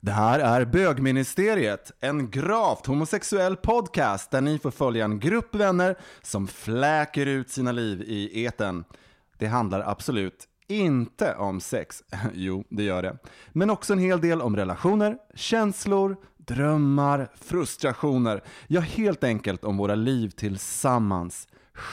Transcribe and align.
Det 0.00 0.12
här 0.12 0.38
är 0.38 0.64
Bögministeriet, 0.64 1.92
en 2.00 2.30
gravt 2.30 2.86
homosexuell 2.86 3.56
podcast 3.56 4.30
där 4.30 4.40
ni 4.40 4.58
får 4.58 4.70
följa 4.70 5.04
en 5.04 5.18
grupp 5.18 5.54
vänner 5.54 5.96
som 6.22 6.46
fläker 6.46 7.26
ut 7.26 7.50
sina 7.50 7.72
liv 7.72 8.02
i 8.02 8.44
eten. 8.44 8.84
Det 9.38 9.46
handlar 9.46 9.80
absolut 9.80 10.48
inte 10.68 11.34
om 11.34 11.60
sex, 11.60 12.02
jo 12.34 12.64
det 12.68 12.82
gör 12.82 13.02
det, 13.02 13.18
men 13.52 13.70
också 13.70 13.92
en 13.92 13.98
hel 13.98 14.20
del 14.20 14.42
om 14.42 14.56
relationer, 14.56 15.16
känslor, 15.34 16.16
drömmar, 16.36 17.28
frustrationer, 17.34 18.42
ja 18.66 18.80
helt 18.80 19.24
enkelt 19.24 19.64
om 19.64 19.76
våra 19.76 19.94
liv 19.94 20.30
tillsammans. 20.30 21.48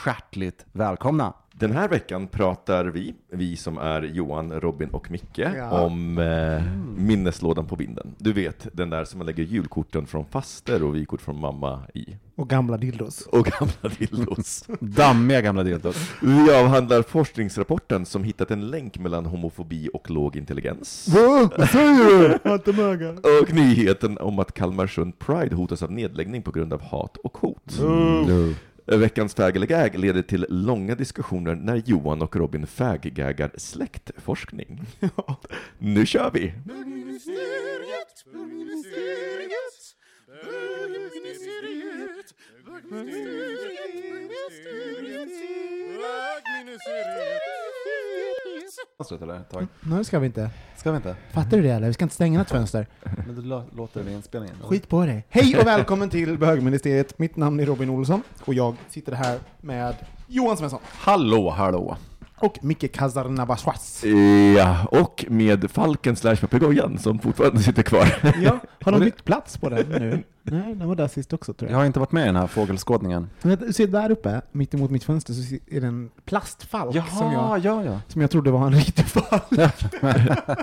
Hjärtligt 0.06 0.66
välkomna! 0.72 1.32
Den 1.56 1.72
här 1.72 1.88
veckan 1.88 2.26
pratar 2.26 2.84
vi, 2.84 3.14
vi 3.30 3.56
som 3.56 3.78
är 3.78 4.02
Johan, 4.02 4.52
Robin 4.60 4.88
och 4.88 5.10
Micke, 5.10 5.38
Ja. 5.38 5.80
om 5.80 6.18
eh, 6.18 6.62
minneslådan 6.96 7.66
på 7.66 7.76
vinden. 7.76 8.14
Du 8.18 8.32
vet, 8.32 8.66
den 8.72 8.90
där 8.90 9.04
som 9.04 9.18
man 9.18 9.26
lägger 9.26 9.42
julkorten 9.42 10.06
från 10.06 10.24
faster 10.24 10.82
och 10.82 10.94
vykort 10.96 11.20
från 11.20 11.40
mamma 11.40 11.82
i. 11.94 12.16
Och 12.36 12.48
gamla 12.48 12.76
dildos. 12.76 13.20
Och 13.26 13.46
gamla 13.46 13.96
dildos. 13.98 14.64
Dammiga 14.80 15.40
gamla 15.40 15.62
dildos. 15.62 16.12
Vi 16.22 16.54
avhandlar 16.54 17.02
forskningsrapporten 17.02 18.06
som 18.06 18.24
hittat 18.24 18.50
en 18.50 18.66
länk 18.70 18.98
mellan 18.98 19.26
homofobi 19.26 19.88
och 19.94 20.10
låg 20.10 20.36
intelligens. 20.36 21.08
Vad 21.14 21.68
säger 21.70 22.28
du? 22.28 23.40
Och 23.42 23.54
nyheten 23.54 24.18
om 24.18 24.38
att 24.38 24.52
Kalmarsund 24.54 25.18
Pride 25.18 25.56
hotas 25.56 25.82
av 25.82 25.92
nedläggning 25.92 26.42
på 26.42 26.50
grund 26.50 26.72
av 26.72 26.82
hat 26.82 27.16
och 27.16 27.38
hot. 27.38 27.78
Mm. 27.80 28.54
Veckans 28.86 29.34
fag 29.34 29.56
eller 29.56 29.66
gag 29.66 29.98
leder 29.98 30.22
till 30.22 30.46
långa 30.48 30.94
diskussioner 30.94 31.54
när 31.54 31.82
Johan 31.86 32.22
och 32.22 32.36
Robin 32.36 32.66
faggaggar 32.66 33.50
släktforskning. 33.56 34.80
Nu 35.78 36.06
kör 36.06 36.30
vi! 36.30 36.52
Fönstret 48.98 49.22
eller? 49.22 49.34
ett 49.36 49.50
tag? 49.50 49.66
Nu 49.80 50.04
ska 50.04 50.18
vi 50.18 50.26
inte. 50.26 50.50
Ska 50.76 50.90
vi 50.90 50.96
inte? 50.96 51.16
Fattar 51.32 51.56
du 51.56 51.62
det 51.62 51.70
eller? 51.70 51.86
Vi 51.86 51.92
ska 51.94 52.04
inte 52.04 52.14
stänga 52.14 52.38
något 52.38 52.50
fönster. 52.50 52.86
Men 53.26 53.34
du 53.34 53.42
lå- 53.42 53.76
låter 53.76 54.00
det 54.00 54.06
vid 54.06 54.14
inspelningen? 54.16 54.56
eller? 54.56 54.68
Skit 54.68 54.88
på 54.88 55.06
dig. 55.06 55.26
Hej 55.28 55.56
och 55.60 55.66
välkommen 55.66 56.10
till 56.10 56.38
Bögministeriet. 56.38 57.18
Mitt 57.18 57.36
namn 57.36 57.60
är 57.60 57.66
Robin 57.66 57.90
Olsson 57.90 58.22
och 58.44 58.54
jag 58.54 58.76
sitter 58.88 59.12
här 59.12 59.38
med 59.60 59.94
Johan 60.26 60.56
Svensson 60.56 60.80
Hallå, 60.84 61.50
hallå! 61.50 61.96
Och 62.38 62.58
Micke 62.64 62.92
Kazarnabashwas. 62.92 64.04
Ja, 64.56 64.84
och 64.84 65.24
med 65.28 65.70
falken 65.70 66.16
slash 66.16 66.36
papegojan 66.36 66.98
som 66.98 67.18
fortfarande 67.18 67.62
sitter 67.62 67.82
kvar. 67.82 68.32
Ja, 68.42 68.58
har 68.82 68.92
de 68.92 69.00
bytt 69.04 69.24
plats 69.24 69.58
på 69.58 69.68
den 69.68 69.86
nu? 69.88 70.22
Nej, 70.42 70.74
den 70.74 70.88
var 70.88 70.94
där 70.96 71.08
sist 71.08 71.32
också 71.32 71.52
tror 71.54 71.70
Jag 71.70 71.74
jag. 71.74 71.80
har 71.80 71.86
inte 71.86 71.98
varit 72.00 72.12
med 72.12 72.22
i 72.22 72.26
den 72.26 72.36
här 72.36 72.46
fågelskådningen. 72.46 73.30
Men 73.42 73.58
Du 73.58 73.72
ser 73.72 73.86
där 73.86 74.10
uppe, 74.10 74.40
mitt 74.52 74.74
emot 74.74 74.90
mitt 74.90 75.04
fönster, 75.04 75.32
så 75.34 75.54
är 75.66 75.80
det 75.80 75.86
en 75.86 76.10
plastfalk 76.24 77.08
som, 77.18 77.32
jag, 77.32 77.58
ja, 77.58 77.84
ja. 77.84 78.00
som 78.08 78.20
jag 78.20 78.30
trodde 78.30 78.50
var 78.50 78.66
en 78.66 78.72
riktig 78.72 79.04
falk. 79.06 79.42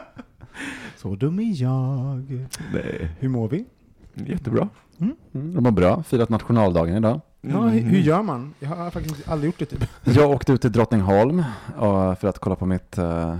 så 0.98 1.16
dum 1.16 1.40
är 1.40 1.62
jag. 1.62 2.48
Nej, 2.74 3.10
Hur 3.20 3.30
mår 3.30 3.48
vi? 3.50 3.66
jättebra. 4.14 4.70
Mm, 5.00 5.16
de 5.32 5.64
mår 5.64 5.72
bra. 5.72 6.04
Firat 6.04 6.30
nationaldagen 6.30 6.96
idag. 6.98 7.22
Ja, 7.42 7.62
hur, 7.62 7.82
hur 7.82 8.00
gör 8.00 8.22
man? 8.24 8.54
Jag 8.60 8.70
har 8.70 8.90
faktiskt 8.92 9.30
aldrig 9.30 9.48
gjort 9.48 9.60
det 9.60 9.66
typ. 9.66 9.90
Jag 10.04 10.30
åkte 10.32 10.54
ut 10.54 10.62
till 10.62 10.72
Drottningholm 10.72 11.40
eh, 11.82 12.16
för 12.16 12.26
att 12.28 12.40
kolla 12.40 12.56
på 12.56 12.66
mitt, 12.66 12.98
eh, 12.98 13.38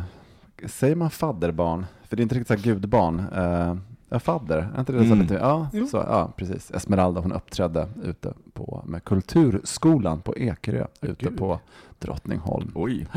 säger 0.66 0.96
man 0.96 1.10
fadderbarn? 1.10 1.86
För 2.04 2.16
det 2.16 2.22
är 2.22 2.24
inte 2.24 2.36
riktigt 2.36 2.48
så 2.48 2.54
här 2.54 2.74
gudbarn. 2.74 3.20
Uh, 3.38 3.78
ja, 4.10 4.20
fadder, 4.20 4.70
är 4.76 4.80
inte 4.80 4.92
det 4.94 5.00
så 5.00 5.06
Mm. 5.06 5.20
lite? 5.22 5.34
Ja, 5.34 5.68
Jo. 5.74 5.88
så, 5.88 5.98
ja, 5.98 6.32
precis. 6.36 6.72
Esmeralda, 6.72 7.22
hon 7.22 7.32
uppträdde 7.32 7.88
ute 8.04 8.34
på, 8.54 8.84
med 8.86 9.04
Kulturskolan 9.04 10.22
på 10.22 10.38
Ekerö, 10.38 10.86
ute 11.02 11.26
Gud. 11.26 11.38
på 11.38 11.60
Drottningholm. 12.00 12.72
Oj. 12.76 13.08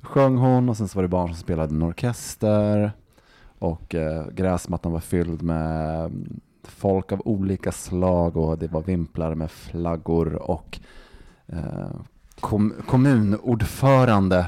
Då 0.00 0.06
sjöng 0.08 0.36
hon 0.36 0.68
och 0.68 0.76
sen 0.76 0.88
så 0.88 0.98
var 0.98 1.02
det 1.02 1.08
barn 1.08 1.28
som 1.28 1.36
spelade 1.36 1.74
en 1.74 1.82
orkester 1.82 2.92
och 3.58 3.94
eh, 3.94 4.26
gräsmattan 4.28 4.92
var 4.92 5.00
fylld 5.00 5.42
med 5.42 5.98
mm, 6.00 6.40
folk 6.66 7.12
av 7.12 7.22
olika 7.24 7.72
slag 7.72 8.36
och 8.36 8.58
det 8.58 8.72
var 8.72 8.82
vimplar 8.82 9.34
med 9.34 9.50
flaggor 9.50 10.34
och 10.34 10.78
eh, 11.46 11.90
kom, 12.40 12.74
kommunordförande 12.88 14.46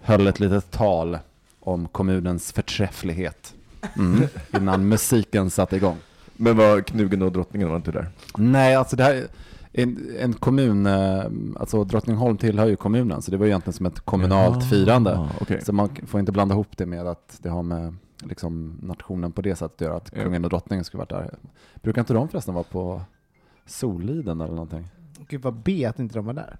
höll 0.00 0.26
ett 0.26 0.40
litet 0.40 0.70
tal 0.70 1.18
om 1.60 1.88
kommunens 1.88 2.52
förträfflighet 2.52 3.54
mm, 3.96 4.28
innan 4.52 4.88
musiken 4.88 5.50
satte 5.50 5.76
igång. 5.76 5.96
Men 6.36 6.56
var 6.56 6.80
knugen 6.80 7.22
och 7.22 7.32
drottningen 7.32 7.68
var 7.68 7.76
inte 7.76 7.92
där? 7.92 8.08
Nej, 8.36 8.74
alltså 8.74 8.96
det 8.96 9.04
här 9.04 9.14
är 9.14 9.26
en, 9.82 10.16
en 10.18 10.32
kommun, 10.32 10.86
eh, 10.86 11.24
alltså 11.60 11.84
Drottningholm 11.84 12.36
tillhör 12.36 12.66
ju 12.66 12.76
kommunen, 12.76 13.22
så 13.22 13.30
det 13.30 13.36
var 13.36 13.46
ju 13.46 13.50
egentligen 13.50 13.72
som 13.72 13.86
ett 13.86 14.00
kommunalt 14.00 14.70
firande. 14.70 15.18
Ah, 15.18 15.28
okej. 15.40 15.60
Så 15.64 15.72
man 15.72 15.88
får 16.06 16.20
inte 16.20 16.32
blanda 16.32 16.54
ihop 16.54 16.76
det 16.76 16.86
med 16.86 17.06
att 17.06 17.38
det 17.42 17.48
har 17.48 17.62
med 17.62 17.96
liksom, 18.24 18.78
nationen 18.82 19.32
på 19.32 19.42
det 19.42 19.56
sättet 19.56 19.74
att 19.74 19.80
göra, 19.80 19.96
att 19.96 20.10
Ja. 20.14 20.22
kungen 20.22 20.44
och 20.44 20.50
drottningen 20.50 20.84
skulle 20.84 20.98
varit 20.98 21.10
där. 21.10 21.34
Brukar 21.82 22.02
inte 22.02 22.14
de 22.14 22.28
förresten 22.28 22.54
vara 22.54 22.64
på 22.64 23.00
Soliden 23.66 24.40
eller 24.40 24.52
någonting? 24.54 24.88
Gud 25.28 25.42
vad 25.42 25.54
B 25.54 25.84
att 25.84 25.98
inte 25.98 26.14
de 26.14 26.26
var 26.26 26.32
där. 26.32 26.58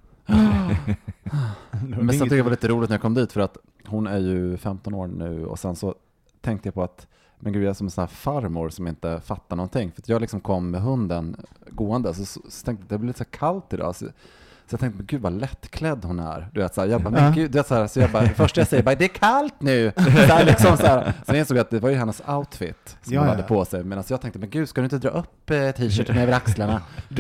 Men 1.89 2.09
sen 2.09 2.09
tyckte 2.09 2.25
jag 2.25 2.39
det 2.39 2.43
var 2.43 2.51
lite 2.51 2.69
roligt 2.69 2.91
när 2.91 2.95
jag 2.95 3.03
kom 3.03 3.15
dit 3.15 3.33
för 3.33 3.41
att 3.41 3.57
hon 3.87 4.07
är 4.07 4.19
ju 4.19 4.57
15 4.57 4.95
år 4.95 5.07
nu 5.07 5.47
och 5.47 5.59
sen 5.59 5.77
så 5.77 5.95
tänkte 6.41 6.67
jag 6.67 6.75
på 6.75 6.83
att 6.83 7.07
men 7.39 7.53
gud, 7.53 7.63
jag 7.63 7.71
är 7.71 7.75
som 7.75 7.87
en 7.87 7.91
sån 7.91 8.03
här 8.03 8.07
farmor 8.09 8.69
som 8.69 8.87
inte 8.87 9.21
fattar 9.21 9.57
någonting. 9.57 9.93
För 9.93 10.03
att 10.03 10.09
jag 10.09 10.21
liksom 10.21 10.41
kom 10.41 10.71
med 10.71 10.83
hunden 10.83 11.37
gående 11.71 12.15
så, 12.15 12.25
så, 12.25 12.41
så 12.49 12.65
tänkte 12.65 12.85
jag 12.89 12.89
det 12.89 12.99
blir 12.99 13.07
lite 13.07 13.19
så 13.19 13.25
kallt 13.25 13.73
idag. 13.73 13.97
Så, 13.97 14.07
så 14.67 14.75
jag 14.75 14.81
tänkte, 14.81 14.97
men 14.97 15.07
gud 15.07 15.21
vad 15.21 15.33
lättklädd 15.33 16.05
hon 16.05 16.19
är. 16.19 16.49
Du 16.53 16.61
vet, 16.61 16.75
så 16.75 16.81
här, 16.81 16.89
jag 16.89 17.03
bara, 17.03 17.11
men 17.11 17.25
Ja. 17.25 17.31
gud, 17.31 17.51
du 17.51 17.59
vet, 17.59 17.67
så, 17.67 17.75
här, 17.75 17.87
så 17.87 18.01
jag 18.01 18.11
bara, 18.11 18.29
först 18.29 18.57
jag 18.57 18.69
säger 18.69 18.83
bara, 18.83 18.95
det 18.95 19.05
är 19.05 19.09
kallt 19.09 19.55
nu. 19.59 19.93
Så 19.97 20.01
här, 20.11 20.45
liksom, 20.45 20.77
så 20.77 20.87
här. 20.87 21.13
Sen 21.27 21.37
insåg 21.37 21.57
jag 21.57 21.63
att 21.65 21.71
det 21.71 21.81
var 21.81 21.91
ju 21.91 21.97
hennes 21.97 22.23
outfit 22.29 22.97
som 23.03 23.13
Ja, 23.15 23.21
hon 23.21 23.29
ja. 23.29 23.35
hade 23.35 23.49
på 23.49 23.65
sig. 23.65 23.85
Medan 23.85 24.05
jag 24.09 24.21
tänkte, 24.21 24.39
men 24.39 24.51
gud, 24.51 24.69
ska 24.69 24.81
du 24.81 24.85
inte 24.85 24.99
dra 24.99 25.09
upp 25.09 25.51
eh, 25.51 25.71
t-shirten 25.71 26.19
över 26.19 26.33
axlarna? 26.33 26.83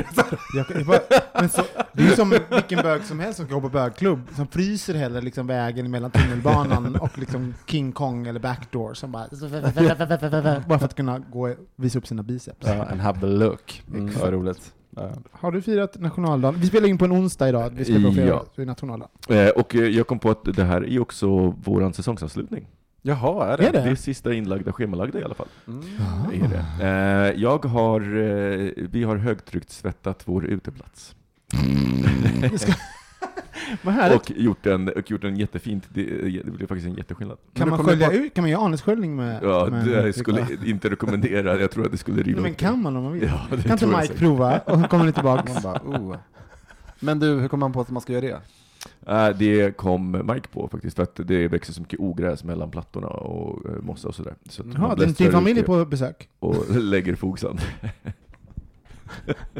Jag, 0.57 0.67
jag 0.75 0.87
bara, 0.87 0.99
men 1.35 1.49
så, 1.49 1.63
det 1.93 2.03
är 2.03 2.07
ju 2.07 2.17
som 2.17 2.39
vilken 2.51 2.83
bög 2.83 3.03
som 3.05 3.21
helst 3.21 3.37
som 3.37 3.49
går 3.49 3.61
på 3.61 3.69
bögklubb, 3.69 4.21
som 4.37 4.47
fryser 4.47 4.95
hellre 4.95 5.21
liksom 5.21 5.47
vägen 5.47 5.91
mellan 5.91 6.11
tunnelbanan 6.11 6.97
och 7.01 7.19
liksom 7.19 7.55
King 7.67 7.93
Kong 7.93 8.27
eller 8.27 8.41
Backdoor, 8.41 8.95
som 8.95 9.13
bara, 9.13 9.27
bara 10.67 10.79
för 10.79 10.85
att 10.87 10.95
kunna 10.95 11.19
gå 11.19 11.49
och 11.49 11.57
visa 11.77 11.99
upp 11.99 12.07
sina 12.07 12.23
biceps. 12.23 12.67
Ja, 12.67 12.85
and 12.85 13.01
have 13.01 13.21
the 13.21 13.27
look. 13.27 13.83
Mm, 13.95 14.15
vad 14.21 14.33
roligt. 14.33 14.73
Har 15.31 15.52
du 15.52 15.62
firat 15.62 16.00
nationaldagen? 16.00 16.61
Vi 16.61 16.67
spelar 16.67 16.88
in 16.88 16.99
på 16.99 17.05
en 17.05 17.12
onsdag 17.12 17.49
idag, 17.49 17.70
vi 17.76 17.85
ska 17.85 17.94
på 17.94 18.12
fredag, 18.12 18.26
Ja. 18.29 18.44
så 18.55 18.62
är 18.62 18.67
nationaldagen. 18.67 19.11
Eh, 19.29 19.49
och 19.49 19.75
eh, 19.75 19.81
jag 19.88 20.06
kom 20.06 20.19
på 20.19 20.31
att 20.31 20.44
det 20.44 20.64
här 20.64 20.88
är 20.88 21.00
också 21.00 21.29
våran 21.64 21.93
säsongsavslutning. 21.93 22.67
Jaha, 23.02 23.46
är 23.52 23.56
det? 23.56 23.67
Är 23.69 23.73
det? 23.73 23.81
Det 23.81 23.91
är 23.91 23.94
sista 23.94 24.35
inlagda, 24.35 24.73
schemalagda 24.73 25.20
i 25.20 25.25
alla 25.25 25.35
fall. 25.35 25.46
Mm. 25.69 25.82
Är 26.43 26.49
det. 26.49 26.85
Eh, 27.35 27.43
jag 27.43 27.64
har, 27.64 28.00
eh, 28.00 28.70
vi 28.91 29.05
har 29.05 29.17
högtryckt 29.17 29.70
svettat 29.70 30.23
vår 30.25 30.44
uteplats. 30.44 31.14
Härligt. 31.52 32.76
Och 34.17 34.31
gjort 34.37 34.67
en, 34.67 34.89
och 34.89 35.11
gjort 35.11 35.25
en 35.25 35.37
jättefint, 35.37 35.85
det, 35.89 36.03
det 36.45 36.51
blev 36.51 36.67
faktiskt 36.67 36.87
en 36.87 36.95
jätteskillnad. 36.95 37.39
Kan 37.55 37.69
man 37.69 37.79
skölja 37.85 38.07
bara- 38.09 38.17
ut, 38.17 38.35
kan 38.35 38.43
man 38.43 38.51
göra 38.51 38.63
anessköljning 38.63 39.17
med... 39.17 39.43
Ja, 39.43 39.67
med 39.71 39.87
det 39.87 40.03
med- 40.03 40.15
skulle 40.15 40.41
jag 40.41 40.69
inte 40.69 40.91
rekommendera, 40.91 41.61
jag 41.61 41.71
tror 41.71 41.85
att 41.87 41.93
det 41.93 41.99
skulle 41.99 42.23
riva 42.23 42.41
men 42.43 42.55
kan 42.55 42.83
man 42.83 42.97
om 42.97 43.03
man 43.03 43.13
vill? 43.13 43.23
Ja, 43.23 43.57
det 43.57 43.63
kan 43.63 43.73
inte 43.73 43.85
jag 43.85 43.91
Mike 43.93 44.03
säkert. 44.07 44.19
prova? 44.19 44.59
Och 44.59 44.81
så 44.81 44.89
kommer 44.89 45.05
ni 45.05 45.13
tillbaka. 45.13 45.53
Man 45.53 45.63
bara, 45.63 45.81
oh. 45.85 46.17
Men 47.01 47.19
du, 47.19 47.27
hur 47.41 47.49
kommer 47.49 47.61
man 47.61 47.73
på 47.73 47.81
att 47.81 47.91
man 47.91 48.03
ska 48.03 48.13
göra 48.13 48.21
det? 48.25 48.41
Äh, 49.07 49.29
det 49.39 49.77
kom 49.77 50.11
Mike 50.35 50.49
på 50.49 50.69
faktiskt, 50.69 50.97
för 50.97 51.03
att 51.03 51.21
det 51.25 51.49
växer 51.49 51.73
så 51.73 51.81
mycket 51.81 52.01
ogräs 52.01 52.45
mellan 52.45 52.71
plattorna 52.71 53.07
och 53.07 53.71
eh, 53.71 53.83
mossa 53.83 54.09
och 54.09 54.15
sådär. 54.15 54.35
Så 54.49 54.63
att 54.63 54.79
man 54.79 54.97
Ja, 54.99 55.07
din, 55.07 55.33
familj 55.33 55.63
på 55.63 55.85
besök? 55.85 56.29
Och 56.39 56.57
lägger 56.77 57.15
fogsand. 57.15 57.61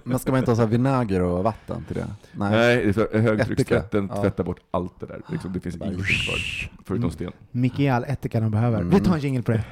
Men 0.05 0.19
ska 0.19 0.31
man 0.31 0.39
inte 0.39 0.51
ha 0.51 0.56
så 0.56 0.62
här 0.62 0.69
vinäger 0.69 1.23
och 1.23 1.45
vatten 1.45 1.85
till 1.85 1.97
det? 1.97 2.06
Nej, 2.33 2.93
det 2.93 3.15
är 3.15 3.19
högtryckstvätten 3.19 4.11
ja. 4.15 4.23
tvättar 4.23 4.45
bort 4.45 4.61
allt 4.71 5.01
det 5.01 5.06
där. 5.06 5.21
Liksom, 5.29 5.53
det 5.53 5.61
finns 5.61 5.77
ingenting 5.77 6.05
kvar, 6.05 6.71
förutom 6.85 7.11
sten. 7.11 7.33
Micke 7.51 7.81
är 7.81 7.93
all 7.93 8.05
ättika 8.05 8.41
de 8.41 8.51
behöver. 8.51 8.81
Mm. 8.81 8.91
Vi 8.91 9.01
tar 9.01 9.15
en 9.15 9.21
jingle 9.21 9.43
på 9.43 9.53
det. 9.53 9.65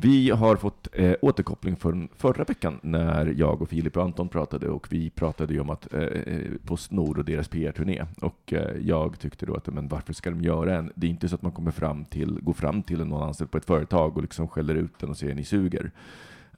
Vi 0.00 0.30
har 0.30 0.56
fått 0.56 0.88
eh, 0.92 1.14
återkoppling 1.22 1.76
från 1.76 2.08
förra 2.16 2.44
veckan 2.44 2.80
när 2.82 3.26
jag 3.26 3.62
och 3.62 3.68
Filip 3.68 3.96
och 3.96 4.02
Anton 4.02 4.28
pratade 4.28 4.68
och 4.68 4.86
vi 4.90 5.10
pratade 5.10 5.54
ju 5.54 5.60
om 5.60 5.70
att 5.70 5.94
eh, 5.94 6.00
eh, 6.02 6.52
Postnord 6.66 7.18
och 7.18 7.24
deras 7.24 7.48
PR-turné 7.48 8.06
och 8.20 8.52
eh, 8.52 8.76
jag 8.80 9.18
tyckte 9.18 9.46
då 9.46 9.54
att 9.54 9.66
men 9.66 9.88
varför 9.88 10.12
ska 10.12 10.30
de 10.30 10.40
göra 10.40 10.76
en? 10.76 10.92
Det 10.94 11.06
är 11.06 11.10
inte 11.10 11.28
så 11.28 11.34
att 11.34 11.42
man 11.42 11.52
kommer 11.52 11.70
fram 11.70 12.04
till, 12.04 12.38
går 12.42 12.52
fram 12.52 12.82
till 12.82 13.04
någon 13.04 13.22
anställd 13.22 13.50
på 13.50 13.58
ett 13.58 13.64
företag 13.64 14.16
och 14.16 14.22
liksom 14.22 14.48
skäller 14.48 14.74
ut 14.74 14.98
den 14.98 15.10
och 15.10 15.16
säger 15.16 15.34
ni 15.34 15.44
suger. 15.44 15.90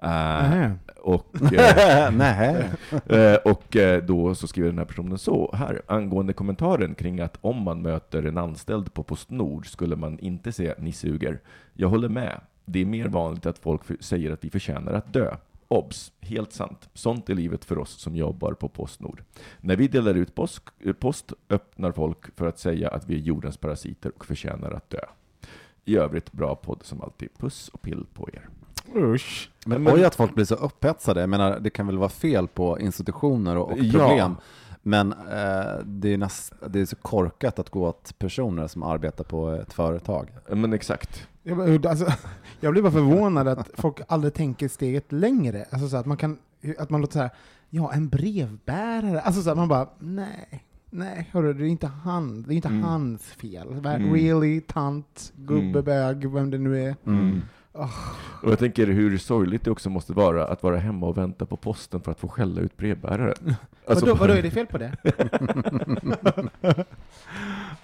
Nähä. 0.03 0.75
och. 1.03 1.27
Eh, 3.09 3.35
och 3.35 3.77
då 4.03 4.35
så 4.35 4.47
skriver 4.47 4.69
den 4.69 4.79
här 4.79 4.85
personen 4.85 5.19
så 5.19 5.55
här, 5.55 5.83
angående 5.87 6.33
kommentaren 6.33 6.95
kring 6.95 7.21
att 7.21 7.39
om 7.41 7.63
man 7.63 7.83
möter 7.83 8.23
en 8.23 8.39
anställd 8.39 8.95
på 8.95 9.03
Postnord 9.03 9.67
skulle 9.67 9.97
man 9.97 10.19
inte 10.19 10.53
säga 10.53 10.75
ni 10.79 10.93
suger. 10.93 11.41
Jag 11.75 11.89
håller 11.89 12.09
med. 12.09 12.41
Det 12.65 12.81
är 12.81 12.87
mer 12.87 13.09
vanligt 13.09 13.47
att 13.47 13.59
folk 13.59 13.83
säger 14.01 14.33
att 14.33 14.45
vi 14.45 14.51
förtjänar 14.51 14.93
att 14.93 15.13
dö. 15.13 15.37
Obs! 15.69 16.13
Helt 16.21 16.53
sant. 16.53 16.89
Sånt 16.95 17.31
är 17.31 17.35
livet 17.35 17.65
för 17.65 17.79
oss 17.79 17.91
som 17.91 18.17
jobbar 18.17 18.53
på 18.53 18.69
Postnord. 18.69 19.23
När 19.61 19.77
vi 19.77 19.89
delar 19.89 20.15
ut 20.15 20.35
post, 20.35 20.63
post 20.99 21.33
öppnar 21.49 21.93
folk 21.93 22.37
för 22.37 22.47
att 22.47 22.59
säga 22.59 22.89
att 22.89 23.09
vi 23.09 23.15
är 23.15 23.19
jordens 23.19 23.57
parasiter 23.57 24.13
och 24.17 24.27
förtjänar 24.27 24.71
att 24.71 24.91
dö. 24.91 25.05
I 25.85 25.97
övrigt 25.97 26.33
bra 26.33 26.55
podd 26.55 26.81
som 26.83 27.01
alltid. 27.01 27.29
Puss 27.39 27.69
och 27.69 27.83
pill 27.83 28.07
på 28.15 28.29
er. 28.33 28.49
Usch. 28.97 29.51
Men, 29.67 29.83
Men- 29.83 29.95
oj 29.95 30.05
att 30.05 30.15
folk 30.15 30.35
blir 30.35 30.45
så 30.45 30.55
upphetsade. 30.55 31.21
Jag 31.21 31.29
menar, 31.31 31.61
det 31.61 31.71
kan 31.71 31.87
väl 31.87 31.99
vara 31.99 32.09
fel 32.09 32.49
på 32.49 32.79
institutioner 32.81 33.57
och, 33.57 33.71
och 33.73 33.79
Ja. 33.79 33.93
problem. 34.09 34.37
Men 34.83 35.13
eh, 35.13 35.79
det, 35.85 36.13
är 36.15 36.19
näst, 36.19 36.53
det 36.69 36.81
är 36.81 36.87
så 36.87 36.97
korkat 36.97 37.59
att 37.59 37.71
gå 37.71 37.89
åt 37.89 38.19
personer 38.19 38.67
som 38.67 38.83
arbetar 38.83 39.25
på 39.25 39.51
ett 39.51 39.73
företag. 39.73 40.29
Men 40.49 40.73
exakt. 40.73 41.29
Jag, 41.43 41.87
alltså, 41.87 42.07
jag 42.61 42.73
blir 42.73 42.83
bara 42.83 42.93
förvånad 42.93 43.49
att 43.49 43.71
folk 43.75 44.01
aldrig 44.09 44.35
tänker 44.35 44.69
steget 44.69 45.13
längre. 45.13 45.65
Alltså 45.71 45.89
så 45.89 45.97
att 45.97 46.07
man 46.07 46.17
kan, 46.17 46.39
att 46.79 46.91
man 46.91 47.01
låter 47.01 47.13
så 47.13 47.19
här, 47.19 47.31
ja 47.71 47.93
en 47.93 48.09
brevbärare. 48.09 49.21
Alltså 49.21 49.43
så 49.43 49.51
att 49.51 49.57
man 49.57 49.69
bara, 49.69 49.89
nej. 49.99 50.65
Nej, 50.91 51.29
hörru, 51.33 51.53
det 51.55 51.65
är 51.65 51.69
inte 51.69 51.87
han, 51.87 52.43
det 52.43 52.55
är 52.55 52.57
inte 52.57 52.69
Mm. 52.69 52.83
hans 52.83 53.23
fel. 53.23 53.69
Mm. 53.73 54.15
Really, 54.15 54.61
tant, 54.61 55.33
gubbe, 55.37 55.63
Mm. 55.79 55.85
bög, 55.85 56.31
vem 56.33 56.51
det 56.51 56.59
nu 56.59 56.85
är. 56.85 56.97
Mm. 57.07 57.43
Och 58.43 58.51
jag 58.51 58.59
tänker 58.59 58.87
hur 58.87 59.19
sorgligt 59.19 59.65
det 59.65 59.71
också 59.71 59.91
måste 59.91 60.13
vara 60.13 60.47
att 60.47 60.63
vara 60.63 60.77
hemma 60.79 61.07
och 61.07 61.19
vänta 61.19 61.47
på 61.47 61.57
posten 61.57 62.01
för 62.01 62.13
att 62.13 62.21
få 62.21 62.29
skälla 62.29 62.61
ut 62.61 62.77
brevbäraren. 62.77 63.55
Alltså, 63.87 64.07
vadå, 64.07 64.19
vadå, 64.19 64.33
är 64.35 64.43
det 64.43 64.51
fel 64.51 64.67
på 64.67 64.79
det? 64.79 64.93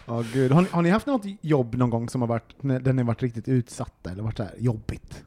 Ja, 0.07 0.25
gud. 0.33 0.53
Har, 0.53 0.63
ni, 0.63 0.69
har 0.71 0.83
ni 0.83 0.91
haft 0.91 1.07
något 1.07 1.23
jobb 1.41 1.75
någon 1.75 1.91
gång 1.91 2.09
som 2.09 2.21
har 2.21 2.29
varit, 2.29 2.63
när- 2.63 2.81
där 2.81 2.93
ni 2.93 3.03
varit 3.03 3.23
riktigt 3.23 3.49
utsatta 3.49 4.11
eller 4.11 4.23
varit 4.23 4.37
så 4.37 4.45
jobbigt? 4.59 5.25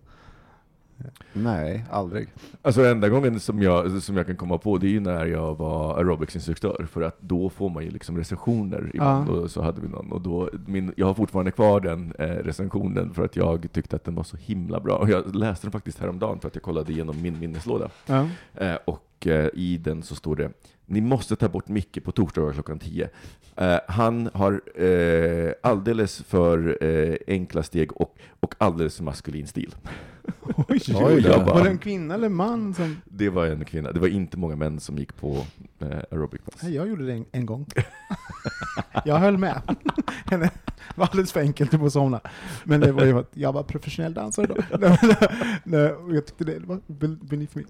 Nej, 1.34 1.86
aldrig. 1.92 2.28
Alltså 2.62 2.86
enda 2.86 3.10
gången 3.10 3.40
som 3.40 3.62
jag, 3.62 4.02
som 4.02 4.18
jag 4.18 4.26
kan 4.26 4.36
komma 4.36 4.58
på, 4.58 4.78
det 4.78 4.88
är 4.88 4.92
ju 4.92 5.00
när 5.00 5.26
jag 5.26 5.56
var 5.56 5.98
aerobicsinstruktör, 5.98 6.88
för 6.92 7.02
att 7.02 7.22
då 7.22 7.50
får 7.50 7.70
man 7.70 7.84
ju 7.84 7.90
liksom 7.90 8.18
recensioner 8.18 8.92
ibland, 8.94 9.30
Ja. 9.30 9.34
och 9.34 9.52
så 9.52 9.62
hade 9.62 9.82
vi 9.82 9.88
någon, 9.88 10.12
och 10.12 10.22
då, 10.22 10.50
min, 10.66 10.94
jag 10.98 11.06
har 11.08 11.14
fortfarande 11.14 11.52
kvar 11.52 11.80
den 11.80 12.14
eh, 12.20 12.26
recensionen 12.28 13.14
för 13.14 13.26
att 13.26 13.36
jag 13.36 13.68
tyckte 13.72 13.96
att 13.96 14.04
den 14.04 14.16
var 14.16 14.24
så 14.24 14.38
himla 14.38 14.80
bra. 14.80 14.96
Och 14.96 15.10
jag 15.10 15.36
läste 15.36 15.66
den 15.68 15.72
faktiskt 15.72 16.00
häromdagen 16.00 16.40
för 16.40 16.48
att 16.48 16.56
jag 16.56 16.64
kollade 16.64 16.92
igenom 16.92 17.22
min 17.22 17.40
minneslåda. 17.40 17.90
Ja. 18.06 18.28
Eh, 18.56 18.76
och 18.86 19.28
eh, 19.28 19.50
i 19.54 19.78
den 19.78 20.04
så 20.04 20.16
står 20.16 20.36
det 20.36 20.52
ni 20.90 21.02
måste 21.02 21.36
ta 21.36 21.48
bort 21.50 21.68
Micke 21.68 22.04
på 22.04 22.12
torsdagar 22.12 22.54
klockan 22.54 22.80
10. 22.80 23.10
Eh, 23.56 23.76
han 23.88 24.30
har 24.34 24.62
eh, 24.84 25.52
alldeles 25.64 26.18
för 26.24 26.78
eh, 26.84 27.16
enkla 27.28 27.64
steg 27.64 27.92
och, 28.02 28.16
och 28.48 28.56
alldeles 28.58 28.98
för 28.98 29.04
maskulin 29.04 29.48
stil. 29.48 29.76
Oj, 30.42 30.66
Oj, 30.70 30.82
jag 30.96 31.20
ja. 31.22 31.46
bara- 31.46 31.56
Var 31.56 31.64
det 31.64 31.70
en 31.70 31.78
kvinna 31.78 32.14
eller 32.14 32.30
man 32.30 32.74
som... 32.74 32.98
Det 33.06 33.30
var 33.30 33.46
en 33.46 33.66
kvinna. 33.66 33.92
Det 33.92 34.00
var 34.00 34.08
inte 34.08 34.38
många 34.38 34.56
män 34.56 34.80
som 34.80 34.98
gick 34.98 35.16
på 35.18 35.46
eh, 35.80 35.88
aerobicpass. 36.12 36.54
Nej, 36.64 36.76
jag 36.76 36.88
gjorde 36.88 37.06
det 37.06 37.14
en, 37.14 37.26
en 37.32 37.46
gång. 37.46 37.66
jag 39.06 39.16
höll 39.18 39.38
med. 39.38 39.62
det 40.30 40.50
var 40.96 41.06
alldeles 41.08 41.32
för 41.32 41.40
enkelt 41.40 41.74
att 41.74 41.80
få 41.80 41.90
somna. 41.90 42.20
Men 42.64 42.80
det 42.80 42.92
var 42.92 43.06
ju 43.06 43.20
att 43.20 43.30
jag 43.34 43.54
var 43.54 43.64
professionell 43.64 44.14
dansare 44.14 44.46
då. 44.48 44.56
Nej, 45.64 45.94
jag 46.12 46.26
tyckte 46.26 46.44
det 46.44 46.60
var 46.60 46.80
be- 46.88 47.18
beneath 47.22 47.58
me. 47.58 47.64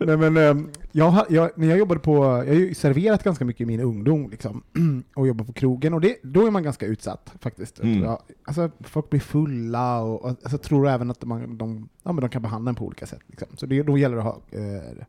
Nej, 0.00 0.16
men, 0.16 0.36
ehm, 0.36 0.68
jag, 0.92 1.08
har- 1.10 1.26
jag, 1.28 1.50
när 1.56 1.66
jag 1.68 1.78
jobbade 1.78 2.00
på, 2.00 2.16
jag 2.16 2.36
har 2.36 2.44
ju 2.44 2.74
serverat 2.74 3.22
ganska 3.24 3.44
mycket 3.44 3.60
i 3.60 3.66
min 3.66 3.80
ungdom 3.80 4.30
liksom, 4.30 4.62
och 5.14 5.26
jobbat 5.26 5.46
på 5.46 5.52
krogen, 5.52 5.94
och 5.94 6.00
det, 6.00 6.16
då 6.22 6.46
är 6.46 6.50
man 6.50 6.62
ganska 6.62 6.86
utsatt 6.86 7.34
faktiskt. 7.40 7.80
Mm. 7.80 8.02
Ja, 8.02 8.22
alltså, 8.44 8.70
folk 8.80 9.10
blir 9.10 9.20
fulla 9.20 9.98
och, 10.00 10.21
och 10.22 10.28
alltså, 10.28 10.58
tror 10.58 10.88
även 10.88 11.10
att 11.10 11.24
man, 11.24 11.58
de, 11.58 11.88
ja, 12.02 12.12
men 12.12 12.20
de 12.20 12.30
kan 12.30 12.42
behandla 12.42 12.68
en 12.68 12.74
på 12.74 12.84
olika 12.84 13.06
sätt. 13.06 13.20
Liksom. 13.26 13.48
Så 13.56 13.66
det, 13.66 13.82
då 13.82 13.98
gäller 13.98 14.16
det 14.16 14.22
att 14.22 14.28
ha 14.28 14.58
eh, 14.58 15.04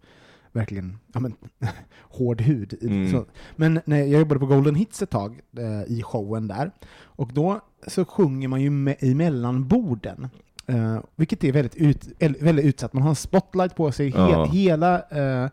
verkligen 0.51 0.97
ja, 1.13 1.19
men, 1.19 1.33
hård 1.99 2.41
hud. 2.41 2.77
Mm. 2.81 3.11
Så, 3.11 3.25
men 3.55 3.79
när 3.85 3.97
jag 3.97 4.19
jobbade 4.19 4.39
på 4.39 4.45
Golden 4.45 4.75
Hits 4.75 5.01
ett 5.01 5.09
tag 5.09 5.41
eh, 5.57 5.83
i 5.97 6.03
showen 6.03 6.47
där, 6.47 6.71
och 6.95 7.33
då 7.33 7.61
så 7.87 8.05
sjunger 8.05 8.47
man 8.47 8.61
ju 8.61 8.69
me 8.69 8.95
mellan 9.01 9.67
borden. 9.67 10.29
Eh, 10.67 10.99
vilket 11.15 11.43
är 11.43 11.51
väldigt, 11.51 11.75
ut, 11.75 12.07
väldigt 12.19 12.65
utsatt. 12.65 12.93
Man 12.93 13.03
har 13.03 13.09
en 13.09 13.15
spotlight 13.15 13.75
på 13.75 13.91
sig, 13.91 14.09
he 14.09 14.17
Ja. 14.17 14.45
hela 14.45 15.01
eh, 15.01 15.49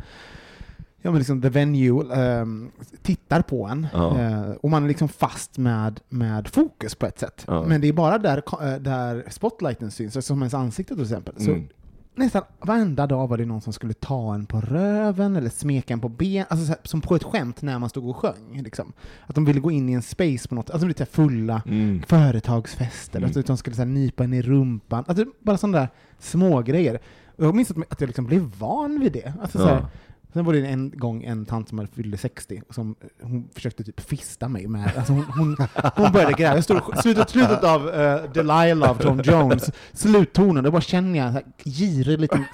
ja, 1.02 1.10
men 1.10 1.18
liksom 1.18 1.42
the 1.42 1.48
venue 1.48 2.14
ehm, 2.14 2.70
tittar 3.02 3.42
på 3.42 3.66
en. 3.66 3.86
Ja. 3.92 4.18
Eh, 4.20 4.50
och 4.50 4.70
man 4.70 4.84
är 4.84 4.88
liksom 4.88 5.08
fast 5.08 5.58
med, 5.58 6.00
med 6.08 6.48
fokus 6.48 6.94
på 6.94 7.06
ett 7.06 7.18
sätt. 7.18 7.44
Ja. 7.46 7.64
Men 7.66 7.80
det 7.80 7.88
är 7.88 7.92
bara 7.92 8.18
där, 8.18 8.42
eh, 8.62 8.80
där 8.80 9.24
spotlighten 9.30 9.90
syns, 9.90 10.16
alltså 10.16 10.28
som 10.34 10.42
ens 10.42 10.54
ansikte 10.54 10.94
till 10.94 11.02
exempel. 11.02 11.34
Så 11.38 11.50
Mm. 11.50 11.68
nästan 12.14 12.42
varenda 12.60 13.06
dag 13.06 13.28
var 13.28 13.38
det 13.38 13.44
någon 13.46 13.60
som 13.60 13.72
skulle 13.72 13.94
ta 13.94 14.34
en 14.34 14.46
på 14.46 14.60
röven 14.60 15.36
eller 15.36 15.50
smeka 15.50 15.92
en 15.94 16.00
på 16.00 16.08
ben, 16.08 16.44
alltså 16.48 16.66
så 16.66 16.72
här, 16.72 16.80
som 16.84 17.00
på 17.00 17.14
ett 17.16 17.24
skämt 17.24 17.62
när 17.62 17.78
man 17.78 17.88
stod 17.88 18.08
och 18.08 18.16
sjöng. 18.16 18.62
Liksom. 18.64 18.92
Att 19.26 19.34
de 19.34 19.44
ville 19.44 19.60
gå 19.60 19.70
in 19.70 19.88
i 19.88 19.92
en 19.92 20.02
space 20.02 20.48
på 20.48 20.54
något, 20.54 20.70
alltså 20.70 20.88
lite 20.88 21.06
fulla 21.06 21.62
Mm. 21.66 22.02
företagsfester, 22.06 23.18
Mm. 23.18 23.26
alltså, 23.28 23.42
de 23.42 23.56
skulle 23.56 23.76
så 23.76 23.82
här, 23.82 23.86
nypa 23.86 24.24
en 24.24 24.34
i 24.34 24.42
rumpan, 24.42 25.04
alltså, 25.08 25.24
bara 25.40 25.56
sådana 25.58 25.78
där 25.78 25.88
små 26.18 26.62
grejer. 26.62 26.98
Jag 27.36 27.54
minns 27.54 27.70
att, 27.70 27.76
att 27.92 28.00
jag 28.00 28.06
liksom 28.08 28.26
blev 28.26 28.42
van 28.58 29.00
vid 29.00 29.12
det. 29.12 29.32
Alltså, 29.42 29.58
så 29.58 29.64
här, 29.66 29.74
Ja. 29.80 29.88
Sen 30.32 30.44
var 30.44 30.52
det 30.52 30.66
en 30.66 30.90
gång 30.90 31.24
en 31.24 31.46
tant 31.46 31.68
som 31.68 31.86
fyllde 31.86 32.16
60 32.16 32.62
och 32.68 32.74
som 32.74 32.94
eh, 33.00 33.28
hon 33.28 33.48
försökte 33.54 33.84
typ 33.84 34.00
fista 34.00 34.48
mig 34.48 34.66
med, 34.66 34.92
alltså 34.96 35.12
hon, 35.12 35.24
hon, 35.24 35.56
hon 35.96 36.12
började 36.12 36.32
gräva. 36.32 36.54
Jag 36.54 36.64
stod 36.64 36.98
slutet, 37.02 37.30
slutet 37.30 37.64
av 37.64 37.88
eh, 37.88 38.24
uh, 38.24 38.32
Delilah 38.32 38.90
av 38.90 38.94
Tom 38.94 39.20
Jones, 39.24 39.70
sluttonen, 39.92 40.64
då 40.64 40.70
bara 40.70 40.80
känner 40.80 41.18
jag 41.18 41.28
en 41.28 41.32
här 41.32 41.44
girig 41.64 42.20
liten, 42.20 42.44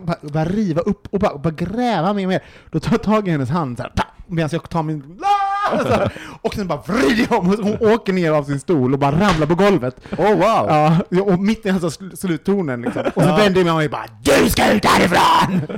bara, 0.00 0.16
bara 0.22 0.44
riva 0.44 0.80
upp 0.80 1.06
och 1.10 1.20
bara, 1.20 1.38
bara 1.38 1.54
gräva 1.54 2.12
mer 2.12 2.24
och 2.24 2.28
mer. 2.28 2.44
Då 2.70 2.80
tar 2.80 2.92
jag 2.92 3.02
tag 3.02 3.28
i 3.28 3.30
hennes 3.30 3.50
hand 3.50 3.76
så 3.76 3.82
här, 3.82 3.92
medan 4.26 4.50
jag 4.52 4.70
tar 4.70 4.82
min 4.82 5.00
så 5.82 5.88
här, 5.88 6.12
och 6.42 6.54
sen 6.54 6.66
bara 6.68 6.80
vrider 6.86 7.26
jag 7.30 7.38
om 7.40 7.48
och 7.50 7.56
hon 7.56 7.92
åker 7.92 8.12
ner 8.12 8.30
av 8.32 8.44
sin 8.44 8.60
stol 8.60 8.92
och 8.92 8.98
bara 8.98 9.12
ramlar 9.12 9.46
på 9.46 9.54
golvet. 9.54 9.96
Oh 10.18 10.32
wow! 10.34 10.40
Ja, 11.10 11.22
och 11.22 11.38
mitt 11.38 11.66
i 11.66 11.70
alltså 11.70 11.86
sl- 11.88 12.16
sluttonen 12.16 12.82
liksom. 12.82 13.02
Och 13.14 13.22
så 13.22 13.36
vände 13.36 13.60
jag 13.60 13.64
mig 13.64 13.70
om 13.72 13.84
och 13.84 13.90
bara 13.90 14.06
Du 14.22 14.50
ska 14.50 14.72
ut 14.72 14.84
härifrån! 14.84 15.76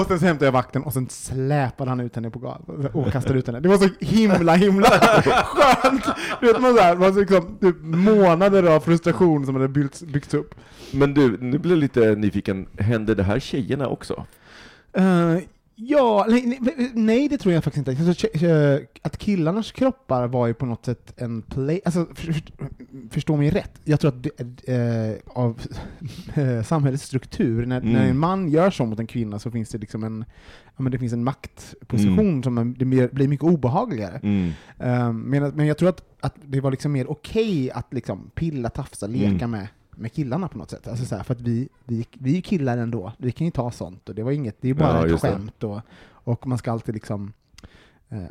och 0.00 0.06
sen 0.06 0.18
så 0.18 0.26
hämtade 0.26 0.44
jag 0.44 0.52
vakten 0.52 0.82
och 0.82 0.92
sen 0.92 1.08
släpade 1.10 1.90
han 1.90 2.00
ut 2.00 2.14
henne 2.16 2.30
på 2.30 2.38
golvet 2.38 2.94
och 2.94 3.12
kastade 3.12 3.38
ut 3.38 3.46
henne. 3.46 3.60
Det 3.60 3.68
var 3.68 3.78
så 3.78 3.88
himla, 4.00 4.54
himla 4.54 4.88
skönt! 5.44 6.04
Du 6.40 6.46
vet, 6.46 6.60
man 6.60 6.74
så 6.76 6.82
här, 6.82 6.96
man 6.96 7.14
så 7.14 7.20
liksom, 7.20 7.56
typ 7.60 7.76
månader 7.80 8.62
av 8.62 8.80
frustration 8.80 9.46
som 9.46 9.54
hade 9.54 9.68
byggts, 9.68 10.02
byggts 10.02 10.34
upp. 10.34 10.54
Men 10.90 11.14
du, 11.14 11.38
nu 11.40 11.58
blir 11.58 11.72
jag 11.72 11.78
lite 11.78 12.00
nyfiken. 12.14 12.66
Händer 12.78 13.14
det 13.14 13.22
här 13.22 13.38
tjejerna 13.38 13.86
också? 13.88 14.24
Eh, 14.92 15.36
Ja, 15.76 16.26
nej, 16.28 16.60
nej, 16.94 17.28
det 17.28 17.38
tror 17.38 17.54
jag 17.54 17.64
faktiskt 17.64 17.88
inte. 17.88 18.04
Alltså, 18.08 18.80
Att 19.02 19.18
killarnas 19.18 19.72
kroppar 19.72 20.26
var 20.28 20.46
ju 20.46 20.54
på 20.54 20.66
något 20.66 20.84
sätt 20.84 21.12
en 21.16 21.42
play... 21.42 21.80
Alltså, 21.84 22.06
för, 22.14 22.32
för, 22.32 22.42
förstå 23.10 23.36
mig 23.36 23.50
rätt. 23.50 23.80
Jag 23.84 24.00
tror 24.00 24.10
att 24.10 24.26
eh, 24.68 25.32
av 25.34 25.60
samhällets 26.64 27.04
struktur, 27.04 27.66
när, 27.66 27.80
Mm. 27.80 27.92
när 27.92 28.08
en 28.08 28.18
man 28.18 28.48
gör 28.48 28.70
så 28.70 28.86
mot 28.86 28.98
en 29.00 29.06
kvinna 29.06 29.38
så 29.38 29.50
finns 29.50 29.68
det 29.68 29.78
liksom 29.78 30.04
en, 30.04 30.24
ja, 30.76 30.82
men 30.82 30.92
det 30.92 30.98
finns 30.98 31.12
en 31.12 31.24
maktposition 31.24 32.18
Mm. 32.28 32.42
som 32.42 32.58
är- 32.58 32.74
det 32.78 32.84
blir, 32.84 33.28
mycket 33.28 33.44
obehagligare. 33.44 34.20
Mm. 34.22 34.50
Um, 34.78 35.20
men, 35.20 35.48
men 35.54 35.66
jag 35.66 35.78
tror 35.78 35.88
att, 35.88 36.02
att 36.20 36.34
det 36.44 36.60
var 36.60 36.70
liksom 36.70 36.92
mer 36.92 37.10
okej 37.10 37.70
att 37.70 37.92
liksom 37.94 38.30
pilla, 38.34 38.70
tafsa, 38.70 39.06
leka 39.06 39.28
Mm. 39.44 39.50
med, 39.50 39.68
med 39.96 40.12
killarna 40.12 40.48
på 40.48 40.58
något 40.58 40.70
sätt. 40.70 40.88
Alltså 40.88 41.04
så 41.04 41.16
här, 41.16 41.22
för 41.22 41.34
att 41.34 41.40
vi, 41.40 41.68
vi, 41.84 42.06
vi 42.12 42.30
är 42.30 42.36
ju 42.36 42.42
killar 42.42 42.78
ändå, 42.78 43.12
vi 43.18 43.32
kan 43.32 43.44
ju 43.44 43.50
ta 43.50 43.70
sånt, 43.70 44.08
och 44.08 44.14
det 44.14 44.22
var 44.22 44.32
inget, 44.32 44.56
det 44.60 44.68
är 44.70 44.74
bara 44.74 45.08
Ja, 45.08 45.14
ett 45.14 45.20
skämt, 45.20 45.64
och, 45.64 45.80
och 46.06 46.46
man 46.46 46.58
ska 46.58 46.72
alltid 46.72 46.94
liksom 46.94 47.32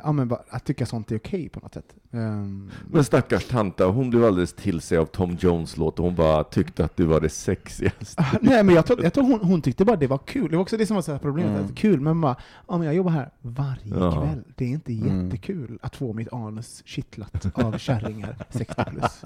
ja, 0.04 0.12
men 0.12 0.28
bara, 0.28 0.40
att 0.50 0.64
tycka 0.64 0.86
sånt 0.86 1.12
är 1.12 1.16
okej 1.16 1.48
på 1.48 1.60
något 1.60 1.74
sätt. 1.74 1.94
Um, 2.10 2.70
Men 2.90 3.04
stackars 3.04 3.44
tanta, 3.48 3.84
hon 3.86 4.10
blev 4.10 4.24
alldeles 4.24 4.52
till 4.52 4.80
sig 4.80 4.98
av 4.98 5.04
Tom 5.06 5.36
Jones 5.40 5.76
låt 5.76 5.98
och 5.98 6.04
hon 6.04 6.14
bara 6.14 6.44
tyckte 6.44 6.84
att 6.84 6.96
du 6.96 7.04
var 7.04 7.20
det 7.20 7.28
sexigaste. 7.28 8.22
Ah, 8.22 8.36
Nej, 8.40 8.62
men 8.62 8.74
jag 8.74 8.86
tror, 8.86 9.02
jag 9.02 9.12
tror 9.12 9.24
hon, 9.24 9.40
hon 9.42 9.62
tyckte 9.62 9.84
bara 9.84 9.96
det 9.96 10.06
var 10.06 10.18
kul. 10.18 10.50
Det 10.50 10.56
var 10.56 10.62
också 10.62 10.76
det 10.76 10.86
som 10.86 10.94
var 10.94 11.02
så 11.02 11.12
här 11.12 11.18
problemet. 11.18 11.50
Mm. 11.50 11.60
Att 11.62 11.68
det 11.68 11.72
är 11.72 11.76
kul, 11.76 12.00
men 12.00 12.20
bara, 12.20 12.36
ja, 12.68 12.76
men 12.78 12.86
jag 12.86 12.94
jobbar 12.96 13.10
här 13.12 13.30
varje 13.42 13.98
Ja. 13.98 14.12
kväll. 14.22 14.42
Det 14.56 14.64
är 14.64 14.68
inte 14.68 14.92
Mm. 14.92 15.24
jättekul 15.24 15.78
att 15.82 15.96
få 15.96 16.12
mitt 16.12 16.32
anus 16.32 16.82
kittlat 16.84 17.46
av 17.54 17.78
kärringar 17.78 18.36
60 18.50 18.84
plus. 18.90 19.22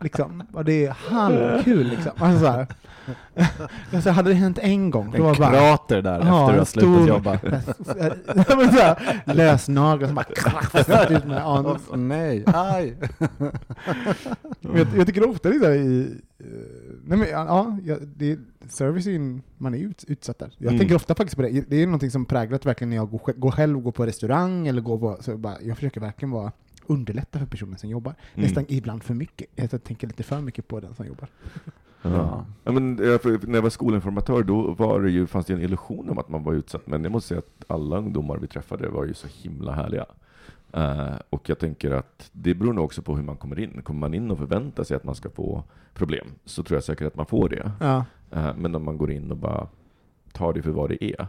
Liksom, 0.00 0.42
det 0.66 0.86
är 0.86 0.90
halvkul 1.10 1.86
liksom. 1.88 2.12
Alltså, 2.18 2.44
så 2.44 2.50
här. 2.50 2.66
Alltså, 3.94 4.10
hade 4.10 4.30
det 4.30 4.34
hänt 4.34 4.58
en 4.58 4.90
gång, 4.90 5.10
då 5.10 5.16
En 5.16 5.22
var 5.22 5.34
bara... 5.36 5.50
krater 5.50 6.02
där 6.02 6.18
efter 6.20 6.52
du 6.52 6.58
har 6.58 6.64
slutat 6.64 7.08
jobba. 7.08 7.38
Ja, 9.26 9.34
lösnaglar 9.74 10.06
som 10.06 10.14
bara 10.14 10.24
krafsat 10.34 11.10
ut 11.10 11.24
med 11.24 11.46
anus. 11.46 11.82
Åh, 11.90 11.96
nej, 11.96 12.42
aj! 12.46 12.96
Jag, 14.60 14.86
jag 14.96 15.06
tycker 15.06 15.28
ofta 15.28 15.48
det 15.48 15.54
är 15.56 15.58
så 15.60 15.64
här 15.66 15.72
i... 15.74 16.20
eh, 16.38 16.46
nej 17.04 17.18
men, 17.18 17.28
ja, 17.28 17.76
det 18.16 18.38
service 18.68 19.06
är 19.06 19.10
ju, 19.10 19.40
man 19.58 19.74
är 19.74 19.78
ut, 19.78 20.04
utsatt 20.08 20.38
där. 20.38 20.54
Jag 20.58 20.66
Mm. 20.68 20.78
tänker 20.78 20.94
ofta 20.94 21.14
faktiskt 21.14 21.36
på 21.36 21.42
det. 21.42 21.64
Det 21.68 21.76
är 21.82 21.86
någonting 21.86 22.10
som 22.10 22.24
präglat 22.24 22.66
verkligen 22.66 22.88
när 22.90 22.96
jag 22.96 23.10
går, 23.10 23.32
går 23.36 23.50
själv 23.50 23.80
går 23.80 23.92
på 23.92 24.06
restaurang, 24.06 24.66
eller 24.68 24.80
går 24.82 24.98
på, 24.98 25.16
så 25.22 25.36
bara, 25.36 25.62
jag 25.62 25.76
försöker 25.76 26.00
verkligen 26.00 26.30
vara 26.30 26.52
underlätta 26.86 27.38
för 27.38 27.46
personen 27.46 27.78
som 27.78 27.90
jobbar. 27.90 28.14
Mm. 28.34 28.44
Nästan 28.46 28.64
ibland 28.68 29.02
för 29.02 29.14
mycket. 29.14 29.46
Jag 29.54 29.84
tänker 29.84 30.06
lite 30.06 30.22
för 30.22 30.40
mycket 30.40 30.68
på 30.68 30.80
den 30.80 30.94
som 30.94 31.06
jobbar. 31.06 31.28
Ja. 32.02 32.44
Ja, 32.64 32.72
men, 32.72 32.94
när 32.96 33.54
jag 33.54 33.62
var 33.62 33.70
skolinformatör 33.70 34.42
då 34.42 34.74
var 34.78 35.00
det 35.00 35.10
ju, 35.10 35.26
fanns 35.26 35.46
det 35.46 35.52
en 35.52 35.60
illusion 35.60 36.10
om 36.10 36.18
att 36.18 36.28
man 36.28 36.42
var 36.44 36.52
utsatt, 36.52 36.86
men 36.86 37.02
jag 37.02 37.12
måste 37.12 37.28
säga 37.28 37.38
att 37.38 37.64
alla 37.76 37.98
ungdomar 37.98 38.36
vi 38.38 38.46
träffade 38.46 38.88
var 38.88 39.04
ju 39.04 39.14
så 39.14 39.28
himla 39.30 39.72
härliga. 39.72 40.06
Eh, 40.72 41.14
och 41.30 41.48
jag 41.48 41.58
tänker 41.58 41.90
att 41.90 42.30
det 42.32 42.54
beror 42.54 42.72
nog 42.72 42.84
också 42.84 43.02
på 43.02 43.16
hur 43.16 43.22
man 43.22 43.36
kommer 43.36 43.58
in. 43.58 43.82
Kommer 43.82 44.00
man 44.00 44.14
in 44.14 44.30
och 44.30 44.38
förväntar 44.38 44.84
sig 44.84 44.96
att 44.96 45.04
man 45.04 45.14
ska 45.14 45.30
få 45.30 45.64
problem, 45.94 46.26
så 46.44 46.62
tror 46.62 46.76
jag 46.76 46.84
säkert 46.84 47.06
att 47.06 47.16
man 47.16 47.26
får 47.26 47.48
det. 47.48 47.72
Ja. 47.80 48.04
Eh, 48.30 48.50
men 48.56 48.74
om 48.74 48.84
man 48.84 48.98
går 48.98 49.10
in 49.10 49.30
och 49.30 49.36
bara 49.36 49.66
tar 50.32 50.52
det 50.52 50.62
för 50.62 50.70
vad 50.70 50.88
det 50.88 51.04
är. 51.04 51.26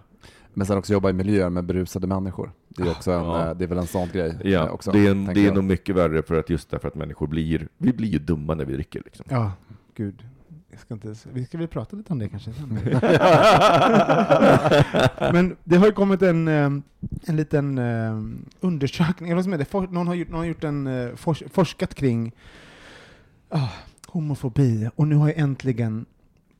Men 0.53 0.67
sen 0.67 0.77
också 0.77 0.93
jobba 0.93 1.09
i 1.09 1.13
miljöer 1.13 1.49
med 1.49 1.63
berusade 1.65 2.07
människor. 2.07 2.51
Det 2.67 2.83
är, 2.83 2.91
också 2.91 3.11
en, 3.11 3.23
Ja. 3.25 3.49
eh, 3.49 3.55
det 3.57 3.63
är 3.63 3.67
väl 3.67 3.77
en 3.77 3.87
sån 3.87 4.07
grej 4.13 4.37
Ja, 4.43 4.69
också. 4.69 4.91
det 4.91 5.07
är, 5.07 5.11
en, 5.11 5.25
det 5.25 5.47
är 5.47 5.53
nog 5.53 5.63
mycket 5.63 5.95
värre 5.95 6.21
för 6.21 6.39
att 6.39 6.49
just 6.49 6.69
därför 6.71 6.87
att 6.87 6.95
människor 6.95 7.27
blir, 7.27 7.67
vi 7.77 7.93
blir 7.93 8.07
ju 8.09 8.19
dumma 8.19 8.55
när 8.55 8.65
vi 8.65 8.73
dricker 8.73 9.01
liksom. 9.05 9.25
ja, 9.29 9.51
gud. 9.95 10.25
Jag 10.71 10.79
ska 10.79 10.93
inte, 10.93 11.15
vi 11.33 11.45
ska 11.45 11.57
väl 11.57 11.67
prata 11.67 11.95
lite 11.95 12.13
om 12.13 12.19
det 12.19 12.29
kanske 12.29 12.53
sen. 12.53 12.69
Men 15.33 15.55
det 15.63 15.77
har 15.77 15.85
ju 15.85 15.91
kommit 15.91 16.21
en, 16.21 16.47
eh, 16.47 16.65
en 17.25 17.35
liten 17.35 17.77
eh, 17.77 18.21
undersökning, 18.59 19.29
eller 19.29 19.43
vad 19.43 19.59
som 19.59 19.65
For, 19.65 19.87
någon 19.87 20.07
har 20.07 20.13
gjort, 20.13 20.29
någon 20.29 20.39
har 20.39 20.45
gjort 20.45 20.63
en, 20.63 20.87
eh, 20.87 21.15
fors, 21.15 21.43
forskat 21.53 21.95
kring 21.95 22.31
ah, 23.49 23.69
homofobi, 24.07 24.89
och 24.95 25.07
nu 25.07 25.15
har 25.15 25.27
ju 25.27 25.33
äntligen, 25.33 26.05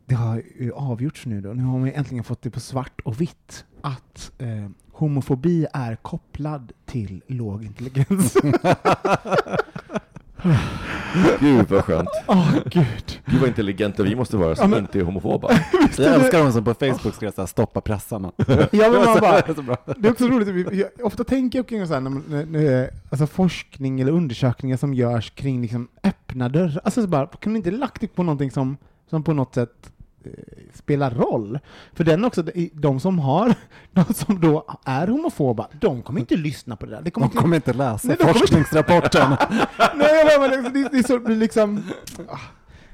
det 0.06 0.16
har 0.16 0.42
ju 0.60 0.74
avgjorts 0.74 1.26
nu 1.26 1.42
då, 1.42 1.54
nu 1.54 1.64
har 1.64 1.80
man 1.80 1.92
äntligen 1.92 2.24
fått 2.24 2.42
det 2.42 2.50
på 2.50 2.60
svart 2.60 3.02
och 3.02 3.22
vitt, 3.22 3.66
att 3.82 4.32
eh, 4.38 4.70
homofobi 4.92 5.68
är 5.74 5.96
kopplad 5.96 6.72
till 6.86 7.24
låg 7.28 7.66
intelligens. 7.66 8.38
Gud 11.40 11.70
vad 11.70 11.84
skönt. 11.86 12.10
Åh 12.28 12.52
gud. 12.66 13.20
Gud 13.26 13.40
vad 13.40 13.48
intelligenta 13.50 14.04
vi 14.04 14.16
måste 14.16 14.38
vara 14.38 14.56
som 14.56 14.64
Ja, 14.64 14.68
men- 14.70 14.80
inte 14.80 15.00
är 15.00 15.04
homofoba. 15.04 15.50
Jag 15.98 16.14
älskar 16.16 16.44
de 16.44 16.52
som 16.54 16.64
på 16.64 16.74
Facebook 16.74 17.16
skrev 17.16 17.32
såhär, 17.32 17.46
stoppa 17.48 17.82
pressarna. 17.82 18.32
Ja, 18.48 18.68
men 18.72 18.92
man 19.06 19.20
bara, 19.20 19.42
Det 19.98 20.08
är 20.08 20.12
också 20.12 20.28
roligt, 20.28 20.74
jag, 20.78 21.06
ofta 21.06 21.24
tänker 21.24 21.60
jag 21.60 21.68
kring 21.68 21.88
så 21.88 21.94
här, 21.94 22.02
när, 22.02 22.10
man- 22.10 22.24
när, 22.28 22.46
när, 22.46 22.90
alltså 23.10 23.28
forskning 23.28 24.02
eller 24.02 24.12
undersökningar 24.12 24.78
som 24.78 24.94
görs 24.94 25.32
kring 25.32 25.62
liksom 25.62 25.88
öppna 26.04 26.50
dörrar. 26.50 26.82
Alltså 26.84 27.02
så 27.02 27.08
bara, 27.08 27.28
kan 27.28 27.54
du 27.54 27.58
inte 27.58 27.72
lagt 27.72 28.02
det 28.02 28.08
på 28.08 28.24
någonting 28.24 28.52
som, 28.52 28.78
som 29.10 29.24
på 29.24 29.34
något 29.34 29.56
sätt 29.56 29.91
spelar 30.74 31.12
roll? 31.12 31.60
För 31.94 32.04
den 32.04 32.26
också, 32.26 32.42
de- 32.44 32.72
de 32.74 33.00
som 33.00 33.20
har, 33.20 33.56
de 33.92 34.14
som 34.14 34.40
då 34.40 34.66
är 34.86 35.08
homofoba, 35.08 35.68
de 35.82 36.02
kommer 36.02 36.20
inte 36.20 36.36
lyssna 36.36 36.76
på 36.76 36.86
det 36.86 36.92
där. 36.92 37.02
Det 37.02 37.12
kommer 37.12 37.28
De 37.28 37.32
inte, 37.32 37.42
kommer 37.42 37.56
inte 37.56 37.74
läsa 37.74 38.08
Nej, 38.08 38.18
de 38.20 38.34
forskningsrapporten. 38.34 39.30
nej, 39.96 40.26
jag 40.32 40.42
bara, 40.42 40.62
det, 40.62 40.70
det, 40.70 40.90
det 40.92 40.98
är 40.98 41.04
så, 41.04 41.18
liksom, 41.18 41.84
ah, 42.30 42.38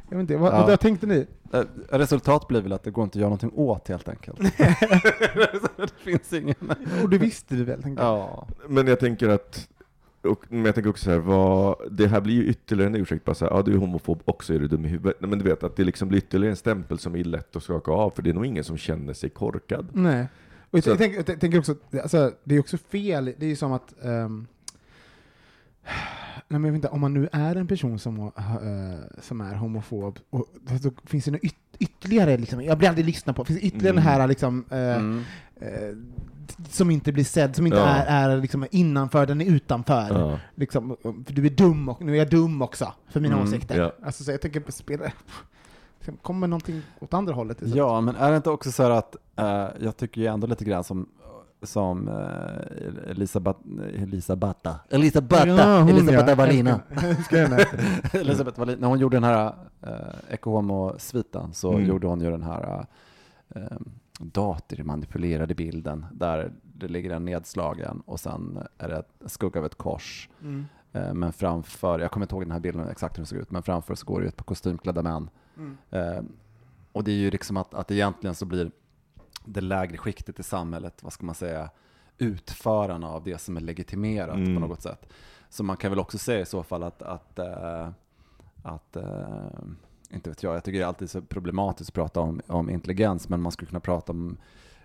jag 0.09 0.17
vet 0.17 0.21
inte, 0.21 0.37
vad, 0.37 0.53
Ja. 0.53 0.65
vad 0.67 0.79
tänkte 0.79 1.07
ni? 1.07 1.27
Eh, 1.53 1.61
Resultat 1.89 2.47
blir 2.47 2.61
väl 2.61 2.73
att 2.73 2.83
det 2.83 2.91
går 2.91 3.03
inte 3.03 3.17
att 3.17 3.21
göra 3.21 3.29
någonting 3.29 3.51
åt 3.55 3.87
helt 3.87 4.09
enkelt. 4.09 4.39
det 5.77 5.91
finns 6.03 6.33
ingen... 6.33 6.55
Och 7.03 7.09
det 7.09 7.17
visste 7.17 7.55
du 7.55 7.63
väl? 7.63 7.95
Ja. 7.97 8.47
Men 8.67 8.87
jag 8.87 8.99
tänker 8.99 9.29
att, 9.29 9.67
och, 10.27 10.45
men 10.49 10.65
jag 10.65 10.75
tänker 10.75 10.89
också 10.89 11.03
så 11.05 11.11
här, 11.11 11.17
vad, 11.17 11.75
det 11.91 12.07
här 12.07 12.21
blir 12.21 12.35
ju 12.35 12.45
ytterligare 12.45 12.89
en 12.89 12.95
ursäkt, 13.01 13.25
bara 13.25 13.35
så 13.35 13.45
här, 13.45 13.51
ja 13.51 13.61
du 13.61 13.73
är 13.73 13.77
homofob 13.77 14.21
också, 14.25 14.53
är 14.53 14.59
du 14.59 14.67
dum 14.67 14.85
i 14.85 14.87
huvudet? 14.87 15.17
Men 15.21 15.39
du 15.39 15.45
vet 15.45 15.63
att 15.63 15.75
det 15.75 15.83
liksom 15.83 16.07
blir 16.07 16.17
ytterligare 16.17 16.51
en 16.51 16.57
stämpel 16.57 16.99
som 16.99 17.15
är 17.15 17.23
lätt 17.23 17.55
att 17.55 17.63
skaka 17.63 17.91
av, 17.91 18.09
för 18.09 18.21
det 18.21 18.29
är 18.29 18.33
nog 18.33 18.45
ingen 18.45 18.63
som 18.63 18.77
känner 18.77 19.13
sig 19.13 19.29
korkad. 19.29 19.87
Nej. 19.93 20.27
Och 20.71 20.79
jag, 20.87 20.97
tänker, 20.97 21.23
jag 21.31 21.39
tänker 21.39 21.59
också, 21.59 21.75
alltså, 22.03 22.31
det 22.43 22.55
är 22.55 22.59
också 22.59 22.77
fel, 22.77 23.25
det 23.37 23.45
är 23.45 23.49
ju 23.49 23.55
som 23.55 23.71
att 23.71 23.93
ehm, 24.03 24.47
Nej, 26.49 26.59
men 26.59 26.63
jag 26.63 26.71
vet 26.71 26.75
inte, 26.77 26.87
om 26.87 27.01
man 27.01 27.13
nu 27.13 27.29
är 27.31 27.55
en 27.55 27.67
person 27.67 27.99
som, 27.99 28.19
eh, 28.19 29.21
som 29.21 29.41
är 29.41 29.55
homofob, 29.55 30.19
och, 30.29 30.45
så 30.83 30.91
finns 31.05 31.25
det 31.25 31.31
något 31.31 31.43
yt, 31.43 31.55
ytterligare, 31.79 32.37
liksom, 32.37 32.61
jag 32.63 32.77
blir 32.77 32.89
aldrig 32.89 33.05
lyssnad 33.05 33.35
på, 33.35 33.45
finns 33.45 33.59
det 33.59 33.65
ytterligare 33.65 33.91
Mm. 33.93 34.03
den 34.03 34.13
här 34.13 34.27
liksom, 34.27 34.65
eh, 34.71 34.77
Mm. 34.97 35.21
eh, 35.55 35.97
som 36.69 36.91
inte 36.91 37.11
blir 37.11 37.23
sedd, 37.23 37.55
som 37.55 37.65
inte 37.65 37.77
Ja. 37.77 37.85
är, 37.85 38.29
är 38.29 38.41
liksom 38.41 38.65
innanför, 38.71 39.25
den 39.25 39.41
är 39.41 39.45
utanför. 39.45 40.07
Ja. 40.19 40.39
Liksom, 40.55 40.97
för 41.01 41.33
du 41.33 41.45
är 41.45 41.49
dum, 41.49 41.89
och 41.89 42.01
nu 42.01 42.13
är 42.13 42.17
jag 42.17 42.29
dum 42.29 42.61
också, 42.61 42.93
för 43.09 43.19
mina 43.19 43.35
Mm, 43.35 43.47
åsikter. 43.47 43.77
ja. 43.79 43.91
Alltså, 44.05 44.23
så 44.23 44.31
jag 44.31 44.41
tänker 44.41 44.59
på 44.59 44.71
spela, 44.71 45.11
kommer 46.21 46.47
någonting 46.47 46.81
åt 46.99 47.13
andra 47.13 47.33
hållet? 47.33 47.57
istället? 47.57 47.75
Ja, 47.77 48.01
men 48.01 48.15
är 48.15 48.31
det 48.31 48.37
inte 48.37 48.49
också 48.49 48.71
så 48.71 48.83
här 48.83 48.89
att 48.91 49.15
eh, 49.35 49.67
jag 49.85 49.97
tycker 49.97 50.21
ju 50.21 50.27
ändå 50.27 50.47
lite 50.47 50.65
grann 50.65 50.83
som 50.83 51.09
som 51.61 52.07
uh, 52.07 53.11
Elisabeth, 53.11 53.59
Elisabetta, 54.03 54.75
Elisabetta, 54.89 55.47
Ja, 55.47 55.79
hon, 55.79 55.89
Elisabetta 55.89 56.29
ja. 56.29 56.35
Wallina. 56.35 56.79
Elisabeth 58.13 58.59
Wallin, 58.59 58.79
när 58.79 58.87
hon 58.87 58.99
gjorde 58.99 59.15
den 59.15 59.23
här 59.23 59.45
uh, 59.87 59.91
Ecce 60.29 60.49
Homo-sviten 60.49 61.53
så 61.53 61.73
Mm. 61.73 61.85
gjorde 61.85 62.07
hon 62.07 62.21
ju 62.21 62.31
den 62.31 62.43
här 62.43 62.85
uh, 63.55 63.61
datormanipulerade 64.19 65.55
bilden 65.55 66.05
där 66.11 66.51
det 66.63 66.87
ligger 66.87 67.09
en 67.09 67.25
nedslagen 67.25 68.01
och 68.05 68.19
sen 68.19 68.59
är 68.77 68.89
det 68.89 69.03
en 69.19 69.29
skugga 69.29 69.59
av 69.59 69.65
ett 69.65 69.75
kors. 69.75 70.29
Mm. 70.41 70.65
Eh, 70.93 71.13
men 71.13 71.33
framför, 71.33 71.99
jag 71.99 72.11
kommer 72.11 72.23
inte 72.25 72.35
ihåg 72.35 72.43
den 72.43 72.51
här 72.51 72.59
bilden 72.59 72.87
exakt 72.87 73.15
hur 73.15 73.21
den 73.21 73.25
såg 73.25 73.39
ut, 73.39 73.51
men 73.51 73.63
framför 73.63 73.95
så 73.95 74.05
går 74.05 74.19
det 74.19 74.23
ju 74.23 74.29
ett 74.29 74.37
par 74.37 74.45
kostymklädda 74.45 75.01
män. 75.03 75.29
Mm. 75.57 75.77
Eh, 75.89 76.23
och 76.91 77.03
det 77.03 77.11
är 77.11 77.15
ju 77.15 77.31
liksom 77.31 77.57
att, 77.57 77.73
att 77.73 77.91
egentligen 77.91 78.35
så 78.35 78.45
blir 78.45 78.71
det 79.45 79.61
lägre 79.61 79.97
skiktet 79.97 80.39
i 80.39 80.43
samhället, 80.43 81.03
vad 81.03 81.13
ska 81.13 81.25
man 81.25 81.35
säga, 81.35 81.69
utförarna 82.17 83.09
av 83.09 83.23
det 83.23 83.37
som 83.37 83.57
är 83.57 83.61
legitimerat 83.61 84.35
Mm. 84.35 84.55
på 84.55 84.59
något 84.67 84.81
sätt. 84.81 85.13
Så 85.49 85.63
man 85.63 85.77
kan 85.77 85.91
väl 85.91 85.99
också 85.99 86.17
säga 86.17 86.39
i 86.39 86.45
så 86.45 86.63
fall 86.63 86.83
att, 86.83 87.01
att, 87.01 87.39
eh, 87.39 87.89
att 88.63 88.95
eh, 88.95 89.61
inte 90.09 90.29
vet 90.29 90.43
jag, 90.43 90.55
jag 90.55 90.63
tycker 90.63 90.79
det 90.79 90.85
är 90.85 90.87
alltid 90.87 91.09
så 91.09 91.21
problematiskt 91.21 91.89
att 91.89 91.93
prata 91.93 92.19
om, 92.19 92.41
om 92.47 92.69
intelligens, 92.69 93.29
men 93.29 93.41
man 93.41 93.51
skulle 93.51 93.69
kunna 93.69 93.79
prata 93.79 94.11
om, 94.11 94.37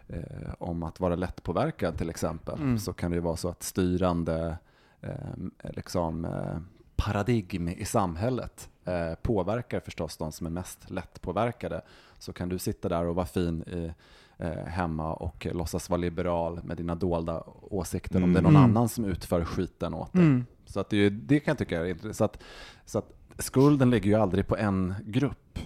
eh, 0.09 0.55
om 0.59 0.83
att 0.83 1.01
vara 1.01 1.15
lättpåverkad 1.17 1.99
till 1.99 2.11
exempel. 2.11 2.55
Mm. 2.59 2.79
Så 2.79 2.93
kan 2.93 3.11
det 3.11 3.15
ju 3.15 3.21
vara 3.21 3.37
så 3.37 3.49
att 3.49 3.63
styrande 3.63 4.59
eh, 5.01 5.15
liksom, 5.63 6.25
eh, 6.25 6.57
paradigm 6.97 7.69
i 7.69 7.85
samhället 7.85 8.69
eh, 8.85 9.15
påverkar 9.23 9.81
förstås 9.81 10.17
de 10.17 10.33
som 10.33 10.47
är 10.47 10.51
mest 10.51 10.91
lättpåverkade. 10.91 11.81
Så 12.19 12.33
kan 12.33 12.49
du 12.49 12.59
sitta 12.59 12.89
där 12.89 13.05
och 13.05 13.15
vara 13.15 13.27
fin 13.27 13.63
i, 13.63 13.93
eh, 14.39 14.65
hemma 14.67 15.13
och 15.15 15.47
låtsas 15.53 15.91
vara 15.91 16.01
liberal 16.01 16.61
med 16.65 16.77
dina 16.77 16.95
dolda 16.95 17.43
åsikter 17.63 18.23
om 18.23 18.33
det 18.33 18.39
är 18.41 18.43
någon 18.43 18.57
Mm. 18.57 18.71
annan 18.71 18.89
som 18.89 19.05
utför 19.05 19.45
skiten 19.45 19.95
åt 19.95 20.13
dig. 20.13 20.23
Mm. 20.23 20.47
Så 20.67 20.81
att 20.81 20.91
det, 20.91 21.11
det 21.11 21.41
kan 21.41 21.53
jag 21.53 21.59
tycka 21.59 21.81
är 21.81 21.85
intressant. 21.85 22.17
Så 22.17 22.25
att, 22.25 22.43
så 22.87 22.99
att 22.99 23.13
skulden 23.43 23.91
ligger 23.91 24.11
ju 24.11 24.17
aldrig 24.17 24.47
på 24.47 24.57
en 24.57 24.95
grupp. 25.05 25.59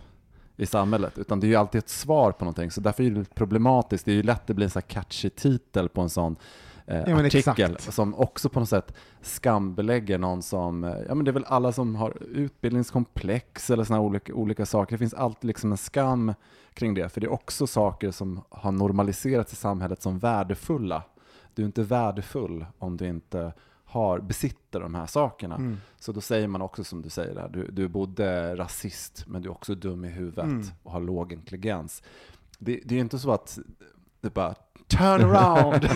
i 0.59 0.67
samhället, 0.67 1.19
utan 1.19 1.41
det 1.41 1.47
är 1.47 1.49
ju 1.49 1.55
alltid 1.57 1.79
ett 1.79 1.89
svar 1.89 2.33
på 2.33 2.45
någonting. 2.45 2.71
Så 2.71 2.81
därför 2.81 3.05
är 3.05 3.11
det 3.11 3.35
problematiskt. 3.35 4.05
Det 4.05 4.11
är 4.11 4.15
ju 4.17 4.23
lätt 4.23 4.41
att 4.41 4.47
det 4.47 4.55
blir 4.55 4.67
en 4.67 4.71
så 4.71 4.81
catchy 4.81 5.31
titel 5.31 5.89
på 5.89 6.01
en 6.01 6.09
sån 6.11 6.37
eh, 6.87 6.97
Ja, 7.07 7.27
artikel 7.27 7.73
exakt. 7.73 7.95
som 7.95 8.15
också 8.15 8.49
på 8.49 8.61
något 8.61 8.69
sätt 8.69 8.95
skambelägger 9.23 10.19
någon 10.19 10.43
som, 10.43 10.85
eh, 10.85 10.97
ja 11.09 11.15
men 11.15 11.25
det 11.25 11.31
är 11.31 11.33
väl 11.33 11.45
alla 11.45 11.73
som 11.73 11.95
har 11.97 12.17
utbildningskomplex 12.81 13.71
eller 13.71 13.85
sådana 13.85 14.03
olika, 14.03 14.35
olika 14.35 14.67
saker. 14.67 14.93
Det 14.95 14.99
finns 14.99 15.15
alltid 15.15 15.49
liksom 15.49 15.73
en 15.73 15.79
skam 15.79 16.35
kring 16.75 16.95
det, 16.95 17.09
för 17.09 17.21
det 17.21 17.27
är 17.27 17.33
också 17.33 17.67
saker 17.67 18.11
som 18.11 18.41
har 18.49 18.73
normaliserats 18.73 19.53
i 19.53 19.57
samhället 19.57 20.03
som 20.03 20.19
värdefulla. 20.19 21.03
Du 21.55 21.63
är 21.63 21.67
inte 21.67 21.83
värdefull 21.83 22.67
om 22.79 22.97
du 22.97 23.07
inte 23.09 23.53
har, 23.97 24.19
besitter 24.21 24.81
de 24.81 24.95
här 24.95 25.07
sakerna. 25.07 25.55
Mm. 25.55 25.77
Så 25.99 26.13
då 26.13 26.21
säger 26.21 26.49
man 26.49 26.63
också 26.63 26.85
som 26.85 27.03
du 27.03 27.09
säger 27.11 27.35
där, 27.35 27.49
du, 27.49 27.69
du 27.71 27.85
är 27.85 27.89
både 27.89 28.57
rasist 28.57 29.25
men 29.27 29.43
du 29.43 29.49
är 29.49 29.53
också 29.53 29.75
dum 29.75 30.05
i 30.05 30.09
huvudet 30.09 30.45
Mm. 30.45 30.67
och 30.83 30.93
har 30.93 31.01
låg 31.01 31.33
intelligens. 31.33 32.03
Det, 32.59 32.81
det 32.85 32.95
är 32.95 33.01
inte 33.01 33.19
så 33.19 33.33
att 33.33 33.59
det 34.21 34.35
bara 34.35 34.55
turn 34.89 35.23
around, 35.25 35.85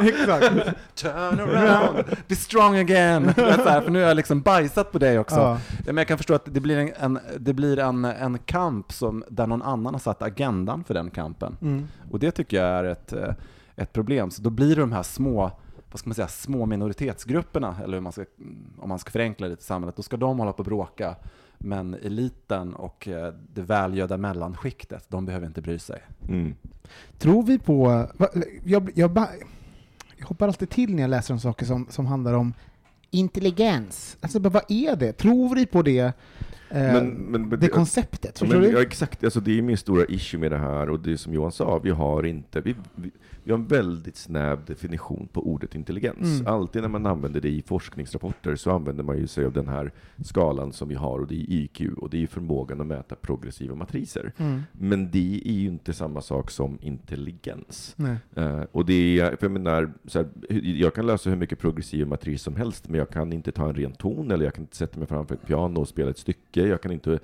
Exakt. 0.00 0.74
turn 0.94 1.40
around, 1.40 2.04
be 2.28 2.36
strong 2.36 2.76
again. 2.76 3.28
Här, 3.36 3.80
för 3.80 3.90
nu 3.90 4.00
har 4.00 4.08
jag 4.08 4.16
liksom 4.16 4.40
bajsat 4.40 4.92
på 4.92 4.98
dig 4.98 5.18
också. 5.18 5.36
Ja. 5.36 5.58
Ja, 5.78 5.84
men 5.86 5.96
jag 5.96 6.08
kan 6.08 6.18
förstå 6.18 6.34
att 6.34 6.54
det 6.54 6.60
blir, 6.60 6.76
en, 6.78 6.92
en, 6.98 7.18
det 7.38 7.52
blir 7.52 7.78
en, 7.78 8.04
en 8.04 8.38
kamp 8.38 8.92
som, 8.92 9.24
där 9.28 9.46
någon 9.46 9.62
annan 9.62 9.94
har 9.94 9.98
satt 10.00 10.22
agendan 10.22 10.84
för 10.84 10.94
den 10.94 11.10
kampen. 11.10 11.56
Mm. 11.62 11.88
Och 12.10 12.18
det 12.18 12.30
tycker 12.30 12.56
jag 12.56 12.66
är 12.68 12.84
ett, 12.84 13.12
eh, 13.12 13.34
ett 13.76 13.92
problem. 13.92 14.30
Så 14.30 14.42
då 14.42 14.50
blir 14.50 14.74
det 14.76 14.80
de 14.82 14.92
här 14.92 15.02
små, 15.02 15.50
vad 15.92 15.98
ska 15.98 16.08
man 16.08 16.14
säga, 16.14 16.28
små 16.28 16.66
minoritetsgrupperna, 16.66 17.76
eller 17.84 17.92
hur 17.94 18.00
man 18.00 18.12
ska, 18.12 18.24
om 18.78 18.88
man 18.88 18.98
ska 18.98 19.10
förenkla 19.10 19.48
det 19.48 19.60
i 19.60 19.62
samhället, 19.62 19.96
då 19.96 20.02
ska 20.02 20.16
de 20.16 20.38
hålla 20.38 20.52
på 20.52 20.58
och 20.58 20.64
bråka. 20.64 21.16
Men 21.58 21.94
eliten 21.94 22.74
och 22.74 23.08
eh, 23.08 23.34
det 23.54 23.62
välgödda 23.62 24.16
mellanskiktet, 24.16 25.04
de 25.08 25.26
behöver 25.26 25.46
inte 25.46 25.62
bry 25.62 25.78
sig. 25.78 26.02
Mm. 26.28 26.54
Tror 27.18 27.42
vi 27.42 27.58
på... 27.58 28.06
Jag, 28.64 28.90
jag, 28.94 29.18
jag 30.16 30.26
hoppar 30.26 30.48
alltid 30.48 30.70
till 30.70 30.94
när 30.94 31.02
jag 31.02 31.10
läser 31.10 31.34
om 31.34 31.40
saker 31.40 31.66
som, 31.66 31.86
som 31.90 32.06
handlar 32.06 32.32
om 32.32 32.54
intelligens. 33.10 34.16
Alltså, 34.20 34.38
vad 34.38 34.62
är 34.68 34.96
det? 34.96 35.12
Tror 35.12 35.54
vi 35.54 35.66
på 35.66 35.82
det, 35.82 35.98
eh, 35.98 36.12
Men- 36.70 37.08
men- 37.08 37.48
det 37.50 37.56
det- 37.56 37.68
konceptet? 37.68 38.30
Ja, 38.40 38.46
Förstår 38.46 38.60
men, 38.60 38.70
du? 38.70 38.76
ja, 38.76 38.82
exakt. 38.82 39.24
Alltså, 39.24 39.40
det 39.40 39.58
är 39.58 39.62
min 39.62 39.76
stora 39.76 40.04
issue 40.08 40.40
med 40.40 40.52
det 40.52 40.58
här, 40.58 40.90
och 40.90 41.00
det 41.00 41.12
är 41.12 41.16
som 41.16 41.34
Johan 41.34 41.52
sa, 41.52 41.78
vi 41.78 41.90
har 41.90 42.22
inte, 42.26 42.60
vi, 42.60 42.74
vi, 42.94 43.10
vi 43.44 43.52
har 43.52 43.58
en 43.58 43.66
väldigt 43.66 44.16
snäv 44.16 44.64
definition 44.64 45.28
på 45.32 45.46
ordet 45.46 45.74
intelligens. 45.74 46.40
Mm. 46.40 46.52
Alltid 46.52 46.82
när 46.82 46.88
man 46.88 47.06
använder 47.06 47.40
det 47.40 47.48
i 47.48 47.62
forskningsrapporter 47.62 48.56
så 48.56 48.70
använder 48.70 49.04
man 49.04 49.18
ju 49.18 49.26
sig 49.26 49.44
av 49.44 49.52
den 49.52 49.68
här 49.68 49.92
skalan 50.24 50.72
som 50.72 50.88
vi 50.88 50.94
har, 50.94 51.18
och 51.18 51.26
det 51.26 51.34
är 51.34 51.46
IQ, 51.50 51.80
och 51.96 52.10
det 52.10 52.22
är 52.22 52.26
förmågan 52.26 52.80
att 52.80 52.86
mäta 52.86 53.14
progressiva 53.14 53.74
matriser. 53.74 54.32
Mm. 54.36 54.62
Men 54.72 55.10
det 55.10 55.42
är 55.44 55.52
ju 55.52 55.66
inte 55.66 55.92
samma 55.92 56.20
sak 56.20 56.50
som 56.50 56.78
intelligens. 56.80 57.96
Eh, 58.34 58.62
och 58.72 58.86
det 58.86 59.20
är, 59.20 59.36
för 59.36 59.44
jag 59.44 59.52
menar, 59.52 59.92
så 60.06 60.18
här, 60.18 60.28
jag 60.80 60.94
kan 60.94 61.06
lösa 61.06 61.30
hur 61.30 61.36
mycket 61.36 61.58
progressiv 61.58 62.06
matris 62.06 62.42
som 62.42 62.56
helst, 62.56 62.88
men 62.88 62.98
jag 62.98 63.10
kan 63.10 63.32
inte 63.32 63.52
ta 63.52 63.68
en 63.68 63.74
ren 63.74 63.92
ton, 63.92 64.30
eller 64.30 64.44
jag 64.44 64.54
kan 64.54 64.64
inte 64.64 64.76
sätta 64.76 64.98
mig 64.98 65.08
framför 65.08 65.34
ett 65.34 65.46
piano 65.46 65.80
och 65.80 65.88
spela 65.88 66.10
ett 66.10 66.18
stycke, 66.18 66.66
jag 66.66 66.82
kan 66.82 66.92
inte 66.92 67.18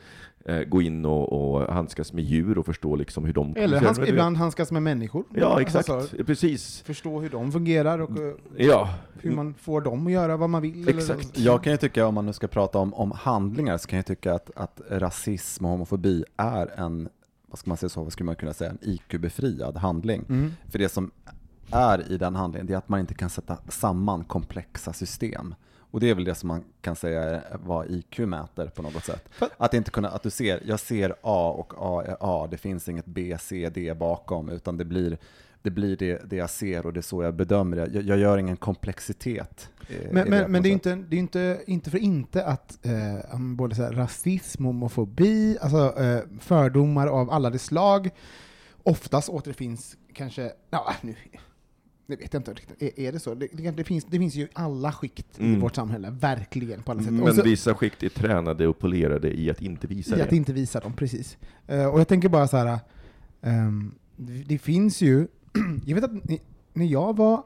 eh, 0.49 0.61
gå 0.63 0.83
in 0.83 1.05
och, 1.05 1.33
och 1.33 1.75
handskas 1.75 2.13
med 2.13 2.25
djur 2.25 2.59
och 2.59 2.67
förstå 2.67 2.97
liksom 2.97 3.25
hur 3.25 3.33
de... 3.33 3.55
Eller 3.57 3.81
hans, 3.81 3.99
ibland 3.99 4.37
handskas 4.37 4.73
med 4.73 4.83
människor. 4.83 5.25
Ja, 5.35 5.61
exakt. 5.61 5.89
Alltså, 5.91 6.17
Precis. 6.25 6.83
förstå 6.83 7.21
hur 7.21 7.31
de 7.31 7.53
fungerar 7.53 7.99
och 7.99 8.11
eh, 8.11 8.33
Ja. 8.67 8.95
hur 9.21 9.31
man 9.31 9.55
får 9.55 9.81
dem 9.81 10.07
att 10.07 10.13
göra 10.13 10.37
vad 10.37 10.51
man 10.51 10.63
vill. 10.63 10.89
Exakt. 10.89 11.37
Eller, 11.37 11.47
Jag 11.47 11.63
kan 11.63 11.73
ju 11.73 11.77
tycka, 11.77 12.07
om 12.07 12.15
man 12.15 12.27
nu 12.27 12.33
ska 12.33 12.47
prata 12.49 12.79
om, 12.79 12.95
om 12.95 13.11
handlingar, 13.13 13.79
så 13.79 13.89
kan 13.89 13.97
jag 13.97 14.07
tycka 14.07 14.35
att, 14.35 14.51
att 14.57 14.81
rasism 14.91 15.65
och 15.65 15.71
homofobi 15.71 16.25
är 16.37 16.81
en, 16.81 17.09
vad 17.47 17.59
ska 17.59 17.71
man 17.71 17.77
säga 17.77 17.91
så, 17.91 18.03
vad 18.03 18.13
skulle 18.13 18.25
man 18.27 18.37
kunna 18.37 18.53
säga, 18.55 18.71
en 18.71 18.79
IQ-befriad 18.83 19.77
handling. 19.77 20.25
Mm. 20.29 20.53
För 20.71 20.79
det 20.79 20.89
som 20.89 21.11
är 21.71 22.13
i 22.13 22.19
den 22.19 22.35
handlingen, 22.35 22.67
det 22.67 22.73
är 22.73 22.79
att 22.79 22.89
man 22.89 23.01
inte 23.01 23.15
kan 23.15 23.31
sätta 23.31 23.57
samman 23.69 24.25
komplexa 24.25 24.93
system. 24.93 25.55
Och 25.91 26.01
det 26.01 26.11
är 26.11 26.15
väl 26.15 26.25
det 26.25 26.35
som 26.35 26.49
man 26.49 26.65
kan 26.81 26.97
säga 26.97 27.23
är 27.23 27.43
vad 27.65 27.91
IQ 27.91 28.19
mäter 28.19 28.67
på 28.67 28.83
något 28.83 29.05
sätt. 29.05 29.29
Att 29.57 29.75
inte 29.75 29.91
kunna, 29.91 30.09
att 30.09 30.23
du 30.23 30.31
ser, 30.31 30.63
jag 30.67 30.81
ser 30.81 31.15
A 31.23 31.55
och 31.59 31.73
A 31.77 32.05
är 32.07 32.17
A, 32.21 32.49
det 32.51 32.57
finns 32.57 32.89
inget 32.89 33.07
B, 33.07 33.37
C, 33.41 33.71
D 33.75 33.95
bakom, 33.95 34.49
utan 34.49 34.77
det 34.77 34.85
blir 34.85 35.19
det 35.63 35.71
blir 35.71 35.97
det, 35.97 36.31
det 36.31 36.37
jag 36.37 36.51
ser 36.51 36.87
och 36.87 36.93
det 36.93 37.01
är 37.01 37.03
så 37.03 37.23
jag 37.23 37.35
bedömer 37.35 37.77
det. 37.77 37.91
Jag, 37.93 38.05
jag 38.05 38.19
gör 38.19 38.39
ingen 38.39 38.57
komplexitet. 38.57 39.71
Men, 40.11 40.31
men, 40.31 40.53
men 40.53 40.63
det 40.63 40.69
är 40.69 40.73
inte, 40.73 40.95
det 40.95 41.17
är 41.17 41.19
inte, 41.19 41.61
inte 41.67 41.91
för 41.91 41.99
inte 41.99 42.45
att 42.45 42.87
eh, 42.87 43.39
både 43.39 43.75
så 43.75 43.83
här, 43.83 43.93
rasism, 43.93 44.65
homofobi, 44.65 45.59
alltså 45.61 46.03
eh, 46.03 46.21
fördomar 46.41 47.07
av 47.07 47.31
alla 47.31 47.51
de 47.51 47.59
slag 47.59 48.11
oftast 48.83 49.29
återfinns 49.29 49.97
kanske, 50.13 50.53
ja 50.71 50.95
nu, 51.01 51.15
det 52.09 52.17
vet 52.17 52.33
jag 52.35 52.41
inte 52.41 52.53
riktigt, 52.53 52.83
är, 52.83 53.01
är 53.01 53.13
det 53.13 53.19
så? 53.19 53.35
Det, 53.35 53.49
det, 53.53 53.71
det, 53.71 53.85
finns, 53.85 54.05
det 54.05 54.19
finns 54.19 54.35
ju 54.35 54.43
i 54.43 54.49
alla 54.53 54.93
skikt 54.93 55.27
i 55.41 55.45
Mm. 55.45 55.61
vårt 55.61 55.75
samhälle, 55.77 56.11
verkligen 56.11 56.83
på 56.83 56.93
alla 56.93 57.03
sätt. 57.03 57.13
Men 57.13 57.23
Och 57.23 57.35
så, 57.35 57.43
vissa 57.43 57.75
skikt 57.75 58.03
är 58.03 58.09
tränade 58.09 58.67
och 58.69 58.79
polerade 58.79 59.39
i 59.41 59.51
att 59.51 59.63
inte 59.63 59.87
visa 59.87 60.19
i 60.19 60.23
att 60.23 60.31
det. 60.31 60.37
inte 60.37 60.53
visa 60.53 60.81
dem, 60.81 60.93
precis. 60.93 61.37
Eh, 61.67 61.87
och 61.87 62.01
jag 62.01 62.09
tänker 62.09 62.29
bara 62.29 62.49
så 62.49 62.57
här, 62.57 62.79
ehm, 63.43 63.95
det, 64.17 64.33
det 64.33 64.59
finns 64.59 65.01
ju, 65.01 65.27
jag 65.87 65.95
vet 65.95 66.05
att 66.05 66.25
ni, 66.29 66.41
när 66.73 66.87
jag 66.87 67.17
var 67.17 67.43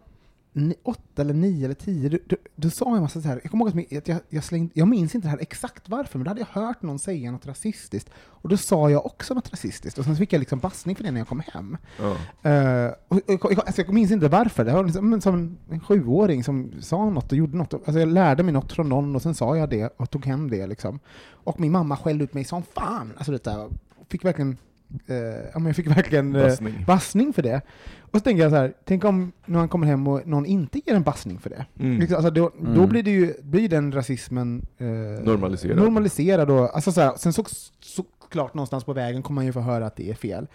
åtta 0.82 1.22
eller 1.22 1.34
nio 1.34 1.64
eller 1.64 1.74
tio, 1.74 2.08
då, 2.08 2.18
då, 2.26 2.36
då 2.56 2.70
sa 2.70 2.84
jag 2.84 2.96
en 2.96 3.02
massa 3.02 3.20
så 3.20 3.28
här, 3.28 3.40
jag 3.42 3.50
kommer 3.50 3.64
ihåg 3.64 3.94
att 3.96 4.08
jag, 4.08 4.18
jag 4.28 4.44
slängde, 4.44 4.72
jag 4.74 4.88
minns 4.88 5.14
inte 5.14 5.26
det 5.26 5.30
här 5.30 5.38
exakt 5.40 5.88
varför, 5.88 6.18
men 6.18 6.24
då 6.24 6.30
hade 6.30 6.40
jag 6.40 6.62
hört 6.62 6.82
någon 6.82 6.98
säga 6.98 7.30
något 7.30 7.46
rasistiskt, 7.46 8.10
och 8.14 8.48
då 8.48 8.56
sa 8.56 8.90
jag 8.90 9.06
också 9.06 9.34
något 9.34 9.50
rasistiskt, 9.50 9.98
och 9.98 10.04
sen 10.04 10.16
fick 10.16 10.32
jag 10.32 10.38
liksom 10.38 10.58
bassning 10.58 10.96
för 10.96 11.04
det 11.04 11.10
när 11.10 11.20
jag 11.20 11.28
kom 11.28 11.42
hem. 11.52 11.76
Ja. 11.98 12.50
Eh, 12.50 12.92
och, 13.08 13.20
och, 13.30 13.44
och, 13.44 13.66
alltså 13.66 13.82
jag 13.82 13.94
minns 13.94 14.10
inte 14.10 14.28
varför, 14.28 14.64
det 14.64 14.72
var 14.72 14.84
liksom, 14.84 15.20
som 15.20 15.58
en, 15.70 15.80
sjuåring 15.80 16.44
som 16.44 16.72
sa 16.80 17.10
något 17.10 17.32
och 17.32 17.38
gjorde 17.38 17.56
något. 17.56 17.74
Alltså 17.74 17.98
jag 17.98 18.08
lärde 18.08 18.42
mig 18.42 18.52
något 18.52 18.72
från 18.72 18.88
någon 18.88 19.16
och 19.16 19.22
sen 19.22 19.34
sa 19.34 19.56
jag 19.56 19.70
det 19.70 19.92
och 19.96 20.10
tog 20.10 20.26
hem 20.26 20.50
det. 20.50 20.66
Liksom. 20.66 21.00
Och 21.30 21.60
min 21.60 21.72
mamma 21.72 21.96
skällde 21.96 22.24
ut 22.24 22.34
mig 22.34 22.44
som 22.44 22.62
fan. 22.62 23.12
Alltså 23.16 23.32
det 23.32 23.44
där, 23.44 23.68
fick 24.08 24.24
verkligen, 24.24 24.56
ja, 25.52 25.58
men 25.58 25.66
jag 25.66 25.76
fick 25.76 25.86
verkligen 25.86 26.32
Bassning. 26.32 26.84
bassning 26.86 27.32
för 27.32 27.42
det. 27.42 27.60
Och 28.12 28.18
så 28.18 28.24
tänker 28.24 28.42
jag 28.42 28.50
så 28.52 28.56
här, 28.56 28.72
tänk 28.84 29.04
om 29.04 29.32
någon 29.46 29.68
kommer 29.68 29.86
hem 29.86 30.06
och 30.06 30.26
någon 30.26 30.46
inte 30.46 30.80
ger 30.86 30.94
en 30.94 31.02
bassning 31.02 31.38
för 31.38 31.50
det. 31.50 31.66
Mm. 31.80 31.98
Liksom, 32.00 32.16
alltså 32.16 32.30
då, 32.30 32.50
då 32.60 32.70
Mm. 32.70 32.88
blir, 32.88 33.02
det 33.02 33.10
ju, 33.10 33.34
blir 33.42 33.68
den 33.68 33.92
rasismen 33.92 34.66
eh, 34.78 34.86
Normaliserad. 35.24 35.76
normaliserad 35.76 36.50
och, 36.50 36.74
alltså 36.74 36.92
så 36.92 37.00
här, 37.00 37.12
sen 37.16 37.32
så, 37.32 37.44
såklart 37.80 38.54
någonstans 38.54 38.84
på 38.84 38.92
vägen 38.92 39.22
kommer 39.22 39.34
man 39.34 39.46
ju 39.46 39.52
få 39.52 39.60
höra 39.60 39.86
att 39.86 39.96
det 39.96 40.10
är 40.10 40.14
fel. 40.14 40.46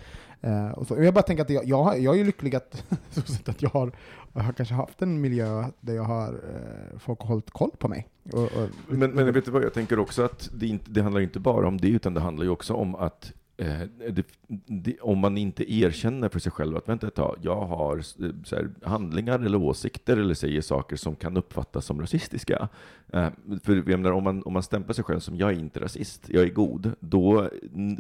Eh, 0.41 0.67
och 0.71 0.87
så. 0.87 1.03
Jag 1.03 1.13
bara 1.13 1.21
tänker 1.21 1.43
att 1.43 1.49
jag, 1.49 1.65
jag, 1.65 1.83
har- 1.83 1.95
jag 1.95 2.13
är 2.13 2.17
ju 2.17 2.23
lycklig 2.25 2.55
att, 2.55 2.83
så 3.11 3.21
sätt 3.21 3.49
att 3.49 3.61
jag, 3.61 3.69
har, 3.69 3.91
jag 4.33 4.41
har 4.41 4.53
kanske 4.53 4.75
haft 4.75 5.01
en 5.01 5.21
miljö 5.21 5.63
där 5.79 5.93
jag 5.95 6.03
har 6.03 6.27
eh, 6.27 6.99
folk 6.99 7.19
har 7.19 7.27
hållit 7.27 7.51
koll 7.51 7.71
på 7.79 7.87
mig. 7.87 8.07
Och, 8.33 8.43
och, 8.43 8.49
Men, 8.87 9.11
men 9.11 9.33
vet 9.33 9.45
du 9.45 9.51
vad, 9.51 9.63
jag 9.63 9.73
tänker 9.73 9.99
också 9.99 10.23
att 10.23 10.49
det, 10.53 10.67
inte, 10.67 10.91
det 10.91 11.01
handlar 11.01 11.21
inte 11.21 11.39
bara 11.39 11.67
om 11.67 11.77
det, 11.77 11.87
utan 11.89 12.13
det 12.13 12.19
handlar 12.21 12.43
ju 12.45 12.49
också 12.51 12.73
om 12.73 12.95
att 12.95 13.33
det, 13.57 14.23
det, 14.65 14.99
om 14.99 15.19
man 15.19 15.37
inte 15.37 15.73
erkänner 15.73 16.29
för 16.29 16.39
sig 16.39 16.51
själv 16.51 16.77
att 16.77 16.89
vänta 16.89 17.07
ett 17.07 17.15
tag, 17.15 17.37
jag 17.41 17.65
har 17.65 17.97
eh, 17.97 18.29
här, 18.51 18.69
handlingar 18.83 19.39
eller 19.39 19.57
åsikter 19.57 20.17
eller 20.17 20.33
säger 20.33 20.61
saker 20.61 20.95
som 20.95 21.15
kan 21.15 21.37
uppfattas 21.37 21.85
som 21.85 22.01
rasistiska. 22.01 22.69
Eh, 23.13 23.29
för 23.63 23.75
jag 23.75 23.87
menar, 23.87 24.11
om 24.11 24.23
man, 24.23 24.43
om 24.43 24.53
man 24.53 24.63
stämplar 24.63 24.93
sig 24.93 25.03
själv 25.03 25.19
som 25.19 25.37
jag 25.37 25.49
är 25.49 25.59
inte 25.59 25.79
rasist, 25.79 26.25
jag 26.29 26.43
är 26.43 26.49
god, 26.49 26.91
då, 26.99 27.49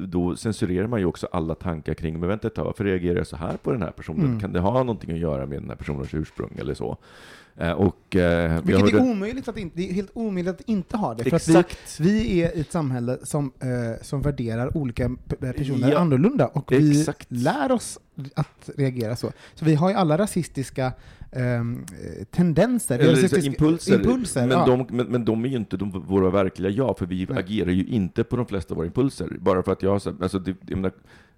då 0.07 0.35
censurerar 0.35 0.87
man 0.87 0.99
ju 0.99 1.05
också 1.05 1.27
alla 1.31 1.55
tankar 1.55 1.93
kring, 1.93 2.19
men 2.19 2.29
vänta 2.29 2.47
ett 2.47 2.55
tag, 2.55 2.65
varför 2.65 2.83
reagerar 2.83 3.17
jag 3.17 3.27
så 3.27 3.37
här 3.37 3.57
på 3.57 3.71
den 3.71 3.81
här 3.81 3.91
personen? 3.91 4.25
Mm. 4.25 4.39
Kan 4.39 4.53
det 4.53 4.59
ha 4.59 4.79
någonting 4.79 5.11
att 5.11 5.19
göra 5.19 5.45
med 5.45 5.61
den 5.61 5.69
här 5.69 5.77
personens 5.77 6.13
ursprung 6.13 6.51
eller 6.59 6.73
så? 6.73 6.97
Eh, 7.59 7.71
och, 7.71 8.15
eh, 8.15 8.61
vilket 8.63 8.81
hörde- 8.81 8.97
är 8.97 9.11
omöjligt 9.11 9.47
att 9.47 9.57
inte, 9.57 9.77
det 9.77 9.89
är 9.89 9.93
helt 9.93 10.11
omöjligt 10.13 10.53
att 10.53 10.61
inte 10.69 10.97
ha 10.97 11.13
det. 11.13 11.23
För 11.23 11.35
att 11.35 11.47
vi, 11.47 11.51
Exakt. 11.53 11.99
vi 11.99 12.41
är 12.43 12.59
ett 12.59 12.71
samhälle 12.71 13.17
som, 13.23 13.51
eh, 13.59 14.03
som 14.03 14.21
värderar 14.21 14.77
olika 14.77 15.09
p- 15.27 15.35
personer 15.53 15.91
Ja, 15.91 15.99
annorlunda 15.99 16.47
och 16.47 16.71
exakt. 16.71 17.27
vi 17.29 17.37
lär 17.37 17.71
oss 17.71 17.99
att 18.35 18.69
reagera 18.75 19.15
så. 19.15 19.31
Så 19.55 19.65
vi 19.65 19.75
har 19.75 19.89
ju 19.89 19.95
alla 19.95 20.17
rasistiska 20.17 20.91
ehm, 21.31 21.85
eh, 22.17 22.23
tendenser. 22.23 22.99
Eller 22.99 23.13
rasistiska- 23.15 23.47
impulser, 23.47 23.95
impulser 23.95 24.41
men, 24.47 24.57
ja. 24.57 24.65
de, 24.65 24.87
men, 24.97 25.07
men 25.07 25.25
de 25.25 25.45
är 25.45 25.49
ju 25.49 25.57
inte 25.57 25.77
de, 25.77 25.91
våra 26.07 26.29
verkliga 26.29 26.69
jag, 26.71 26.97
för 26.97 27.05
vi 27.05 27.25
Nej. 27.29 27.39
agerar 27.39 27.71
ju 27.71 27.85
inte 27.85 28.23
på 28.23 28.35
de 28.35 28.45
flesta 28.45 28.73
av 28.73 28.75
våra 28.75 28.85
impulser. 28.87 29.37
Bara 29.39 29.63
för 29.63 29.71
att 29.71 29.83
jag 29.83 29.91
har 29.91 29.99
så- 29.99 30.15
alltså, 30.21 30.39
det, 30.39 30.55
jag 30.67 30.75
menar, 30.75 30.91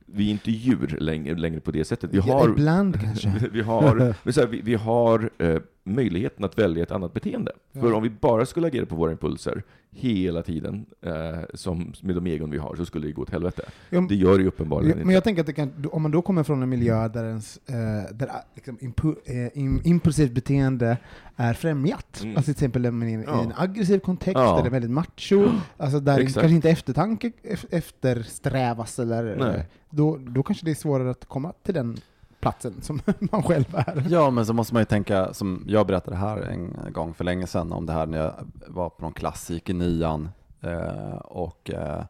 vi 0.06 0.28
är 0.28 0.32
inte 0.32 0.52
djur 0.52 0.98
längre, 1.00 1.36
längre 1.36 1.60
på 1.60 1.72
det 1.72 1.86
sättet. 1.86 2.10
Vi 2.14 2.18
Ja, 2.18 2.24
har, 2.24 2.50
Ibland 2.50 3.02
kanske. 3.02 3.32
vi 3.54 3.62
har, 3.62 3.96
men 4.24 4.34
så 4.34 4.40
här, 4.42 4.48
vi, 4.48 4.62
vi 4.62 4.76
har 4.76 5.30
eh, 5.38 5.58
möjligheten 5.90 6.46
att 6.46 6.60
välja 6.60 6.84
ett 6.84 6.92
annat 6.92 7.14
beteende. 7.14 7.52
För 7.74 7.94
om 7.94 8.04
vi 8.04 8.10
bara 8.10 8.46
skulle 8.46 8.68
agera 8.68 8.86
på 8.86 8.96
våra 8.96 9.12
impulser 9.12 9.64
hela 9.92 10.42
tiden, 10.42 10.86
eh, 11.02 11.12
som 11.54 11.94
med 12.02 12.16
de 12.16 12.28
egon 12.28 12.50
vi 12.52 12.58
har, 12.58 12.76
så 12.76 12.86
skulle 12.86 13.08
det 13.08 13.14
gå 13.14 13.22
åt 13.22 13.30
helvete. 13.30 13.62
Jo, 13.90 14.02
Det 14.10 14.16
gör 14.16 14.38
det 14.38 14.42
ju 14.42 14.48
uppenbarligen 14.48 14.98
Men 14.98 15.02
inte. 15.02 15.14
jag 15.14 15.24
tänker 15.24 15.42
att 15.42 15.56
kan, 15.56 15.86
om 15.92 16.02
man 16.02 16.12
då 16.12 16.22
kommer 16.22 16.44
från 16.44 16.64
en 16.64 16.70
miljö 16.70 17.08
där, 17.08 17.26
ens, 17.26 17.58
eh, 17.68 18.16
där 18.16 18.28
ah, 18.30 18.44
liksom 18.56 18.78
impu, 18.82 19.14
eh, 19.26 19.58
im, 19.58 19.82
impulsivt 19.84 20.32
beteende 20.32 20.98
är 21.36 21.54
främjat, 21.54 22.22
Mm. 22.24 22.38
alltså 22.38 22.46
till 22.46 22.52
exempel 22.52 22.86
i 22.86 22.88
en, 22.88 23.22
Ja. 23.28 23.44
en 23.44 23.54
aggressiv 23.56 24.00
kontext, 24.00 24.38
Ja. 24.40 24.56
där 24.56 24.64
det 24.64 24.70
är 24.70 24.72
väldigt 24.72 24.92
macho, 24.92 25.50
alltså 25.78 26.00
där 26.00 26.20
Exakt. 26.20 26.34
kanske 26.42 26.56
inte 26.56 26.70
eftertanke 26.70 27.32
ef- 27.44 27.66
eftersträvas, 27.70 29.00
eller, 29.00 29.66
då, 29.90 30.18
då 30.18 30.44
kanske 30.44 30.66
det 30.66 30.72
är 30.72 30.76
svårare 30.76 31.12
att 31.12 31.26
komma 31.26 31.54
till 31.64 31.74
den 31.74 31.98
platsen 32.40 32.82
som 32.82 33.02
man 33.20 33.44
själv 33.44 33.66
är. 33.74 34.06
Ja, 34.10 34.30
men 34.30 34.46
så 34.46 34.54
måste 34.54 34.74
man 34.74 34.82
ju 34.82 34.86
tänka, 34.86 35.34
som 35.34 35.64
jag 35.68 35.88
berättade 35.88 36.18
här 36.18 36.38
en 36.42 36.78
gång 36.94 37.14
för 37.14 37.24
länge 37.24 37.48
sedan 37.48 37.72
om 37.72 37.86
det 37.86 37.94
här 37.94 38.06
när 38.06 38.18
jag 38.18 38.34
var 38.68 38.90
på 38.90 39.02
någon 39.02 39.14
klass, 39.14 39.50
gick 39.50 39.70
i 39.70 39.74
nian 39.74 40.30
eh, 40.62 41.16
och 41.18 41.72
eh, 41.72 42.04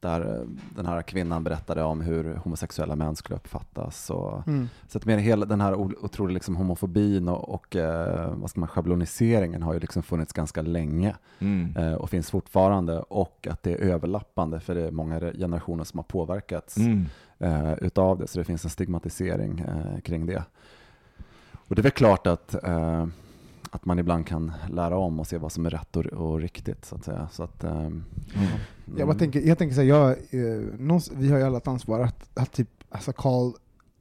där 0.00 0.46
den 0.76 0.86
här 0.86 1.02
kvinnan 1.02 1.44
berättade 1.44 1.82
om 1.82 2.00
hur 2.00 2.34
homosexuella 2.34 2.96
män 2.96 3.16
skulle 3.16 3.36
uppfattas. 3.36 4.10
Och, 4.10 4.46
Mm. 4.46 4.68
Så 4.88 4.98
att 4.98 5.04
med 5.04 5.20
hela 5.22 5.46
den 5.46 5.60
här 5.60 5.74
otroliga 5.74 6.34
liksom 6.34 6.56
homofobin 6.56 7.28
och, 7.28 7.48
och 7.54 7.76
eh, 7.76 8.32
vad 8.34 8.50
ska 8.50 8.60
man, 8.60 8.68
schabloniseringen 8.68 9.62
har 9.62 9.74
ju 9.74 9.80
liksom 9.80 10.02
funnits 10.02 10.32
ganska 10.32 10.62
länge 10.62 11.14
Mm. 11.38 11.94
och 11.96 12.10
finns 12.10 12.30
fortfarande 12.30 12.98
och 12.98 13.46
att 13.50 13.62
det 13.62 13.72
är 13.72 13.76
överlappande 13.78 14.60
för 14.60 14.74
det 14.74 14.82
är 14.86 14.90
många 14.90 15.20
generationer 15.20 15.84
som 15.84 15.98
har 15.98 16.04
påverkats 16.04 16.76
Mm. 16.76 17.04
Eh, 17.38 17.72
utav 17.80 18.18
det, 18.18 18.26
så 18.26 18.38
det 18.38 18.44
finns 18.44 18.64
en 18.64 18.70
stigmatisering 18.70 19.58
eh, 19.58 20.00
kring 20.00 20.26
det. 20.26 20.44
Och 21.52 21.74
det 21.74 21.80
är 21.80 21.82
väl 21.82 21.92
klart 21.92 22.26
att, 22.26 22.64
eh, 22.64 23.06
att 23.70 23.84
man 23.84 23.98
ibland 23.98 24.26
kan 24.26 24.52
lära 24.70 24.96
om 24.96 25.20
och 25.20 25.26
se 25.26 25.38
vad 25.38 25.52
som 25.52 25.66
är 25.66 25.70
rätt 25.70 25.96
och, 25.96 26.06
och 26.06 26.40
riktigt, 26.40 26.84
så 26.84 26.94
att 26.94 27.04
säga. 27.04 27.28
Så 27.32 27.42
att, 27.42 27.64
eh, 27.64 27.88
Jag, 28.96 29.08
bara 29.08 29.18
tänker, 29.18 29.40
jag 29.40 29.58
tänker 29.58 29.74
så 29.74 29.80
här, 29.80 29.88
jag, 29.88 30.10
eh, 30.10 31.00
vi 31.12 31.30
har 31.30 31.38
ju 31.38 31.44
alla 31.44 31.58
ett 31.58 31.68
ansvar 31.68 32.00
att, 32.00 32.28
att 32.34 32.52
typ, 32.52 32.68
alltså 32.90 33.12
call 33.12 33.54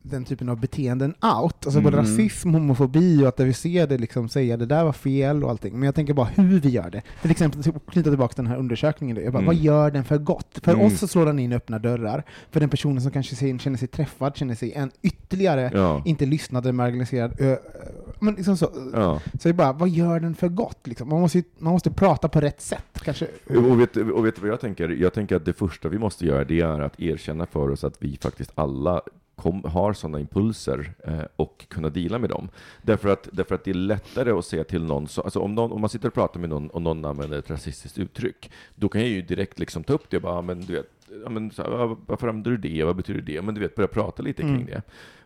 den 0.06 0.26
typen 0.26 0.50
av 0.50 0.60
beteenden 0.60 1.14
out, 1.22 1.66
alltså 1.66 1.82
både 1.82 1.98
Mm. 1.98 2.12
rasism, 2.12 2.50
homofobi 2.54 3.24
och 3.24 3.28
att 3.28 3.40
vi 3.40 3.54
ser 3.54 3.88
det 3.88 3.98
liksom 3.98 4.30
säga 4.30 4.58
det 4.58 4.66
där 4.66 4.84
var 4.84 4.92
fel 4.94 5.44
och 5.44 5.50
allting. 5.50 5.74
Men 5.74 5.84
jag 5.84 5.96
tänker 5.96 6.14
bara 6.14 6.26
hur 6.36 6.60
vi 6.60 6.70
gör 6.70 6.90
det. 6.90 7.02
Till 7.22 7.32
exempel, 7.32 7.64
knyta 7.64 8.10
tillbaka 8.10 8.34
till 8.34 8.44
den 8.44 8.52
här 8.52 8.60
undersökningen, 8.60 9.18
jag 9.24 9.34
bara, 9.34 9.40
Mm. 9.40 9.46
vad 9.46 9.56
gör 9.56 9.92
den 9.92 10.04
för 10.04 10.18
gott? 10.18 10.60
För 10.64 10.74
Mm. 10.74 10.86
oss 10.86 11.00
så 11.00 11.08
slår 11.08 11.26
den 11.26 11.40
in 11.40 11.54
öppna 11.54 11.80
dörrar. 11.80 12.24
För 12.52 12.60
den 12.60 12.70
personen 12.70 13.02
som 13.02 13.12
kanske 13.12 13.36
känner 13.60 13.78
sig 13.78 13.88
träffad, 13.88 14.38
känner 14.38 14.56
sig 14.56 14.74
en 14.74 14.92
ytterligare, 15.02 15.72
Ja. 15.74 16.02
inte 16.06 16.26
lyssnade, 16.26 16.72
marginaliserad. 16.72 17.34
Ö, 17.40 17.46
ö, 17.52 17.58
men 18.20 18.34
liksom 18.36 18.58
så, 18.58 18.70
Ja. 18.94 19.20
så 19.40 19.48
jag 19.48 19.56
bara, 19.56 19.74
vad 19.74 19.90
gör 19.90 20.20
den 20.20 20.36
för 20.36 20.48
gott? 20.50 20.88
Liksom? 20.88 21.10
Man, 21.10 21.22
måste, 21.22 21.38
ju- 21.38 21.44
man 21.60 21.74
måste 21.74 21.92
prata 21.92 22.30
på 22.30 22.42
rätt 22.42 22.62
sätt. 22.62 22.84
Kanske. 23.04 23.28
Och 23.48 23.80
vet, 23.82 23.98
och 23.98 24.26
vet 24.26 24.36
du 24.36 24.42
vad 24.42 24.50
jag 24.50 24.60
tänker? 24.62 24.90
Jag 24.90 25.14
tänker 25.14 25.36
att 25.36 25.46
det 25.46 25.54
första 25.54 25.90
vi 25.90 25.98
måste 26.00 26.26
göra, 26.26 26.44
det 26.44 26.60
är 26.62 26.82
att 26.82 27.00
erkänna 27.00 27.46
för 27.46 27.70
oss 27.72 27.84
att 27.84 27.96
vi 28.00 28.18
faktiskt 28.22 28.52
alla 28.56 29.02
kom, 29.44 29.64
har 29.64 29.94
sådana 29.94 30.20
impulser 30.20 30.94
eh, 31.04 31.20
och 31.36 31.66
kunna 31.68 31.90
deala 31.90 32.20
med 32.20 32.30
dem. 32.30 32.50
Därför 32.82 33.10
att, 33.10 33.30
därför 33.32 33.56
att 33.56 33.64
det 33.64 33.72
är 33.72 33.76
lättare 33.76 34.32
att 34.32 34.46
säga 34.46 34.64
till 34.64 34.84
någon, 34.84 35.08
så, 35.08 35.22
alltså 35.22 35.40
om, 35.40 35.56
någon, 35.56 35.72
om 35.72 35.82
man 35.82 35.90
sitter 35.90 36.08
och 36.08 36.14
pratar 36.14 36.40
med 36.40 36.50
någon 36.50 36.70
och 36.70 36.82
någon 36.82 37.06
använder 37.06 37.40
ett 37.40 37.50
rasistiskt 37.50 37.98
uttryck, 37.98 38.52
då 38.76 38.90
kan 38.90 39.02
jag 39.02 39.10
ju 39.10 39.22
direkt 39.22 39.60
liksom 39.60 39.84
ta 39.84 39.94
upp 39.94 40.10
det 40.10 40.18
och 40.18 40.24
bara, 40.24 40.36
"Ja, 40.36 40.42
men 40.42 40.62
du 40.62 40.74
vet, 40.74 40.90
ja, 41.24 41.30
men, 41.30 41.52
så, 41.52 41.62
här, 41.64 41.70
"Ja, 41.72 41.98
varför 42.08 42.28
använder 42.28 42.52
du 42.52 42.58
det? 42.58 42.84
Vad 42.84 42.96
betyder 42.96 43.22
det? 43.22 43.42
Men 43.42 43.56
du 43.56 43.62
vet, 43.62 43.76
börja 43.76 43.88
prata 43.88 44.24
lite 44.24 44.42
kring 44.42 44.54
Mm. 44.56 44.66
det. 44.66 44.82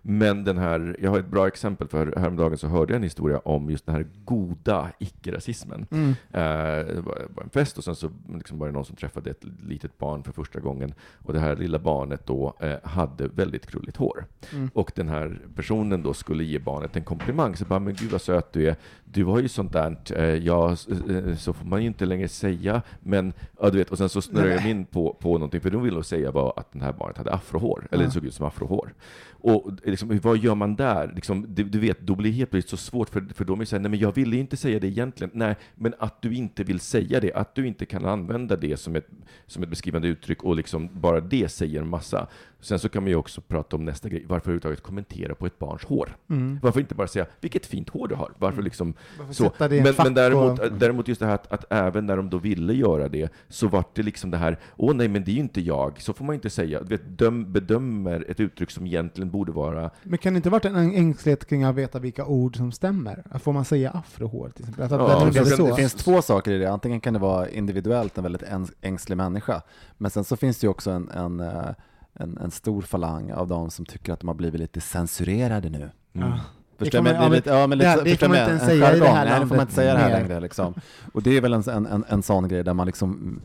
Men 0.09 0.43
den 0.43 0.57
här, 0.57 0.95
jag 0.99 1.11
har 1.11 1.19
ett 1.19 1.27
bra 1.27 1.47
exempel 1.47 1.87
för 1.87 2.13
häromdagen 2.17 2.57
så 2.57 2.67
hörde 2.67 2.93
jag 2.93 2.97
en 2.97 3.03
historia 3.03 3.39
om 3.39 3.69
just 3.69 3.85
den 3.85 3.95
här 3.95 4.05
goda 4.25 4.91
icke-rasismen. 4.99 5.85
Mm. 5.91 6.09
Eh, 6.09 6.95
det 6.95 7.01
var 7.35 7.43
en 7.43 7.49
fest 7.49 7.77
och 7.77 7.83
sen 7.83 7.95
så 7.95 8.11
liksom 8.33 8.59
var 8.59 8.67
det 8.67 8.73
någon 8.73 8.85
som 8.85 8.95
träffade 8.95 9.29
ett 9.29 9.43
litet 9.67 9.97
barn 9.97 10.23
för 10.23 10.31
första 10.31 10.59
gången. 10.59 10.93
Och 11.25 11.33
det 11.33 11.39
här 11.39 11.55
lilla 11.55 11.79
barnet 11.79 12.25
då 12.25 12.53
eh, 12.59 12.75
hade 12.83 13.27
väldigt 13.27 13.65
krulligt 13.65 13.97
hår. 13.97 14.25
Mm. 14.53 14.69
Och 14.73 14.91
den 14.95 15.09
här 15.09 15.39
personen 15.55 16.03
då 16.03 16.13
skulle 16.13 16.43
ge 16.43 16.59
barnet 16.59 16.95
en 16.95 17.03
komplimang. 17.03 17.55
Så 17.55 17.65
bara, 17.65 17.79
men 17.79 17.93
gud 17.93 18.11
vad 18.11 18.21
söt 18.21 18.53
du 18.53 18.69
är. 18.69 18.75
Du 19.05 19.25
har 19.25 19.39
ju 19.39 19.47
sånt 19.47 19.73
där, 19.73 19.97
eh, 20.15 20.23
ja, 20.23 20.71
eh, 20.71 21.35
så 21.35 21.53
får 21.53 21.65
man 21.65 21.81
ju 21.81 21.87
inte 21.87 22.05
längre 22.05 22.27
säga. 22.27 22.81
Men, 22.99 23.33
ja 23.59 23.69
du 23.69 23.77
vet, 23.77 23.91
och 23.91 23.97
sen 23.97 24.09
så 24.09 24.21
snurrade 24.21 24.53
jag 24.53 24.69
in 24.69 24.85
på, 24.85 25.17
på 25.19 25.33
någonting, 25.33 25.61
för 25.61 25.69
de 25.69 25.83
ville 25.83 26.03
säga 26.03 26.31
var 26.31 26.53
att 26.55 26.71
den 26.71 26.81
här 26.81 26.93
barnet 26.93 27.17
hade 27.17 27.33
afrohår, 27.33 27.87
eller 27.91 28.05
det 28.05 28.11
såg 28.11 28.25
ut 28.25 28.33
som 28.33 28.45
afrohår. 28.45 28.93
Och 29.39 29.71
liksom, 30.01 30.19
vad 30.23 30.37
gör 30.37 30.55
man 30.55 30.75
där? 30.75 31.11
Liksom, 31.15 31.45
du, 31.49 31.63
du 31.63 31.79
vet, 31.79 31.99
då 31.99 32.15
blir 32.15 32.31
det 32.31 32.37
helt 32.37 32.51
plötsligt 32.51 32.69
så 32.69 32.77
svårt, 32.77 33.09
för, 33.09 33.27
för 33.33 33.45
de 33.45 33.61
är 33.61 33.65
säga 33.65 33.79
nej 33.79 33.91
men 33.91 33.99
jag 33.99 34.15
ville 34.15 34.37
inte 34.37 34.57
säga 34.57 34.79
det 34.79 34.87
egentligen. 34.87 35.31
Nej, 35.33 35.55
men 35.75 35.93
att 35.99 36.21
du 36.21 36.33
inte 36.33 36.63
vill 36.63 36.79
säga 36.79 37.19
det, 37.19 37.33
att 37.33 37.55
du 37.55 37.67
inte 37.67 37.85
kan 37.85 38.05
använda 38.05 38.55
det 38.55 38.77
som 38.77 38.95
ett, 38.95 39.07
som 39.45 39.63
ett 39.63 39.69
beskrivande 39.69 40.07
uttryck 40.07 40.43
och 40.43 40.55
liksom 40.55 40.89
bara 40.93 41.19
det 41.19 41.49
säger 41.49 41.81
en 41.81 41.89
massa. 41.89 42.27
Sen 42.59 42.79
så 42.79 42.89
kan 42.89 43.03
man 43.03 43.09
ju 43.09 43.15
också 43.15 43.41
prata 43.41 43.75
om 43.75 43.85
nästa 43.85 44.09
grej, 44.09 44.25
varför 44.27 44.43
överhuvudtaget 44.45 44.81
kommentera 44.81 45.35
på 45.35 45.45
ett 45.45 45.59
barns 45.59 45.83
hår? 45.85 46.17
Mm. 46.29 46.59
Varför 46.61 46.79
inte 46.79 46.95
bara 46.95 47.07
säga 47.07 47.25
vilket 47.41 47.65
fint 47.65 47.89
hår 47.89 48.07
du 48.07 48.15
har? 48.15 48.31
Varför 48.37 48.61
liksom 48.61 48.93
Varför 49.19 49.33
så? 49.33 49.51
Men, 49.59 49.95
men 49.97 50.13
däremot, 50.13 50.59
och- 50.59 50.71
däremot 50.71 51.07
just 51.07 51.19
det 51.21 51.25
här 51.27 51.33
att, 51.33 51.51
att 51.53 51.65
även 51.69 52.05
när 52.05 52.17
de 52.17 52.29
då 52.29 52.37
ville 52.37 52.73
göra 52.73 53.07
det, 53.09 53.31
så 53.49 53.67
vart 53.67 53.95
det 53.95 54.03
liksom 54.03 54.31
det 54.31 54.37
här, 54.37 54.59
åh 54.77 54.93
nej 54.95 55.07
men 55.07 55.23
det 55.23 55.31
är 55.31 55.33
ju 55.33 55.39
inte 55.39 55.61
jag, 55.61 56.01
så 56.01 56.13
får 56.13 56.25
man 56.25 56.35
inte 56.35 56.49
säga. 56.49 56.79
Du 56.81 56.87
vet, 56.87 57.17
döm, 57.17 57.53
bedömer 57.53 58.25
ett 58.31 58.39
uttryck 58.39 58.71
som 58.71 58.85
egentligen 58.85 59.31
borde 59.31 59.51
vara 59.51 59.89
Men 60.03 60.17
kan 60.17 60.33
det 60.33 60.37
inte 60.37 60.49
varit 60.49 60.65
en 60.65 60.75
ängslighet 60.75 61.45
kring 61.47 61.63
att 61.63 61.75
veta 61.75 61.99
vilka 61.99 62.25
ord 62.25 62.57
som 62.57 62.71
stämmer? 62.71 63.23
Får 63.39 63.53
man 63.53 63.65
säga 63.65 63.91
afrohår 63.91 64.49
till 64.49 64.63
exempel? 64.63 64.85
Att, 64.85 64.91
att 64.91 65.09
Ja, 65.11 65.19
den 65.19 65.33
det 65.33 65.45
så. 65.45 65.67
det 65.67 65.75
finns 65.75 65.93
två 65.93 66.21
saker 66.21 66.51
i 66.51 66.57
det. 66.57 66.71
Antingen 66.71 66.99
kan 67.01 67.13
det 67.13 67.19
vara 67.19 67.49
individuellt 67.49 68.17
en 68.17 68.23
väldigt 68.23 68.43
äng- 68.43 68.73
ängslig 68.81 69.15
människa, 69.17 69.61
men 69.97 70.11
sen 70.11 70.23
så 70.23 70.35
finns 70.35 70.59
det 70.59 70.65
ju 70.65 70.71
också 70.71 70.91
en, 70.91 71.09
en, 71.09 71.39
eh, 71.39 71.69
en, 72.19 72.37
en 72.37 72.51
stor 72.51 72.81
falang 72.81 73.31
av 73.31 73.47
de 73.47 73.71
som 73.71 73.85
tycker 73.85 74.13
att 74.13 74.19
de 74.19 74.27
har 74.27 74.35
blivit 74.35 74.61
lite 74.61 74.81
censurerade 74.81 75.69
nu. 75.69 75.89
mm. 76.13 76.31
Förstår 76.79 77.01
det 77.01 77.09
är 77.09 77.29
lite, 77.29 77.49
ja, 77.49 77.67
men 77.67 77.69
det 77.69 77.75
lite, 77.75 77.89
här- 77.89 77.97
så- 77.97 78.03
det 78.03 78.09
förstår 78.09 78.27
får 78.27 78.33
man 78.33 78.37
jag? 78.37 78.51
inte 78.51 78.63
En 78.63 78.69
säga 78.69 78.95
i 78.95 78.99
det 78.99 79.07
här 79.07 79.25
Nej, 79.25 79.39
det 79.39 79.39
får 79.39 79.39
man 79.39 79.57
landet 79.57 79.61
inte 79.61 79.73
säga 79.73 79.93
det 79.93 79.99
här 79.99 80.21
längre. 80.21 80.39
Liksom. 80.39 80.73
Och 81.13 81.23
det 81.23 81.37
är 81.37 81.41
väl 81.41 81.53
en, 81.53 81.63
en, 81.69 81.85
en, 81.85 82.05
en 82.07 82.23
sån 82.23 82.47
grej 82.47 82.63
där 82.63 82.73
man 82.73 82.87
liksom 82.87 83.39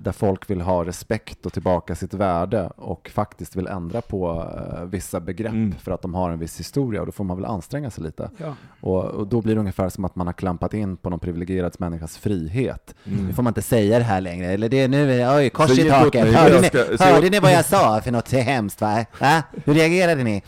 där 0.00 0.12
folk 0.12 0.50
vill 0.50 0.60
ha 0.60 0.84
respekt 0.84 1.46
och 1.46 1.52
tillbaka 1.52 1.94
sitt 1.94 2.14
värde 2.14 2.70
och 2.76 3.10
faktiskt 3.14 3.56
vill 3.56 3.66
ändra 3.66 4.00
på 4.00 4.48
eh, 4.56 4.84
vissa 4.84 5.20
begrepp 5.20 5.52
Mm. 5.52 5.74
för 5.82 5.92
att 5.92 6.02
de 6.02 6.14
har 6.14 6.30
en 6.30 6.38
viss 6.38 6.60
historia 6.60 7.00
och 7.00 7.06
då 7.06 7.12
får 7.12 7.24
man 7.24 7.36
väl 7.36 7.46
anstränga 7.46 7.90
sig 7.90 8.04
lite. 8.04 8.30
Ja. 8.36 8.54
Och, 8.80 9.04
och 9.04 9.26
då 9.26 9.42
blir 9.42 9.54
det 9.54 9.60
ungefär 9.60 9.88
som 9.88 10.04
att 10.04 10.16
man 10.16 10.26
har 10.26 10.34
klampat 10.34 10.74
in 10.74 10.96
på 10.96 11.10
någon 11.10 11.20
privilegierad 11.20 11.74
människas 11.78 12.18
frihet. 12.18 12.94
Mm. 13.04 13.26
Nu 13.26 13.32
får 13.32 13.42
man 13.42 13.50
inte 13.50 13.62
säga 13.62 13.98
det 13.98 14.04
här 14.04 14.20
längre, 14.20 14.46
eller 14.46 14.68
det 14.68 14.80
är 14.80 14.88
nu, 14.88 15.28
oj, 15.36 15.50
kors 15.50 15.78
i 15.78 15.88
taket. 15.88 16.34
Hörde 16.34 16.54
jag 16.54 16.62
ni, 16.62 16.68
ska- 16.68 17.04
hörde 17.04 17.26
åt- 17.26 17.32
ni 17.32 17.40
vad 17.40 17.52
jag 17.52 17.64
sa 17.64 18.00
för 18.00 18.10
något 18.12 18.32
hemskt 18.32 18.80
va? 18.80 19.04
va? 19.20 19.42
Hur 19.64 19.74
reagerade 19.74 20.22
ni? 20.24 20.42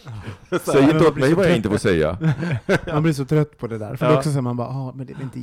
Säg 0.64 0.82
inte 0.82 1.06
åt 1.08 1.16
mig 1.16 1.34
vad 1.34 1.46
jag 1.46 1.56
inte 1.56 1.68
får 1.70 1.78
säga. 1.78 2.18
Man 2.92 3.02
blir 3.02 3.12
så 3.12 3.24
trött 3.24 3.58
på 3.58 3.66
det 3.66 3.78
där. 3.78 3.96
För 3.96 4.06
Ja. 4.06 4.10
det 4.10 4.14
är 4.14 4.18
också 4.18 4.32
så 4.32 4.38
att 4.38 4.44
man 4.44 4.56
bara, 4.56 4.68
ah, 4.68 4.92
men 4.96 5.06
det 5.06 5.12
är 5.12 5.22
inte 5.22 5.38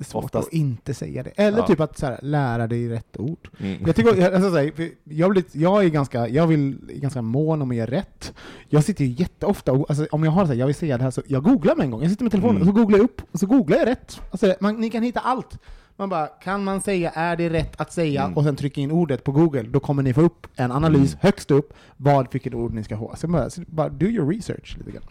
jättesvårt 0.00 0.24
Oftast- 0.24 0.48
att 0.48 0.52
inte 0.54 0.94
säga 0.94 1.22
det. 1.22 1.30
Eller 1.36 1.58
Ja. 1.58 1.66
typ 1.66 1.80
att 1.80 1.98
så 1.98 2.06
här, 2.06 2.18
lära 2.22 2.66
dig 2.66 2.88
rätt 2.88 3.16
ord. 3.18 3.48
Mm. 3.60 3.82
Jag, 3.86 3.96
tycker, 3.96 4.14
jag, 4.16 4.34
alltså, 4.34 4.50
så 4.50 4.56
här, 4.56 4.72
jag, 5.04 5.30
blir, 5.30 5.44
jag 5.52 5.84
är 5.84 5.88
ganska, 5.88 6.28
jag 6.28 6.46
vill, 6.46 6.78
är 6.88 6.98
ganska 7.00 7.22
mån 7.22 7.62
om 7.62 7.70
att 7.70 7.76
göra 7.76 7.90
rätt. 7.90 8.32
Jag 8.68 8.84
sitter 8.84 9.04
ju 9.04 9.10
jätteofta, 9.18 9.72
och, 9.72 9.90
alltså, 9.90 10.06
om 10.10 10.24
jag 10.24 10.30
har 10.30 10.44
så 10.46 10.52
här, 10.52 10.58
jag 10.58 10.66
vill 10.66 10.74
säga 10.74 10.98
det 10.98 11.04
här, 11.04 11.10
så 11.10 11.22
jag 11.26 11.42
googlar 11.42 11.76
med 11.76 11.84
en 11.84 11.90
gång. 11.90 12.02
Jag 12.02 12.10
sitter 12.10 12.24
med 12.24 12.30
telefonen 12.32 12.56
Mm. 12.56 12.68
och 12.68 12.74
så 12.74 12.80
googlar 12.82 12.98
jag 12.98 13.04
upp, 13.04 13.22
och 13.32 13.38
så 13.40 13.46
googlar 13.46 13.78
jag 13.78 13.86
rätt. 13.86 14.20
Alltså, 14.30 14.54
man, 14.60 14.74
ni 14.76 14.90
kan 14.90 15.02
hitta 15.02 15.20
allt. 15.20 15.58
Man 15.96 16.08
bara, 16.08 16.26
kan 16.26 16.64
man 16.64 16.80
säga, 16.80 17.10
är 17.10 17.36
det 17.36 17.50
rätt 17.50 17.80
att 17.80 17.92
säga? 17.92 18.22
Mm. 18.24 18.36
Och 18.36 18.44
sen 18.44 18.56
trycka 18.56 18.80
in 18.80 18.90
ordet 18.90 19.24
på 19.24 19.32
Google, 19.32 19.62
då 19.62 19.80
kommer 19.80 20.02
ni 20.02 20.14
få 20.14 20.20
upp 20.20 20.46
en 20.56 20.72
analys 20.72 21.12
Mm. 21.12 21.18
högst 21.20 21.50
upp, 21.50 21.72
vad, 21.96 22.32
vilket 22.32 22.54
ord 22.54 22.74
ni 22.74 22.84
ska 22.84 22.94
ha. 22.94 23.16
Så 23.16 23.28
bara, 23.28 23.50
så 23.50 23.62
bara 23.66 23.88
do 23.88 24.06
your 24.06 24.28
research 24.32 24.76
lite 24.78 24.90
grann. 24.90 25.02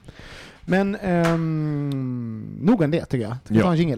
Men 0.66 0.96
um, 0.96 2.58
nog 2.62 2.82
om 2.82 2.92
det 2.92 3.06
tycker 3.06 3.24
jag. 3.28 3.36
Ska 3.46 3.54
vi 3.54 3.60
Ja. 3.60 3.66
ta 3.66 3.72
en 3.72 3.78
jingle? 3.78 3.98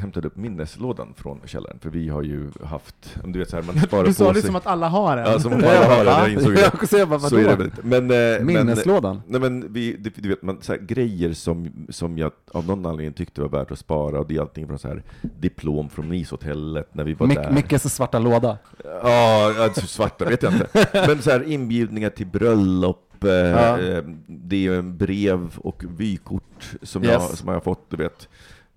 hämtade 0.00 0.26
upp 0.26 0.36
minneslådan 0.36 1.14
från 1.16 1.40
källaren, 1.44 1.78
för 1.78 1.90
vi 1.90 2.08
har 2.08 2.22
ju 2.22 2.50
haft, 2.64 3.16
om 3.24 3.32
du 3.32 3.38
vet 3.38 3.50
så 3.50 3.56
här, 3.56 3.62
man 3.62 3.80
sparar 3.80 4.02
Du 4.02 4.08
på 4.08 4.14
sa 4.14 4.28
det 4.32 4.34
sig. 4.40 4.46
som 4.46 4.56
att 4.56 4.66
alla 4.66 4.88
har 4.88 5.16
en. 5.16 5.32
Ja, 5.32 5.38
som 5.40 5.52
om 5.52 5.58
alla 5.64 5.84
har 5.96 6.04
det, 6.04 6.10
jag 6.10 6.32
insåg 6.32 6.54
det. 6.54 6.60
Jag 6.60 6.74
också 6.74 6.86
säga, 6.86 7.06
vad- 7.06 7.22
Så 7.22 7.36
är 7.36 7.40
det 7.40 7.44
vadå? 7.46 7.56
väl 7.56 7.66
inte. 7.66 7.82
Men, 7.82 8.34
eh, 8.36 8.44
Minneslådan? 8.44 9.20
Men, 9.26 9.40
nej, 9.42 9.50
men 9.50 9.72
vi, 9.72 9.92
det- 9.92 10.16
du 10.16 10.28
vet, 10.28 10.42
man, 10.42 10.58
så 10.60 10.72
här, 10.72 10.80
grejer 10.80 11.32
som, 11.32 11.70
som 11.88 12.18
jag 12.18 12.32
av 12.52 12.66
någon 12.66 12.86
anledning 12.86 13.12
tyckte 13.14 13.40
var 13.40 13.48
värt 13.48 13.70
att 13.70 13.78
spara, 13.78 14.18
och 14.20 14.26
det 14.26 14.36
är 14.36 14.40
allting 14.40 14.66
från 14.66 14.78
så 14.78 14.88
här, 14.88 15.02
diplom 15.22 15.88
från 15.90 16.08
NIS-hotellet 16.08 16.94
när 16.94 17.04
vi 17.04 17.14
var 17.14 17.26
där. 17.26 17.34
Mic- 17.34 17.54
Mickes 17.54 17.94
svarta 17.94 18.18
låda. 18.18 18.58
Ja, 19.02 19.54
alltså, 19.64 19.86
svarta 19.86 20.24
vet 20.24 20.42
jag 20.42 20.52
inte. 20.52 20.66
Men 20.92 21.22
så 21.22 21.30
här, 21.30 21.42
inbjudningar 21.52 22.10
till 22.10 22.26
bröllop, 22.26 23.24
eh, 23.24 23.30
Ja. 23.30 23.78
eh, 23.80 24.02
det 24.26 24.66
är 24.66 24.82
brev 24.82 25.50
och 25.58 25.84
vykort 25.98 26.72
som, 26.82 27.04
Yes. 27.04 27.12
jag, 27.12 27.22
som 27.22 27.48
jag 27.48 27.54
har 27.54 27.60
fått, 27.60 27.90
du 27.90 27.96
vet. 27.96 28.28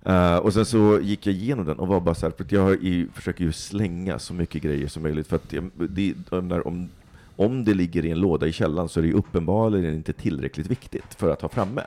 Eh, 0.05 0.37
och 0.37 0.53
sen 0.53 0.65
så 0.65 0.99
gick 1.01 1.27
jag 1.27 1.35
igenom 1.35 1.65
den 1.65 1.79
och 1.79 1.87
var 1.87 1.99
bara 1.99 2.15
så 2.15 2.25
här, 2.25 2.33
för 2.37 2.43
att 2.43 2.51
jag 2.51 2.61
har 2.61 2.73
i, 2.73 3.07
försöker 3.13 3.43
ju 3.43 3.51
slänga 3.51 4.19
så 4.19 4.33
mycket 4.33 4.61
grejer 4.61 4.87
som 4.87 5.03
möjligt, 5.03 5.27
för 5.27 5.35
att 5.35 5.53
det, 5.75 6.31
menar, 6.31 6.67
om, 6.67 6.89
om 7.35 7.65
det 7.65 7.73
ligger 7.73 8.05
i 8.05 8.11
en 8.11 8.19
låda 8.19 8.47
i 8.47 8.51
källaren 8.51 8.89
så 8.89 8.99
är 8.99 9.01
det 9.01 9.07
ju 9.07 9.13
uppenbarligen 9.13 9.93
inte 9.93 10.13
tillräckligt 10.13 10.67
viktigt 10.67 11.13
för 11.17 11.29
att 11.29 11.41
ha 11.41 11.49
framme. 11.49 11.83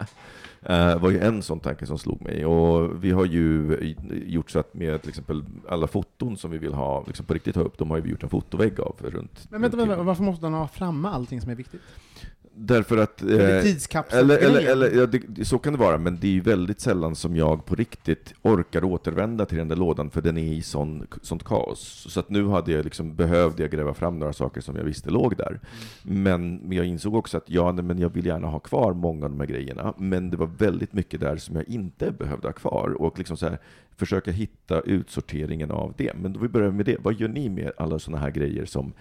Det 0.67 0.99
var 1.01 1.11
ju 1.11 1.19
en 1.19 1.43
sån 1.43 1.61
tanke 1.61 1.87
som 1.87 1.99
slog 1.99 2.23
mig. 2.23 2.47
Och 2.47 3.05
vi 3.05 3.11
har 3.11 3.25
ju 3.25 3.79
gjort 4.27 4.51
så 4.51 4.59
att 4.59 4.75
med 4.75 5.01
till 5.01 5.09
exempel 5.09 5.45
alla 5.69 5.87
foton 5.87 6.37
som 6.37 6.51
vi 6.51 6.59
vill 6.59 6.75
ha, 6.75 7.05
liksom 7.07 7.27
på 7.27 7.35
riktigt 7.35 7.57
ha 7.57 7.63
upp, 7.63 7.79
de 7.79 7.91
har 7.91 7.97
ju 7.97 8.03
vi 8.03 8.11
gjort 8.11 8.23
en 8.23 8.29
fotovägg 8.29 8.81
av 8.81 8.97
runt. 8.99 9.47
Men 9.51 9.61
vänta, 9.61 9.77
vänta, 9.77 10.03
varför 10.03 10.23
måste 10.23 10.47
den 10.47 10.55
ha 10.55 10.69
framme 10.69 11.09
allting 11.09 11.41
som 11.41 11.51
är 11.51 11.55
viktigt? 11.55 11.81
Därför 12.57 12.97
att... 12.97 13.23
Eh, 13.23 13.29
eller, 13.29 14.39
eller, 14.39 14.67
eller, 14.67 14.91
ja, 14.91 15.07
det, 15.07 15.45
så 15.45 15.59
kan 15.59 15.73
det 15.73 15.79
vara, 15.79 15.99
men 15.99 16.19
det 16.21 16.27
är 16.27 16.33
ju 16.33 16.41
väldigt 16.41 16.81
sällan 16.81 17.17
som 17.17 17.37
jag 17.37 17.65
på 17.65 17.75
riktigt 17.75 18.35
orkar 18.43 18.85
återvända 18.85 19.47
till 19.47 19.59
den 19.59 19.69
där 19.69 19.77
lådan, 19.77 20.11
för 20.11 20.23
den 20.23 20.39
är 20.39 20.53
i 20.53 20.63
sån, 20.63 21.07
sånt 21.23 21.45
kaos. 21.45 22.07
Så 22.09 22.21
att 22.21 22.31
nu 22.31 22.49
hade 22.49 22.73
jag 22.73 22.85
liksom, 22.85 23.17
behövde 23.17 23.63
jag 23.63 23.71
gräva 23.71 23.95
fram 23.95 24.19
några 24.19 24.33
saker 24.33 24.61
som 24.61 24.77
jag 24.77 24.85
visste 24.85 25.11
låg 25.11 25.37
där. 25.37 25.61
Men, 26.03 26.57
men 26.57 26.73
jag 26.73 26.87
insåg 26.87 27.15
också 27.15 27.37
att 27.37 27.51
ja, 27.51 27.73
men 27.73 27.99
jag 27.99 28.09
vill 28.09 28.27
gärna 28.27 28.49
ha 28.49 28.59
kvar 28.59 28.93
många 28.93 29.25
av 29.25 29.31
de 29.31 29.41
här 29.41 29.47
grejerna, 29.47 29.95
men 29.99 30.31
det 30.31 30.37
var 30.37 30.51
väldigt 30.59 30.93
mycket 30.93 31.21
där 31.21 31.37
som 31.37 31.57
jag 31.57 31.69
inte 31.69 32.11
behövde 32.11 32.49
ha 32.49 32.53
kvar. 32.53 33.03
Och 33.03 33.19
liksom 33.19 33.37
så 33.37 33.49
här, 33.49 33.59
försöka 33.97 34.31
hitta 34.31 34.81
utsorteringen 34.81 35.71
av 35.71 35.95
det. 35.97 36.13
Men 36.17 36.33
då 36.33 36.41
vi 36.41 36.49
börjar 36.49 36.71
med 36.71 36.87
det, 36.87 36.97
vad 37.03 37.21
gör 37.21 37.29
ni 37.29 37.49
med 37.49 37.73
alla 37.77 37.99
sådana 37.99 38.23
här 38.23 38.31
grejer 38.31 38.65
som 38.65 38.93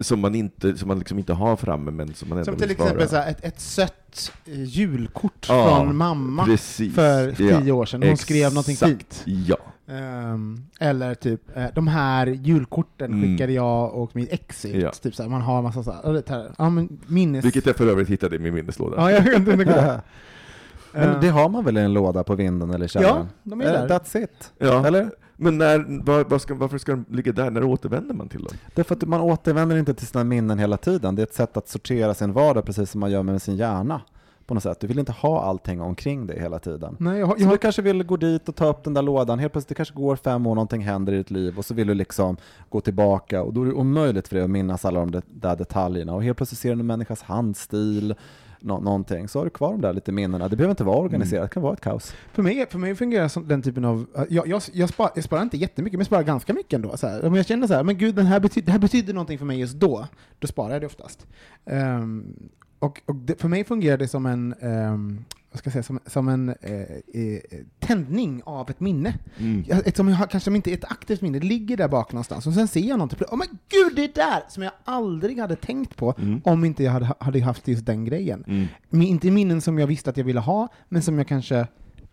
som 0.00 0.20
man, 0.20 0.34
inte, 0.34 0.76
som 0.76 0.88
man 0.88 0.98
liksom 0.98 1.18
inte 1.18 1.32
har 1.32 1.56
framme, 1.56 1.90
men 1.90 2.14
som 2.14 2.28
man 2.28 2.38
ändå 2.38 2.44
Som 2.44 2.56
till 2.56 2.68
vill 2.68 2.76
exempel 2.80 3.08
så 3.08 3.16
här, 3.16 3.30
ett, 3.30 3.44
ett 3.44 3.60
sött 3.60 4.32
eh, 4.46 4.64
julkort 4.64 5.46
Ja, 5.48 5.76
från 5.76 5.96
mamma 5.96 6.44
precis. 6.44 6.94
för 6.94 7.28
Ja, 7.28 7.34
tio 7.60 7.72
år 7.72 7.86
sedan. 7.86 8.02
Hon 8.02 8.16
skrev 8.16 8.50
någonting 8.54 8.72
exakt. 8.72 8.90
fint. 9.14 9.22
Ja. 9.48 9.56
Ehm, 9.88 10.66
eller 10.80 11.14
typ, 11.14 11.56
eh, 11.56 11.64
de 11.74 11.88
här 11.88 12.26
julkorten 12.26 13.12
Mm. 13.12 13.22
skickade 13.22 13.52
jag 13.52 13.94
och 13.94 14.16
mitt 14.16 14.32
ex 14.32 14.64
ut. 14.64 14.82
Ja. 14.82 14.90
Typ 14.90 15.14
så 15.14 15.22
här, 15.22 15.30
man 15.30 15.40
har 15.42 15.62
massa 15.62 15.82
så 15.82 15.92
här, 15.92 16.00
ja, 16.04 16.22
här, 16.28 16.50
ja 16.58 16.70
men 16.70 16.98
minnes... 17.06 17.44
Vilket 17.44 17.66
jag 17.66 17.76
för 17.76 17.86
övrigt 17.86 18.08
hittade 18.08 18.36
i 18.36 18.38
min 18.38 18.54
minneslåda. 18.54 18.96
Ja, 18.96 19.10
jag 19.10 19.34
inte. 19.34 19.56
det- 19.56 20.02
Men 20.92 21.20
det 21.20 21.28
har 21.28 21.48
man 21.48 21.64
väl 21.64 21.78
i 21.78 21.80
en 21.80 21.92
låda 21.92 22.24
på 22.24 22.34
vinden 22.34 22.70
eller 22.70 22.88
källaren? 22.88 23.16
Ja, 23.16 23.26
de 23.50 23.60
är 23.60 23.64
Eh, 23.66 23.72
där. 23.72 23.88
That's 23.88 24.22
it. 24.24 24.52
Ja. 24.58 24.86
Eller? 24.86 25.10
Men 25.36 25.58
när, 25.58 26.02
var, 26.04 26.24
var 26.24 26.38
ska, 26.38 26.54
varför 26.54 26.78
ska 26.78 26.92
de 26.92 27.04
ligga 27.10 27.32
där? 27.32 27.50
När 27.50 27.64
återvänder 27.64 28.14
man 28.14 28.28
till 28.28 28.42
dem? 28.44 28.56
Därför 28.74 28.94
att 28.94 29.02
man 29.08 29.20
återvänder 29.20 29.76
inte 29.76 29.94
till 29.94 30.06
sina 30.06 30.24
minnen 30.24 30.58
hela 30.58 30.76
tiden. 30.76 31.14
Det 31.14 31.22
är 31.22 31.26
ett 31.26 31.34
sätt 31.34 31.56
att 31.56 31.68
sortera 31.68 32.14
sin 32.14 32.32
vardag 32.32 32.64
precis 32.64 32.90
som 32.90 33.00
man 33.00 33.10
gör 33.10 33.22
med 33.22 33.42
sin 33.42 33.56
hjärna. 33.56 34.00
På 34.46 34.54
något 34.54 34.62
sätt. 34.62 34.80
Du 34.80 34.86
vill 34.86 34.98
inte 34.98 35.12
ha 35.12 35.42
allting 35.42 35.80
omkring 35.80 36.26
dig 36.26 36.40
hela 36.40 36.58
tiden. 36.58 36.96
Nej, 36.98 37.18
jag, 37.18 37.26
har- 37.26 37.36
Så 37.36 37.42
jag, 37.42 37.50
du 37.50 37.58
kanske 37.58 37.82
vill 37.82 38.02
gå 38.02 38.16
dit 38.16 38.48
och 38.48 38.54
ta 38.56 38.66
upp 38.66 38.84
den 38.84 38.94
där 38.94 39.02
lådan, 39.02 39.38
helt 39.38 39.52
plötsligt 39.52 39.68
det 39.68 39.74
kanske 39.74 39.94
går 39.94 40.16
fem 40.16 40.46
år, 40.46 40.54
någonting 40.54 40.80
händer 40.82 41.12
i 41.12 41.16
ditt 41.16 41.30
liv 41.30 41.58
och 41.58 41.64
så 41.64 41.74
vill 41.74 41.86
du 41.86 41.94
liksom 41.94 42.36
gå 42.68 42.80
tillbaka 42.80 43.42
och 43.42 43.52
då 43.52 43.62
är 43.62 43.66
det 43.66 43.72
omöjligt 43.72 44.28
för 44.28 44.34
dig 44.36 44.44
att 44.44 44.50
minnas 44.50 44.84
alla 44.84 45.00
de 45.06 45.22
där 45.26 45.56
detaljerna 45.56 46.14
och 46.14 46.22
helt 46.22 46.36
plötsligt 46.36 46.58
ser 46.60 46.74
du 46.74 46.80
en 46.80 46.86
människas 46.86 47.22
handstil, 47.22 48.14
nå- 48.60 48.80
någonting, 48.80 49.28
så 49.28 49.38
har 49.38 49.44
du 49.44 49.50
kvar 49.50 49.72
de 49.72 49.80
där 49.80 49.92
lite 49.92 50.12
minnena. 50.12 50.48
Det 50.48 50.56
behöver 50.56 50.70
inte 50.72 50.84
vara 50.84 50.96
organiserat, 50.98 51.50
det 51.50 51.54
kan 51.54 51.62
vara 51.62 51.72
ett 51.72 51.80
kaos. 51.80 52.14
för, 52.32 52.42
mig, 52.42 52.66
för 52.70 52.78
mig 52.78 52.94
fungerar 52.94 53.28
som 53.28 53.48
den 53.48 53.62
typen 53.62 53.84
av... 53.84 54.06
Jag, 54.28 54.46
jag, 54.48 54.62
jag, 54.72 54.88
spar, 54.88 55.10
jag 55.14 55.24
sparar 55.24 55.42
inte 55.42 55.56
jättemycket, 55.56 55.94
men 55.96 56.00
jag 56.00 56.06
sparar 56.06 56.22
ganska 56.22 56.52
mycket 56.54 56.72
ändå. 56.72 56.96
Så 56.96 57.06
här. 57.06 57.24
Om 57.24 57.34
jag 57.34 57.46
känner 57.46 57.66
så 57.66 57.74
här, 57.74 57.82
men 57.82 57.98
gud, 57.98 58.14
den 58.14 58.26
här 58.26 58.40
betyd, 58.40 58.64
det 58.64 58.72
här 58.72 58.78
betyder 58.78 59.14
någonting 59.14 59.38
för 59.38 59.44
mig 59.46 59.60
just 59.60 59.74
då, 59.76 60.06
då 60.38 60.46
sparar 60.46 60.72
jag 60.72 60.80
det 60.82 60.86
oftast. 60.86 61.26
Ehm, 61.66 62.34
och 62.78 63.00
och 63.06 63.14
det, 63.14 63.40
för 63.40 63.48
mig 63.48 63.64
fungerar 63.64 63.96
det 63.96 64.08
som 64.08 64.26
en, 64.26 64.54
ehm, 64.60 65.24
vad 65.56 65.58
ska 65.58 65.68
jag 65.68 65.72
säga, 65.72 65.82
som, 65.82 66.00
som 66.06 66.28
en 66.28 66.48
eh, 66.48 66.80
eh, 67.22 67.40
tändning 67.78 68.42
av 68.44 68.70
ett 68.70 68.80
minne. 68.80 69.14
Jag, 69.66 69.86
ett 69.86 69.96
som 69.96 70.08
jag 70.08 70.30
kanske 70.30 70.54
inte 70.54 70.70
är 70.70 70.74
ett 70.74 70.84
aktivt 70.84 71.20
minne, 71.22 71.38
det 71.38 71.46
ligger 71.46 71.76
där 71.76 71.88
bak 71.88 72.12
någonstans, 72.12 72.46
och 72.46 72.52
sen 72.52 72.68
ser 72.68 72.80
jag 72.80 72.98
någonting, 72.98 73.18
åh 73.30 73.38
men 73.38 73.46
gud, 73.68 73.96
det 73.96 74.04
är 74.04 74.12
där! 74.14 74.42
Som 74.48 74.62
jag 74.62 74.72
aldrig 74.84 75.38
hade 75.38 75.56
tänkt 75.56 75.96
på 75.96 76.14
om 76.44 76.64
inte 76.64 76.84
jag 76.84 76.92
hade, 76.92 77.14
hade 77.20 77.40
haft 77.40 77.68
just 77.68 77.86
den 77.86 78.04
grejen. 78.04 78.68
Men 78.90 79.02
inte 79.02 79.30
minnen 79.30 79.60
som 79.60 79.78
jag 79.78 79.86
visste 79.86 80.10
att 80.10 80.16
jag 80.16 80.24
ville 80.24 80.40
ha, 80.40 80.68
men 80.88 81.02
som 81.02 81.18
jag 81.18 81.28
kanske 81.28 81.66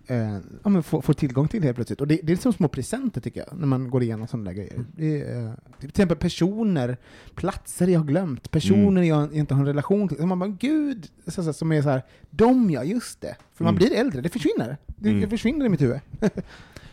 eh, 0.07 0.37
ja, 0.63 0.69
men 0.69 0.83
får, 0.83 1.01
får 1.01 1.13
tillgång 1.13 1.47
till 1.47 1.63
helt 1.63 1.75
plötsligt. 1.75 2.01
Och 2.01 2.07
det, 2.07 2.19
det 2.23 2.33
är 2.33 2.37
som 2.37 2.53
små 2.53 2.67
presenter 2.67 3.21
tycker 3.21 3.45
jag, 3.49 3.59
när 3.59 3.67
man 3.67 3.89
går 3.89 4.03
igenom 4.03 4.27
sådana 4.27 4.45
där 4.49 4.57
grejer. 4.57 4.85
Det 4.95 5.21
är, 5.21 5.45
eh, 5.45 5.51
till 5.79 5.89
exempel 5.89 6.17
personer, 6.17 6.97
platser 7.35 7.87
jag 7.87 7.99
har 7.99 8.05
glömt, 8.07 8.51
personer 8.51 9.01
jag 9.01 9.33
inte 9.33 9.53
har 9.53 9.61
en 9.61 9.67
relation 9.67 10.07
till. 10.07 10.17
Och 10.17 10.27
man 10.27 10.39
bara, 10.39 10.49
gud, 10.59 11.07
så, 11.27 11.43
så, 11.43 11.53
som 11.53 11.71
är 11.71 11.81
så 11.81 11.89
här, 11.89 12.01
de 12.29 12.69
ja, 12.69 12.83
just 12.83 13.21
det. 13.21 13.35
För 13.53 13.63
man 13.63 13.75
Mm. 13.75 13.87
blir 13.87 13.99
äldre, 13.99 14.21
det 14.21 14.29
försvinner. 14.29 14.77
Det, 14.85 15.09
Mm. 15.09 15.21
det 15.21 15.27
försvinner 15.27 15.65
i 15.65 15.69
mitt 15.69 15.81
huvud. 15.81 15.99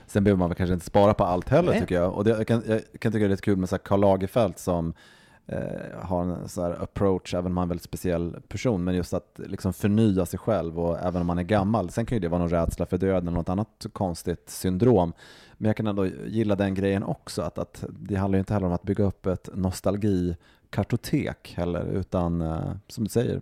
Sen 0.07 0.25
behöver 0.25 0.39
man 0.39 0.55
kanske 0.55 0.75
inte 0.75 0.87
spara 0.87 1.15
på 1.15 1.25
allt 1.25 1.49
heller 1.49 1.71
Nej. 1.73 1.81
tycker 1.81 1.95
jag. 1.95 2.13
Och 2.15 2.25
det, 2.25 2.31
jag, 2.31 2.47
kan, 2.47 2.63
jag 2.67 2.81
kan 2.99 3.13
tycka 3.13 3.19
det 3.19 3.25
är 3.25 3.29
lite 3.29 3.43
kul 3.43 3.57
med 3.57 3.69
så 3.69 3.75
här 3.75 3.81
Karl 3.85 4.01
Lagerfeld 4.01 4.59
som 4.59 4.93
eh, 5.53 6.01
har 6.03 6.23
en 6.23 6.49
så 6.49 6.63
här 6.63 6.83
approach, 6.83 7.35
även 7.35 7.47
om 7.53 7.57
han 7.57 7.63
är 7.63 7.65
en 7.65 7.69
väldigt 7.69 7.85
speciell 7.85 8.37
person, 8.49 8.85
men 8.85 8.95
just 8.95 9.15
att 9.15 9.41
liksom 9.47 9.73
förnya 9.73 10.27
sig 10.27 10.39
själv 10.39 10.81
och 10.81 10.99
även 10.99 11.21
om 11.21 11.27
man 11.27 11.39
är 11.39 11.43
gammal. 11.43 11.91
Sen 11.91 12.07
kan 12.07 12.17
ju 12.17 12.21
det 12.21 12.29
vara 12.29 12.39
någon 12.39 12.49
rädsla 12.51 12.87
för 12.87 12.99
döden 12.99 13.29
eller 13.29 13.39
något 13.39 13.49
annat 13.49 13.87
konstigt 13.93 14.51
syndrom. 14.51 15.13
Men 15.55 15.67
jag 15.69 15.77
kan 15.77 15.87
ändå 15.87 16.07
gilla 16.07 16.57
den 16.57 16.75
grejen 16.75 17.03
också, 17.03 17.43
att, 17.43 17.59
att 17.59 17.85
det 17.89 18.17
handlar 18.17 18.37
ju 18.37 18.41
inte 18.41 18.55
heller 18.55 18.67
om 18.67 18.73
att 18.73 18.83
bygga 18.83 19.05
upp 19.05 19.27
ett 19.27 19.49
nostalgikartotek 19.55 21.55
heller, 21.57 21.85
utan 21.85 22.41
eh, 22.41 22.73
som 22.89 23.05
du 23.05 23.11
säger, 23.11 23.41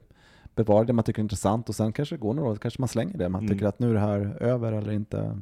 bevara 0.55 0.85
det 0.85 0.93
man 0.93 1.05
tycker 1.05 1.21
är 1.21 1.23
intressant 1.23 1.69
och 1.69 1.75
sen 1.75 1.93
kanske 1.93 2.15
det 2.15 2.21
går 2.21 2.35
några 2.35 2.51
år, 2.51 2.57
kanske 2.57 2.83
man 2.83 2.89
slänger 2.89 3.19
det. 3.19 3.29
Man 3.29 3.41
Mm. 3.45 3.53
tycker 3.55 3.67
att 3.67 3.79
nu 3.79 3.91
är 3.91 3.95
det 3.95 4.01
här 4.01 4.37
över 4.43 4.73
eller 4.73 4.93
inte. 4.93 5.39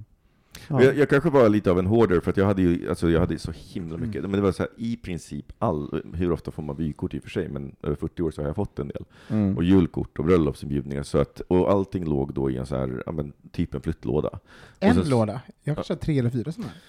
Ja. 0.68 0.82
Jag, 0.82 0.96
jag 0.98 1.08
kanske 1.08 1.30
var 1.30 1.48
lite 1.48 1.70
av 1.70 1.78
en 1.78 1.86
hoarder, 1.86 2.20
för 2.20 2.30
att 2.30 2.36
jag 2.36 2.46
hade 2.46 2.62
ju 2.62 2.88
alltså 2.88 3.10
jag 3.10 3.20
hade 3.20 3.38
så 3.38 3.52
himla 3.56 3.96
mycket. 3.96 4.16
Mm. 4.16 4.30
Men 4.30 4.40
det 4.40 4.44
var 4.44 4.52
så 4.52 4.62
här, 4.62 4.70
i 4.76 4.96
princip 4.96 5.52
all, 5.58 6.02
hur 6.14 6.32
ofta 6.32 6.50
får 6.50 6.62
man 6.62 6.76
vykort 6.76 7.14
i 7.14 7.18
och 7.18 7.22
för 7.22 7.30
sig, 7.30 7.48
men 7.48 7.76
över 7.82 7.96
40 7.96 8.22
år 8.22 8.30
så 8.30 8.42
har 8.42 8.46
jag 8.46 8.56
fått 8.56 8.78
en 8.78 8.88
del. 8.88 9.04
Mm. 9.28 9.56
Och 9.56 9.64
julkort 9.64 10.18
och 10.18 10.24
bröllopsinbjudningar, 10.24 11.02
så 11.02 11.18
att, 11.18 11.40
och 11.40 11.70
allting 11.70 12.04
låg 12.04 12.34
då 12.34 12.50
i 12.50 12.56
en 12.56 12.66
så 12.66 12.76
här, 12.76 13.02
ja 13.06 13.12
men 13.12 13.32
typ 13.52 13.74
en 13.74 13.80
flyttlåda. 13.80 14.38
En 14.80 14.94
sen- 14.94 15.08
låda. 15.08 15.40
Jag 15.62 15.76
kanske 15.76 15.92
har 15.92 15.98
tre 15.98 16.18
eller 16.18 16.30
fyra 16.30 16.52
sådana 16.52 16.72
här. 16.72 16.80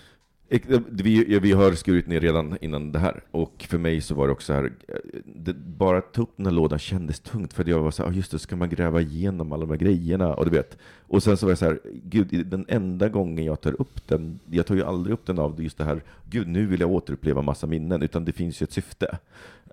Eh, 0.50 0.80
vi, 0.90 1.40
vi 1.40 1.52
har 1.52 1.72
skurit 1.72 2.08
ner 2.08 2.20
redan 2.20 2.58
innan 2.62 2.92
det 2.92 3.00
här, 3.00 3.22
och 3.32 3.66
för 3.70 3.78
mig 3.78 4.02
så 4.02 4.16
var 4.16 4.28
det 4.28 4.34
också 4.34 4.54
här, 4.54 4.72
eh, 4.88 4.96
det, 5.26 5.54
bara 5.54 5.98
att 5.98 6.14
ta 6.14 6.22
upp 6.22 6.34
den 6.36 6.46
här 6.46 6.54
lådan 6.54 6.80
kändes 6.80 7.20
tungt, 7.20 7.54
för 7.54 7.70
jag 7.70 7.80
var 7.80 7.92
så 7.92 8.04
här, 8.04 8.10
"Ah, 8.10 8.14
just 8.14 8.32
det, 8.32 8.40
ska 8.40 8.56
man 8.56 8.70
gräva 8.70 9.02
igenom 9.02 9.52
alla 9.52 9.66
de 9.66 9.70
här 9.70 9.78
grejerna, 9.78 10.34
och 10.34 10.46
du 10.46 10.52
vet. 10.52 10.78
Och 11.08 11.24
sen 11.24 11.38
så 11.38 11.46
var 11.46 11.52
jag 11.52 11.58
så 11.58 11.66
här, 11.66 11.80
gud, 12.04 12.48
den 12.48 12.66
enda 12.68 13.10
gången 13.10 13.46
jag 13.46 13.62
tar 13.62 13.82
upp 13.82 14.08
den, 14.08 14.40
jag 14.50 14.66
tar 14.66 14.76
ju 14.76 14.84
aldrig 14.84 15.14
upp 15.14 15.26
den 15.26 15.40
av 15.40 15.64
just 15.64 15.78
det 15.78 15.84
här, 15.84 16.04
gud, 16.30 16.48
nu 16.48 16.66
vill 16.66 16.80
jag 16.80 16.92
återuppleva 16.92 17.42
massa 17.42 17.68
minnen, 17.68 18.02
utan 18.02 18.26
det 18.26 18.32
finns 18.32 18.62
ju 18.62 18.64
ett 18.64 18.72
syfte. 18.72 19.18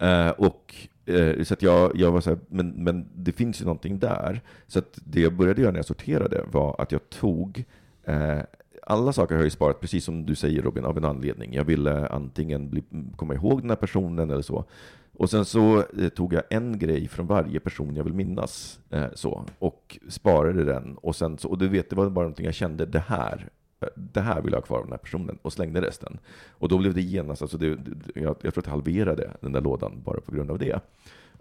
Uh, 0.02 0.28
och 0.28 0.74
uh, 1.08 1.42
så 1.42 1.54
att 1.54 1.62
jag, 1.62 1.96
jag 1.96 2.10
var 2.12 2.20
så 2.20 2.30
här, 2.30 2.38
men, 2.48 2.68
men 2.68 3.06
det 3.14 3.32
finns 3.32 3.60
ju 3.60 3.64
någonting 3.64 3.98
där. 3.98 4.40
Så 4.66 4.78
att 4.78 4.98
det 5.04 5.20
jag 5.20 5.32
började 5.32 5.60
göra 5.62 5.72
när 5.72 5.78
jag 5.78 5.86
sorterade 5.86 6.44
var 6.52 6.76
att 6.78 6.92
jag 6.92 7.10
tog 7.10 7.64
uh, 8.08 8.40
alla 8.86 9.12
saker 9.12 9.34
har 9.34 9.40
jag 9.40 9.46
ju 9.46 9.50
sparat, 9.50 9.80
precis 9.80 10.04
som 10.04 10.26
du 10.26 10.34
säger 10.34 10.62
Robin, 10.62 10.84
av 10.84 10.98
en 10.98 11.04
anledning. 11.04 11.54
Jag 11.54 11.64
ville 11.64 12.06
antingen 12.06 12.70
bli, 12.70 12.84
komma 13.16 13.34
ihåg 13.34 13.60
den 13.60 13.70
här 13.70 13.76
personen 13.76 14.30
eller 14.30 14.42
så. 14.42 14.64
Och 15.16 15.30
sen 15.30 15.44
så 15.44 15.84
eh, 15.98 16.08
tog 16.08 16.32
jag 16.32 16.42
en 16.50 16.78
grej 16.78 17.08
från 17.08 17.26
varje 17.26 17.60
person 17.60 17.96
jag 17.96 18.04
vill 18.04 18.14
minnas, 18.14 18.80
eh, 18.90 19.06
så, 19.14 19.44
och 19.58 19.98
sparade 20.08 20.64
den. 20.64 20.96
Och, 20.96 21.16
sen 21.16 21.38
så, 21.38 21.48
och 21.48 21.58
du 21.58 21.68
vet, 21.68 21.90
det 21.90 21.96
var 21.96 22.10
bara 22.10 22.22
någonting 22.22 22.46
jag 22.46 22.54
kände, 22.54 22.86
det 22.86 22.98
här, 22.98 23.48
eh, 23.80 23.88
det 23.94 24.20
här 24.20 24.42
vill 24.42 24.52
jag 24.52 24.60
ha 24.60 24.66
kvar 24.66 24.78
av 24.78 24.84
den 24.84 24.92
här 24.92 24.98
personen, 24.98 25.38
och 25.42 25.52
slängde 25.52 25.80
resten. 25.80 26.18
Och 26.50 26.68
då 26.68 26.78
blev 26.78 26.94
det 26.94 27.02
genast, 27.02 27.42
alltså 27.42 27.58
det, 27.58 27.76
det, 27.76 28.20
jag, 28.20 28.36
jag 28.42 28.54
tror 28.54 28.58
att 28.58 28.66
jag 28.66 28.72
halverade 28.72 29.30
den 29.40 29.52
där 29.52 29.60
lådan 29.60 30.02
bara 30.04 30.20
på 30.20 30.32
grund 30.32 30.50
av 30.50 30.58
det. 30.58 30.80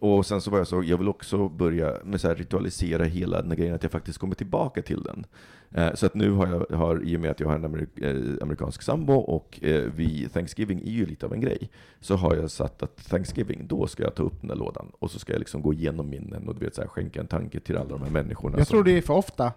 Och 0.06 0.26
sen 0.26 0.42
så 0.42 0.52
var 0.52 0.58
jag 0.58 0.68
så, 0.68 0.84
jag 0.84 0.98
vill 0.98 1.08
också 1.08 1.50
börja 1.50 1.98
med 2.04 2.22
så 2.22 2.28
här 2.28 2.36
ritualisera 2.36 3.04
hela 3.04 3.42
den 3.42 3.52
här 3.52 3.58
grejen, 3.58 3.76
att 3.76 3.84
jag 3.84 3.92
faktiskt 3.92 4.18
kommer 4.18 4.36
tillbaka 4.36 4.82
till 4.82 5.04
den. 5.04 5.26
Eh, 5.72 5.94
så 5.94 6.06
att 6.06 6.14
nu 6.14 6.32
har 6.32 6.48
jag, 6.48 6.78
har, 6.78 7.04
i 7.04 7.18
och 7.18 7.22
med 7.22 7.32
att 7.32 7.40
jag 7.40 7.48
har 7.48 7.56
en 7.56 7.66
amerik 7.66 8.00
eh, 8.00 8.16
amerikansk 8.42 8.82
sambo 8.82 9.14
och 9.14 9.60
eh, 9.64 9.84
vi, 9.96 10.30
Thanksgiving 10.34 10.80
är 10.80 10.92
ju 10.92 11.06
lite 11.06 11.26
av 11.26 11.34
en 11.34 11.42
grej, 11.42 11.70
så 12.00 12.16
har 12.16 12.36
jag 12.36 12.52
satt 12.52 12.84
att 12.84 13.10
Thanksgiving, 13.10 13.68
då 13.68 13.88
ska 13.88 14.04
jag 14.04 14.16
ta 14.16 14.24
upp 14.24 14.42
den 14.42 14.48
där 14.48 14.56
lådan 14.56 14.92
och 15.00 15.12
så 15.12 15.20
ska 15.20 15.34
jag 15.34 15.40
liksom 15.40 15.62
gå 15.62 15.74
igenom 15.74 16.10
minnen 16.10 16.48
och 16.48 16.56
du 16.56 16.66
vet, 16.66 16.76
så 16.76 16.82
här, 16.82 16.88
skänka 16.88 17.20
en 17.20 17.28
tanke 17.28 17.60
till 17.60 17.78
alla 17.78 17.90
de 17.90 18.02
här 18.02 18.10
människorna. 18.12 18.58
Jag 18.58 18.68
som- 18.68 18.74
tror 18.76 18.84
det 18.84 18.98
är 18.98 19.02
för 19.02 19.14
ofta. 19.14 19.52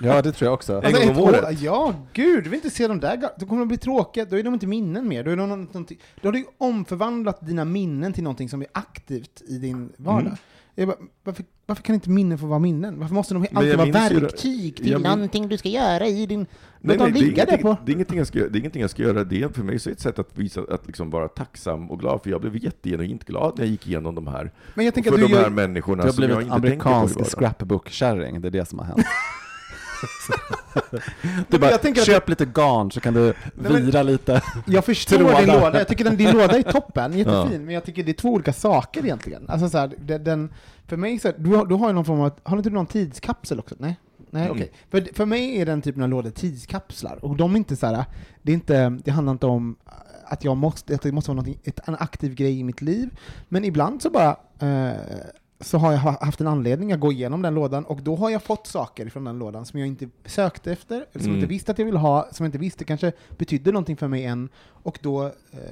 Ja, 0.00 0.22
det 0.22 0.32
tror 0.32 0.46
jag 0.46 0.54
också. 0.54 0.82
En 0.84 0.92
gång 0.92 1.10
om 1.10 1.18
året. 1.18 1.44
år- 1.44 1.56
Ja, 1.60 1.94
gud, 2.12 2.44
du 2.44 2.50
vill 2.50 2.56
inte 2.58 2.70
se 2.70 2.88
de 2.88 3.00
där, 3.00 3.28
då 3.38 3.46
kommer 3.46 3.60
de 3.60 3.68
bli 3.68 3.76
tråkiga, 3.76 4.24
då 4.24 4.38
är 4.38 4.42
de 4.42 4.54
inte 4.54 4.66
minnen 4.66 5.08
mer. 5.08 5.24
Då, 5.24 5.30
är 5.30 5.36
de 5.36 5.48
någonting, 5.48 5.98
då 6.20 6.28
har 6.28 6.32
du 6.32 6.38
ju 6.38 6.44
omförvandlat 6.58 7.46
dina 7.46 7.64
minnen 7.64 8.12
till 8.12 8.22
någonting 8.24 8.48
som 8.48 8.60
är 8.62 8.68
aktivt 8.72 9.42
i 9.48 9.58
din 9.58 9.92
vardag. 9.96 10.20
Mm. 10.26 10.36
Jag 10.74 10.88
bara, 10.88 10.96
varför, 11.24 11.44
varför 11.66 11.82
kan 11.82 11.94
inte 11.94 12.10
minnen 12.10 12.38
få 12.38 12.46
vara 12.46 12.58
minnen? 12.58 12.98
Varför 12.98 13.14
måste 13.14 13.34
de 13.34 13.46
alltid 13.52 13.76
vara 13.76 13.86
det- 13.86 13.92
verktyg 13.92 14.76
till 14.76 14.98
någonting 14.98 15.48
du 15.48 15.58
ska 15.58 15.68
göra 15.68 16.06
i 16.06 16.26
din... 16.26 16.38
Nej, 16.38 16.48
nej, 16.80 16.96
dem 16.98 17.12
det, 17.12 17.18
är 17.18 17.22
ligga 17.22 17.44
där 17.44 17.52
ingenting, 17.52 17.76
på... 17.76 17.76
det, 17.84 17.92
är 17.92 17.94
ingenting 17.94 18.18
jag 18.18 18.26
ska, 18.26 18.38
det 18.38 18.44
är 18.44 18.56
ingenting 18.56 18.82
jag 18.82 18.90
ska 18.90 19.02
göra. 19.02 19.24
Det 19.24 19.42
är 19.42 19.48
för 19.48 19.62
mig 19.62 19.78
så 19.78 19.88
är 19.88 19.90
det 19.90 19.94
ett 19.94 20.00
sätt 20.00 20.18
att 20.18 20.38
visa 20.38 20.60
att 20.70 20.86
liksom 20.86 21.10
vara 21.10 21.28
tacksam 21.28 21.90
och 21.90 22.00
glad, 22.00 22.22
för 22.22 22.30
jag 22.30 22.40
blev 22.40 22.56
jättegenuint 22.56 23.24
glad 23.24 23.52
när 23.58 23.64
jag 23.64 23.70
gick 23.70 23.86
igenom 23.86 24.14
de 24.14 24.26
här. 24.26 24.52
Men 24.74 24.84
jag 24.84 24.94
tänker 24.94 25.10
för 25.10 25.18
att 25.18 25.22
du 25.22 25.28
de 25.28 25.34
här 25.34 25.42
gör... 25.42 25.50
människorna 25.50 26.02
Du 26.02 26.08
har 26.08 26.12
som 26.12 26.22
jag 26.22 26.30
blivit 26.30 26.44
inte 26.44 26.54
tänker 26.54 26.60
på 26.60 26.66
i 26.66 26.72
amerikansk 26.72 27.14
vardagen. 27.14 27.30
scrapbook-kärring, 27.30 28.40
det 28.40 28.48
är 28.48 28.50
det 28.50 28.64
som 28.68 28.78
har 28.78 28.86
hänt. 28.86 29.06
Du 31.48 31.58
bara, 31.58 31.70
jag 31.70 31.96
köp 32.04 32.28
lite 32.28 32.44
garn 32.44 32.90
så 32.90 33.00
kan 33.00 33.14
du 33.14 33.34
men- 33.54 33.86
vira 33.86 34.02
lite. 34.02 34.42
Jag 34.66 34.84
förstår 34.84 35.16
Trådar. 35.16 35.40
din 35.46 35.54
låda, 35.54 35.78
jag 35.78 35.88
tycker 35.88 36.04
den, 36.04 36.16
din 36.16 36.30
låda 36.30 36.58
är 36.58 36.62
toppen, 36.62 37.12
jättefin, 37.18 37.64
men 37.64 37.74
jag 37.74 37.84
tycker 37.84 38.02
det 38.04 38.10
är 38.10 38.14
två 38.14 38.28
olika 38.32 38.52
saker 38.52 39.04
egentligen. 39.04 39.44
Alltså 39.48 39.68
så 39.68 39.78
här, 39.78 40.18
den, 40.18 40.52
för 40.86 40.96
mig 40.96 41.18
så 41.18 41.28
här, 41.28 41.34
du, 41.38 41.56
har, 41.56 41.66
du 41.66 41.74
har 41.74 41.88
ju 41.88 41.92
någon 41.94 42.04
form 42.04 42.20
av, 42.20 42.32
har 42.42 42.56
du 42.56 42.60
inte 42.60 42.70
någon 42.70 42.86
tidskapsel 42.86 43.58
också? 43.58 43.74
Nej? 43.78 43.96
Nej, 44.30 44.42
Mm. 44.44 44.52
okej. 44.56 44.72
För, 44.90 45.14
för 45.14 45.26
mig 45.26 45.60
är 45.60 45.66
den 45.66 45.82
typen 45.82 46.02
av 46.02 46.08
lådor 46.08 46.30
tidskapslar, 46.30 47.24
och 47.24 47.36
de 47.36 47.52
är 47.52 47.56
inte 47.56 47.76
så 47.76 47.86
här, 47.86 48.04
det, 48.42 48.52
är 48.52 48.54
inte, 48.54 48.98
det 49.04 49.10
handlar 49.10 49.32
inte 49.32 49.46
om 49.46 49.76
att, 50.26 50.44
jag 50.44 50.56
måste, 50.56 50.94
att 50.94 51.02
det 51.02 51.12
måste 51.12 51.30
vara 51.32 51.46
ett, 51.64 51.88
en 51.88 51.94
aktiv 51.98 52.34
grej 52.34 52.58
i 52.58 52.64
mitt 52.64 52.82
liv, 52.82 53.10
men 53.48 53.64
ibland 53.64 54.02
så 54.02 54.10
bara 54.10 54.36
eh, 54.58 54.92
så 55.64 55.78
har 55.78 55.92
jag 55.92 55.98
ha- 55.98 56.18
haft 56.24 56.40
en 56.40 56.46
anledning 56.46 56.92
att 56.92 57.00
gå 57.00 57.12
igenom 57.12 57.42
den 57.42 57.54
lådan, 57.54 57.84
och 57.84 58.02
då 58.02 58.16
har 58.16 58.30
jag 58.30 58.42
fått 58.42 58.66
saker 58.66 59.08
från 59.08 59.24
den 59.24 59.38
lådan 59.38 59.66
som 59.66 59.78
jag 59.80 59.86
inte 59.88 60.08
sökte 60.26 60.72
efter, 60.72 60.94
eller 60.96 61.04
som 61.12 61.20
jag 61.20 61.24
Mm. 61.28 61.36
inte 61.36 61.46
visste 61.48 61.72
att 61.72 61.78
jag 61.78 61.86
ville 61.86 61.98
ha, 61.98 62.28
som 62.32 62.44
jag 62.44 62.48
inte 62.48 62.58
visste 62.58 62.84
kanske 62.84 63.12
betydde 63.38 63.72
någonting 63.72 63.96
för 63.96 64.08
mig 64.08 64.24
än, 64.24 64.48
och 64.66 64.98
då, 65.02 65.24
eh, 65.24 65.30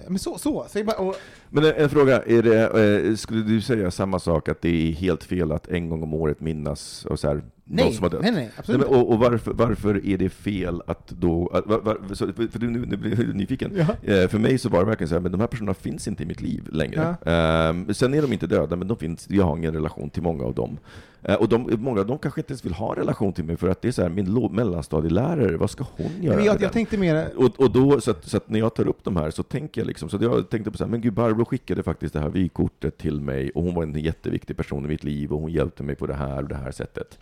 men 0.09 0.19
så, 0.19 0.39
så, 0.39 0.67
så 0.69 0.79
jag 0.79 0.87
bara, 0.87 0.97
och, 0.99 1.15
Men 1.49 1.65
en, 1.65 1.73
en 1.77 1.89
fråga, 1.91 2.23
är 2.23 2.43
det, 2.43 3.09
eh, 3.09 3.17
skulle 3.17 3.43
du 3.43 3.61
säga 3.61 3.91
samma 3.91 4.19
sak, 4.19 4.49
att 4.49 4.63
det 4.63 4.69
är 4.89 4.93
helt 4.93 5.25
fel 5.25 5.53
att 5.53 5.69
en 5.69 5.89
gång 5.89 6.03
om 6.03 6.15
året 6.15 6.41
minnas 6.41 7.05
och 7.05 7.21
så 7.21 7.29
här, 7.29 7.43
nej, 7.65 7.99
nej, 8.23 8.33
nej, 8.33 8.51
absolut 8.57 8.81
Nej, 8.81 8.91
men, 8.91 9.01
och 9.01 9.13
och 9.13 9.19
varför, 9.19 9.53
varför 9.53 10.07
är 10.07 10.19
det 10.19 10.29
fel 10.29 10.83
att 10.87 11.09
då, 11.09 11.49
att, 11.53 11.67
var, 11.67 11.79
var, 11.81 12.15
så, 12.15 12.33
för 12.33 12.59
du, 12.59 12.71
nu, 12.71 12.87
nu 12.87 12.97
blir 12.97 13.27
jag 13.27 13.37
nyfiken. 13.37 13.73
Ja. 13.77 14.13
Eh, 14.13 14.29
för 14.29 14.39
mig 14.39 14.59
så 14.59 14.69
var 14.69 14.79
det 14.79 14.87
verkligen 14.87 15.09
så 15.09 15.15
här, 15.15 15.21
men 15.21 15.33
de 15.33 15.41
här 15.41 15.47
personerna 15.47 15.75
finns 15.75 16.09
inte 16.09 16.23
i 16.23 16.27
mitt 16.27 16.41
liv 16.41 16.69
längre. 16.73 17.17
Ehm, 17.27 17.95
sen 17.95 18.15
är 18.15 18.23
de 18.23 18.33
inte 18.33 18.47
döda, 18.47 18.77
men 18.77 18.89
de 18.89 18.97
finns, 18.97 19.27
jag 19.31 19.45
har 19.45 19.57
ingen 19.57 19.75
relation 19.75 20.11
till 20.11 20.23
många 20.23 20.45
av 20.45 20.55
dem. 20.55 20.79
Eh, 21.23 21.35
och 21.35 21.49
de, 21.49 21.77
många 21.79 22.01
av 22.01 22.07
dem 22.07 22.19
kanske 22.19 22.41
inte 22.41 22.53
ens 22.53 22.65
vill 22.65 22.73
ha 22.73 22.91
en 22.91 22.99
relation 22.99 23.33
till 23.33 23.45
mig, 23.45 23.57
för 23.57 23.69
att 23.69 23.83
det 23.83 23.89
är 23.89 23.93
så 23.93 24.03
här, 24.03 24.09
min 24.09 24.49
mellanstadielärare, 24.53 25.57
vad 25.57 25.71
ska 25.71 25.85
hon 25.97 26.23
göra 26.23 26.37
men 26.37 26.45
jag, 26.45 26.63
jag 26.63 26.73
tänkte 26.73 26.97
mer, 26.97 27.31
Och, 27.37 27.61
och 27.61 27.71
då, 27.71 28.01
så 28.01 28.11
att, 28.11 28.25
så 28.25 28.37
att 28.37 28.49
när 28.49 28.59
jag 28.59 28.75
tar 28.75 28.89
upp 28.89 29.05
de 29.05 29.17
här 29.17 29.31
så 29.31 29.43
tänker 29.43 29.81
jag 29.81 29.87
liksom, 29.87 30.09
så 30.09 30.19
jag 30.21 30.51
tänkte 30.51 30.71
på 30.71 30.79
så 30.79 30.85
här, 30.85 30.91
men 30.91 31.01
gud, 31.01 31.13
Barbro 31.13 31.45
skickade 31.45 31.83
faktiskt 31.83 32.15
det 32.15 32.21
här 32.21 32.29
vykortet 32.29 32.99
till 32.99 33.21
mig 33.21 33.51
och 33.51 33.63
hon 33.63 33.75
var 33.75 33.83
en 33.83 33.95
jätteviktig 33.95 34.57
person 34.57 34.85
i 34.85 34.89
mitt 34.89 35.05
liv 35.05 35.33
och 35.33 35.41
hon 35.41 35.53
hjälpte 35.53 35.83
mig 35.83 35.95
på 35.95 36.07
det 36.07 36.15
här 36.15 36.43
och 36.43 36.49
det 36.49 36.55
här 36.57 36.71
sättet. 36.71 37.19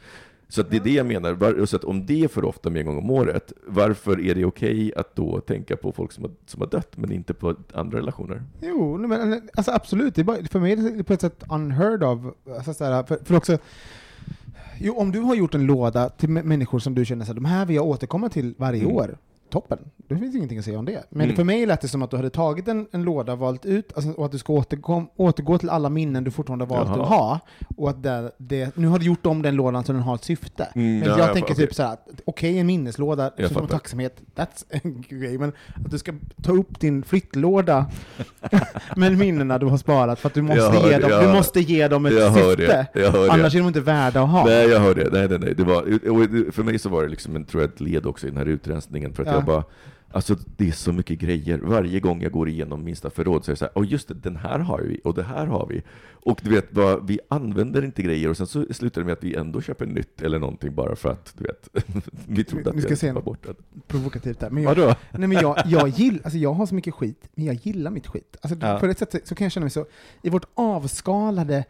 Så 0.52 0.62
det 0.62 0.76
är 0.76 0.80
det 0.80 0.90
jag 0.90 1.06
menar, 1.06 1.32
Var- 1.32 1.66
så 1.66 1.76
att 1.76 1.84
om 1.84 2.06
det 2.06 2.24
är 2.24 2.28
för 2.28 2.44
ofta 2.44 2.70
med 2.70 2.80
en 2.80 2.86
gång 2.86 2.98
om 2.98 3.10
året, 3.10 3.52
varför 3.66 4.20
är 4.20 4.34
det 4.34 4.44
okej 4.44 4.92
att 4.96 5.16
då 5.16 5.40
tänka 5.40 5.76
på 5.76 5.92
folk 5.92 6.12
som 6.12 6.24
har, 6.24 6.30
som 6.46 6.60
har 6.60 6.68
dött, 6.68 6.96
men 6.96 7.12
inte 7.12 7.34
på 7.34 7.54
andra 7.74 7.98
relationer? 7.98 8.42
Jo, 8.62 8.96
men 8.98 9.48
alltså 9.54 9.72
absolut. 9.72 10.14
Det 10.14 10.20
är 10.20 10.24
bara, 10.24 10.44
för 10.50 10.60
mig 10.60 10.72
är 10.72 10.76
det 10.96 11.04
på 11.04 11.12
ett 11.12 11.20
sätt 11.20 11.44
unheard 11.50 12.02
of. 12.04 12.20
Alltså, 12.56 12.74
så 12.74 12.84
här, 12.84 13.02
för, 13.02 13.18
för 13.24 13.34
också, 13.36 13.58
jo, 14.78 14.94
om 14.96 15.12
du 15.12 15.20
har 15.20 15.34
gjort 15.34 15.54
en 15.54 15.66
låda 15.66 16.08
till 16.08 16.28
mä- 16.28 16.42
människor 16.44 16.78
som 16.78 16.94
du 16.94 17.04
känner 17.04 17.30
att 17.30 17.34
de 17.36 17.44
här 17.44 17.66
vill 17.66 17.76
jag 17.76 17.86
återkomma 17.86 18.28
till 18.28 18.54
varje 18.58 18.82
Mm. 18.82 18.96
år, 18.96 19.18
toppen. 19.50 19.78
Det 20.08 20.16
finns 20.16 20.34
ingenting 20.36 20.58
att 20.58 20.64
säga 20.64 20.78
om 20.78 20.84
det. 20.84 21.04
Men 21.10 21.24
Mm. 21.24 21.36
för 21.36 21.44
mig 21.44 21.66
lät 21.66 21.80
det 21.80 21.88
som 21.88 22.02
att 22.02 22.10
du 22.10 22.16
hade 22.16 22.30
tagit 22.30 22.68
en, 22.68 22.86
en 22.92 23.02
låda, 23.02 23.34
valt 23.34 23.66
ut, 23.66 23.92
alltså, 23.94 24.10
och 24.10 24.24
att 24.24 24.32
du 24.32 24.38
ska 24.38 24.52
återgå, 24.52 25.06
återgå 25.16 25.58
till 25.58 25.68
alla 25.70 25.88
minnen 25.88 26.24
du 26.24 26.30
fortfarande 26.30 26.64
valt 26.64 26.88
Jaha. 26.88 27.02
att 27.02 27.08
ha. 27.08 27.40
Och 27.76 27.90
att 27.90 28.02
det, 28.02 28.30
det, 28.38 28.76
nu 28.76 28.86
har 28.86 28.98
du 28.98 29.04
gjort 29.06 29.26
om 29.26 29.42
den 29.42 29.54
lådan 29.56 29.84
så 29.84 29.92
den 29.92 30.02
har 30.02 30.14
ett 30.14 30.24
syfte. 30.24 30.68
Mm, 30.74 30.98
men 30.98 31.08
ja, 31.08 31.18
jag 31.18 31.26
jag 31.28 31.32
tänker 31.34 31.48
fattar. 31.54 31.62
typ 31.66 31.74
så 31.74 31.82
här, 31.82 31.92
att 31.92 32.08
okej, 32.24 32.58
en 32.58 32.66
minneslåda, 32.66 33.30
Jag 33.36 33.50
som 33.50 33.66
tacksamhet, 33.66 34.20
that's 34.36 34.64
en 34.84 35.04
grej, 35.08 35.38
men 35.38 35.52
att 35.84 35.90
du 35.90 35.98
ska 35.98 36.12
ta 36.42 36.52
upp 36.52 36.80
din 36.80 37.02
flyttlåda 37.02 37.86
med 38.96 39.18
minnena 39.18 39.58
du 39.58 39.66
har 39.66 39.76
sparat 39.76 40.18
för 40.20 40.28
att 40.28 40.34
du 40.34 40.42
måste, 40.42 40.60
hör 40.62 40.90
ge, 40.90 40.98
dem, 40.98 41.10
jag- 41.10 41.24
du 41.24 41.32
måste 41.32 41.60
ge 41.60 41.88
dem 41.88 42.06
ett 42.06 42.12
jag 42.14 42.34
syfte. 42.34 42.86
Annars 43.30 43.54
är 43.54 43.58
de 43.58 43.66
inte 43.68 43.80
värda 43.80 44.22
att 44.22 44.28
ha. 44.30 44.44
Nej, 44.46 44.68
jag 44.68 44.80
hör 44.80 44.94
det. 44.94 45.08
Nej, 45.12 45.28
nej, 45.28 45.38
nej. 45.38 45.54
Det 45.54 45.64
var, 45.64 46.50
för 46.52 46.62
mig 46.62 46.78
så 46.78 46.88
var 46.88 47.02
det 47.02 47.08
liksom 47.08 47.36
en, 47.36 47.44
tror 47.44 47.62
jag, 47.62 47.70
ett 47.72 47.80
led 47.80 48.06
också 48.06 48.26
i 48.26 48.30
den 48.30 48.38
här 48.38 48.46
utrensningen, 48.46 49.12
för 49.14 49.22
att 49.22 49.28
Ja. 49.28 49.39
Jag 49.40 49.46
bara 49.46 49.64
Alltså 50.12 50.36
det 50.56 50.68
är 50.68 50.72
så 50.72 50.92
mycket 50.92 51.18
grejer. 51.18 51.58
Varje 51.58 52.00
gång 52.00 52.22
jag 52.22 52.32
går 52.32 52.48
igenom 52.48 52.84
minsta 52.84 53.10
förråd 53.10 53.44
så 53.44 53.50
är 53.50 53.52
det 53.52 53.58
så 53.58 53.64
här, 53.64 53.72
åh 53.74 53.86
just 53.88 54.08
det, 54.08 54.14
den 54.14 54.36
här 54.36 54.58
har 54.58 54.78
vi, 54.78 55.00
och 55.04 55.14
det 55.14 55.22
här 55.22 55.46
har 55.46 55.66
vi. 55.66 55.82
Och 56.22 56.40
du 56.42 56.50
vet, 56.50 56.66
vad, 56.70 57.06
vi 57.06 57.20
använder 57.28 57.84
inte 57.84 58.02
grejer, 58.02 58.28
och 58.28 58.36
sen 58.36 58.46
så 58.46 58.64
slutar 58.70 59.00
det 59.00 59.04
med 59.04 59.12
att 59.12 59.24
vi 59.24 59.34
ändå 59.34 59.60
köper 59.60 59.86
nytt 59.86 60.22
eller 60.22 60.38
någonting 60.38 60.74
bara 60.74 60.96
för 60.96 61.08
att, 61.08 61.34
du 61.38 61.44
vet, 61.44 61.68
vi 62.26 62.44
trodde 62.44 62.70
att 62.70 62.76
Vi 62.76 62.80
ska 62.80 62.88
vi 62.88 62.96
se 62.96 63.12
var 63.12 63.22
borta. 63.22 63.48
Provokativt 63.86 64.40
där. 64.40 64.50
Men 64.50 64.62
jag, 64.62 64.74
Vadå? 64.74 64.94
nej, 65.10 65.28
men 65.28 65.32
jag, 65.32 65.62
jag, 65.66 65.88
gill, 65.88 66.20
alltså 66.24 66.38
jag 66.38 66.52
har 66.52 66.66
så 66.66 66.74
mycket 66.74 66.94
skit, 66.94 67.28
men 67.34 67.44
jag 67.44 67.54
gillar 67.54 67.90
mitt 67.90 68.06
skit. 68.06 68.36
Alltså, 68.40 68.66
Ja. 68.66 68.78
På 68.78 68.86
ett 68.86 68.98
sätt 68.98 69.28
så 69.28 69.34
kan 69.34 69.44
jag 69.44 69.52
känna 69.52 69.64
mig 69.64 69.70
så, 69.70 69.86
i 70.22 70.30
vårt 70.30 70.44
avskalade 70.54 71.64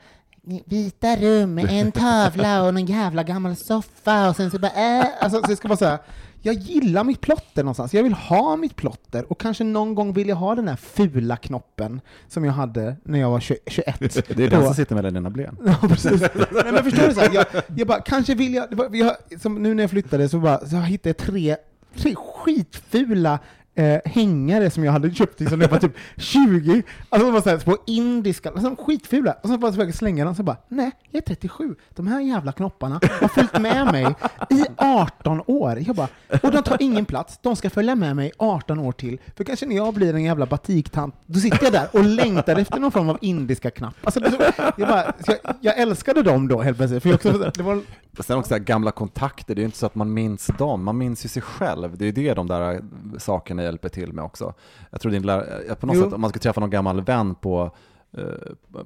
vita 0.65 1.17
rum 1.17 1.59
en 1.59 1.93
tavla 1.93 2.63
och 2.63 2.75
någon 2.75 2.87
jävla 2.87 3.23
gammal 3.23 3.57
soffa 3.57 4.29
och 4.29 4.37
sen 4.37 4.51
så 4.51 4.59
bara 4.59 4.73
äh. 4.73 5.07
alltså, 5.21 5.41
så 5.41 5.47
det 5.47 5.57
ska 5.57 5.69
vara 5.69 5.79
så 5.79 5.85
här, 5.85 5.99
jag 6.43 6.55
gillar 6.55 7.05
mitt 7.05 7.21
plotter 7.21 7.63
någonstans, 7.63 7.95
jag 7.95 8.03
vill 8.03 8.13
ha 8.13 8.57
mitt 8.57 8.77
plotter 8.77 9.33
och 9.33 9.41
kanske 9.41 9.65
någon 9.65 9.95
gång 9.95 10.13
vill 10.13 10.29
jag 10.29 10.37
ha 10.37 10.55
den 10.55 10.69
här 10.69 10.77
fula 10.77 11.37
knoppen 11.37 12.01
som 12.29 12.45
jag 12.45 12.53
hade 12.53 12.97
när 13.03 13.21
jag 13.21 13.31
var 13.31 13.41
20, 13.41 13.57
21. 13.67 13.99
Det 14.37 14.45
är 14.45 14.51
den 14.51 14.65
som 14.65 14.75
sitter 14.75 14.95
mellan 14.95 15.15
dina 15.15 15.31
ben. 15.31 15.57
Ja, 15.65 15.89
precis. 15.89 16.21
Nej, 16.21 16.73
men 16.73 16.85
förstår 16.85 17.09
du? 17.09 17.15
Så 17.15 17.21
här, 17.21 17.31
jag, 17.35 17.47
jag 17.77 17.87
bara, 17.87 18.01
kanske 18.01 18.35
vill 18.35 18.55
jag, 18.55 18.75
var, 18.75 18.89
jag 18.93 19.17
som 19.41 19.63
nu 19.63 19.75
när 19.75 19.83
jag 19.83 19.91
flyttade 19.91 20.29
så, 20.29 20.39
bara, 20.39 20.67
så 20.67 20.77
hittade 20.77 21.09
jag 21.09 21.17
tre, 21.17 21.57
tre 21.97 22.15
skitfula 22.15 23.39
eh, 23.75 24.01
hängare 24.05 24.71
som 24.71 24.85
jag 24.85 24.93
hade 24.93 25.15
köpt 25.15 25.41
liksom, 25.41 25.61
jag 25.61 25.69
var 25.69 25.79
typ 25.79 25.97
20, 26.17 26.83
alltså 27.09 27.27
de 27.27 27.35
var 27.35 27.41
såhär 27.41 27.59
små 27.59 27.71
på 27.73 27.83
indiska, 27.87 28.51
alltså, 28.51 28.77
skitfula, 28.85 29.37
och 29.43 29.49
så 29.49 29.59
bara 29.59 29.73
försöker 29.73 29.87
jag 29.87 29.95
slänga 29.95 30.25
dem, 30.25 30.35
så 30.35 30.43
bara, 30.43 30.57
nej, 30.69 30.91
jag 31.11 31.23
är 31.23 31.27
37, 31.27 31.75
de 31.91 32.07
här 32.07 32.21
jävla 32.21 32.53
knopparna 32.53 33.01
har 33.21 33.29
följt 33.29 33.61
med 33.61 33.87
mig 33.87 34.07
i 34.51 34.65
18 34.77 35.43
år. 35.47 35.79
Jag 35.87 35.97
bara, 35.97 36.09
och 36.43 36.51
de 36.51 36.63
tar 36.63 36.77
ingen 36.81 37.05
plats, 37.05 37.39
de 37.43 37.57
ska 37.57 37.71
följa 37.71 37.95
med 37.95 38.17
mig 38.17 38.33
18 38.39 38.79
år 38.79 38.93
till, 38.93 39.19
för 39.37 39.45
kanske 39.45 39.67
när 39.67 39.77
jag 39.77 39.95
blir 39.95 40.15
en 40.15 40.25
jävla 40.25 40.47
batiktant, 40.47 41.15
då 41.27 41.41
sitter 41.41 41.65
jag 41.65 41.73
där 41.73 41.89
och 41.93 42.05
längtar 42.05 42.57
efter 42.57 42.81
någon 42.81 42.93
form 42.93 43.09
av 43.09 43.19
indiska 43.21 43.71
knapp. 43.71 43.95
Alltså, 44.05 44.21
det, 44.21 44.53
jag, 44.77 44.89
bara, 44.89 45.13
jag, 45.27 45.37
jag 45.61 45.79
älskade 45.79 46.23
dem 46.23 46.49
då 46.49 46.63
helt 46.63 46.77
plötsligt, 46.77 47.03
för 47.03 47.11
jag 47.11 47.17
också, 47.17 47.51
det 47.55 47.63
var 47.63 47.83
Och 48.19 48.25
sen 48.25 48.39
också 48.39 48.59
gamla 48.59 48.91
kontakter, 48.91 49.55
det 49.55 49.59
är 49.59 49.63
ju 49.63 49.67
inte 49.67 49.79
så 49.79 49.87
att 49.87 49.95
man 49.95 50.15
minns 50.15 50.47
dem, 50.47 50.85
man 50.85 50.99
minns 50.99 51.25
ju 51.25 51.29
sig 51.29 51.43
själv. 51.43 51.99
Det 51.99 52.05
är 52.05 52.07
ju 52.07 52.13
det 52.13 52.35
de 52.35 52.47
där 52.47 52.81
sakerna 53.19 53.60
sakerna 53.61 53.65
hjälper 53.65 53.89
till 53.89 54.13
med 54.13 54.25
också. 54.25 54.55
Jag 54.91 55.01
tror 55.01 55.13
din 55.13 55.23
lär, 55.23 55.63
eh, 55.69 55.75
på 55.75 55.87
något 55.87 55.97
Jo. 55.97 56.05
sätt, 56.05 56.13
om 56.13 56.21
man 56.21 56.31
ska 56.31 56.39
träffa 56.39 56.61
någon 56.61 56.71
gammal 56.71 57.01
vän 57.03 57.35
på, 57.35 57.71
eh, 58.17 58.25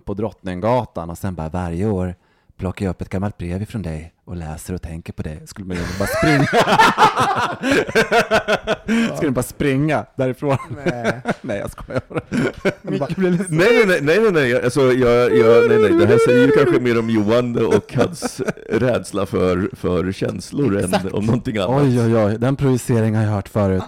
på 0.05 0.15
Drottninggatan 0.15 1.11
och 1.11 1.19
sen 1.19 1.35
bara 1.35 1.48
varje 1.48 1.87
år 1.87 2.15
plockar 2.57 2.87
jag 2.87 2.90
upp 2.90 3.03
ett 3.03 3.09
gammalt 3.09 3.38
brev 3.38 3.63
ifrån 3.63 3.83
dig 3.83 4.13
och 4.27 4.37
läser 4.37 4.75
och 4.75 4.83
tänker 4.83 5.13
på 5.13 5.23
dig. 5.23 5.42
Skulle 5.46 5.67
man 5.67 5.77
ju 5.77 5.83
bara 5.98 6.09
springa. 6.09 6.44
Skulle 9.17 9.31
man 9.31 9.35
bara 9.35 9.42
springa 9.42 10.07
därifrån? 10.17 10.57
Nej. 10.85 11.21
Nej, 11.42 11.59
jag 11.59 11.71
skojar 11.71 12.01
bara. 12.09 12.21
Nej, 12.83 13.87
nej, 13.87 13.88
nej, 14.01 14.01
nej, 14.03 14.33
nej, 14.33 14.65
alltså, 14.65 14.81
jag, 14.92 15.37
jag, 15.37 15.69
nej, 15.69 15.79
nej, 15.79 15.92
det 15.98 16.07
här 16.07 16.19
säger 16.27 16.46
ju 16.46 16.51
kanske 16.51 16.81
mer 16.81 16.98
om 16.98 17.11
Johan 17.11 17.67
och 17.67 17.94
hans 17.94 18.40
rädsla 18.71 19.27
för, 19.27 19.71
för 19.77 20.13
känslor 20.13 20.79
Exakt. 20.79 21.05
än 21.05 21.13
om 21.13 21.27
någonting 21.27 21.57
annat. 21.59 21.83
Oj, 21.83 22.01
oj, 22.01 22.17
oj, 22.17 22.38
den 22.38 22.57
projiceringen 22.57 23.15
har 23.15 23.23
jag 23.23 23.31
hört 23.33 23.48
förut. 23.48 23.83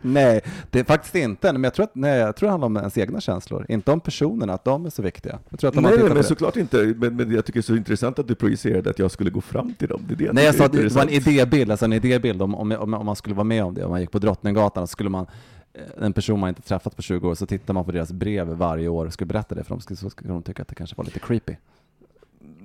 Nej, 0.00 0.40
det 0.70 0.80
är 0.80 0.84
faktiskt 0.84 1.14
inte. 1.14 1.52
Men 1.52 1.64
jag 1.64 1.74
tror, 1.74 1.84
att, 1.84 1.94
nej, 1.94 2.18
jag 2.18 2.36
tror 2.36 2.46
det 2.46 2.50
handlar 2.50 2.66
om 2.66 2.76
ens 2.76 2.98
egna 2.98 3.20
känslor, 3.20 3.66
inte 3.68 3.92
om 3.92 4.00
personerna, 4.00 4.52
att 4.52 4.64
de 4.64 4.86
är 4.86 4.90
så 4.90 5.02
viktiga. 5.02 5.38
Jag 5.48 5.60
tror 5.60 5.68
att 5.68 5.74
man 5.74 5.84
Nej, 5.84 5.98
men 6.02 6.14
det- 6.14 6.22
såklart 6.24 6.56
inte. 6.56 6.94
Men, 6.96 7.16
men 7.16 7.30
jag 7.32 7.44
tycker 7.44 7.58
det 7.58 7.60
är 7.60 7.62
så 7.62 7.76
intressant 7.76 8.18
att 8.18 8.28
du 8.28 8.34
projicerade 8.34 8.90
att 8.90 8.98
jag 8.98 9.10
skulle 9.10 9.30
gå 9.30 9.40
fram 9.40 9.74
till 9.74 9.88
dem. 9.88 10.02
Det 10.08 10.14
är 10.14 10.18
det 10.26 10.32
Nej, 10.32 10.44
jag 10.44 10.54
sa 10.54 10.64
att 10.64 10.72
det 10.72 10.92
var 10.94 11.02
en 11.02 11.08
idébild, 11.08 11.70
alltså 11.70 11.84
en 11.84 11.92
idébild 11.92 12.42
om, 12.42 12.54
om, 12.54 12.72
om, 12.72 12.94
om 12.94 13.06
man 13.06 13.16
skulle 13.16 13.34
vara 13.34 13.44
med 13.44 13.64
om 13.64 13.74
det, 13.74 13.84
om 13.84 13.90
man 13.90 14.00
gick 14.00 14.10
på 14.10 14.18
Drottninggatan, 14.18 14.86
så 14.86 14.90
skulle 14.92 15.10
man 15.10 15.26
eh, 15.74 16.04
en 16.06 16.12
person 16.12 16.40
man 16.40 16.48
inte 16.48 16.62
träffat 16.62 16.96
på 16.96 17.02
20 17.02 17.28
år, 17.28 17.34
så 17.34 17.46
tittar 17.46 17.74
man 17.74 17.84
på 17.84 17.92
deras 17.92 18.12
brev 18.12 18.46
varje 18.48 18.88
år 18.88 19.06
och 19.06 19.12
skulle 19.12 19.28
berätta 19.28 19.54
det 19.54 19.64
för 19.64 19.70
dem, 19.70 19.80
så 19.96 20.10
skulle 20.10 20.32
de 20.32 20.42
tycka 20.42 20.62
att 20.62 20.68
det 20.68 20.74
kanske 20.74 20.96
var 20.96 21.04
lite 21.04 21.18
creepy. 21.18 21.54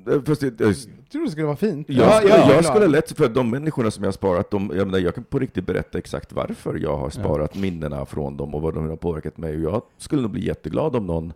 Eh, 0.08 0.22
Fast 0.22 0.42
det, 0.42 0.60
jag, 0.60 0.70
Jag 0.70 0.76
tror 1.12 1.26
det 1.26 1.32
skulle 1.32 1.46
vara 1.46 1.56
fint. 1.56 1.90
jag, 1.90 2.08
Ja, 2.08 2.18
skulle, 2.18 2.54
jag 2.54 2.66
skulle 2.66 2.88
lätt, 2.88 3.12
för 3.18 3.30
de 3.30 3.50
människorna 3.50 3.92
som 3.92 4.04
jag 4.04 4.08
har 4.08 4.14
sparat, 4.14 4.52
de, 4.52 4.72
jag, 4.76 4.86
menar, 4.88 5.00
jag 5.00 5.16
kan 5.16 5.24
på 5.24 5.40
riktigt 5.40 5.66
berätta 5.66 5.98
exakt 5.98 6.34
varför 6.34 6.76
jag 6.76 6.98
har 6.98 7.10
sparat 7.10 7.56
minnena 7.56 8.06
från 8.06 8.38
dem 8.38 8.56
och 8.56 8.62
vad 8.62 8.74
de 8.74 8.90
har 8.90 8.96
påverkat 8.96 9.38
mig. 9.38 9.56
Och 9.56 9.74
jag 9.74 9.82
skulle 9.98 10.22
nog 10.22 10.32
bli 10.32 10.46
jätteglad 10.46 10.96
om 10.96 11.06
någon, 11.08 11.34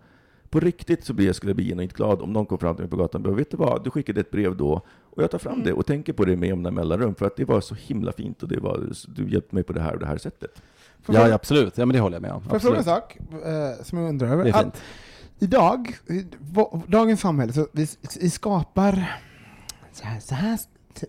på 0.50 0.60
riktigt 0.60 1.04
så 1.06 1.14
blir 1.14 1.26
jag, 1.26 1.36
skulle 1.36 1.50
jag 1.50 1.56
bli 1.56 1.70
genuint 1.70 1.94
glad 1.94 2.22
om 2.22 2.34
någon 2.34 2.46
kom 2.46 2.58
fram 2.58 2.76
till 2.76 2.84
mig 2.84 2.90
på 2.90 2.98
gatan 2.98 3.26
och 3.26 3.40
vet 3.40 3.52
du 3.52 3.58
vad, 3.58 3.84
du 3.84 3.92
skickade 3.92 4.20
ett 4.20 4.32
brev 4.32 4.58
då, 4.58 4.82
och 5.10 5.24
jag 5.24 5.32
tar 5.32 5.38
fram 5.40 5.64
det 5.64 5.74
och 5.74 5.86
tänker 5.86 6.14
på 6.14 6.26
det 6.26 6.36
med 6.36 6.50
jämna 6.50 6.72
mellanrum, 6.72 7.16
för 7.16 7.26
att 7.26 7.36
det 7.36 7.46
var 7.46 7.62
så 7.62 7.76
himla 7.76 8.12
fint 8.12 8.44
och 8.44 8.50
det 8.50 8.60
var, 8.60 8.92
du 9.08 9.30
hjälpte 9.30 9.56
mig 9.56 9.64
på 9.64 9.74
det 9.74 9.82
här 9.82 9.94
och 9.94 10.00
det 10.00 10.06
här 10.06 10.18
sättet. 10.18 10.62
Får 11.04 11.16
Ja, 11.16 11.28
ja, 11.28 11.34
absolut. 11.36 11.78
Ja, 11.78 11.86
men 11.86 11.94
det 11.94 12.00
håller 12.00 12.16
jag 12.16 12.22
med 12.22 12.32
om. 12.32 12.42
Får 12.42 12.54
jag 12.54 12.62
fråga 12.62 12.78
en 12.78 12.84
sak 12.84 13.18
eh, 13.46 13.84
som 13.84 13.98
jag 13.98 14.10
undrar 14.10 14.28
över? 14.28 14.44
Det 14.44 14.50
är 14.50 14.54
Att 14.54 14.62
fint. 14.62 14.82
Idag, 15.40 15.98
i 16.08 16.26
dagens 16.88 17.22
samhälle, 17.22 17.54
så 17.54 17.68
vi, 17.72 17.88
vi 18.20 18.30
skapar 18.30 19.20
så 19.94 20.06
här, 20.06 20.20
så 20.20 20.36
här 20.36 20.60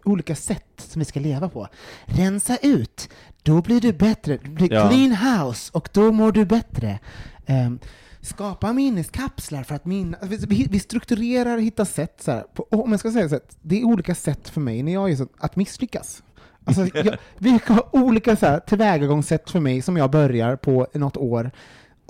olika 0.05 0.35
sätt 0.35 0.67
som 0.77 0.99
vi 0.99 1.05
ska 1.05 1.21
leva 1.21 1.49
på. 1.49 1.69
Rensa 2.05 2.57
ut, 2.63 3.09
då 3.43 3.63
blir 3.63 3.81
du 3.81 3.93
bättre. 3.93 4.39
Det 4.43 4.49
blir 4.51 4.73
Ja. 4.73 4.89
clean 4.89 5.13
house 5.13 5.71
och 5.75 5.89
då 5.93 6.13
mår 6.13 6.33
du 6.33 6.45
bättre. 6.45 6.99
Ehm, 7.47 7.79
skapa 8.21 8.73
minneskapslar 8.73 9.63
för 9.63 9.75
att 9.75 9.85
minna... 9.85 10.19
Vi, 10.23 10.37
vi, 10.37 10.67
vi 10.71 10.81
strukturerar 10.81 11.57
och 11.57 11.63
hittar 11.63 11.85
sätt. 11.85 12.23
Så 12.23 12.31
här, 12.31 12.45
på, 12.55 12.67
om 12.71 12.91
jag 12.91 13.01
ska 13.01 13.13
säga 13.13 13.29
så 13.29 13.35
här, 13.35 13.43
det 13.63 13.81
är 13.81 13.85
olika 13.85 14.15
sätt 14.15 14.49
för 14.49 14.61
mig 14.61 14.83
när 14.83 14.93
jag 14.93 15.11
är 15.11 15.17
så, 15.17 15.27
att 15.39 15.57
misslyckas. 15.57 16.23
Alltså, 16.65 16.87
jag, 16.99 17.17
vi 17.39 17.59
har 17.67 17.97
olika 17.97 18.37
så 18.37 18.47
här, 18.47 18.61
tillvägagångssätt 18.61 19.51
för 19.51 19.61
mig 19.61 19.83
som 19.83 19.97
jag 19.97 20.11
börjar 20.11 20.57
på 20.57 20.87
något 20.95 21.17
år 21.17 21.51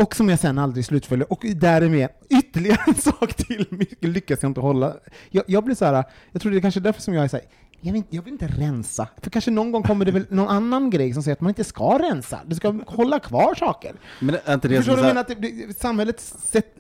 och 0.03 0.17
som 0.17 0.29
jag 0.29 0.39
sen 0.39 0.59
aldrig 0.59 0.85
slutföljer. 0.85 1.33
Och 1.33 1.45
därmed 1.57 2.09
ytterligare 2.31 2.81
en 2.87 2.95
sak 3.03 3.35
till 3.35 3.87
lyckas 4.01 4.39
jag 4.43 4.51
inte 4.51 4.61
hålla. 4.61 4.97
Jag, 5.31 5.45
jag 5.47 5.65
blir 5.65 5.75
så 5.75 5.85
här, 5.85 6.05
jag 6.33 6.43
tror 6.43 6.53
det 6.53 6.59
är 6.59 6.61
kanske 6.61 6.81
därför 6.81 7.03
som 7.03 7.15
jag 7.15 7.25
är 7.25 7.29
så 7.29 7.37
här, 7.37 7.47
jag 7.81 7.93
vill, 7.93 7.97
inte- 7.97 8.17
jag 8.17 8.23
vill 8.23 8.33
inte 8.33 8.47
rensa. 8.47 9.09
För 9.23 9.31
kanske 9.31 9.51
någon 9.51 9.73
gång 9.73 9.83
kommer 9.83 10.05
det 10.05 10.13
väl 10.13 10.27
någon 10.29 10.49
annan 10.49 10.91
grej 10.91 11.15
som 11.15 11.23
säger 11.23 11.33
att 11.37 11.41
man 11.41 11.49
inte 11.51 11.65
ska 11.65 11.99
rensa. 11.99 12.41
Du 12.47 12.55
ska 12.57 12.75
hålla 12.87 13.19
kvar 13.19 13.55
saker. 13.55 13.93
Men 14.21 14.37
är 14.45 14.55
inte 14.55 14.69
det 14.69 14.77
Förstår 14.77 14.97
du 14.97 15.03
vad 15.03 15.11
jag 15.11 15.15
menar? 15.15 15.21
Att 15.31 15.43
det, 15.69 15.79
samhället 15.79 16.21
sätt, 16.21 16.75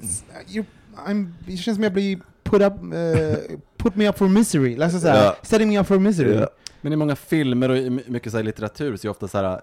you, 0.48 0.64
I'm, 1.06 1.32
det 1.46 1.56
känns 1.56 1.76
som 1.76 1.82
jag 1.84 1.92
blir 1.92 2.18
put, 2.42 2.62
up, 2.62 2.72
eh, 2.94 3.56
put 3.76 3.94
me 3.96 4.08
up 4.08 4.18
for 4.18 4.28
misery. 4.28 4.82
Alltså 4.82 5.00
så 5.00 5.08
här, 5.08 5.34
setting 5.42 5.68
me 5.68 5.78
up 5.80 5.86
for 5.86 5.98
misery. 5.98 6.34
Ja. 6.34 6.48
Men 6.80 6.92
i 6.92 6.96
många 6.96 7.16
filmer 7.16 7.68
och 7.68 7.76
i 7.76 7.90
my- 7.90 8.02
mycket 8.06 8.32
så 8.32 8.42
litteratur 8.42 8.96
så 8.96 9.06
är 9.06 9.10
ofta 9.10 9.28
så 9.28 9.38
här 9.38 9.60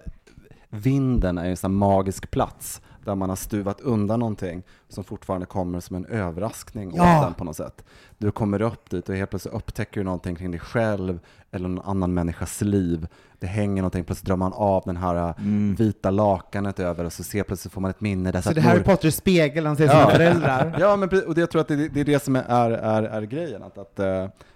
vinden 0.69 1.37
är 1.37 1.45
en 1.49 1.57
sån 1.57 1.75
magisk 1.75 2.31
plats 2.31 2.81
där 3.07 3.15
man 3.15 3.29
har 3.29 3.35
stuvat 3.35 3.81
undan 3.81 4.19
någonting 4.19 4.63
som 4.89 5.03
fortfarande 5.03 5.45
kommer 5.45 5.79
som 5.79 5.95
en 5.95 6.05
överraskning 6.05 6.91
Ja. 6.95 7.17
åt 7.19 7.25
den 7.25 7.33
på 7.33 7.43
något 7.43 7.55
sätt. 7.55 7.83
Du 8.17 8.31
kommer 8.31 8.61
upp 8.61 8.89
dit 8.89 9.09
och 9.09 9.15
helt 9.15 9.29
plötsligt 9.29 9.53
upptäcker 9.55 9.99
du 9.99 10.03
någonting 10.03 10.35
kring 10.35 10.51
dig 10.51 10.59
själv 10.59 11.19
eller 11.51 11.67
någon 11.69 11.85
annan 11.89 12.13
människas 12.13 12.61
liv. 12.61 13.07
Det 13.39 13.47
hänger 13.47 13.81
någonting, 13.81 14.03
plötsligt 14.03 14.27
drar 14.27 14.35
man 14.35 14.53
av 14.53 14.83
den 14.85 14.97
här 14.97 15.33
Mm. 15.39 15.75
vita 15.75 16.11
lakanet 16.11 16.79
över 16.79 17.05
och 17.05 17.13
så 17.13 17.23
ser 17.23 17.43
plötsligt 17.43 17.73
får 17.73 17.81
man 17.81 17.91
ett 17.91 18.01
minne 18.01 18.31
där 18.31 18.41
Så 18.41 18.49
att 18.49 18.55
det 18.55 18.61
Harry 18.61 18.77
mor- 18.79 18.83
Potters 18.83 19.15
spegel, 19.15 19.65
han 19.65 19.75
ser 19.77 19.87
sina 19.87 19.99
Ja. 20.01 20.09
föräldrar. 20.09 20.75
Ja, 20.79 20.95
men 20.95 21.09
och 21.27 21.35
det, 21.35 21.41
jag 21.41 21.51
tror 21.51 21.61
att 21.61 21.67
det, 21.67 21.87
det 21.89 21.99
är 21.99 22.05
det 22.05 22.23
som 22.23 22.35
är, 22.35 22.43
är, 22.43 22.71
är, 22.71 23.03
är 23.03 23.21
grejen. 23.21 23.63
Att, 23.63 23.77
att, 23.77 23.99
eh, 23.99 24.05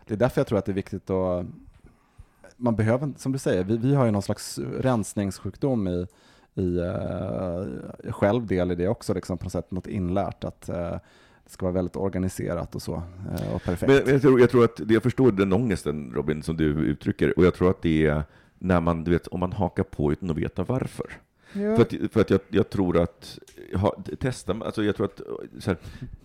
det 0.07 0.13
är 0.13 0.17
därför 0.17 0.39
jag 0.41 0.47
tror 0.47 0.57
att 0.59 0.65
det 0.65 0.71
är 0.71 0.73
viktigt 0.73 1.09
att 1.09 1.45
man 2.57 2.75
behöver, 2.75 3.13
som 3.17 3.31
du 3.31 3.37
säger, 3.39 3.63
vi, 3.63 3.77
vi 3.77 3.95
har 3.95 4.05
ju 4.05 4.11
någon 4.11 4.21
slags 4.21 4.59
rensningssjukdom 4.79 5.87
i, 5.87 6.07
i 6.55 6.77
eh, 6.77 6.85
uh, 6.85 8.11
själv 8.11 8.47
del 8.47 8.71
i 8.71 8.75
det 8.75 8.87
också, 8.87 9.13
liksom 9.13 9.37
på 9.37 9.45
något 9.45 9.51
sätt 9.51 9.71
något 9.71 9.87
inlärt, 9.87 10.43
att 10.43 10.69
uh, 10.69 10.75
det 11.43 11.49
ska 11.49 11.65
vara 11.65 11.73
väldigt 11.73 11.95
organiserat 11.95 12.75
och 12.75 12.81
så, 12.81 12.95
eh, 12.95 13.55
och 13.55 13.63
perfekt. 13.63 14.05
Men, 14.05 14.13
jag, 14.13 14.21
tror, 14.21 14.39
jag 14.39 14.49
tror 14.49 14.63
att, 14.63 14.81
jag 14.89 15.03
förstår 15.03 15.31
den 15.31 15.53
ångesten 15.53 16.11
Robin 16.13 16.43
som 16.43 16.57
du 16.57 16.65
uttrycker, 16.65 17.39
och 17.39 17.45
jag 17.45 17.53
tror 17.53 17.69
att 17.69 17.81
det 17.81 18.07
är 18.07 18.23
när 18.59 18.81
man, 18.81 19.03
du 19.03 19.11
vet, 19.11 19.27
om 19.27 19.39
man 19.39 19.51
hakar 19.53 19.83
på 19.83 20.11
utan 20.11 20.29
att 20.29 20.37
veta 20.37 20.63
varför. 20.63 21.11
Ja. 21.53 21.75
För 21.75 21.81
att, 21.81 22.11
för 22.13 22.21
att 22.21 22.29
jag, 22.29 22.39
jag 22.49 22.69
tror 22.69 22.97
att, 22.99 23.39
ha, 23.75 23.95
testa, 24.19 24.55
alltså 24.65 24.83
jag 24.83 24.95
tror 24.95 25.05
att, 25.05 25.21
så 25.59 25.69
här, 25.69 25.77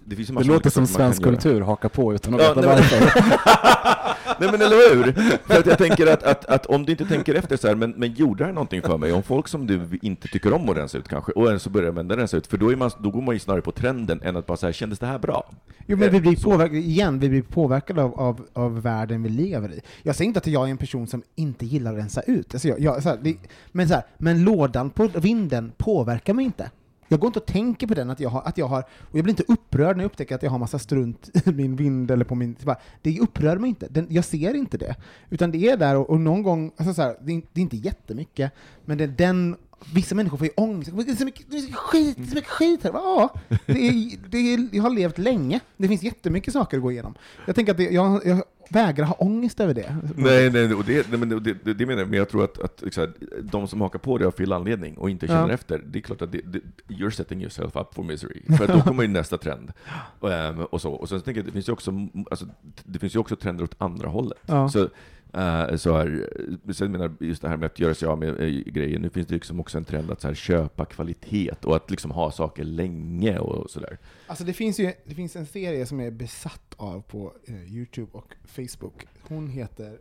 det 0.04 0.16
finns 0.16 0.28
det 0.28 0.44
låter 0.44 0.70
som 0.70 0.86
svensk 0.86 1.22
kultur, 1.22 1.60
haka 1.60 1.88
på 1.88 2.14
utan 2.14 2.34
att 2.34 2.40
Ja, 2.42 2.54
veta 2.54 2.60
nej, 2.60 2.68
men- 2.68 3.00
varför. 3.00 4.06
Nej 4.40 4.50
men 4.50 4.62
eller 4.62 4.94
hur? 4.94 5.12
För 5.46 5.58
att 5.58 5.66
jag 5.66 5.78
tänker 5.78 6.06
att, 6.06 6.22
att, 6.22 6.44
att 6.44 6.66
om 6.66 6.84
du 6.84 6.92
inte 6.92 7.04
tänker 7.06 7.34
efter 7.34 7.56
så 7.56 7.68
här, 7.68 7.74
men, 7.74 7.90
men 7.96 8.12
gjorde 8.12 8.38
det 8.38 8.46
här 8.46 8.52
någonting 8.52 8.82
för 8.82 8.98
mig? 8.98 9.12
Om 9.12 9.22
folk 9.22 9.48
som 9.48 9.66
du 9.66 9.98
inte 10.02 10.28
tycker 10.28 10.52
om 10.52 10.68
att 10.68 10.76
rensa 10.76 10.98
ut 10.98 11.08
kanske, 11.08 11.32
och 11.32 11.62
så 11.62 11.70
börjar 11.70 11.92
man 11.92 12.10
rensa 12.10 12.36
ut, 12.36 12.46
för 12.46 12.56
då, 12.56 12.72
är 12.72 12.76
man, 12.76 12.90
då 12.98 13.10
går 13.10 13.22
man 13.22 13.34
ju 13.34 13.38
snarare 13.38 13.62
på 13.62 13.72
trenden 13.72 14.20
än 14.22 14.36
att 14.36 14.46
bara 14.46 14.56
säga 14.56 14.72
kändes 14.72 14.98
det 14.98 15.06
här 15.06 15.18
bra? 15.18 15.50
Jo, 15.86 15.96
men 15.96 16.10
vi 16.12 16.20
blir 16.20 16.36
påverkade, 16.36 16.78
igen, 16.78 17.18
vi 17.18 17.28
blir 17.28 17.42
påverkade 17.42 18.02
av, 18.02 18.20
av, 18.20 18.46
av 18.52 18.82
världen 18.82 19.22
vi 19.22 19.28
lever 19.28 19.72
i. 19.72 19.80
Jag 20.02 20.16
säger 20.16 20.26
inte 20.28 20.38
att 20.38 20.46
jag 20.46 20.66
är 20.66 20.70
en 20.70 20.76
person 20.78 21.06
som 21.06 21.22
inte 21.34 21.66
gillar 21.66 21.92
att 21.92 21.98
rensa 21.98 22.20
ut. 22.20 22.54
Alltså 22.54 22.68
jag, 22.68 22.80
jag, 22.80 23.02
så 23.02 23.08
här, 23.08 23.18
det, 23.22 23.36
men, 23.72 23.88
så 23.88 23.94
här, 23.94 24.02
men 24.18 24.44
lådan 24.44 24.90
på 24.90 25.08
vinden 25.20 25.72
påverkar 25.76 26.34
mig 26.34 26.44
inte. 26.44 26.70
Jag 27.08 27.20
går 27.20 27.28
inte 27.28 27.38
och 27.38 27.46
tänker 27.46 27.86
på 27.86 27.94
den, 27.94 28.10
att 28.10 28.20
jag 28.20 28.30
har, 28.30 28.42
att 28.42 28.58
jag 28.58 28.66
har 28.66 28.80
och 28.80 29.18
jag 29.18 29.24
blir 29.24 29.32
inte 29.32 29.52
upprörd 29.52 29.96
när 29.96 30.04
jag 30.04 30.10
upptäcker 30.10 30.34
att 30.34 30.42
jag 30.42 30.50
har 30.50 30.58
massa 30.58 30.78
strunt 30.78 31.30
i 31.46 31.52
min 31.52 31.76
vind 31.76 32.10
eller 32.10 32.24
på 32.24 32.34
min... 32.34 32.56
Bara, 32.64 32.78
det 33.02 33.20
upprör 33.20 33.56
mig 33.56 33.68
inte. 33.68 33.88
Den, 33.90 34.06
jag 34.10 34.24
ser 34.24 34.54
inte 34.54 34.78
det. 34.78 34.96
Utan 35.30 35.50
det 35.50 35.68
är 35.68 35.76
där 35.76 35.96
och, 35.96 36.10
och 36.10 36.20
någon 36.20 36.42
gång, 36.42 36.72
alltså 36.76 36.94
så 36.94 37.02
här, 37.02 37.16
det, 37.20 37.32
är, 37.32 37.42
det 37.52 37.60
är 37.60 37.62
inte 37.62 37.76
jättemycket, 37.76 38.52
men 38.84 38.98
det 38.98 39.04
är 39.04 39.08
den 39.08 39.56
Vissa 39.94 40.14
människor 40.14 40.38
får 40.38 40.46
ju 40.46 40.52
ångest. 40.56 40.90
Det 41.06 41.12
är 41.12 41.16
så 41.16 41.24
mycket, 41.24 41.50
det 41.50 41.56
är 41.56 41.60
så 41.60 41.66
mycket 41.66 41.78
skit, 41.78 42.16
det 42.16 42.22
är 42.22 42.26
så 42.26 42.34
mycket 42.34 42.50
skit 42.50 42.84
här. 42.84 42.90
Ja, 42.94 43.34
det 43.66 43.88
är, 43.88 44.28
det 44.28 44.38
är, 44.38 44.68
jag 44.72 44.82
har 44.82 44.90
levt 44.90 45.18
länge. 45.18 45.60
Det 45.76 45.88
finns 45.88 46.02
jättemycket 46.02 46.52
saker 46.52 46.76
att 46.76 46.82
gå 46.82 46.92
igenom. 46.92 47.14
Jag 47.46 47.54
tänker 47.54 47.72
att 47.72 47.78
det, 47.78 47.90
jag, 47.90 48.26
jag 48.26 48.42
vägrar 48.68 49.04
ha 49.06 49.14
ångest 49.14 49.60
över 49.60 49.74
det. 49.74 49.96
Nej, 50.16 50.50
nej, 50.50 50.74
och 50.74 50.84
det, 50.84 51.08
nej 51.10 51.18
men 51.18 51.28
det, 51.28 51.54
det, 51.64 51.74
det 51.74 51.86
menar 51.86 52.00
jag, 52.02 52.08
men 52.10 52.18
jag 52.18 52.28
tror 52.28 52.44
att, 52.44 52.58
att 52.58 52.82
liksom, 52.82 53.12
de 53.42 53.68
som 53.68 53.80
hakar 53.80 53.98
på 53.98 54.18
det 54.18 54.26
av 54.26 54.30
fel 54.30 54.52
anledning 54.52 54.98
och 54.98 55.10
inte 55.10 55.26
känner 55.26 55.48
Ja. 55.48 55.54
efter, 55.54 55.82
det 55.86 55.98
är 55.98 56.00
klart 56.02 56.22
att 56.22 56.32
det, 56.32 56.40
det, 56.44 56.60
you're 56.88 57.10
setting 57.10 57.40
yourself 57.40 57.76
up 57.76 57.94
for 57.94 58.02
misery. 58.02 58.42
För 58.56 58.64
att 58.64 58.72
då 58.74 58.80
kommer 58.82 59.02
ju 59.02 59.08
nästa 59.08 59.38
trend. 59.38 59.72
Och, 60.20 60.32
ehm, 60.32 60.64
och 60.64 60.80
så. 60.80 60.92
Och 60.92 61.08
sen 61.08 61.20
tänker 61.20 61.38
jag, 61.40 61.46
det 61.46 61.52
finns 61.52 61.68
ju 61.68 61.72
också, 61.72 61.92
alltså, 62.30 62.46
det 62.84 62.98
finns 62.98 63.14
ju 63.14 63.18
också 63.18 63.36
trender 63.36 63.64
åt 63.64 63.74
andra 63.78 64.08
hållet. 64.08 64.38
Ja. 64.46 64.68
Så, 64.68 64.88
Eh, 65.34 65.76
så 65.76 65.96
här, 65.96 66.28
eh, 66.66 66.72
sen 66.72 66.92
menar 66.92 67.04
jag 67.18 67.28
just 67.28 67.42
det 67.42 67.48
här 67.48 67.56
med 67.56 67.66
att 67.66 67.78
göra 67.78 67.94
sig 67.94 68.08
av 68.08 68.18
med 68.18 68.28
eh, 68.28 68.48
grejer, 68.48 68.98
nu 68.98 69.10
finns 69.10 69.26
det 69.26 69.34
liksom 69.34 69.60
också 69.60 69.78
en 69.78 69.84
trend 69.84 70.10
att 70.10 70.20
så 70.20 70.28
här, 70.28 70.34
köpa 70.34 70.84
kvalitet 70.84 71.50
och 71.64 71.76
att 71.76 71.90
liksom 71.90 72.10
ha 72.10 72.30
saker 72.30 72.64
länge 72.64 73.38
och 73.38 73.70
sådär. 73.70 73.98
Alltså 74.26 74.44
det 74.44 74.52
finns 74.52 74.80
ju 74.80 74.92
det 75.04 75.14
finns 75.14 75.36
en 75.36 75.46
serie 75.46 75.86
som 75.86 75.98
jag 76.00 76.06
är 76.06 76.10
besatt 76.10 76.74
av 76.76 77.00
på 77.00 77.32
eh, 77.46 77.74
Youtube 77.74 78.10
och 78.12 78.34
Facebook. 78.44 79.06
Hon 79.28 79.48
heter 79.48 79.98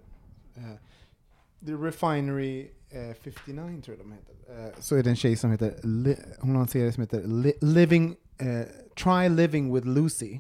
eh, 0.56 0.64
The 1.66 1.72
Refinery 1.74 2.68
eh, 2.90 3.16
59 3.22 3.82
tror 3.82 3.98
jag 3.98 4.06
de 4.06 4.12
heter. 4.12 4.66
Eh, 4.66 4.72
så 4.80 4.96
är 4.96 5.04
det 5.04 5.10
en 5.10 5.16
tjej 5.16 5.36
som 5.36 5.52
heter, 5.52 5.74
Li- 5.84 6.18
hon 6.40 6.56
har 6.56 6.62
en 6.62 6.68
serie 6.68 6.92
som 6.92 7.02
heter 7.02 7.24
Li- 7.24 7.58
Living, 7.62 8.16
eh, 8.38 8.62
Try 9.04 9.30
Living 9.30 9.74
with 9.76 9.88
Lucy. 9.88 10.40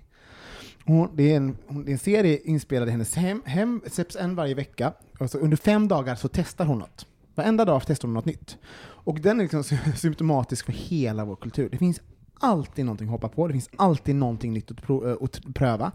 Hon, 0.86 1.10
det, 1.16 1.32
är 1.32 1.38
en, 1.38 1.58
hon, 1.68 1.86
det 1.86 1.92
är 1.92 1.94
en 1.94 2.00
serie 2.00 2.40
inspelad 2.44 2.88
i 2.88 2.92
hennes 2.92 3.16
hem, 3.16 3.42
hem 3.46 3.82
släpps 3.88 4.16
en 4.16 4.36
varje 4.36 4.56
vecka. 4.56 4.94
Alltså 5.20 5.38
under 5.38 5.58
fem 5.58 5.88
dagar 5.88 6.16
så 6.16 6.28
testar 6.28 6.66
hon 6.66 6.80
något. 6.80 7.06
Varenda 7.36 7.66
dag 7.66 7.82
testar 7.88 8.08
hon 8.08 8.14
något 8.14 8.26
nytt. 8.26 8.58
Och 8.78 9.20
den 9.20 9.40
är 9.40 9.44
liksom 9.44 9.64
symptomatisk 9.96 10.66
för 10.66 10.74
hela 10.74 11.26
vår 11.26 11.36
kultur. 11.36 11.70
Det 11.72 11.78
finns 11.78 12.02
alltid 12.40 12.86
någonting 12.86 13.08
att 13.08 13.12
hoppa 13.12 13.30
på, 13.30 13.48
det 13.48 13.54
finns 13.54 13.70
alltid 13.76 14.16
någonting 14.16 14.54
nytt 14.54 14.72
att, 14.72 14.82
prov, 14.82 15.10
eh, 15.10 15.18
att 15.22 15.42
pröva. 15.54 15.92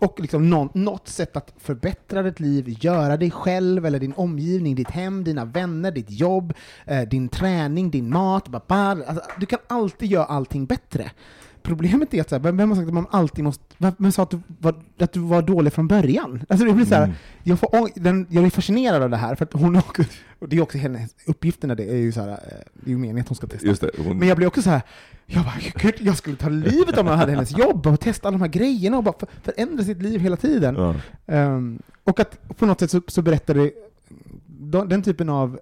Och 0.00 0.20
liksom 0.20 0.50
någon, 0.50 0.68
något 0.74 1.08
sätt 1.08 1.36
att 1.36 1.54
förbättra 1.58 2.22
ditt 2.22 2.40
liv, 2.40 2.76
göra 2.80 3.16
dig 3.16 3.30
själv 3.30 3.86
eller 3.86 3.98
din 3.98 4.12
omgivning, 4.12 4.74
ditt 4.74 4.90
hem, 4.90 5.24
dina 5.24 5.44
vänner, 5.44 5.90
ditt 5.90 6.10
jobb, 6.10 6.54
eh, 6.86 7.08
din 7.08 7.28
träning, 7.28 7.90
din 7.90 8.10
mat. 8.10 8.48
Bara, 8.48 8.62
bara, 8.66 9.04
alltså, 9.04 9.24
du 9.40 9.46
kan 9.46 9.58
alltid 9.66 10.10
göra 10.10 10.24
allting 10.24 10.66
bättre. 10.66 11.10
Problemet 11.62 12.14
är 12.14 12.20
att 12.20 12.28
så 12.28 12.34
här, 12.34 12.42
vem 12.42 12.56
vem 12.56 12.68
har 12.68 12.76
sagt 12.76 12.88
att 12.88 12.94
man 12.94 13.06
alltid 13.10 13.44
måste... 13.44 13.64
Vem 13.98 14.12
sa 14.12 14.22
att 14.22 14.30
du 14.30 14.40
var, 14.60 14.74
att 14.98 15.12
du 15.12 15.20
var 15.20 15.42
dålig 15.42 15.72
från 15.72 15.88
början? 15.88 16.44
Alltså 16.48 16.66
det 16.66 16.72
blir 16.72 16.84
så 16.86 16.94
här, 16.94 17.04
Mm. 17.04 17.16
jag, 17.42 17.58
får, 17.58 18.00
den, 18.00 18.26
jag 18.30 18.44
är 18.44 18.50
fascinerad 18.50 19.02
av 19.02 19.10
det 19.10 19.16
här, 19.16 19.34
för 19.34 19.44
att 19.44 19.52
hon 19.52 19.76
också, 19.76 20.02
och 20.38 20.48
det 20.48 20.56
är 20.56 20.60
också 20.62 20.78
hennes 20.78 21.10
uppgifterna, 21.26 21.74
det 21.74 21.84
är 21.90 21.96
ju 21.96 22.12
så 22.12 22.20
här, 22.20 22.28
eh, 22.28 22.36
det 22.74 22.86
är 22.86 22.90
ju 22.90 22.98
meningen 22.98 23.20
att 23.20 23.28
hon 23.28 23.36
ska 23.36 23.46
testa. 23.46 23.86
Det, 23.86 24.02
hon, 24.04 24.18
Men 24.18 24.28
jag 24.28 24.36
blir 24.36 24.46
också 24.46 24.62
så 24.62 24.70
här, 24.70 24.82
jag 25.26 25.44
bara, 25.44 25.54
gud, 25.82 25.94
jag 25.98 26.16
skulle 26.16 26.36
ta 26.36 26.48
livet 26.48 26.98
om 26.98 27.06
jag 27.06 27.16
hade 27.16 27.32
hennes 27.32 27.58
jobb 27.58 27.86
och 27.86 28.00
testa 28.00 28.28
alla 28.28 28.38
de 28.38 28.42
här 28.42 28.48
grejerna 28.50 28.96
och 28.96 29.04
bara 29.04 29.14
för, 29.18 29.28
förändra 29.52 29.84
sitt 29.84 30.02
liv 30.02 30.20
hela 30.20 30.36
tiden. 30.36 30.74
ja. 30.74 30.94
Ehm, 31.34 31.78
och 32.04 32.20
att 32.20 32.56
på 32.58 32.66
något 32.66 32.80
sätt 32.80 32.90
så, 32.90 33.02
så 33.06 33.22
berättar 33.22 33.54
det, 33.54 33.70
de- 34.46 34.88
den 34.88 35.02
typen 35.02 35.28
av 35.28 35.58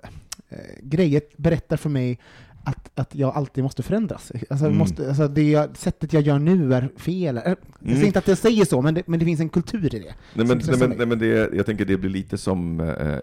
eh, 0.48 0.58
grejer 0.82 1.22
berättar 1.36 1.76
för 1.76 1.88
mig 1.90 2.18
att, 2.64 2.90
att 2.94 3.14
jag 3.14 3.36
alltid 3.36 3.64
måste 3.64 3.82
förändras. 3.82 4.32
Alltså, 4.50 4.66
Mm. 4.66 4.78
måste, 4.78 5.08
alltså 5.08 5.28
det 5.28 5.50
jag, 5.50 5.76
sättet 5.76 6.12
jag 6.12 6.22
gör 6.22 6.38
nu 6.38 6.74
är 6.74 6.88
fel. 6.96 7.36
Eh, 7.36 7.42
Jag 7.44 7.56
Mm. 7.82 7.94
säger 7.94 8.06
inte 8.06 8.18
att 8.18 8.28
jag 8.28 8.38
säger 8.38 8.64
så, 8.64 8.82
men 8.82 8.94
det, 8.94 9.02
men 9.06 9.18
det 9.18 9.24
finns 9.24 9.40
en 9.40 9.48
kultur 9.48 9.94
i 9.94 9.98
det. 9.98 10.14
Nej, 10.34 10.46
men, 10.46 10.60
nej, 10.66 10.78
men, 10.78 10.90
nej, 10.98 11.06
men 11.06 11.18
det, 11.18 11.26
jag 11.54 11.66
tänker 11.66 11.84
det 11.84 11.96
blir 11.96 12.10
lite 12.10 12.38
som, 12.38 12.80
eh, 12.80 13.18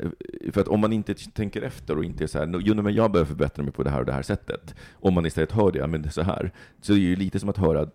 för 0.51 0.61
att 0.61 0.67
om 0.67 0.79
man 0.79 0.93
inte 0.93 1.13
tänker 1.13 1.61
efter 1.61 1.97
och 1.97 2.03
inte 2.03 2.23
är 2.23 2.27
så 2.27 2.37
här, 2.39 2.59
jo 2.63 2.81
men 2.81 2.93
jag 2.93 3.11
behöver 3.11 3.27
förbättra 3.27 3.63
mig 3.63 3.71
på 3.73 3.83
det 3.83 3.89
här 3.89 3.99
och 3.99 4.05
det 4.05 4.13
här 4.13 4.21
sättet, 4.21 4.75
om 4.93 5.13
man 5.13 5.25
istället 5.25 5.51
hör 5.51 5.71
det, 5.71 5.87
men 5.87 6.01
det 6.01 6.07
är 6.07 6.11
så 6.11 6.21
här, 6.21 6.51
så 6.81 6.93
är 6.93 6.97
det 6.97 7.01
ju 7.03 7.15
lite 7.15 7.39
som 7.39 7.49
att 7.49 7.57
höra 7.57 7.87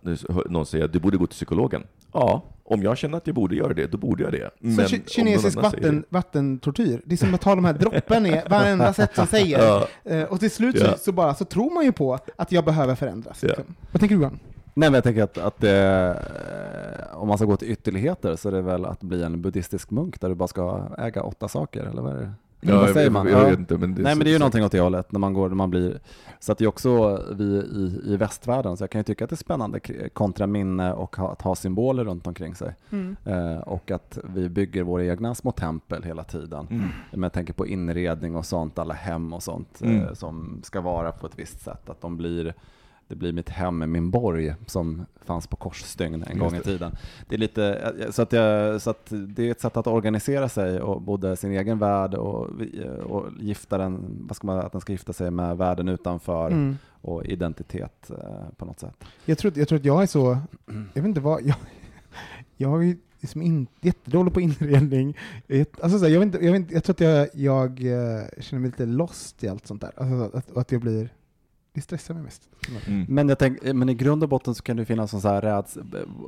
någon 0.49 0.67
säga, 0.67 0.87
du 0.87 0.99
borde 1.01 1.17
gå 1.17 1.27
till 1.27 1.35
psykologen. 1.37 1.83
Ja, 2.13 2.45
om 2.71 2.83
jag 2.83 2.99
känner 2.99 3.17
att 3.17 3.27
jag 3.27 3.37
borde 3.37 3.55
göra 3.57 3.75
det, 3.75 3.87
då 3.87 3.99
borde 3.99 4.23
jag 4.23 4.33
det. 4.33 4.51
Men 4.59 4.89
Så 4.89 4.97
kinesisk 5.07 5.57
vatten, 5.57 6.05
vattentortyr, 6.09 7.03
det 7.05 7.15
är 7.15 7.17
som 7.17 7.35
att 7.35 7.41
ta 7.41 7.55
de 7.55 7.65
här 7.65 7.73
droppen 7.73 8.27
i 8.27 8.43
varenda 8.51 8.93
sätt 9.01 9.15
som 9.15 9.27
säger. 9.27 9.59
Ja. 9.59 9.87
Eh, 10.05 10.23
och 10.23 10.41
till 10.41 10.51
slut 10.51 10.77
Ja. 10.81 10.93
så, 10.93 10.99
så, 10.99 11.13
bara, 11.13 11.35
så 11.35 11.45
tror 11.45 11.75
man 11.75 11.85
ju 11.85 11.93
på 11.93 12.19
att 12.37 12.53
jag 12.53 12.65
behöver 12.65 12.95
förändras. 12.95 13.43
Ja. 13.43 13.47
liksom. 13.49 13.75
Vad 13.93 14.01
tänker 14.01 14.17
du 14.17 14.23
Johan? 14.23 14.39
Nej 14.75 14.91
men 14.91 14.95
jag 14.95 15.05
tänker 15.05 15.23
att, 15.23 15.39
att 15.39 15.65
eh, 15.65 17.17
om 17.21 17.29
man 17.29 17.39
ska 17.39 17.45
gå 17.47 17.57
till 17.57 17.71
ytterligheter 17.71 18.37
så 18.37 18.49
är 18.49 18.53
det 18.53 18.63
väl 18.63 18.85
att 18.85 19.01
bli 19.01 19.23
en 19.23 19.43
buddhistisk 19.43 19.91
munk 19.91 20.21
där 20.21 20.29
du 20.29 20.35
bara 20.35 20.49
ska 20.49 20.83
äga 20.99 21.23
åtta 21.23 21.49
saker, 21.49 21.83
eller 21.85 22.03
vad 22.03 22.13
är 22.13 22.21
det? 22.21 22.33
Ja, 22.63 22.77
vad 22.77 22.89
jag- 22.89 22.95
säger 22.95 23.07
jag- 23.07 23.13
man? 23.13 23.27
jag 23.27 23.41
Ja. 23.45 23.49
vet 23.51 23.59
inte, 23.59 23.79
men 23.79 23.95
det 23.95 24.03
Nej 24.03 24.15
men 24.15 24.25
det 24.25 24.31
är 24.31 24.33
ju 24.33 24.37
så- 24.37 24.41
någonting 24.41 24.65
åt 24.65 24.73
det 24.73 24.81
hållet 24.81 25.13
när 25.13 25.19
man 25.21 25.33
går, 25.35 25.49
när 25.49 25.57
man 25.57 25.71
blir, 25.71 25.99
så 26.41 26.53
att 26.53 26.59
det 26.59 26.65
är 26.65 26.69
också 26.69 27.23
vi 27.33 27.45
i, 27.45 28.01
i 28.13 28.17
västvärlden, 28.17 28.77
så 28.77 28.83
jag 28.83 28.91
kan 28.91 28.99
ju 28.99 29.03
tycka 29.03 29.25
att 29.25 29.31
det 29.31 29.35
är 29.35 29.37
spännande 29.37 29.81
kontra 30.13 30.47
minne 30.47 30.93
och 30.93 31.17
ha, 31.17 31.33
att 31.33 31.43
ha 31.43 31.55
symboler 31.55 32.05
runt 32.05 32.27
omkring 32.27 32.55
sig. 32.55 32.75
Eh, 33.25 33.59
och 33.59 33.91
att 33.91 34.19
vi 34.35 34.49
bygger 34.49 34.83
våra 34.83 35.05
egna 35.05 35.35
små 35.35 35.53
tempel 35.53 36.03
hela 36.03 36.25
tiden. 36.25 36.67
Mm. 36.71 36.89
Men 37.11 37.23
jag 37.23 37.33
tänker 37.33 37.53
på 37.53 37.67
inredning 37.67 38.37
och 38.37 38.47
sånt, 38.47 38.79
alla 38.79 38.95
hem 38.95 39.33
och 39.33 39.43
sånt 39.43 39.81
Mm. 39.83 40.01
eh, 40.03 40.13
som 40.13 40.61
ska 40.63 40.81
vara 40.81 41.13
på 41.13 41.27
ett 41.27 41.39
visst 41.39 41.61
sätt. 41.61 41.91
Att 41.91 42.01
de 42.01 42.17
blir, 42.17 42.55
det 43.11 43.17
blir 43.17 43.33
mitt 43.33 43.49
hem, 43.49 43.93
min 43.93 44.11
borg 44.11 44.55
som 44.67 45.07
fanns 45.25 45.47
på 45.47 45.57
korsstygn 45.57 46.25
en 46.27 46.39
gång 46.39 46.55
i 46.57 46.61
tiden. 46.61 46.97
Det 47.29 47.35
är 47.35 47.39
lite, 47.39 47.65
eh, 48.01 48.11
så 48.11 48.23
att, 48.23 48.33
jag, 48.33 48.83
så 48.83 48.91
att 48.91 49.07
det 49.11 49.47
är 49.47 49.51
ett 49.51 49.61
sätt 49.61 49.77
att 49.77 49.87
organisera 49.87 50.49
sig 50.49 50.81
och 50.81 51.03
både 51.03 51.37
sin 51.37 51.51
egen 51.53 51.79
värld 51.79 52.15
och, 52.15 52.49
vi- 52.61 52.87
och 53.07 53.27
gifta 53.41 53.79
den, 53.79 54.05
vad 54.29 54.37
ska 54.37 54.47
man, 54.47 54.59
att 54.59 54.73
den 54.73 54.81
ska 54.81 54.93
gifta 54.93 55.13
sig 55.13 55.31
med 55.31 55.57
världen 55.57 55.89
utanför 55.89 56.47
Mm. 56.51 56.77
och 57.03 57.25
identitet 57.27 58.11
eh, 58.11 58.17
på 58.57 58.65
något 58.65 58.81
sätt. 58.81 59.05
Jag, 59.25 59.39
tror, 59.39 59.59
jag 59.59 59.69
tror 59.69 59.79
att 59.79 59.85
jag 59.85 60.03
är 60.03 60.07
så, 60.07 60.39
jag 60.67 61.03
vet 61.03 61.09
inte 61.09 61.21
vad, 61.21 61.43
jag, 61.43 61.57
jag 62.57 62.85
är 62.89 62.97
liksom 63.21 63.43
in, 63.43 63.67
jättedålig 63.81 64.35
på 64.35 64.41
inredning. 64.41 65.17
Alltså 65.81 65.99
så 65.99 66.05
här, 66.05 66.13
jag, 66.13 66.21
vet 66.21 66.27
inte, 66.27 66.45
jag, 66.45 66.53
vet 66.53 66.61
inte, 66.61 66.75
jag 66.75 66.85
tror 66.85 66.95
att 66.95 67.01
jag, 67.01 67.29
jag 67.33 67.71
eh, 67.71 68.25
känner 68.41 68.61
mig 68.61 68.71
lite 68.71 68.87
lost 68.87 69.45
i 69.45 69.49
allt 69.49 69.67
sånt 69.67 69.81
där. 69.81 69.91
Alltså, 69.97 70.39
att, 70.39 70.57
att 70.57 70.73
jag 70.73 70.81
blir, 70.81 71.09
det 71.81 71.85
stressar 71.85 72.15
mig 72.15 72.23
mest. 72.23 72.49
Mm. 72.87 73.07
Men, 73.09 73.29
jag 73.29 73.39
tänk, 73.39 73.63
men 73.75 73.89
i 73.89 73.95
grund 73.95 74.23
och 74.23 74.29
botten 74.29 74.55
så 74.55 74.63
kan 74.63 74.77
det 74.77 74.85
finnas 74.85 75.15
en 75.15 75.21
så 75.21 75.29
här 75.29 75.41
räds, 75.41 75.79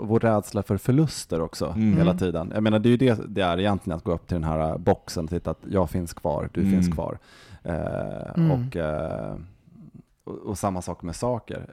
vår 0.01 0.21
rädsla 0.21 0.63
för 0.63 0.77
förluster 0.77 1.41
också 1.41 1.67
Mm. 1.67 1.97
hela 1.97 2.15
tiden. 2.19 2.51
Jag 2.55 2.63
menar 2.63 2.79
det 2.79 2.89
är 2.89 2.91
ju 2.91 2.97
det 2.97 3.21
det 3.29 3.43
är 3.43 3.59
egentligen 3.61 3.97
att 3.97 4.05
gå 4.05 4.13
upp 4.13 4.27
till 4.27 4.35
den 4.35 4.45
här 4.45 4.79
boxen 4.79 5.25
och 5.25 5.31
titta 5.31 5.51
att 5.51 5.61
jag 5.71 5.91
finns 5.91 6.15
kvar, 6.15 6.51
du 6.53 6.61
Mm. 6.61 6.73
finns 6.73 6.95
kvar. 6.95 7.19
Eh, 7.63 8.33
Mm. 8.37 8.51
och, 8.51 8.77
eh, 8.77 9.37
och, 10.25 10.39
och 10.39 10.59
samma 10.59 10.83
sak 10.83 11.03
med 11.03 11.17
saker. 11.17 11.67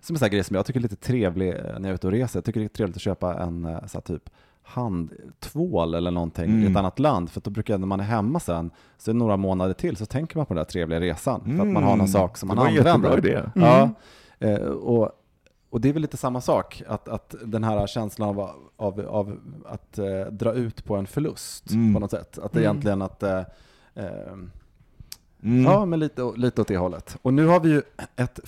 Som 0.00 0.14
en 0.14 0.18
sån 0.18 0.24
här 0.26 0.28
grej 0.32 0.44
som 0.44 0.56
jag 0.56 0.66
tycker 0.66 0.80
är 0.80 0.82
lite 0.82 0.96
trevlig 0.96 1.48
eh, 1.48 1.62
när 1.62 1.72
jag 1.72 1.84
är 1.86 1.94
ute 1.94 2.06
och 2.06 2.12
reser. 2.12 2.36
Jag 2.38 2.44
tycker 2.44 2.60
det 2.60 2.66
är 2.66 2.68
trevligt 2.68 2.96
att 2.96 3.02
köpa 3.02 3.34
en 3.42 3.64
eh, 3.64 3.86
så 3.86 3.98
här 3.98 4.02
typ 4.02 4.30
handtvål 4.66 5.94
eller 5.94 6.10
någonting 6.10 6.44
i 6.44 6.60
ett 6.62 6.66
Mm. 6.66 6.76
annat 6.76 6.98
land. 6.98 7.30
För 7.30 7.40
då 7.40 7.50
brukar 7.50 7.78
när 7.78 7.86
man 7.86 8.00
är 8.00 8.04
hemma 8.04 8.40
sen, 8.40 8.70
så 8.98 9.10
är 9.10 9.12
det 9.14 9.18
några 9.18 9.36
månader 9.36 9.74
till, 9.74 9.96
så 9.96 10.06
tänker 10.06 10.36
man 10.36 10.46
på 10.46 10.54
den 10.54 10.58
där 10.64 10.70
trevliga 10.70 11.00
resan. 11.00 11.40
För 11.56 11.62
att 11.66 11.72
man 11.72 11.82
har 11.82 11.96
någon 11.96 12.08
sak 12.08 12.36
som 12.36 12.50
Mm. 12.50 12.64
det 12.64 12.64
man 12.64 12.84
var 12.84 12.90
en 12.90 12.94
använder. 12.94 13.28
jättebra 13.28 13.60
idé. 13.64 13.90
Ja, 14.40 14.48
eh, 14.48 14.66
och, 14.68 15.10
och 15.70 15.80
det 15.80 15.88
är 15.88 15.92
väl 15.92 16.02
lite 16.02 16.16
samma 16.16 16.40
sak, 16.40 16.82
att, 16.88 17.08
att 17.08 17.34
den 17.44 17.64
här 17.64 17.86
känslan 17.86 18.28
av, 18.28 18.50
av, 18.76 19.00
av 19.00 19.38
att 19.66 19.98
eh, 19.98 20.20
dra 20.30 20.52
ut 20.52 20.84
på 20.84 20.96
en 20.96 21.06
förlust 21.06 21.70
Mm. 21.70 21.94
på 21.94 22.00
något 22.00 22.10
sätt. 22.10 22.38
Att 22.38 22.52
det 22.52 22.58
Mm. 22.58 22.70
egentligen 22.70 23.02
att 23.02 23.22
eh, 23.22 23.38
eh, 23.94 24.04
Mm. 25.46 25.64
Ja, 25.64 25.84
men 25.84 25.98
lite, 26.00 26.32
lite 26.36 26.60
åt 26.60 26.68
det 26.68 26.76
hållet. 26.76 27.16
Och 27.22 27.34
nu 27.34 27.46
har 27.46 27.60
vi 27.60 27.68
ju 27.68 27.82
ett, 28.16 28.40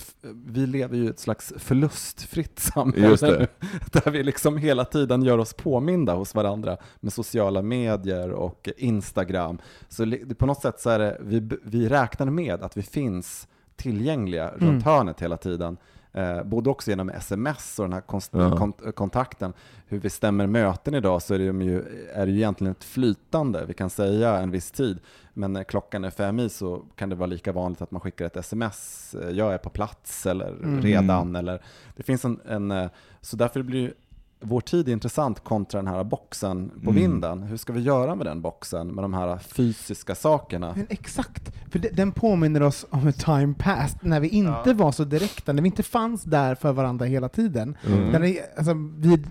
vi 0.45 0.67
lever 0.67 0.97
ju 0.97 1.09
ett 1.09 1.19
slags 1.19 1.53
förlustfritt 1.57 2.59
samhälle 2.75 3.47
där 3.91 4.11
vi 4.11 4.23
liksom 4.23 4.57
hela 4.57 4.85
tiden 4.85 5.23
gör 5.23 5.37
oss 5.37 5.53
påminda 5.53 6.13
hos 6.13 6.35
varandra 6.35 6.77
med 6.99 7.13
sociala 7.13 7.61
medier 7.61 8.29
och 8.31 8.69
Instagram. 8.77 9.57
Så 9.89 10.13
på 10.37 10.45
något 10.45 10.61
sätt 10.61 10.79
så 10.79 10.89
är 10.89 10.99
det, 10.99 11.17
vi, 11.21 11.49
vi 11.63 11.89
räknar 11.89 12.25
med 12.25 12.63
att 12.63 12.77
vi 12.77 12.81
finns 12.81 13.47
tillgängliga 13.75 14.49
Mm. 14.49 14.59
runt 14.69 14.85
hörnet 14.85 15.21
hela 15.21 15.37
tiden. 15.37 15.77
Eh, 16.13 16.43
både 16.43 16.69
också 16.69 16.89
genom 16.89 17.09
sms 17.09 17.79
och 17.79 17.85
den 17.85 17.93
här 17.93 18.01
konst- 18.01 18.29
Ja. 18.33 18.49
kont- 18.57 18.91
kontakten. 18.91 19.53
Hur 19.87 19.99
vi 19.99 20.09
stämmer 20.09 20.47
möten 20.47 20.95
idag 20.95 21.21
så 21.21 21.33
är 21.33 21.37
det, 21.39 21.43
ju, 21.43 21.83
är 22.13 22.25
det 22.25 22.31
ju 22.31 22.37
egentligen 22.37 22.71
ett 22.71 22.83
flytande. 22.83 23.65
Vi 23.65 23.73
kan 23.73 23.89
säga 23.89 24.37
en 24.37 24.51
viss 24.51 24.71
tid, 24.71 24.99
men 25.33 25.53
när 25.53 25.63
klockan 25.63 26.03
är 26.03 26.09
fem 26.09 26.39
i 26.39 26.49
så 26.49 26.85
kan 26.95 27.09
det 27.09 27.15
vara 27.15 27.27
lika 27.27 27.51
vanligt 27.51 27.81
att 27.81 27.91
man 27.91 28.01
skickar 28.01 28.25
ett 28.25 28.37
sms. 28.37 29.15
eh, 29.15 29.29
Jag 29.29 29.53
är 29.53 29.57
på 29.57 29.69
plats 29.69 30.25
eller 30.25 30.47
Mm. 30.49 30.81
redan. 30.81 31.35
Eller, 31.35 31.61
det 31.95 32.03
finns 32.03 32.25
en, 32.25 32.39
en, 32.47 32.71
eh, 32.71 32.89
så 33.21 33.35
därför 33.37 33.61
blir 33.61 33.79
ju 33.79 33.93
vår 34.41 34.61
tid 34.61 34.89
intressant 34.89 35.43
kontra 35.43 35.81
den 35.81 35.87
här 35.93 36.03
boxen 36.03 36.69
på 36.69 36.89
Mm. 36.89 36.95
vinden. 36.95 37.43
Hur 37.43 37.57
ska 37.57 37.73
vi 37.73 37.81
göra 37.81 38.15
med 38.15 38.25
den 38.25 38.41
boxen, 38.41 38.87
med 38.87 39.03
de 39.03 39.13
här 39.13 39.37
fysiska 39.37 40.15
sakerna? 40.15 40.73
Men 40.75 40.85
exakt, 40.89 41.51
för 41.71 41.79
de- 41.79 41.89
den 41.89 42.11
påminner 42.11 42.63
oss 42.63 42.85
om 42.89 43.07
ett 43.07 43.19
time 43.25 43.53
past, 43.59 43.97
när 44.03 44.19
vi 44.19 44.27
inte 44.27 44.63
Ja. 44.69 44.73
var 44.73 44.91
så 44.91 45.03
direkta, 45.03 45.53
när 45.53 45.61
vi 45.61 45.67
inte 45.67 45.83
fanns 45.83 46.23
där 46.23 46.55
för 46.55 46.71
varandra 46.73 47.05
hela 47.05 47.29
tiden. 47.29 47.77
Mm. 47.87 48.11
Där 48.11 48.19
det, 48.19 48.57
alltså, 48.57 48.73
vid, 48.97 49.27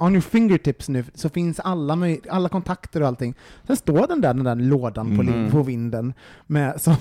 on 0.00 0.12
your 0.12 0.20
fingertips 0.20 0.88
nu 0.88 1.04
så 1.14 1.28
finns 1.28 1.60
alla, 1.60 1.98
alla 2.30 2.48
kontakter 2.48 3.00
och 3.00 3.08
allting. 3.08 3.34
Sen 3.66 3.76
står 3.76 4.06
den 4.06 4.20
där, 4.20 4.34
den 4.34 4.44
där 4.44 4.54
lådan 4.56 5.16
på, 5.16 5.22
Mm. 5.22 5.50
på 5.50 5.62
vinden 5.62 6.12
med 6.46 6.80
som 6.80 6.94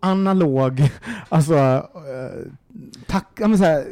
analog, 0.00 0.90
alltså 1.28 1.54
uh, 1.54 2.50
tack, 3.06 3.26
ja, 3.40 3.48
men 3.48 3.58
så 3.58 3.64
här, 3.64 3.84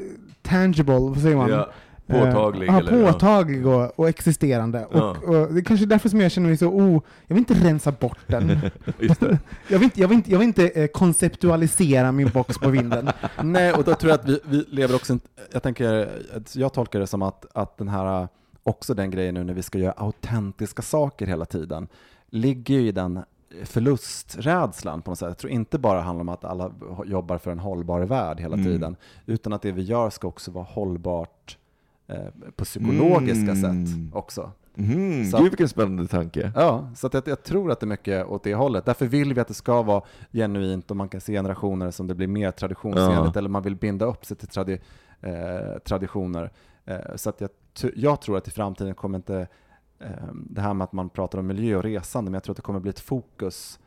tangible, 0.43 0.99
vad 0.99 1.21
säger 1.21 1.37
man? 1.37 1.51
Ja, 1.51 1.69
påtaglig. 2.13 2.69
Eh, 2.69 2.75
ja, 2.79 3.13
påtaglig 3.13 3.67
och, 3.67 3.99
och 3.99 4.09
existerande. 4.09 4.87
Ja. 4.93 5.11
Och, 5.11 5.25
och 5.25 5.53
det 5.55 5.61
är 5.61 5.65
kanske 5.65 5.87
därför 5.87 6.09
som 6.09 6.21
jag 6.21 6.33
känner 6.33 6.49
mig 6.49 6.57
så, 6.57 6.67
oh, 6.67 7.03
jag 7.27 7.35
vill 7.35 7.39
inte 7.51 7.55
rensa 7.55 7.93
bort 7.93 8.19
den. 8.27 8.49
Jag 9.69 9.79
vill 9.79 9.83
inte, 9.83 10.01
jag 10.01 10.09
vill 10.09 10.17
inte, 10.17 10.31
jag 10.31 10.39
vill 10.39 10.49
inte 10.49 10.69
eh, 10.69 10.87
konceptualisera 10.87 12.13
min 12.13 12.29
box 12.29 12.59
på 12.59 12.71
vinden. 12.71 13.11
Nej, 13.43 13.73
och 13.73 13.85
då 13.85 13.95
tror 13.95 14.11
jag 14.11 14.21
att 14.21 14.29
vi, 14.29 14.41
vi 14.45 14.65
lever 14.69 14.95
också, 14.95 15.13
inte- 15.13 15.29
jag 15.53 15.63
tänker, 15.63 16.09
jag 16.55 16.73
tolkar 16.73 17.01
det 17.01 17.07
som 17.07 17.23
att, 17.23 17.47
att 17.55 17.79
den 17.79 17.89
här, 17.89 18.29
också 18.63 18.95
den 18.95 19.11
grejen 19.11 19.35
nu 19.35 19.45
när 19.45 19.55
vi 19.55 19.63
ska 19.63 19.79
göra 19.79 19.93
autentiska 19.97 20.83
saker 20.83 21.27
hela 21.27 21.45
tiden, 21.45 21.89
ligger 22.31 22.75
ju 22.75 22.89
i 22.89 22.93
den 22.93 23.21
förlusträdslan 23.65 25.03
på 25.03 25.11
något 25.11 25.19
sätt. 25.19 25.29
Jag 25.29 25.39
tror 25.39 25.53
inte 25.53 25.79
bara 25.79 26.01
handlar 26.01 26.21
om 26.21 26.29
att 26.29 26.45
alla 26.45 26.71
jobbar 27.07 27.39
för 27.39 27.51
en 27.51 27.59
hållbar 27.59 28.01
värld 28.01 28.41
hela 28.41 28.55
Mm. 28.55 28.67
tiden, 28.67 28.97
utan 29.27 29.53
att 29.53 29.63
det 29.63 29.73
vi 29.73 29.83
gör 29.83 30.11
ska 30.11 30.29
också 30.29 30.51
vara 30.51 30.65
hållbart 30.65 31.59
på 32.57 32.65
psykologiska 32.65 33.51
Mm. 33.53 33.87
sätt 33.87 33.97
också. 34.15 34.51
Mm. 34.77 35.25
Så- 35.31 35.37
Gud 35.39 35.51
vilken 35.51 35.69
spännande 35.69 36.07
tanke. 36.07 36.53
Ja, 36.55 36.91
så 36.97 37.07
att 37.07 37.15
jag, 37.15 37.23
jag 37.29 37.43
tror 37.43 37.71
att 37.73 37.81
det 37.81 37.85
är 37.85 37.89
mycket 37.89 38.27
åt 38.27 38.45
det 38.45 38.55
hållet. 38.55 38.85
Därför 38.85 39.07
vill 39.07 39.35
vi 39.35 39.41
att 39.41 39.49
det 39.49 39.55
ska 39.55 39.83
vara 39.83 40.03
genuint 40.33 40.91
och 40.91 40.97
man 40.97 41.09
kan 41.09 41.21
se 41.21 41.33
generationer 41.33 41.91
som 41.91 42.07
det 42.07 42.15
blir 42.15 42.27
mer 42.27 42.51
traditionsenligt 42.51 43.35
Ja. 43.35 43.39
eller 43.39 43.49
man 43.49 43.63
vill 43.63 43.77
binda 43.77 44.05
upp 44.07 44.25
sig 44.25 44.37
till 44.37 44.49
tradi 44.49 44.81
eh, 45.21 45.79
traditioner. 45.85 46.53
Eh, 46.85 46.97
så 47.17 47.31
att 47.31 47.41
jag, 47.41 47.51
jag 47.97 48.21
tror 48.21 48.37
att 48.39 48.49
i 48.49 48.51
framtiden 48.51 48.95
kommer 48.95 49.19
inte 49.19 49.47
eh, 50.01 50.09
det 50.35 50.61
här 50.61 50.75
med 50.75 50.85
att 50.85 50.93
man 50.93 51.09
pratar 51.09 51.39
om 51.39 51.47
miljö 51.47 51.77
och 51.77 51.83
resande, 51.83 52.31
men 52.31 52.35
jag 52.37 52.43
tror 52.43 52.53
att 52.53 52.57
det 52.57 52.63
kommer 52.63 52.81
bli 52.81 52.91
ett 52.91 53.01
fokus 53.01 53.79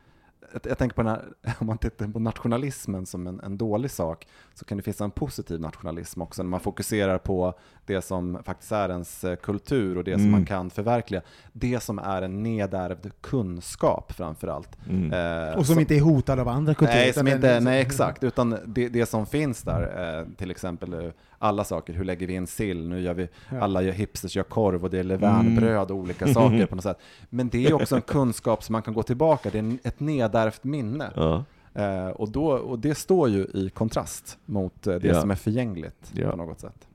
jag, 0.53 0.61
jag 0.70 0.78
tänker 0.78 0.95
på 0.95 1.03
den 1.03 1.11
här, 1.11 1.24
om 1.59 1.68
man 1.68 1.78
tittar 1.78 2.07
på 2.07 2.20
nationalismen 2.20 3.05
som 3.05 3.28
en, 3.28 3.39
en 3.39 3.57
dålig 3.57 3.91
sak, 3.91 4.28
så 4.53 4.66
kan 4.66 4.78
det 4.78 4.84
finnas 4.84 5.01
en 5.01 5.11
positiv 5.11 5.59
nationalism 5.59 6.22
också, 6.22 6.43
när 6.43 6.49
man 6.49 6.59
fokuserar 6.59 7.18
på 7.18 7.53
det 7.86 8.02
som 8.02 8.40
faktiskt 8.44 8.72
är 8.72 8.90
ens 8.90 9.24
eh, 9.24 9.36
kultur 9.36 9.98
och 9.98 10.04
det 10.04 10.12
som 10.14 10.22
Mm. 10.22 10.32
man 10.32 10.46
kan 10.46 10.70
förverkliga. 10.70 11.22
Det 11.54 11.80
som 11.84 12.00
är 12.00 12.22
en 12.22 12.44
nedärvd 12.44 13.12
kunskap 13.22 14.12
framför 14.12 14.48
allt. 14.48 14.78
Mm. 14.90 15.50
Eh, 15.50 15.58
Och 15.58 15.66
som 15.66 15.80
inte 15.80 15.96
är 15.96 16.02
hotad 16.02 16.40
av 16.40 16.48
andra 16.48 16.74
kulturer. 16.74 17.00
Nej, 17.00 17.14
som 17.14 17.28
inte, 17.28 17.48
liksom- 17.48 17.64
nej 17.64 17.82
exakt, 17.82 18.24
utan 18.24 18.58
det, 18.66 18.90
det 18.90 19.06
som 19.06 19.26
finns 19.26 19.62
där, 19.62 20.18
eh, 20.20 20.26
till 20.38 20.52
exempel 20.52 20.94
eh, 20.94 21.12
alla 21.40 21.64
saker, 21.64 21.94
hur 21.94 22.04
lägger 22.06 22.28
vi 22.28 22.34
in 22.34 22.48
sill, 22.48 22.88
nu 22.88 23.02
gör 23.02 23.14
vi, 23.14 23.28
Ja. 23.52 23.62
alla 23.62 23.82
gör 23.82 23.92
hipsters 23.92 24.36
gör 24.36 24.44
korv 24.44 24.84
och 24.84 24.90
det 24.90 25.00
är 25.00 25.04
levainbröd 25.04 25.92
och 25.92 25.98
olika 25.98 26.28
saker 26.34 26.66
på 26.70 26.76
något 26.76 26.84
sätt. 26.84 26.98
Men 27.30 27.50
det 27.50 27.66
är 27.66 27.74
också 27.74 27.96
en 27.96 28.02
kunskap 28.02 28.64
som 28.64 28.74
man 28.74 28.82
kan 28.82 28.94
gå 28.94 29.04
tillbaka, 29.04 29.50
det 29.50 29.60
är 29.60 29.78
ett 29.84 30.00
nedärvt 30.00 30.64
minne. 30.64 31.12
Ja. 31.16 31.44
Eh, 31.74 32.08
och, 32.08 32.30
då, 32.32 32.46
och 32.52 32.80
det 32.80 32.96
står 32.96 33.30
ju 33.30 33.46
i 33.54 33.70
kontrast 33.74 34.38
mot 34.46 34.88
eh, 34.88 34.96
det 34.96 35.08
Ja. 35.08 35.22
som 35.22 35.32
är 35.32 35.36
förgängligt 35.36 36.12
Ja. 36.14 36.32
på 36.32 36.38
något 36.38 36.60
sätt. 36.60 36.88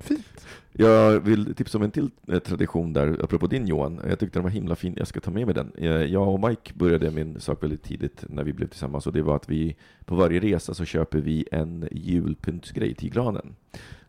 Fint. 0.00 0.46
Jag 0.76 1.20
vill 1.20 1.54
tipsa 1.54 1.78
om 1.78 1.84
en 1.84 1.90
till 1.90 2.10
eh, 2.28 2.38
tradition 2.38 2.92
där, 2.92 3.24
apropå 3.24 3.46
din 3.46 3.66
Johan. 3.66 4.00
Jag 4.08 4.18
tyckte 4.18 4.38
den 4.38 4.42
var 4.42 4.50
himla 4.50 4.76
fin, 4.76 4.94
jag 4.96 5.06
ska 5.06 5.20
ta 5.20 5.30
med 5.30 5.46
mig 5.46 5.54
den. 5.54 5.72
Eh, 5.78 5.88
jag 5.88 6.28
och 6.28 6.48
Mike 6.48 6.72
började 6.74 7.10
med 7.10 7.22
en 7.22 7.40
sak 7.40 7.62
väldigt 7.62 7.82
tidigt 7.82 8.24
när 8.28 8.44
vi 8.44 8.52
blev 8.52 8.66
tillsammans 8.66 9.06
och 9.06 9.12
det 9.12 9.22
var 9.22 9.36
att 9.36 9.48
vi 9.48 9.76
på 10.04 10.14
varje 10.14 10.40
resa 10.40 10.74
så 10.74 10.84
köper 10.84 11.18
vi 11.18 11.48
en 11.52 11.88
julpyntsgrej 11.92 12.94
till 12.94 13.10
granen. 13.10 13.54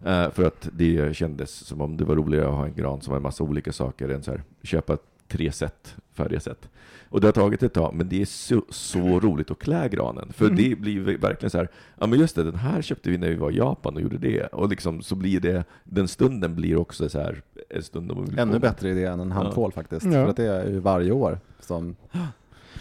Eh, 0.06 0.32
för 0.32 0.44
att 0.44 0.70
det 0.72 1.16
kändes 1.16 1.52
som 1.52 1.82
om 1.82 1.98
det 1.98 2.06
var 2.06 2.16
roligare 2.16 2.48
att 2.48 2.54
ha 2.54 2.66
en 2.66 2.76
gran 2.76 3.02
som 3.02 3.12
var 3.12 3.18
en 3.18 3.24
massa 3.24 3.44
olika 3.44 3.72
saker 3.72 4.10
än 4.10 4.24
så 4.24 4.32
här, 4.32 4.44
köpa 4.64 4.98
tre 5.28 5.52
set, 5.52 5.96
färdiga 6.14 6.40
set. 6.40 6.70
Och 7.10 7.22
det 7.22 7.28
har 7.28 7.32
tagit 7.32 7.64
ett 7.64 7.74
tag, 7.74 7.94
men 7.94 8.10
det 8.10 8.22
är 8.22 8.26
så, 8.26 8.62
så 8.70 9.20
roligt 9.20 9.52
att 9.52 9.60
klä 9.60 9.88
granen. 9.90 10.34
För 10.34 10.46
Mm. 10.46 10.58
det 10.58 10.76
blir 10.80 11.00
verkligen 11.18 11.50
så 11.50 11.58
här, 11.58 11.68
ja 12.00 12.08
men 12.08 12.20
just 12.20 12.36
det, 12.36 12.44
den 12.44 12.56
här 12.56 12.82
köpte 12.82 13.10
vi 13.10 13.18
när 13.18 13.30
vi 13.30 13.36
var 13.36 13.52
i 13.52 13.58
Japan 13.58 13.96
och 13.96 14.02
gjorde 14.02 14.18
det. 14.18 14.46
Och 14.48 14.70
liksom 14.70 15.02
så 15.02 15.16
blir 15.16 15.40
det, 15.40 15.64
den 15.84 16.08
stunden 16.08 16.56
blir 16.56 16.78
också 16.78 17.10
så 17.10 17.20
här, 17.20 17.42
en 17.70 17.84
stund 17.84 18.12
om 18.12 18.28
Ännu 18.38 18.60
bättre 18.60 18.90
idé 18.90 19.06
än 19.06 19.20
en 19.20 19.32
handtvål 19.32 19.72
faktiskt, 19.72 20.06
Ja. 20.06 20.12
för 20.12 20.28
att 20.28 20.36
det 20.38 20.46
är 20.46 20.68
ju 20.70 20.80
varje 20.80 21.12
år 21.12 21.40
som... 21.60 21.96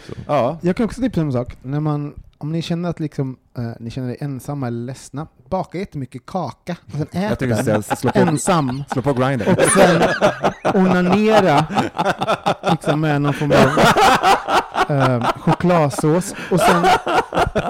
Så. 0.07 0.12
Ja, 0.26 0.59
Jag 0.62 0.76
kan 0.76 0.84
också 0.84 1.01
tipsa 1.01 1.20
om 1.20 1.26
en 1.26 1.32
sak. 1.32 1.57
När 1.62 1.80
man, 1.80 2.14
om 2.45 2.53
ni 2.53 2.62
känner 2.62 2.90
att 2.90 3.01
liksom, 3.01 3.36
eh, 3.59 3.70
ni 3.80 3.90
känner 3.90 4.11
er 4.11 4.16
ensamma 4.20 4.66
eller 4.66 4.86
ledsna, 4.86 5.26
baka 5.51 5.78
jättemycket 5.78 6.26
kaka 6.26 6.76
och 6.86 6.92
sen 6.99 7.07
ät 7.22 7.38
den 7.38 7.82
slå 7.82 8.11
på, 8.11 8.18
ensam. 8.18 8.84
slå 8.92 9.03
på 9.03 9.12
grinder. 9.12 9.49
Och 9.53 9.62
sen 9.70 10.03
onanera 10.74 11.64
liksom 12.70 13.01
med 13.01 13.22
någon 13.22 13.34
form 13.34 13.53
av 13.53 13.78
eh, 14.97 15.32
chokladsås. 15.38 16.34
Och 16.51 16.61
sen 16.61 16.82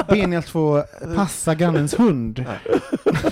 ber 0.08 0.26
ni 0.26 0.36
att 0.36 0.48
få 0.48 0.84
passa 1.16 1.54
grannens 1.54 1.98
hund. 1.98 2.44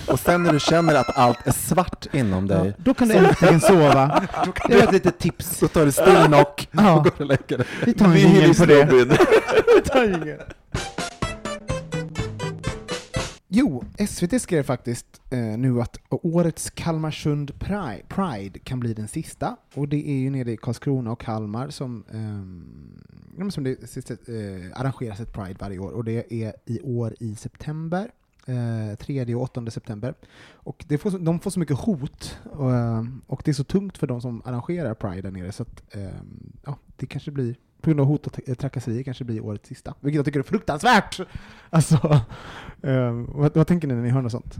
Och 0.08 0.20
sen 0.20 0.42
när 0.42 0.52
du 0.52 0.60
känner 0.60 0.94
att 0.94 1.16
allt 1.18 1.46
är 1.46 1.52
svart 1.52 2.06
inom 2.12 2.46
Ja, 2.46 2.54
dig, 2.56 2.74
då 2.78 2.94
kan 2.94 3.08
du 3.08 3.14
äntligen 3.14 3.60
sova. 3.60 4.22
Det 4.68 4.74
var 4.76 4.82
ett 4.82 4.92
litet 4.92 5.18
tips. 5.18 5.56
så 5.58 5.68
tar 5.68 5.84
du 5.84 5.92
Stilnock 5.92 6.68
Ja. 6.72 6.92
och 6.92 7.04
går 7.04 7.12
och 7.18 7.26
lägger 7.26 7.58
dig. 7.58 7.66
Vi 7.86 7.94
tar 7.94 8.06
en 8.06 8.16
jingel 8.16 8.54
på 8.54 8.64
det. 8.64 8.84
Vi 9.76 9.82
tar 9.84 10.02
en 10.04 10.12
jingel. 10.12 10.38
Jo, 13.54 13.84
SVT 14.08 14.42
skrev 14.42 14.62
faktiskt 14.62 15.20
eh, 15.30 15.58
nu 15.58 15.80
att 15.80 15.98
årets 16.10 16.70
Kalmarsund 16.70 17.58
Pride, 17.58 18.02
Pride 18.08 18.58
kan 18.58 18.80
bli 18.80 18.94
den 18.94 19.08
sista. 19.08 19.56
Och 19.74 19.88
det 19.88 20.08
är 20.08 20.16
ju 20.16 20.30
nere 20.30 20.52
i 20.52 20.56
Karlskrona 20.56 21.12
och 21.12 21.20
Kalmar 21.20 21.68
som, 21.68 22.04
eh, 23.38 23.48
som 23.48 23.64
det 23.64 23.90
sista, 23.90 24.14
eh, 24.14 24.80
arrangeras 24.80 25.20
ett 25.20 25.32
Pride 25.32 25.56
varje 25.58 25.78
år. 25.78 25.90
Och 25.90 26.04
det 26.04 26.32
är 26.32 26.52
i 26.66 26.80
år 26.80 27.14
i 27.20 27.36
september. 27.36 28.10
Eh, 28.46 28.96
3 28.96 29.34
och 29.34 29.42
8 29.42 29.70
september. 29.70 30.14
Och 30.52 30.84
det 30.88 30.98
får, 30.98 31.18
de 31.18 31.40
får 31.40 31.50
så 31.50 31.60
mycket 31.60 31.78
hot 31.78 32.38
och, 32.44 32.74
eh, 32.74 33.04
och 33.26 33.42
det 33.44 33.50
är 33.50 33.54
så 33.54 33.64
tungt 33.64 33.98
för 33.98 34.06
de 34.06 34.20
som 34.20 34.42
arrangerar 34.44 34.94
Pride 34.94 35.22
där 35.22 35.30
nere 35.30 35.52
så 35.52 35.62
att 35.62 35.94
ehm, 35.94 36.52
ja, 36.64 36.78
det 36.96 37.06
kanske 37.06 37.30
blir 37.30 37.56
på 37.82 37.90
grund 37.90 38.00
av 38.00 38.06
hot 38.06 38.26
och 38.26 38.32
tra- 38.32 38.54
trakasserier 38.54 39.02
kanske 39.02 39.24
blir 39.24 39.44
årets 39.44 39.68
sista. 39.68 39.94
Vilket 40.00 40.16
jag 40.16 40.24
tycker 40.24 40.38
är 40.38 40.42
fruktansvärt! 40.44 41.20
Alltså, 41.70 42.20
eh, 42.82 43.12
vad, 43.12 43.56
vad 43.56 43.66
tänker 43.66 43.88
ni 43.88 43.94
när 43.94 44.02
ni 44.02 44.08
hör 44.10 44.22
något 44.22 44.32
sånt? 44.32 44.56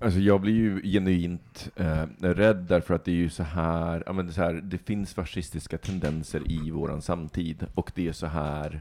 Alltså 0.00 0.18
jag 0.20 0.40
blir 0.40 0.52
ju 0.54 0.82
genuint 0.82 1.68
eh, 1.76 2.02
rädd 2.20 2.56
därför 2.56 2.94
att 2.94 3.04
det 3.04 3.10
är 3.10 3.16
ju 3.16 3.30
så 3.30 3.42
här, 3.42 4.02
ja 4.06 4.12
men 4.12 4.26
det, 4.26 4.32
så 4.32 4.40
här, 4.42 4.52
det 4.54 4.78
finns 4.78 5.14
fascistiska 5.14 5.78
tendenser 5.78 6.42
i 6.52 6.70
våran 6.70 7.02
samtid 7.02 7.66
och 7.74 7.92
det 7.94 8.08
är 8.08 8.12
så 8.12 8.26
här 8.26 8.80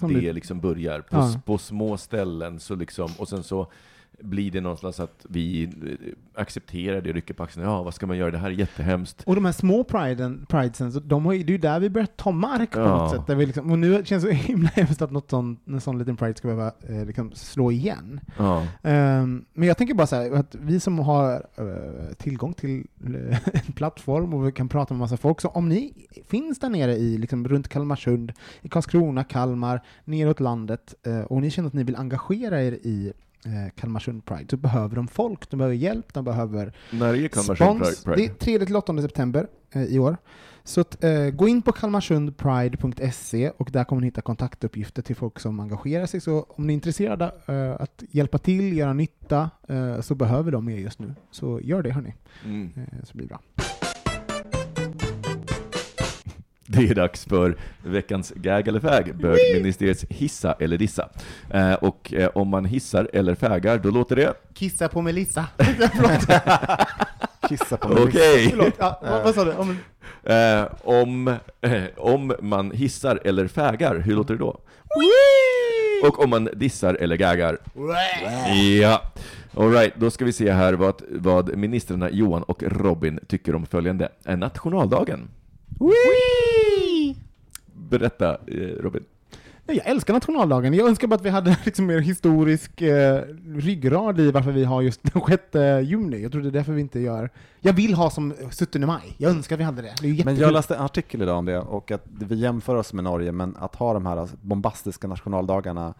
Som 0.00 0.12
det 0.14 0.20
det- 0.20 0.32
liksom 0.32 0.60
börjar. 0.60 1.00
På, 1.00 1.16
Ja. 1.16 1.40
på 1.44 1.58
små 1.58 1.96
ställen 1.96 2.60
så 2.60 2.74
liksom, 2.74 3.10
och 3.18 3.28
sen 3.28 3.42
så 3.42 3.66
blir 4.20 4.50
det 4.50 4.60
någonstans 4.60 5.00
att 5.00 5.26
vi 5.28 5.62
eh, 5.64 6.40
accepterar 6.42 7.00
det, 7.00 7.12
rycker 7.12 7.34
på 7.34 7.42
axlarna, 7.42 7.68
ja 7.70 7.82
vad 7.82 7.94
ska 7.94 8.06
man 8.06 8.16
göra, 8.16 8.30
det 8.30 8.38
här 8.38 8.46
är 8.46 8.54
jättehemskt. 8.54 9.22
Och 9.26 9.34
de 9.34 9.44
här 9.44 9.52
små 9.52 9.84
priden, 9.84 10.46
pridesen, 10.48 11.02
de 11.04 11.26
har 11.26 11.32
det 11.32 11.38
är 11.38 11.44
ju 11.50 11.58
där 11.58 11.80
vi 11.80 11.90
börjar 11.90 12.06
ta 12.16 12.30
mark 12.30 12.70
på 12.70 12.78
Ja. 12.80 12.96
något 12.96 13.10
sätt. 13.10 13.26
Där 13.26 13.34
vi 13.34 13.46
liksom, 13.46 13.70
och 13.70 13.78
nu 13.78 14.04
känns 14.04 14.24
det 14.24 14.30
så 14.30 14.34
himla 14.34 14.68
hemskt 14.68 15.02
att 15.02 15.10
något 15.10 15.30
sån, 15.30 15.56
en 15.66 15.80
sån 15.80 15.98
liten 15.98 16.16
pride 16.16 16.34
ska 16.34 16.48
behöva 16.48 16.72
eh, 16.88 17.06
liksom 17.06 17.32
slå 17.34 17.70
igen. 17.72 18.20
Ja. 18.38 18.66
Ehm, 18.82 19.44
men 19.52 19.68
jag 19.68 19.76
tänker 19.78 19.94
bara 19.94 20.06
så 20.06 20.16
här, 20.16 20.32
att 20.32 20.54
vi 20.54 20.80
som 20.80 20.98
har 20.98 21.32
eh, 21.56 22.14
tillgång 22.18 22.54
till 22.54 22.86
eh, 23.06 23.38
en 23.66 23.72
plattform 23.72 24.34
och 24.34 24.46
vi 24.46 24.52
kan 24.52 24.68
prata 24.68 24.94
med 24.94 24.98
massa 24.98 25.16
folk, 25.16 25.40
så 25.40 25.48
om 25.48 25.68
ni 25.68 26.06
finns 26.28 26.58
där 26.58 26.68
nere 26.68 26.92
i, 26.96 27.18
liksom, 27.18 27.48
runt 27.48 27.68
Kalmarsund, 27.68 28.32
i 28.62 28.68
Karlskrona, 28.68 29.24
Kalmar, 29.24 29.80
neråt 30.04 30.40
landet, 30.40 30.94
eh, 31.06 31.20
och 31.20 31.40
ni 31.40 31.50
känner 31.50 31.66
att 31.68 31.74
ni 31.74 31.84
vill 31.84 31.96
engagera 31.96 32.62
er 32.62 32.72
i 32.72 33.12
eh, 33.44 33.70
Kalmarsund 33.76 34.24
Pride, 34.24 34.46
så 34.50 34.56
behöver 34.56 34.96
de 34.96 35.08
folk, 35.08 35.50
de 35.50 35.56
behöver 35.56 35.76
hjälp, 35.76 36.14
de 36.14 36.24
behöver 36.24 36.72
När 36.92 37.14
är 37.14 37.28
Kalmarsund 37.28 37.56
spons. 37.56 38.04
Pride? 38.04 38.16
Det 38.16 38.24
är 38.24 38.58
3 38.58 38.66
till 38.66 38.76
8 38.76 39.02
september 39.02 39.46
eh, 39.72 39.82
i 39.82 39.98
år. 39.98 40.16
Så 40.66 40.80
att, 40.80 41.04
eh, 41.04 41.30
gå 41.30 41.48
in 41.48 41.62
på 41.62 41.72
kalmarsundpride.se 41.72 43.50
och 43.56 43.68
där 43.72 43.84
kommer 43.84 44.00
ni 44.00 44.06
hitta 44.06 44.20
kontaktuppgifter 44.20 45.02
till 45.02 45.16
folk 45.16 45.40
som 45.40 45.60
engagerar 45.60 46.06
sig. 46.06 46.20
Så 46.20 46.42
om 46.48 46.66
ni 46.66 46.72
är 46.72 46.74
intresserade 46.74 47.32
eh, 47.46 47.80
att 47.82 48.02
hjälpa 48.10 48.38
till, 48.38 48.76
göra 48.76 48.92
nytta, 48.92 49.50
eh, 49.68 50.00
så 50.00 50.14
behöver 50.14 50.52
de 50.52 50.68
er 50.68 50.76
just 50.78 50.98
nu. 50.98 51.14
Så 51.30 51.60
gör 51.60 51.82
det 51.82 51.90
hörni, 51.90 52.14
Mm. 52.44 52.70
eh, 52.76 53.04
så 53.04 53.12
blir 53.16 53.22
det 53.26 53.28
bra. 53.28 53.40
Det 56.76 56.90
är 56.90 56.94
dags 56.94 57.24
för 57.24 57.56
veckans 57.82 58.32
gag 58.36 58.68
eller 58.68 58.80
fäg, 58.80 59.14
bögministeriets 59.16 60.04
hissa 60.08 60.52
eller 60.52 60.78
dissa. 60.78 61.08
Eh, 61.50 61.72
och 61.72 62.14
eh, 62.14 62.30
om 62.34 62.48
man 62.48 62.64
hissar 62.64 63.08
eller 63.12 63.34
fägar, 63.34 63.78
då 63.78 63.90
låter 63.90 64.16
det... 64.16 64.34
Kissa 64.54 64.88
på 64.88 65.02
Melissa. 65.02 65.46
Kissa 67.48 67.76
på 67.76 67.88
mig. 67.88 68.02
Okej! 68.02 68.48
Förlåt, 68.50 68.74
ja, 68.78 69.00
vad, 69.02 69.24
vad 69.24 69.34
sa 69.34 69.44
du? 69.44 69.52
Om, 69.52 69.76
Eh, 70.24 70.64
om, 70.82 71.28
eh, 71.60 71.82
om 71.96 72.34
man 72.40 72.70
hissar 72.70 73.20
eller 73.24 73.48
fägar, 73.48 73.98
hur 73.98 74.14
låter 74.14 74.34
det 74.34 74.40
då? 74.40 74.60
Och 76.08 76.24
om 76.24 76.30
man 76.30 76.48
dissar 76.54 76.94
eller 76.94 77.16
gaggar? 77.16 77.58
Ja. 78.80 79.02
Alright, 79.56 79.92
då 79.96 80.10
ska 80.10 80.24
vi 80.24 80.32
se 80.32 80.52
här 80.52 80.72
vad, 80.72 81.02
vad 81.10 81.56
ministrarna 81.56 82.10
Johan 82.10 82.42
och 82.42 82.62
Robin 82.62 83.20
tycker 83.26 83.54
om 83.54 83.66
följande. 83.66 84.08
Är 84.24 84.36
nationaldagen? 84.36 85.28
Berätta, 87.88 88.38
eh, 88.46 88.58
Robin. 88.80 89.04
Nej, 89.66 89.76
Jag 89.76 89.86
älskar 89.86 90.14
nationaldagen. 90.14 90.74
Jag 90.74 90.88
önskar 90.88 91.06
bara 91.08 91.14
att 91.14 91.24
vi 91.24 91.30
hade 91.30 91.56
liksom 91.64 91.86
mer 91.86 91.98
historisk 91.98 92.80
eh, 92.82 93.22
ryggrad 93.46 94.20
i 94.20 94.30
varför 94.30 94.52
vi 94.52 94.64
har 94.64 94.82
just 94.82 95.00
den 95.02 95.22
6 95.28 95.42
juni. 95.90 96.22
Jag 96.22 96.32
tror 96.32 96.42
det 96.42 96.48
är 96.48 96.50
därför 96.50 96.72
vi 96.72 96.80
inte 96.80 97.00
gör... 97.00 97.30
Jag 97.60 97.72
vill 97.72 97.94
ha 97.94 98.10
som 98.10 98.34
17 98.50 98.86
maj. 98.86 99.14
Jag 99.18 99.30
önskar 99.30 99.56
vi 99.56 99.64
hade 99.64 99.82
det. 99.82 99.94
Det 100.00 100.20
är 100.20 100.24
Men 100.24 100.36
jag 100.36 100.52
läste 100.52 100.74
en 100.74 100.82
artikel 100.82 101.22
idag 101.22 101.38
om 101.38 101.44
det 101.44 101.58
och 101.58 101.90
att 101.90 102.04
vi 102.06 102.34
jämför 102.34 102.74
oss 102.74 102.92
med 102.92 103.04
Norge, 103.04 103.32
men 103.32 103.56
att 103.56 103.74
ha 103.74 103.94
de 103.94 104.06
här 104.06 104.28
bombastiska 104.40 105.08
nationaldagarna 105.08 105.94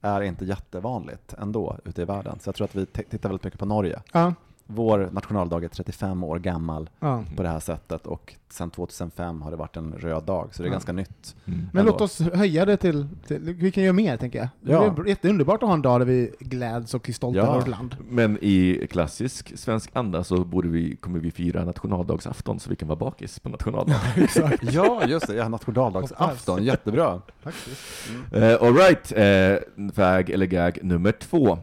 är 0.00 0.20
inte 0.20 0.44
jättevanligt 0.44 1.34
ändå 1.38 1.78
ute 1.84 2.02
i 2.02 2.04
världen. 2.04 2.38
Så 2.40 2.48
jag 2.48 2.54
tror 2.54 2.64
att 2.64 2.74
vi 2.74 2.86
tittar 2.86 3.28
väldigt 3.28 3.44
mycket 3.44 3.60
på 3.60 3.66
Norge. 3.66 4.02
Ja, 4.12 4.34
Vår 4.70 5.08
nationaldag 5.12 5.64
är 5.64 5.68
35 5.68 6.24
år 6.24 6.38
gammal 6.38 6.90
ja. 7.00 7.24
på 7.36 7.42
det 7.42 7.48
här 7.48 7.60
sättet 7.60 8.06
och 8.06 8.34
sedan 8.50 8.70
2005 8.70 9.42
har 9.42 9.50
det 9.50 9.56
varit 9.56 9.76
en 9.76 9.92
röd 9.92 10.22
dag, 10.24 10.48
så 10.52 10.62
det 10.62 10.66
är 10.66 10.68
Ja. 10.68 10.72
ganska 10.72 10.92
nytt. 10.92 11.36
Mm. 11.46 11.68
Men 11.72 11.86
låt 11.86 12.00
oss 12.00 12.20
höja 12.20 12.64
det 12.64 12.76
till, 12.76 13.08
till... 13.26 13.40
Vi 13.58 13.70
kan 13.72 13.82
göra 13.82 13.92
mer, 13.92 14.16
tänker 14.16 14.38
jag. 14.38 14.48
Ja. 14.60 14.94
Det 14.96 15.02
är 15.02 15.06
jätteunderbart 15.06 15.62
att 15.62 15.68
ha 15.68 15.74
en 15.74 15.82
dag 15.82 16.00
där 16.00 16.06
vi 16.06 16.30
gläds 16.40 16.94
och 16.94 17.08
är 17.08 17.12
stolta 17.12 17.38
Ja. 17.38 17.44
över 17.46 17.54
vårt 17.54 17.68
land. 17.68 17.96
Men 18.08 18.38
i 18.40 18.86
klassisk 18.90 19.58
svensk 19.58 19.90
anda 19.92 20.24
så 20.24 20.44
borde 20.44 20.68
vi, 20.68 20.96
kommer 20.96 21.18
vi 21.20 21.30
fira 21.30 21.64
nationaldagsafton 21.64 22.60
så 22.60 22.70
vi 22.70 22.76
kan 22.76 22.88
vara 22.88 22.98
bakis 22.98 23.38
på 23.40 23.48
nationaldagen. 23.48 24.00
Ja, 24.72 25.06
just 25.06 25.26
det, 25.26 25.34
ja, 25.34 25.48
nationaldagsafton, 25.48 26.64
jättebra. 26.64 27.22
Faktiskt. 27.42 28.10
uh, 28.36 28.42
Alright, 28.42 29.12
uh, 29.12 29.90
fag 29.92 30.30
eller 30.30 30.46
gag 30.46 30.78
nummer 30.82 31.12
två. 31.12 31.58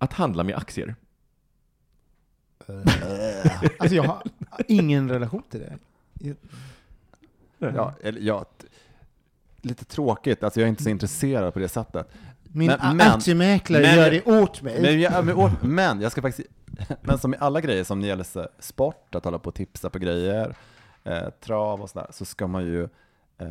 Att 0.00 0.12
handla 0.12 0.44
med 0.44 0.56
aktier. 0.56 0.94
Alltså 3.78 3.96
jag 3.96 4.02
har 4.02 4.22
ingen 4.68 5.08
relation 5.10 5.42
till 5.50 5.60
det. 5.60 5.78
Ja, 7.58 7.94
eller, 8.02 8.20
ja, 8.20 8.44
lite 9.62 9.84
tråkigt, 9.84 10.42
alltså 10.42 10.60
jag 10.60 10.64
är 10.66 10.68
inte 10.70 10.82
så 10.82 10.90
intresserad 10.90 11.52
på 11.52 11.58
det 11.58 11.68
sättet. 11.68 12.08
Min 12.42 12.72
Men- 12.80 13.00
aktiemäklare 13.00 13.82
men- 13.82 13.96
gör 13.96 14.10
det 14.10 14.22
åt 14.26 14.62
mig. 14.62 14.82
Men 14.82 15.00
jag, 15.00 15.24
men, 15.24 15.34
åt- 15.36 15.62
men 15.62 16.00
jag 16.00 16.12
ska 16.12 16.22
faktiskt, 16.22 16.48
men 17.02 17.18
som 17.18 17.34
i 17.34 17.36
alla 17.40 17.60
grejer 17.60 17.84
som 17.84 18.00
gäller 18.02 18.24
så- 18.24 18.48
sport, 18.58 19.14
att 19.14 19.24
hålla 19.24 19.38
på 19.38 19.48
och 19.48 19.54
tipsa 19.54 19.90
på 19.90 19.98
grejer, 19.98 20.56
eh, 21.04 21.28
trav 21.40 21.82
och 21.82 21.90
sådär, 21.90 22.06
så 22.10 22.24
ska 22.24 22.46
man 22.46 22.64
ju 22.64 22.88
eh, 23.38 23.48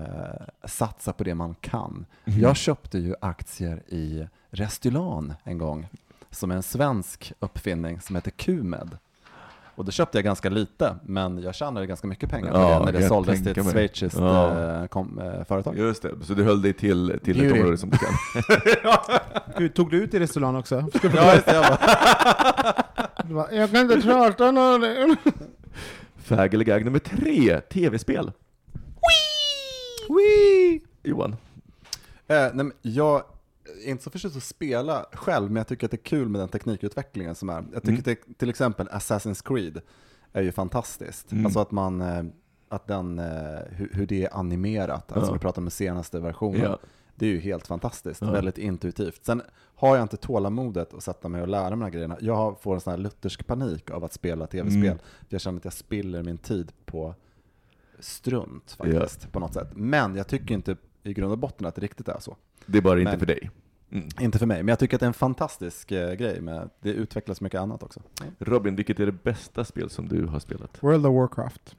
satsa 0.65 1.13
på 1.13 1.23
det 1.23 1.35
man 1.35 1.55
kan. 1.55 2.05
Jag 2.25 2.55
köpte 2.57 2.97
ju 2.99 3.15
aktier 3.21 3.83
i 3.87 4.27
Restylan 4.49 5.33
en 5.43 5.57
gång, 5.57 5.87
som 6.31 6.51
är 6.51 6.55
en 6.55 6.63
svensk 6.63 7.33
uppfinning 7.39 8.01
som 8.01 8.15
heter 8.15 8.31
Qmed. 8.31 8.97
Och 9.77 9.85
då 9.85 9.91
köpte 9.91 10.17
jag 10.17 10.25
ganska 10.25 10.49
lite, 10.49 10.95
men 11.03 11.41
jag 11.41 11.55
tjänade 11.55 11.87
ganska 11.87 12.07
mycket 12.07 12.29
pengar 12.29 12.51
på 12.51 12.57
Ja, 12.57 12.79
det 12.79 12.85
när 12.85 12.91
det 12.91 13.07
såldes 13.07 13.43
till 13.43 13.59
ett 13.59 13.71
schweiziskt 13.71 14.19
Ja. 14.19 14.81
eh, 14.81 14.87
kom, 14.87 15.19
eh, 15.19 15.43
företag. 15.43 15.77
Just 15.77 16.01
det, 16.01 16.11
så 16.23 16.33
du 16.33 16.43
höll 16.43 16.61
dig 16.61 16.73
till, 16.73 17.19
till 17.23 17.45
ett 17.45 17.51
område 17.53 17.77
som 17.77 17.89
du 17.89 17.97
kan. 17.97 18.09
Gud, 19.57 19.73
tog 19.73 19.91
du 19.91 19.97
ut 20.03 20.13
i 20.13 20.19
restaurang 20.19 20.55
också? 20.55 20.75
Ja, 21.15 21.33
just 21.33 21.45
det, 21.45 21.53
jag 23.17 23.35
bara, 23.35 23.51
jag 23.53 23.71
kan 23.71 23.91
inte 23.91 24.01
prata 24.01 24.51
någon. 24.51 25.15
Fag 26.17 26.53
eller 26.53 26.65
gag 26.65 26.85
nummer 26.85 26.99
tre, 26.99 27.61
tv-spel. 27.61 28.31
Johan. 31.03 31.31
Eh, 32.27 32.37
nej, 32.37 32.51
men 32.53 32.71
jag 32.81 33.23
är 33.85 33.89
inte 33.89 34.03
så 34.03 34.09
förtjust 34.09 34.37
att 34.37 34.43
spela 34.43 35.05
själv, 35.13 35.51
men 35.51 35.55
jag 35.55 35.67
tycker 35.67 35.87
att 35.87 35.91
det 35.91 35.97
är 35.97 36.03
kul 36.03 36.29
med 36.29 36.41
den 36.41 36.49
teknikutvecklingen 36.49 37.35
som 37.35 37.49
är. 37.49 37.65
Jag 37.73 37.83
tycker 37.83 38.11
Mm. 38.11 38.33
till 38.37 38.49
exempel 38.49 38.87
Assassin's 38.87 39.47
Creed 39.47 39.81
är 40.33 40.41
ju 40.41 40.51
fantastiskt. 40.51 41.31
Mm. 41.31 41.45
Alltså 41.45 41.59
att 41.59 41.71
man, 41.71 42.01
eh, 42.01 42.23
att 42.69 42.87
den, 42.87 43.19
eh, 43.19 43.25
hur, 43.69 43.89
hur 43.93 44.05
det 44.07 44.23
är 44.25 44.37
animerat, 44.37 45.11
alltså 45.11 45.29
Ja. 45.31 45.33
vi 45.33 45.39
pratar 45.39 45.61
om 45.61 45.65
den 45.65 45.71
senaste 45.71 46.19
versionen. 46.19 46.61
Ja. 46.61 46.79
Det 47.15 47.25
är 47.25 47.29
ju 47.29 47.39
helt 47.39 47.67
fantastiskt, 47.67 48.21
Ja. 48.21 48.31
väldigt 48.31 48.57
intuitivt. 48.57 49.25
Sen 49.25 49.41
har 49.75 49.95
jag 49.95 50.03
inte 50.03 50.17
tålamodet 50.17 50.93
att 50.93 51.03
sätta 51.03 51.29
mig 51.29 51.41
och 51.41 51.47
lära 51.47 51.63
mig 51.63 51.69
de 51.69 51.81
här 51.81 51.89
grejerna. 51.89 52.17
Jag 52.21 52.61
får 52.61 52.73
en 52.75 52.81
sån 52.81 52.91
här 52.91 52.97
luthersk 52.97 53.47
panik 53.47 53.91
av 53.91 54.03
att 54.03 54.13
spela 54.13 54.47
tv-spel. 54.47 54.85
Mm. 54.85 54.97
För 54.97 55.25
jag 55.29 55.41
känner 55.41 55.57
att 55.57 55.63
jag 55.65 55.73
spiller 55.73 56.23
min 56.23 56.37
tid 56.37 56.71
på 56.85 57.15
strunt 57.99 58.71
faktiskt, 58.71 59.31
på 59.31 59.39
något 59.39 59.53
sätt. 59.53 59.67
Men 59.75 60.15
jag 60.15 60.27
tycker 60.27 60.53
inte 60.55 60.75
i 61.07 61.13
grund 61.13 61.31
och 61.31 61.37
botten 61.37 61.67
att 61.67 61.75
det 61.75 61.81
riktigt 61.81 62.07
är 62.07 62.19
så. 62.19 62.35
Det 62.65 62.77
är 62.77 62.81
bara 62.81 62.99
inte 62.99 63.11
Men- 63.11 63.19
för 63.19 63.25
dig. 63.25 63.49
Mm. 63.91 64.07
Inte 64.19 64.39
för 64.39 64.45
mig, 64.45 64.57
men 64.63 64.67
jag 64.67 64.79
tycker 64.79 64.95
att 64.95 64.99
det 64.99 65.05
är 65.05 65.07
en 65.07 65.13
fantastisk 65.13 65.91
eh, 65.91 66.13
grej. 66.13 66.41
Med, 66.41 66.69
det 66.81 66.89
utvecklas 66.89 67.41
mycket 67.41 67.61
annat 67.61 67.83
också. 67.83 68.01
Robin, 68.39 68.75
vilket 68.75 68.99
är 68.99 69.05
det 69.05 69.23
bästa 69.23 69.65
spel 69.65 69.89
som 69.89 70.07
du 70.07 70.25
har 70.25 70.39
spelat? 70.39 70.77
World 70.83 71.05
of 71.05 71.15
Warcraft. 71.15 71.75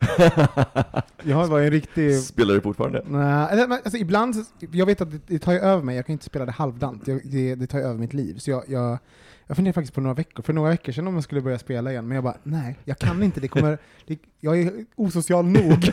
Jag 1.22 1.47
var 1.47 1.61
en 1.61 1.70
riktig... 1.70 2.18
Spelar 2.18 2.55
du 2.55 2.61
fortfarande? 2.61 3.03
Nej, 3.09 3.61
alltså, 3.85 3.97
ibland, 3.97 4.35
jag 4.72 4.87
vet 4.87 5.01
att 5.01 5.11
det, 5.11 5.20
det 5.26 5.39
tar 5.39 5.53
ju 5.53 5.59
över 5.59 5.83
mig, 5.83 5.97
jag 5.97 6.07
kan 6.07 6.12
inte 6.12 6.24
spela 6.24 6.47
det 6.47 6.53
halvdant, 6.53 7.09
jag, 7.09 7.20
det, 7.24 7.55
det 7.55 7.66
tar 7.66 7.79
ju 7.79 7.85
över 7.85 7.99
mitt 7.99 8.14
liv. 8.14 8.39
Så 8.39 8.51
jag, 8.51 8.64
jag, 8.68 8.99
jag 9.47 9.57
funderar 9.57 9.72
faktiskt 9.72 9.95
på 9.95 10.01
några 10.01 10.14
veckor, 10.14 10.43
för 10.43 10.53
några 10.53 10.70
veckor 10.70 10.93
sedan 10.93 11.07
om 11.07 11.14
jag 11.14 11.24
skulle 11.24 11.41
börja 11.41 11.59
spela 11.59 11.91
igen, 11.91 12.09
men 12.09 12.14
jag 12.14 12.24
bara, 12.24 12.37
nej, 12.43 12.79
jag 12.85 12.99
kan 12.99 13.22
inte, 13.22 13.41
det 13.41 13.49
kommer, 13.49 13.79
det, 14.07 14.18
jag 14.41 14.61
är 14.61 14.72
osocial 14.97 15.47
nog. 15.47 15.91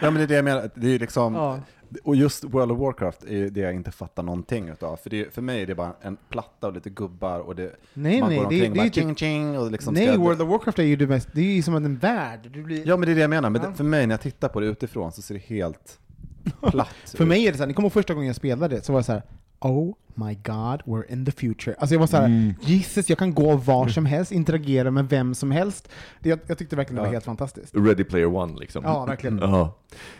Ja, 0.00 0.10
men 0.10 0.14
det 0.14 0.22
är 0.22 0.26
det 0.26 0.34
jag 0.34 0.44
menar. 0.44 0.70
Det 0.74 0.86
är 0.86 0.90
ju 0.90 0.98
liksom, 0.98 1.34
ja. 1.34 1.60
Och 2.04 2.16
just 2.16 2.44
World 2.44 2.72
of 2.72 2.78
Warcraft 2.78 3.24
är 3.24 3.50
det 3.50 3.60
jag 3.60 3.74
inte 3.74 3.90
fattar 3.90 4.22
någonting 4.22 4.68
utav. 4.68 4.96
För, 4.96 5.10
det, 5.10 5.34
för 5.34 5.42
mig 5.42 5.62
är 5.62 5.66
det 5.66 5.74
bara 5.74 5.92
en 6.02 6.16
platta 6.28 6.66
och 6.66 6.72
lite 6.72 6.90
gubbar 6.90 7.40
och 7.40 7.56
det, 7.56 7.72
Nej, 7.94 8.20
man 8.20 8.28
nej, 8.28 8.38
går 8.38 8.42
det, 8.44 8.46
omkring 8.56 8.60
det 8.62 8.68
och 8.70 8.76
bara 8.76 8.84
typ, 8.84 8.94
ching 8.94 9.14
ching 9.16 9.58
och 9.58 9.70
liksom 9.70 9.94
nej, 9.94 10.08
ska- 10.08 10.18
World 10.18 10.42
of 10.42 10.48
Warcraft 10.48 10.78
är 10.78 10.82
ju 10.82 10.96
det 10.96 11.06
mest, 11.06 11.28
det 11.32 11.40
är 11.40 11.54
ju 11.54 11.62
som 11.62 11.74
en 11.74 11.96
värld. 11.98 12.40
Du 12.52 12.62
blir, 12.62 12.88
Ja 12.88 12.96
men 12.96 13.06
det 13.06 13.12
är 13.12 13.14
det 13.14 13.20
jag 13.20 13.30
menar, 13.30 13.50
men 13.50 13.62
Ja. 13.62 13.68
det, 13.68 13.74
för 13.74 13.84
mig 13.84 14.06
när 14.06 14.12
jag 14.12 14.20
tittar 14.20 14.48
på 14.48 14.60
det 14.60 14.66
utifrån 14.66 15.12
så 15.12 15.22
ser 15.22 15.34
det 15.34 15.40
helt 15.46 15.98
platt 16.70 16.88
För 17.16 17.24
ut. 17.24 17.28
mig 17.28 17.46
är 17.46 17.52
det 17.52 17.58
så 17.58 17.62
här, 17.62 17.68
ni 17.68 17.74
kommer 17.74 17.86
ihåg 17.86 17.92
första 17.92 18.14
gången 18.14 18.26
jag 18.26 18.36
spelade 18.36 18.76
det, 18.76 18.82
så 18.82 18.92
var 18.92 19.00
det 19.00 19.04
så 19.04 19.12
här. 19.12 19.22
Oh 19.60 19.94
my 20.14 20.34
god, 20.34 20.82
we're 20.84 21.12
in 21.12 21.24
the 21.26 21.32
future. 21.32 21.76
Alltså 21.78 21.94
jag 21.94 22.00
var 22.00 22.06
så 22.06 22.16
här, 22.16 22.24
Mm. 22.26 22.54
Jesus, 22.60 23.08
jag 23.08 23.18
kan 23.18 23.34
gå 23.34 23.56
var 23.56 23.88
som 23.88 24.06
helst, 24.06 24.32
interagera 24.32 24.90
med 24.90 25.08
vem 25.08 25.34
som 25.34 25.50
helst. 25.50 25.88
Det, 26.20 26.28
jag, 26.28 26.38
jag 26.46 26.58
tyckte 26.58 26.76
verkligen 26.76 26.94
det 26.96 27.00
var 27.00 27.06
Ja. 27.06 27.12
helt 27.12 27.24
fantastiskt. 27.24 27.74
Ready 27.74 28.04
Player 28.04 28.26
One 28.36 28.58
liksom. 28.60 28.84
Ja, 28.84 29.04
verkligen. 29.04 29.38
Ja. 29.42 29.74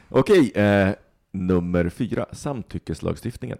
Okej, 0.08 0.52
eh, 0.54 0.88
nummer 1.34 1.88
fyra, 1.88 2.26
samtyckeslagstiftningen. 2.32 3.58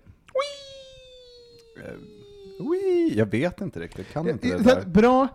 Eh, 1.85 2.67
ui, 2.67 3.15
jag 3.17 3.27
vet 3.27 3.61
inte 3.61 3.81
riktigt, 3.81 4.13
kan 4.13 4.29
inte 4.29 4.49
det 4.49 4.63
där. 4.65 4.85
Bra. 4.87 5.29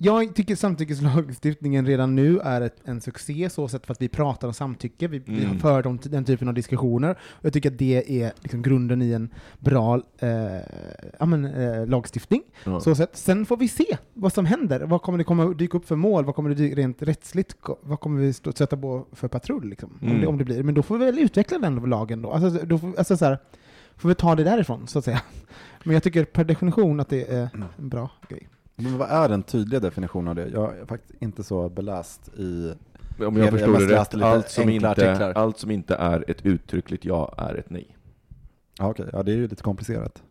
Jag, 0.00 0.34
tycker 0.34 0.56
samtyckeslagstiftningen 0.56 1.86
redan 1.86 2.14
nu 2.14 2.38
är 2.38 2.60
ett, 2.60 2.76
en 2.84 3.00
succé, 3.00 3.50
så 3.50 3.68
sätt 3.68 3.86
för 3.86 3.92
att 3.92 4.02
vi 4.02 4.08
pratar 4.08 4.48
om 4.48 4.54
samtycke, 4.54 5.08
vi, 5.08 5.18
vi 5.18 5.44
Mm. 5.44 5.58
för 5.58 5.82
de, 5.82 5.98
den 6.02 6.24
typen 6.24 6.48
av 6.48 6.54
diskussioner. 6.54 7.10
Och 7.20 7.44
jag 7.44 7.52
tycker 7.52 7.70
att 7.70 7.78
det 7.78 8.22
är 8.22 8.32
liksom 8.40 8.62
grunden 8.62 9.02
i 9.02 9.12
en 9.12 9.30
bra 9.58 10.00
eh, 10.18 10.28
ja, 11.18 11.26
men, 11.26 11.44
eh, 11.44 11.86
lagstiftning. 11.86 12.42
Ja. 12.64 12.80
Så. 12.80 13.06
Sen 13.12 13.46
får 13.46 13.56
vi 13.56 13.68
se 13.68 13.96
vad 14.14 14.32
som 14.32 14.46
händer. 14.46 14.80
Vad 14.80 15.02
kommer 15.02 15.18
det 15.18 15.24
komma 15.24 15.44
dyka 15.46 15.76
upp 15.76 15.84
för 15.88 15.96
mål? 15.96 16.24
Vad 16.24 16.34
kommer 16.34 16.50
det 16.50 16.56
dy- 16.56 16.74
rent 16.74 17.02
rättsligt? 17.02 17.54
Vad 17.82 18.00
kommer 18.00 18.20
vi 18.20 18.32
stå, 18.32 18.52
sätta 18.52 18.76
på 18.76 19.06
för 19.12 19.28
patrull? 19.28 19.68
Liksom, 19.68 19.98
om, 20.02 20.08
Mm. 20.08 20.20
det, 20.20 20.26
om 20.26 20.38
det 20.38 20.44
blir. 20.44 20.62
Men 20.62 20.74
då 20.74 20.82
får 20.82 20.98
vi 20.98 21.04
väl 21.04 21.18
utveckla 21.18 21.58
den 21.58 21.74
lagen 21.76 22.22
då. 22.22 22.32
Alltså, 22.32 22.66
då 22.66 22.78
får, 22.78 22.98
alltså, 22.98 23.16
så 23.16 23.24
här, 23.24 23.38
får 23.96 24.08
vi 24.08 24.14
ta 24.14 24.34
det 24.34 24.44
därifrån, 24.44 24.86
så 24.86 24.98
att 24.98 25.04
säga. 25.04 25.22
Men 25.84 25.94
jag 25.94 26.02
tycker 26.02 26.24
per 26.24 26.44
definition 26.44 27.00
att 27.00 27.08
det 27.08 27.30
är 27.32 27.48
en 27.78 27.88
bra 27.88 28.10
grej. 28.28 28.48
Men 28.80 28.98
vad 28.98 29.10
är 29.10 29.28
den 29.28 29.42
tydliga 29.42 29.80
definitionen 29.80 30.28
av 30.28 30.34
det? 30.34 30.48
Jag 30.48 30.78
är 30.78 30.84
faktiskt 30.86 31.22
inte 31.22 31.44
så 31.44 31.68
beläst 31.68 32.28
i... 32.38 32.72
Om 33.18 33.36
Jag- 33.36 33.38
jag 33.38 33.50
förstår 33.50 33.78
det 33.78 34.00
rätt, 34.00 34.14
allt 34.22 34.48
som, 34.50 34.68
inte, 34.68 34.90
artiklar. 34.90 35.32
allt 35.32 35.58
som 35.58 35.70
inte 35.70 35.94
är 35.94 36.24
ett 36.30 36.46
uttryckligt 36.46 37.04
ja 37.04 37.34
är 37.38 37.54
ett 37.54 37.70
nej. 37.70 37.96
Ja, 38.78 38.88
okej, 38.90 39.06
ja 39.12 39.22
det 39.22 39.32
är 39.32 39.36
ju 39.36 39.42
lite 39.48 39.62
komplicerat. 39.62 40.22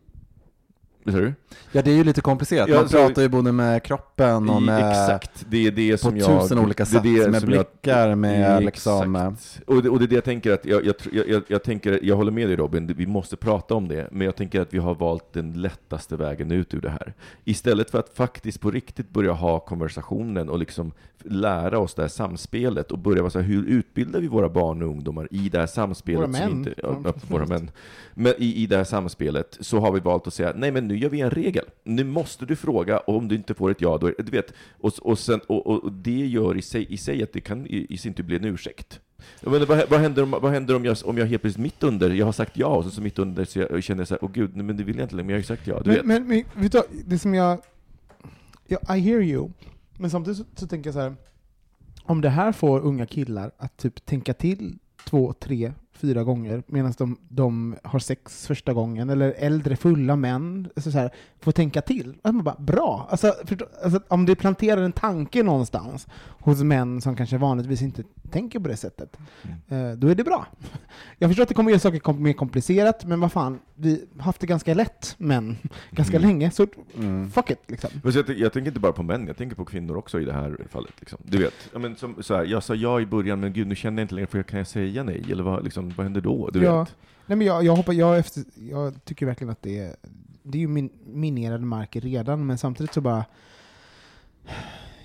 Ja 1.71 1.81
det 1.81 1.91
är 1.91 1.95
ju 1.95 2.03
lite 2.03 2.21
komplicerat, 2.21 2.69
Ja, 2.69 2.75
man 2.75 2.89
så- 2.89 2.97
pratar 2.97 3.21
ju 3.21 3.29
både 3.29 3.51
med 3.51 3.83
kroppen 3.83 4.49
och 4.49 4.61
med... 4.61 4.89
Exakt, 4.91 5.45
det 5.49 5.67
är 5.67 5.71
det 5.71 5.91
på 5.91 5.97
som 5.97 6.17
jag... 6.17 6.41
tusen 6.41 6.59
olika 6.59 6.83
det 6.83 6.89
sätt, 6.89 7.03
det 7.03 7.09
med 7.31 7.41
som 7.41 7.49
jag- 7.53 7.65
blickar, 7.81 8.15
med 8.15 8.41
Exakt. 8.57 8.65
liksom... 8.65 9.15
eh, 9.15 9.31
Och 9.67 9.83
det, 9.83 9.89
och 9.89 9.99
det 9.99 10.05
är 10.05 10.07
det 10.07 10.15
jag 10.15 10.23
tänker 10.23 10.51
att, 10.53 10.65
jag, 10.65 10.85
jag, 11.11 11.43
jag, 11.47 11.63
tänker, 11.63 11.99
jag 12.03 12.15
håller 12.15 12.31
med 12.31 12.47
dig 12.49 12.55
Robin, 12.55 12.93
vi 12.97 13.07
måste 13.07 13.35
prata 13.37 13.75
om 13.75 13.87
det, 13.87 14.07
men 14.11 14.25
jag 14.25 14.35
tänker 14.35 14.61
att 14.61 14.73
vi 14.73 14.77
har 14.77 14.95
valt 14.95 15.33
den 15.33 15.53
lättaste 15.61 16.15
vägen 16.15 16.51
ut 16.51 16.73
ur 16.73 16.81
det 16.81 16.89
här. 16.89 17.13
Istället 17.43 17.89
för 17.91 17.99
att 17.99 18.09
faktiskt 18.09 18.61
på 18.61 18.71
riktigt 18.71 19.09
börja 19.09 19.31
ha 19.31 19.59
konversationen 19.59 20.49
och 20.49 20.59
liksom 20.59 20.91
lära 21.23 21.79
oss 21.79 21.93
det 21.93 22.01
här 22.01 22.09
samspelet 22.09 22.91
och 22.91 22.97
börja 22.99 23.21
vara 23.21 23.29
så 23.29 23.39
här, 23.39 23.45
hur 23.47 23.65
utbildar 23.65 24.19
vi 24.19 24.27
våra 24.27 24.49
barn 24.49 24.81
och 24.81 24.89
ungdomar 24.89 25.27
i 25.31 25.49
det 25.49 25.59
här 25.59 25.67
samspelet? 25.67 26.19
Våra 26.19 26.33
som 26.33 26.49
män. 26.49 26.51
Inte, 26.57 26.73
ja, 26.83 27.01
ja, 27.05 27.13
våra 27.27 27.45
män. 27.45 27.71
Men 28.13 28.33
i, 28.37 28.63
i 28.63 28.65
det 28.67 28.77
här 28.77 28.83
samspelet 28.83 29.57
så 29.59 29.79
har 29.79 29.91
vi 29.91 29.99
valt 29.99 30.27
att 30.27 30.33
säga, 30.33 30.53
nej 30.55 30.71
men 30.71 30.87
nu 30.87 30.96
gör 30.97 31.09
vi 31.09 31.21
en 31.21 31.29
regel. 31.29 31.65
Nu 31.83 32.03
måste 32.03 32.45
du 32.45 32.55
fråga, 32.55 32.97
och 32.97 33.15
om 33.15 33.27
du 33.27 33.35
inte 33.35 33.53
får 33.53 33.71
ett 33.71 33.81
ja, 33.81 33.97
då 33.97 34.07
är 34.07 34.15
du 34.17 34.31
vet, 34.31 34.53
och, 34.79 34.93
och, 35.01 35.19
sen, 35.19 35.39
och, 35.47 35.67
och 35.67 35.91
det 35.91 36.27
gör 36.27 36.57
i 36.57 36.61
sig, 36.61 36.93
i 36.93 36.97
sig 36.97 37.23
att 37.23 37.33
det 37.33 37.41
kan 37.41 37.67
i, 37.67 37.87
i 37.89 37.97
sin 37.97 38.13
tur 38.13 38.23
bli 38.23 38.35
en 38.35 38.45
ursäkt. 38.45 38.99
Jag 39.41 39.51
menar, 39.51 39.65
vad, 39.65 39.89
vad 39.89 39.99
händer, 39.99 40.23
om, 40.23 40.31
vad 40.31 40.51
händer 40.51 40.75
om, 40.75 40.85
jag, 40.85 40.97
om 41.03 41.17
jag 41.17 41.25
helt 41.25 41.41
plötsligt 41.41 41.63
mitt 41.63 41.83
under, 41.83 42.09
jag 42.09 42.25
har 42.25 42.31
sagt 42.31 42.57
ja, 42.57 42.67
och 42.67 42.83
så, 42.83 42.89
så 42.89 43.01
mitt 43.01 43.19
under 43.19 43.45
så 43.45 43.59
jag, 43.59 43.83
känner 43.83 44.01
jag 44.01 44.07
så 44.07 44.13
här, 44.13 44.23
åh 44.23 44.31
gud, 44.33 44.55
nej, 44.55 44.65
men 44.65 44.77
det 44.77 44.83
vill 44.83 44.97
jag 44.97 45.05
inte 45.05 45.15
längre, 45.15 45.25
men 45.25 45.29
jag 45.29 45.37
har 45.37 45.41
ju 45.41 45.57
sagt 45.57 45.67
ja, 45.67 45.81
du 45.83 45.89
vet. 45.89 46.05
Men, 46.05 46.27
men, 46.27 46.43
men 46.53 46.63
vet 46.63 46.71
du, 46.71 46.81
det 47.05 47.19
som 47.19 47.33
jag... 47.33 47.59
Ja, 48.67 48.95
I 48.95 48.99
hear 48.99 49.21
you. 49.21 49.49
Men 49.97 50.11
samtidigt 50.11 50.37
så, 50.37 50.43
så 50.55 50.67
tänker 50.67 50.87
jag 50.87 50.93
så 50.93 50.99
här. 50.99 51.15
Om 52.03 52.21
det 52.21 52.29
här 52.29 52.51
får 52.51 52.79
unga 52.79 53.05
killar 53.05 53.51
att 53.57 53.77
typ 53.77 54.05
tänka 54.05 54.33
till 54.33 54.77
två, 55.05 55.33
tre, 55.33 55.73
fyra 55.97 56.23
gånger 56.23 56.63
medan 56.67 56.93
de, 56.97 57.17
de 57.29 57.75
har 57.83 57.99
sex 57.99 58.47
första 58.47 58.73
gången, 58.73 59.09
eller 59.09 59.33
äldre 59.37 59.75
fulla 59.75 60.15
män 60.15 60.69
alltså 60.75 60.91
så 60.91 60.97
här, 60.97 61.09
får 61.39 61.51
tänka 61.51 61.81
till. 61.81 62.15
Att 62.21 62.35
man 62.35 62.43
bara, 62.43 62.55
bra! 62.59 63.07
Alltså, 63.09 63.33
förstå, 63.45 63.65
alltså, 63.83 63.99
om 64.07 64.25
det 64.25 64.35
planterar 64.35 64.81
en 64.81 64.91
tanke 64.91 65.43
någonstans 65.43 66.07
hos 66.39 66.63
män 66.63 67.01
som 67.01 67.15
kanske 67.15 67.37
vanligtvis 67.37 67.81
inte 67.81 68.03
tänker 68.31 68.59
på 68.59 68.67
det 68.67 68.77
sättet, 68.77 69.17
eh, 69.67 69.91
då 69.91 70.07
är 70.07 70.15
det 70.15 70.23
bra. 70.23 70.45
Jag 71.17 71.29
förstår 71.29 71.43
att 71.43 71.49
det 71.49 71.55
kommer 71.55 71.71
göra 71.71 71.79
saker 71.79 71.99
kom, 71.99 72.23
mer 72.23 72.33
komplicerat, 72.33 73.05
men 73.05 73.19
vad 73.19 73.31
fan, 73.31 73.59
vi 73.75 74.05
har 74.17 74.23
haft 74.23 74.41
det 74.41 74.47
ganska 74.47 74.73
lätt, 74.73 75.15
men 75.17 75.57
ganska 75.91 76.17
Mm. 76.17 76.27
länge, 76.29 76.51
så 76.51 76.67
Mm. 76.97 77.31
fuck 77.31 77.49
it 77.49 77.59
liksom. 77.67 77.89
Jag, 78.03 78.13
tänker- 78.13 78.33
jag 78.33 78.53
tänker 78.53 78.67
inte 78.67 78.79
bara 78.79 78.91
på 78.93 79.03
män, 79.03 79.27
jag 79.27 79.37
tänker 79.37 79.55
på 79.55 79.65
kvinnor 79.65 79.97
också 79.97 80.19
i 80.19 80.25
det 80.25 80.33
här 80.33 80.57
fallet. 80.69 80.93
Liksom. 80.99 81.19
Du 81.23 81.37
vet, 81.37 81.53
ja, 81.73 81.79
men 81.79 81.95
som, 81.95 82.23
så 82.23 82.35
här, 82.35 82.45
jag 82.45 82.63
sa 82.63 82.75
ja 82.75 83.01
i 83.01 83.05
början, 83.05 83.39
men 83.39 83.53
gud, 83.53 83.67
nu 83.67 83.75
känner 83.75 84.01
jag 84.01 84.03
inte 84.05 84.15
längre, 84.15 84.27
för 84.27 84.43
kan 84.43 84.57
jag 84.57 84.67
säga 84.67 85.03
nej? 85.03 85.25
Eller 85.31 85.43
vad, 85.43 85.63
liksom, 85.63 85.86
vad 85.97 86.05
händer 86.05 86.21
då? 86.21 86.49
Du 86.49 86.63
Ja. 86.63 86.79
vet. 86.79 86.95
Nej, 87.25 87.37
men 87.37 87.47
jag, 87.47 87.63
jag, 87.63 87.75
hoppas, 87.75 87.95
jag, 87.95 88.17
efter, 88.17 88.43
jag 88.55 89.05
tycker 89.05 89.25
verkligen 89.25 89.51
att 89.51 89.61
det 89.61 89.79
är, 89.79 89.95
det 90.43 90.57
är 90.57 90.59
ju 90.59 90.67
min, 90.67 90.89
minerade 91.05 91.65
marker 91.65 92.01
redan, 92.01 92.45
men 92.45 92.57
samtidigt 92.57 92.93
så 92.93 93.01
bara... 93.01 93.25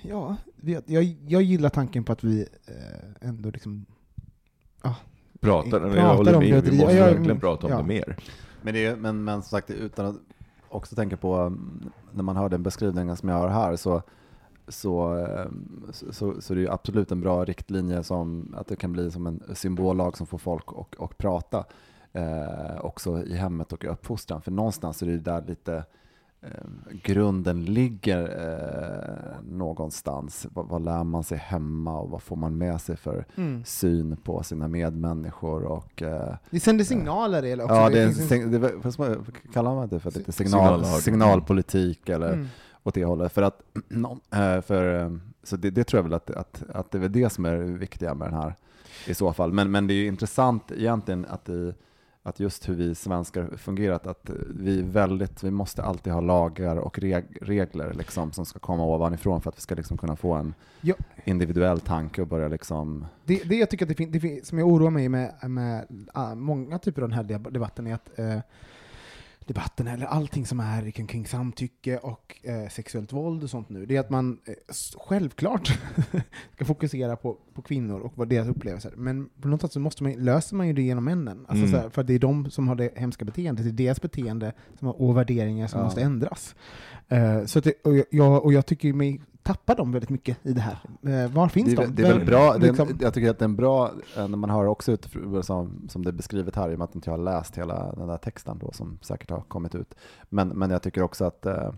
Ja, 0.01 0.35
jag, 0.85 1.15
jag 1.27 1.41
gillar 1.41 1.69
tanken 1.69 2.03
på 2.03 2.13
att 2.13 2.23
vi 2.23 2.41
eh, 2.67 3.29
ändå 3.29 3.49
liksom... 3.49 3.85
Pratar, 5.39 5.69
Pratar 5.79 5.97
jag 5.97 6.15
håller 6.15 6.35
om 6.35 6.39
med, 6.39 6.63
det, 6.63 6.71
vi 6.71 6.77
måste 6.77 6.95
ja, 6.95 7.05
verkligen 7.05 7.39
prata 7.39 7.67
om 7.67 7.71
ja. 7.71 7.77
det 7.77 7.83
mer. 7.83 8.17
Men, 8.61 8.73
det 8.73 8.85
är, 8.85 8.95
men, 8.95 9.23
men 9.23 9.41
som 9.41 9.49
sagt, 9.49 9.69
utan 9.69 10.05
att 10.05 10.15
också 10.69 10.95
tänka 10.95 11.17
på, 11.17 11.35
mm, 11.35 11.91
när 12.11 12.23
man 12.23 12.35
hör 12.35 12.49
den 12.49 12.63
beskrivningen 12.63 13.17
som 13.17 13.29
jag 13.29 13.35
har 13.35 13.49
här, 13.49 13.75
så 13.75 14.01
så, 14.67 15.17
eh, 15.17 15.45
så, 15.91 16.41
så 16.41 16.53
det 16.53 16.63
är 16.63 16.71
absolut 16.73 17.11
en 17.11 17.21
bra 17.21 17.45
riktlinje 17.45 18.03
som 18.03 18.55
att 18.57 18.67
det 18.67 18.75
kan 18.75 18.91
bli 18.91 19.11
som 19.11 19.27
en 19.27 19.43
symbollag 19.53 20.17
som 20.17 20.27
får 20.27 20.37
folk 20.37 20.63
att 20.67 20.95
och 20.95 21.17
prata 21.17 21.65
eh, 22.13 22.79
också 22.81 23.23
i 23.23 23.35
hemmet 23.35 23.73
och 23.73 23.83
i 23.83 23.87
uppfostran. 23.87 24.41
För 24.41 24.51
någonstans 24.51 25.01
är 25.01 25.05
det 25.05 25.17
där 25.17 25.43
lite 25.47 25.83
eh, 26.41 26.49
grunden 27.03 27.65
ligger 27.65 28.21
eh, 28.23 29.41
någonstans. 29.51 30.47
Vad, 30.53 30.67
vad 30.67 30.81
lär 30.85 31.03
man 31.03 31.23
sig 31.23 31.37
hemma 31.37 31.99
och 31.99 32.09
vad 32.09 32.21
får 32.23 32.35
man 32.35 32.57
med 32.57 32.81
sig 32.81 32.95
för 32.97 33.25
Mm. 33.37 33.63
syn 33.65 34.17
på 34.23 34.43
sina 34.43 34.67
medmänniskor? 34.67 35.63
Och, 35.63 36.01
eh, 36.01 36.35
Det 36.49 36.59
sänder 36.59 36.85
signaler 36.85 37.43
eller 37.43 37.63
också. 37.63 37.75
Ja, 37.75 37.89
det 37.89 37.99
är 38.01 38.05
en, 38.07 38.13
sign- 38.13 38.51
det, 38.51 38.59
vad 38.97 39.33
kallar 39.53 39.75
man 39.75 39.87
det 39.87 39.99
för? 39.99 40.11
Lite 40.11 40.31
signal, 40.31 40.85
signalpolitik 40.85 42.09
eller 42.09 42.33
Mm. 42.33 42.47
Åt 42.83 42.93
det 42.93 43.05
hållet. 43.05 43.31
För 43.33 43.41
att, 43.41 43.61
eh, 44.33 44.61
för, 44.61 44.99
eh, 45.03 45.11
så 45.43 45.55
det, 45.57 45.69
det 45.69 45.83
tror 45.83 45.97
jag 45.97 46.03
väl 46.03 46.13
att, 46.13 46.29
att, 46.31 46.63
att 46.73 46.91
det 46.91 46.97
är 46.97 47.09
det 47.09 47.29
som 47.29 47.45
är 47.45 47.51
det 47.53 47.63
viktiga 47.63 48.13
med 48.13 48.27
den 48.27 48.39
här 48.39 48.55
i 49.07 49.13
så 49.13 49.33
fall. 49.33 49.53
Men, 49.53 49.71
men 49.71 49.87
det 49.87 49.93
är 49.93 49.95
ju 49.95 50.07
intressant 50.07 50.71
egentligen 50.71 51.25
att, 51.29 51.49
i, 51.49 51.73
att 52.23 52.39
just 52.39 52.69
hur 52.69 52.75
vi 52.75 52.95
svenskar 52.95 53.57
fungerat, 53.57 54.07
att 54.07 54.29
vi 54.49 54.81
väldigt, 54.81 55.43
vi 55.43 55.51
måste 55.51 55.83
alltid 55.83 56.13
ha 56.13 56.21
lagar 56.21 56.75
och 56.75 56.99
reg, 56.99 57.37
regler 57.41 57.93
liksom, 57.93 58.31
som 58.31 58.45
ska 58.45 58.59
komma 58.59 58.85
ovanifrån 58.85 59.41
för 59.41 59.49
att 59.49 59.57
vi 59.57 59.61
ska 59.61 59.75
liksom 59.75 59.97
kunna 59.97 60.15
få 60.15 60.33
en 60.33 60.53
Ja. 60.81 60.95
individuell 61.25 61.79
tanke 61.79 62.21
och 62.21 62.27
börja 62.27 62.47
liksom 62.47 63.05
Det, 63.25 63.43
det 63.49 63.55
jag 63.55 63.69
tycker 63.69 63.85
att 63.85 63.89
det, 63.89 63.95
fin- 63.95 64.11
det 64.11 64.19
fin- 64.19 64.45
som 64.45 64.57
jag 64.59 64.67
oroar 64.67 64.89
mig 64.89 65.09
med, 65.09 65.33
med 65.49 65.87
ah, 66.13 66.35
många 66.35 66.79
typer 66.79 67.01
av 67.01 67.09
den 67.09 67.17
här 67.17 67.23
deb- 67.23 67.51
debatten 67.51 67.87
är 67.87 67.93
att 67.95 68.19
eh, 68.19 68.37
debatten, 69.47 69.87
eller 69.87 70.05
allting 70.05 70.45
som 70.45 70.59
är 70.59 70.91
kring, 70.91 71.07
kring 71.07 71.27
samtycke 71.27 71.97
och 71.97 72.39
eh, 72.43 72.69
sexuellt 72.69 73.13
våld 73.13 73.43
och 73.43 73.49
sånt 73.49 73.69
nu, 73.69 73.85
det 73.85 73.95
är 73.95 73.99
att 73.99 74.09
man 74.09 74.39
eh, 74.45 74.53
självklart 75.07 75.79
ska 76.55 76.65
fokusera 76.65 77.15
på, 77.15 77.37
på 77.53 77.61
kvinnor 77.61 77.99
och 77.99 78.13
vad 78.15 78.29
deras 78.29 78.47
upplevelser, 78.47 78.93
men 78.97 79.29
på 79.41 79.47
något 79.47 79.61
sätt 79.61 79.71
så 79.71 79.79
måste 79.79 80.03
man, 80.03 80.11
löser 80.13 80.55
man 80.55 80.67
ju 80.67 80.73
det 80.73 80.81
genom 80.81 81.03
männen. 81.03 81.45
Alltså 81.47 81.65
Mm. 81.65 81.71
så 81.71 81.77
här, 81.77 81.89
för 81.89 82.03
det 82.03 82.13
är 82.13 82.19
de 82.19 82.51
som 82.51 82.67
har 82.67 82.75
det 82.75 82.89
hemska 82.95 83.25
beteendet, 83.25 83.65
det 83.65 83.69
är 83.71 83.85
deras 83.87 84.01
beteende 84.01 84.53
som 84.79 84.87
har, 84.87 85.01
och 85.01 85.17
värderingar 85.17 85.67
som 85.67 85.79
Ja. 85.79 85.85
måste 85.85 86.01
ändras. 86.01 86.55
Eh, 87.07 87.45
så 87.45 87.59
att 87.59 87.65
det, 87.65 87.73
och, 87.83 87.93
jag, 88.11 88.45
och 88.45 88.53
jag 88.53 88.65
tycker 88.65 88.93
mig 88.93 89.21
tappa 89.43 89.75
dem 89.75 89.91
väldigt 89.91 90.09
mycket 90.09 90.37
i 90.43 90.53
det 90.53 90.61
här. 90.61 90.79
Eh, 91.25 91.31
var 91.31 91.47
finns 91.47 91.75
det, 91.75 91.83
är- 91.83 91.87
de? 91.87 91.95
Det 91.95 92.03
är 92.07 92.13
väl 92.17 92.25
bra, 92.25 92.57
det 92.57 92.67
är, 92.67 92.71
liksom- 92.73 92.97
jag 93.01 93.13
tycker 93.13 93.29
att 93.29 93.39
det 93.39 93.43
är 93.43 93.49
en 93.49 93.55
bra, 93.55 93.91
eh, 94.17 94.27
när 94.27 94.37
man 94.37 94.49
hör 94.49 94.65
också 94.65 94.91
ut, 94.91 95.07
som, 95.41 95.85
som 95.89 96.03
det 96.03 96.09
är 96.09 96.11
beskrivet 96.11 96.55
här, 96.55 96.71
i 96.71 96.73
och 96.73 96.77
med 96.79 96.85
att 96.85 96.95
inte 96.95 97.09
jag 97.09 97.17
har 97.17 97.23
läst 97.23 97.57
hela 97.57 97.95
den 97.95 98.07
där 98.07 98.17
texten 98.17 98.59
då, 98.59 98.71
som 98.71 98.97
säkert 99.01 99.29
har 99.29 99.41
kommit 99.41 99.75
ut. 99.75 99.95
Men, 100.29 100.47
men 100.47 100.71
jag 100.71 100.81
tycker 100.81 101.01
också 101.01 101.25
att 101.25 101.45
eh, 101.45 101.71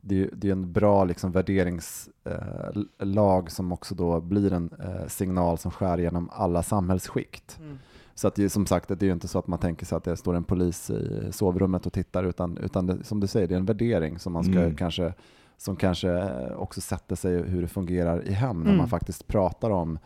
det, 0.00 0.22
är- 0.22 0.30
det 0.32 0.48
är 0.48 0.52
en 0.52 0.72
bra 0.72 1.04
liksom, 1.04 1.32
värderingslag 1.32 3.50
som 3.50 3.72
också 3.72 3.94
då 3.94 4.20
blir 4.20 4.52
en 4.52 4.70
eh, 4.84 5.06
signal 5.08 5.58
som 5.58 5.70
skär 5.70 5.98
genom 5.98 6.30
alla 6.32 6.62
samhällsskikt. 6.62 7.58
Mm. 7.60 7.78
Så 8.14 8.28
att 8.28 8.34
det 8.34 8.44
är 8.44 8.48
som 8.48 8.66
sagt, 8.66 8.88
det 8.88 9.02
är 9.02 9.06
ju 9.06 9.12
inte 9.12 9.28
så 9.28 9.38
att 9.38 9.46
man 9.46 9.58
tänker 9.58 9.86
sig 9.86 9.96
att 9.96 10.04
det 10.04 10.16
står 10.16 10.34
en 10.34 10.44
polis 10.44 10.90
i 10.90 11.28
sovrummet 11.32 11.86
och 11.86 11.92
tittar, 11.92 12.24
utan, 12.24 12.58
utan 12.58 12.86
det, 12.86 13.04
som 13.04 13.20
du 13.20 13.26
säger, 13.26 13.48
det 13.48 13.54
är 13.54 13.58
en 13.58 13.64
värdering 13.64 14.18
som 14.18 14.32
man 14.32 14.44
ska 14.44 14.52
Mm. 14.58 14.76
kanske 14.76 15.14
som 15.58 15.76
kanske 15.76 16.30
också 16.54 16.80
sätter 16.80 17.16
sig 17.16 17.42
hur 17.42 17.62
det 17.62 17.68
fungerar 17.68 18.28
i 18.28 18.32
hem 18.32 18.56
när 18.58 18.64
Mm. 18.66 18.76
man 18.76 18.88
faktiskt 18.88 19.26
pratar 19.26 19.70
om, 19.70 19.98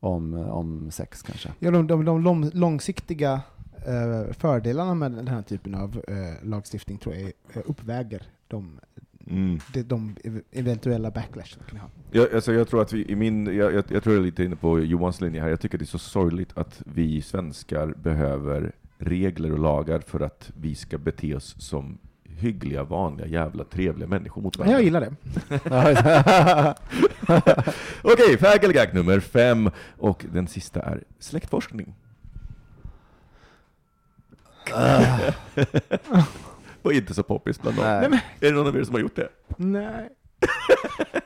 om, 0.00 0.34
om 0.34 0.90
sex 0.90 1.22
kanske. 1.22 1.48
Ja, 1.58 1.70
de, 1.70 1.86
de, 1.86 2.04
de 2.04 2.20
lång, 2.22 2.50
långsiktiga 2.54 3.40
eh, 3.86 4.32
fördelarna 4.32 4.94
med 4.94 5.12
den 5.12 5.28
här 5.28 5.42
typen 5.42 5.74
av 5.74 6.00
eh, 6.08 6.48
lagstiftning 6.48 6.98
tror 6.98 7.14
jag 7.14 7.22
eh, 7.24 7.62
uppväger 7.64 8.22
de, 8.48 8.80
Mm. 9.26 9.58
de, 9.74 9.82
de 9.82 10.16
ev- 10.24 10.42
eventuella 10.50 11.10
backlash 11.10 11.46
som 11.54 11.62
kan 11.62 11.78
ha. 11.78 11.88
Jag, 12.10 12.34
alltså 12.34 12.52
jag 12.52 12.68
tror 12.68 12.82
att 12.82 12.92
vi 12.92 13.04
i 13.10 13.16
min, 13.16 13.46
jag, 13.46 13.72
jag, 13.74 13.84
jag 13.88 14.02
tror 14.02 14.14
jag 14.14 14.20
är 14.22 14.26
lite 14.26 14.44
inne 14.44 14.56
på 14.56 14.80
Johans 14.80 15.20
linje 15.20 15.40
här, 15.40 15.48
jag 15.48 15.60
tycker 15.60 15.78
det 15.78 15.84
är 15.84 15.86
så 15.86 15.98
sorgligt 15.98 16.58
att 16.58 16.82
vi 16.94 17.22
svenskar 17.22 17.94
behöver 18.02 18.72
regler 18.98 19.52
och 19.52 19.58
lagar 19.58 19.98
för 20.00 20.20
att 20.20 20.50
vi 20.60 20.74
ska 20.74 20.98
bete 20.98 21.34
oss 21.36 21.54
som 21.58 21.98
hyggliga, 22.40 22.82
vanliga, 22.82 23.26
jävla 23.26 23.64
trevliga 23.64 24.08
människor 24.08 24.42
mot 24.42 24.58
varandra. 24.58 24.76
Jag 24.76 24.84
gillar 24.84 25.00
det. 25.00 25.12
Okej, 28.02 28.38
fägelgag 28.38 28.94
nummer 28.94 29.20
fem, 29.20 29.70
och 29.98 30.24
den 30.32 30.48
sista 30.48 30.82
är 30.82 31.04
släktforskning. 31.18 31.94
Och 36.82 36.92
inte 36.92 37.14
så 37.14 37.22
poppis 37.22 37.62
bland 37.62 37.76
dem. 37.76 37.84
Nej. 37.86 38.08
Nej, 38.10 38.22
Är 38.40 38.46
det 38.46 38.52
någon 38.52 38.66
av 38.66 38.76
er 38.76 38.84
som 38.84 38.94
har 38.94 39.00
gjort 39.00 39.16
det? 39.16 39.28
nej. 39.56 40.08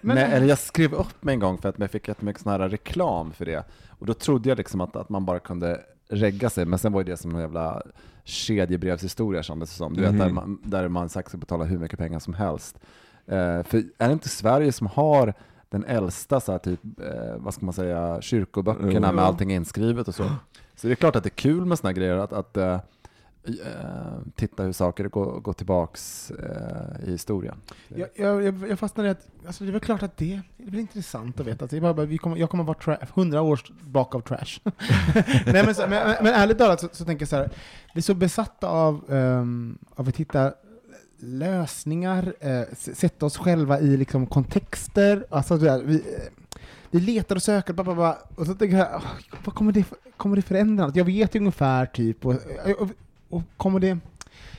Men, 0.00 0.18
eller 0.18 0.46
jag 0.46 0.58
skrev 0.58 0.94
upp 0.94 1.24
mig 1.24 1.34
en 1.34 1.40
gång 1.40 1.58
för 1.58 1.68
att 1.68 1.78
jag 1.78 1.90
fick 1.90 2.08
jättemycket 2.08 2.42
sån 2.42 2.52
här 2.52 2.68
reklam 2.68 3.32
för 3.32 3.44
det. 3.44 3.64
Och 3.88 4.06
då 4.06 4.14
trodde 4.14 4.48
jag 4.48 4.58
liksom 4.58 4.80
att, 4.80 4.96
att 4.96 5.08
man 5.08 5.24
bara 5.24 5.38
kunde 5.38 5.80
regga 6.08 6.50
sig, 6.50 6.66
men 6.66 6.78
sen 6.78 6.92
var 6.92 7.04
det 7.04 7.16
som 7.16 7.34
en 7.34 7.40
jävla 7.40 7.82
kedjebrevshistoria 8.24 9.42
kändes 9.42 9.70
det 9.70 9.76
som. 9.76 9.94
Du 9.94 10.00
vet, 10.02 10.10
Mhm. 10.10 10.18
där 10.18 10.30
man, 10.32 10.58
där 10.64 10.88
man 10.88 11.08
säkert 11.08 11.28
ska 11.28 11.38
betala 11.38 11.64
hur 11.64 11.78
mycket 11.78 11.98
pengar 11.98 12.18
som 12.18 12.34
helst. 12.34 12.78
Eh, 13.26 13.62
för 13.62 13.82
är 13.98 14.06
det 14.06 14.12
inte 14.12 14.28
Sverige 14.28 14.72
som 14.72 14.86
har 14.86 15.34
den 15.68 15.84
äldsta, 15.84 16.40
så 16.40 16.52
här, 16.52 16.58
typ, 16.58 16.80
eh, 17.00 17.36
vad 17.36 17.54
ska 17.54 17.64
man 17.66 17.72
säga, 17.74 18.20
kyrkoböckerna 18.20 18.90
Mm. 19.08 19.14
med 19.14 19.24
allting 19.24 19.52
inskrivet 19.52 20.08
och 20.08 20.14
så. 20.14 20.24
Så 20.76 20.86
det 20.86 20.92
är 20.92 20.96
klart 20.96 21.16
att 21.16 21.22
det 21.24 21.28
är 21.28 21.36
kul 21.36 21.64
med 21.64 21.78
här 21.88 21.94
grejer, 21.94 22.16
att, 22.16 22.32
att 22.32 22.56
eh, 22.56 22.80
Eh, 23.46 24.18
titta 24.34 24.62
hur 24.62 24.72
saker 24.72 25.08
går, 25.08 25.40
går 25.40 25.52
tillbaks 25.52 26.30
eh, 26.30 27.08
i 27.08 27.10
historien. 27.10 27.56
Jag, 27.88 28.08
jag, 28.14 28.68
jag 28.68 28.78
fastnade 28.78 29.08
i 29.08 29.12
att 29.12 29.26
alltså 29.46 29.64
det 29.64 29.70
är 29.70 29.72
väl 29.72 29.80
klart 29.80 30.02
att 30.02 30.16
det, 30.16 30.40
det 30.56 30.64
är 30.64 30.70
väl 30.70 30.80
intressant 30.80 31.40
att 31.40 31.46
veta. 31.46 31.64
Att 31.64 31.70
det 31.70 31.80
bara, 31.80 31.92
vi 31.92 32.18
kommer, 32.18 32.36
jag 32.36 32.50
kommer 32.50 32.64
vara 32.64 32.78
tra- 32.78 33.06
100 33.14 33.42
års 33.42 33.72
bak 33.80 34.14
av 34.14 34.20
trash. 34.20 34.60
Nej, 35.46 35.64
men, 35.64 35.74
så, 35.74 35.80
men, 35.80 35.90
men, 35.90 36.16
men 36.20 36.34
ärligt 36.34 36.58
talat 36.58 36.80
så, 36.80 36.88
så 36.92 37.04
tänker 37.04 37.22
jag 37.22 37.28
så 37.28 37.36
här, 37.36 37.50
vi 37.94 37.98
är 37.98 38.02
så 38.02 38.14
besatta 38.14 38.68
av, 38.68 39.04
um, 39.08 39.78
av 39.94 40.08
att 40.08 40.16
hitta 40.16 40.52
lösningar, 41.18 42.34
eh, 42.40 42.62
sätta 42.74 43.26
oss 43.26 43.36
själva 43.36 43.80
i 43.80 43.96
liksom, 43.96 44.26
kontexter. 44.26 45.26
Alltså, 45.30 45.56
det 45.56 45.64
där, 45.64 45.82
vi, 45.82 45.94
eh, 45.94 46.00
vi 46.90 47.00
letar 47.00 47.36
och 47.36 47.42
söker, 47.42 47.72
bara, 47.72 47.84
bara, 47.84 47.96
bara, 47.96 48.18
och 48.34 48.46
så 48.46 48.54
tänker 48.54 48.76
jag, 48.76 48.94
oh, 48.96 49.04
vad 49.44 49.54
kommer 49.54 49.72
det, 49.72 49.84
kommer 50.16 50.36
det 50.36 50.42
förändra? 50.42 50.92
Jag 50.94 51.04
vet 51.04 51.34
ju 51.34 51.38
ungefär, 51.38 51.86
typ, 51.86 52.26
och, 52.26 52.34
och, 52.64 52.80
och 52.80 52.88
kommer 53.56 53.80
det... 53.80 53.86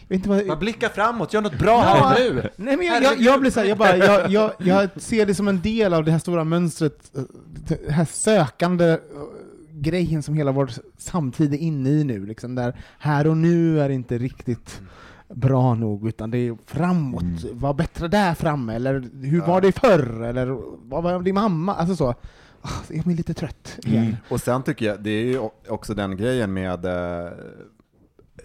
Jag 0.08 0.10
vet 0.10 0.16
inte 0.18 0.30
vad, 0.30 0.46
Man 0.46 0.60
blickar 0.60 0.90
framåt, 0.90 1.34
gör 1.34 1.42
något 1.42 1.60
bra 1.60 1.84
Ja. 1.84 2.08
här 2.08 2.30
och 2.30 2.36
nu! 2.36 2.50
Nej, 2.56 2.78
men 2.78 2.86
jag, 2.88 3.04
jag, 3.04 3.22
jag 3.22 3.40
blir 3.42 3.52
så 3.52 3.60
här, 3.60 3.68
jag, 3.68 3.78
bara, 3.78 3.98
jag, 3.98 4.32
jag, 4.32 4.52
jag 4.58 4.90
ser 5.02 5.26
det 5.26 5.36
som 5.36 5.48
en 5.48 5.62
del 5.62 5.94
av 5.94 6.04
det 6.06 6.12
här 6.12 6.20
stora 6.20 6.44
mönstret, 6.44 7.12
eh, 7.18 7.22
det 7.68 7.92
här 7.92 8.06
sökande 8.06 8.86
eh, 8.92 8.98
grejen 9.72 10.24
som 10.24 10.36
hela 10.36 10.52
vår 10.52 10.70
samtid 10.98 11.54
är 11.54 11.58
inne 11.58 11.90
i 11.90 12.04
nu, 12.04 12.26
liksom, 12.26 12.56
där 12.56 12.76
här 13.00 13.28
och 13.28 13.38
nu 13.38 13.82
är 13.82 13.90
inte 13.90 14.18
riktigt 14.18 14.82
bra 15.30 15.74
nog, 15.76 16.08
utan 16.08 16.32
det 16.32 16.38
är 16.38 16.58
framåt, 16.66 17.24
var 17.52 17.74
bättre 17.74 18.08
där 18.08 18.34
framme, 18.34 18.76
eller 18.76 19.04
hur 19.22 19.42
var 19.42 19.62
det 19.62 19.72
förr, 19.72 20.24
eller 20.24 20.58
vad 20.90 21.04
var 21.04 21.20
din 21.22 21.36
mamma? 21.36 21.76
Alltså 21.76 21.96
så. 21.96 22.16
Ah, 22.62 22.70
Jag 22.90 23.04
blir 23.06 23.16
lite 23.16 23.34
trött 23.34 23.80
igen. 23.84 24.04
Mm. 24.04 24.16
Och 24.30 24.42
sen 24.42 24.64
tycker 24.64 24.86
jag, 24.86 25.00
det 25.04 25.10
är 25.10 25.26
ju 25.26 25.40
också 25.68 25.94
den 25.94 26.18
grejen 26.18 26.54
med 26.54 26.86
eh, 26.86 27.32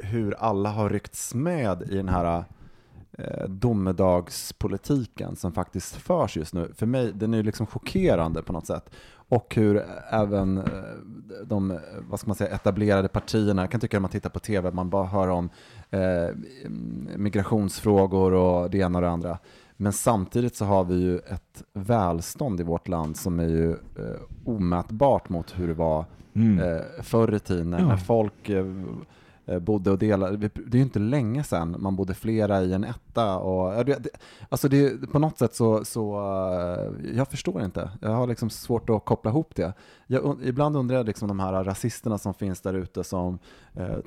hur 0.02 0.34
alla 0.38 0.68
har 0.70 0.90
ryckts 0.90 1.34
med 1.34 1.82
i 1.82 1.96
den 1.96 2.08
här 2.08 2.44
eh, 3.18 3.48
domedagspolitiken 3.48 5.36
som 5.36 5.52
faktiskt 5.52 5.96
förs 5.96 6.36
just 6.36 6.54
nu. 6.54 6.72
För 6.76 6.86
mig, 6.86 7.12
den 7.14 7.34
är 7.34 7.38
ju 7.38 7.42
liksom 7.44 7.66
chockerande 7.66 8.42
på 8.42 8.52
något 8.52 8.66
sätt. 8.66 8.90
Och 9.12 9.54
hur 9.54 9.84
även 10.10 10.58
eh, 10.58 10.64
de, 11.46 11.78
vad 12.08 12.20
ska 12.20 12.26
man 12.28 12.36
säga, 12.36 12.54
etablerade 12.54 13.08
partierna, 13.08 13.62
jag 13.62 13.70
kan 13.70 13.80
tycka 13.80 13.96
när 13.96 14.00
man 14.00 14.10
tittar 14.10 14.30
på 14.30 14.38
tv, 14.38 14.70
man 14.70 14.90
bara 14.90 15.06
hör 15.06 15.28
om 15.28 15.50
eh, 15.90 16.28
migrationsfrågor 17.16 18.32
och 18.32 18.70
det 18.70 18.78
ena 18.78 18.98
och 18.98 19.02
det 19.02 19.10
andra. 19.10 19.38
Men 19.76 19.92
samtidigt 19.92 20.56
så 20.56 20.64
har 20.64 20.84
vi 20.84 20.94
ju 20.94 21.18
ett 21.18 21.62
välstånd 21.72 22.60
i 22.60 22.62
vårt 22.62 22.88
land 22.88 23.16
som 23.16 23.40
är 23.40 23.48
ju 23.48 23.70
eh, 23.70 24.20
omätbart 24.44 25.28
mot 25.28 25.58
hur 25.58 25.68
det 25.68 25.74
var 25.74 26.04
Mm. 26.34 26.58
eh, 26.58 26.80
förr 27.02 27.34
i 27.34 27.38
tiden 27.38 27.70
när, 27.70 27.78
Ja. 27.80 27.86
när 27.86 27.96
folk 27.96 28.48
eh, 28.48 28.64
Eh, 29.46 29.58
bodde 29.58 29.90
och 29.90 29.98
delade. 29.98 30.36
Det 30.36 30.74
är 30.74 30.76
ju 30.76 30.82
inte 30.82 30.98
länge 30.98 31.44
sedan 31.44 31.76
man 31.78 31.96
bodde 31.96 32.14
flera 32.14 32.62
i 32.62 32.72
en 32.72 32.84
etta. 32.84 33.38
Och, 33.38 33.84
det, 33.84 34.06
alltså 34.48 34.68
det, 34.68 35.10
på 35.10 35.18
något 35.18 35.38
sätt 35.38 35.54
så, 35.54 35.84
så 35.84 36.14
eh, 36.14 37.16
jag 37.16 37.28
förstår 37.28 37.64
inte. 37.64 37.90
Jag 38.00 38.10
har 38.10 38.26
liksom 38.26 38.50
svårt 38.50 38.90
att 38.90 39.04
koppla 39.04 39.30
ihop 39.30 39.54
det. 39.54 39.72
Jag, 40.06 40.38
ibland 40.42 40.76
undrar 40.76 40.96
jag 40.96 41.06
liksom 41.06 41.28
de 41.28 41.40
här 41.40 41.64
rasisterna 41.64 42.18
som 42.18 42.34
finns 42.34 42.60
där 42.60 42.74
ute 42.74 43.04
som 43.04 43.38
eh, 43.74 43.98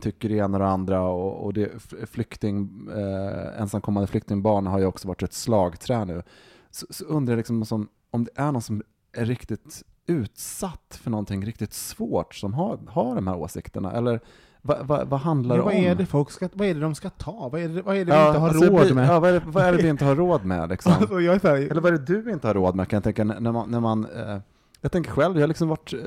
tycker 0.00 0.28
det 0.28 0.34
ena 0.34 0.58
och 0.58 0.64
det 0.64 0.70
andra 0.70 1.02
och, 1.02 1.44
och 1.44 1.52
det, 1.52 1.70
flykting, 2.10 2.88
eh, 2.96 3.60
ensamkommande 3.60 4.06
flyktingbarn 4.06 4.66
har 4.66 4.78
ju 4.78 4.86
också 4.86 5.08
varit 5.08 5.22
ett 5.22 5.32
slagträ 5.32 6.04
nu. 6.04 6.22
Så, 6.70 6.86
så 6.90 7.04
undrar 7.04 7.32
jag 7.32 7.36
liksom 7.36 7.64
som, 7.64 7.88
om 8.10 8.24
det 8.24 8.30
är 8.34 8.52
någon 8.52 8.62
som 8.62 8.82
är 9.12 9.24
riktigt 9.24 9.82
utsatt 10.06 10.98
för 11.02 11.10
någonting 11.10 11.46
riktigt 11.46 11.72
svårt 11.72 12.34
som 12.34 12.54
har, 12.54 12.78
har 12.88 13.14
de 13.14 13.26
här 13.26 13.36
åsikterna? 13.36 13.92
Eller 13.92 14.20
vad, 14.62 14.86
vad, 14.86 15.08
vad 15.08 15.20
handlar 15.20 15.56
det 15.56 15.62
vad, 15.62 15.74
om? 15.74 15.80
är 15.84 15.94
det 15.94 16.06
folk 16.06 16.30
ska, 16.30 16.48
vad 16.52 16.66
är 16.68 16.74
det 16.74 16.80
de 16.80 16.94
ska 16.94 17.10
ta? 17.10 17.48
Vad 17.52 17.60
är 17.60 17.68
det, 17.68 17.82
vad 17.82 17.94
är 17.96 17.98
det 17.98 18.04
vi 18.04 18.10
Ja, 18.18 18.26
inte 18.26 18.38
har 18.38 18.48
alltså, 18.48 18.64
råd 18.64 18.84
blir- 18.84 18.94
med? 18.94 19.08
Ja, 19.08 19.20
vad, 19.20 19.30
är 19.30 19.34
det, 19.34 19.42
vad 19.46 19.64
är 19.64 19.72
det 19.72 19.82
vi 19.82 19.88
inte 19.88 20.04
har 20.04 20.16
råd 20.16 20.44
med 20.44 20.68
liksom? 20.70 20.92
Alltså, 20.92 21.20
jag 21.20 21.44
är 21.44 21.56
Eller 21.70 21.80
vad 21.80 21.94
är 21.94 21.98
det 21.98 22.04
du 22.22 22.30
inte 22.32 22.46
har 22.46 22.54
råd 22.54 22.74
med 22.74 22.88
kan 22.88 22.96
jag 22.96 23.04
tänka 23.04 23.24
när 23.24 23.52
man, 23.52 23.70
när 23.70 23.80
man 23.80 24.06
eh, 24.16 24.38
jag 24.80 24.92
tänker 24.92 25.10
själv, 25.10 25.34
jag 25.36 25.42
har 25.42 25.48
liksom 25.48 25.68
varit 25.68 25.92
eh, 25.92 26.00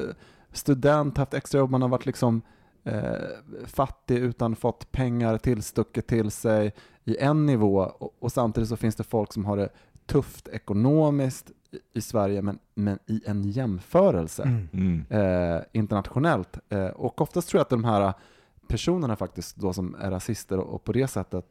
student, 0.51 1.17
haft 1.17 1.33
extrajobb, 1.33 1.69
man 1.71 1.81
har 1.81 1.89
varit 1.89 2.05
liksom 2.05 2.41
eh, 2.83 3.01
fattig 3.65 4.17
utan 4.17 4.55
fått 4.55 4.91
pengar 4.91 5.37
tillstucket 5.37 6.07
till 6.07 6.31
sig 6.31 6.73
i 7.05 7.17
en 7.17 7.45
nivå 7.45 7.77
och, 7.99 8.15
och 8.19 8.31
samtidigt 8.31 8.69
så 8.69 8.77
finns 8.77 8.95
det 8.95 9.03
folk 9.03 9.33
som 9.33 9.45
har 9.45 9.57
det 9.57 9.69
tufft 10.05 10.47
ekonomiskt 10.47 11.49
i, 11.71 11.97
i 11.97 12.01
Sverige 12.01 12.41
men, 12.41 12.59
men 12.75 12.99
i 13.07 13.21
en 13.25 13.43
jämförelse 13.43 14.43
Mm. 14.43 14.67
Mm. 15.09 15.55
eh, 15.55 15.61
internationellt. 15.71 16.57
Eh, 16.69 16.85
och 16.87 17.21
oftast 17.21 17.49
tror 17.49 17.59
jag 17.59 17.63
att 17.63 17.69
de 17.69 17.83
här 17.83 18.13
personerna 18.71 19.15
faktiskt 19.15 19.55
då 19.55 19.73
som 19.73 19.95
är 19.99 20.11
rasister 20.11 20.57
och, 20.57 20.75
och 20.75 20.83
på 20.83 20.91
det 20.91 21.07
sättet 21.07 21.45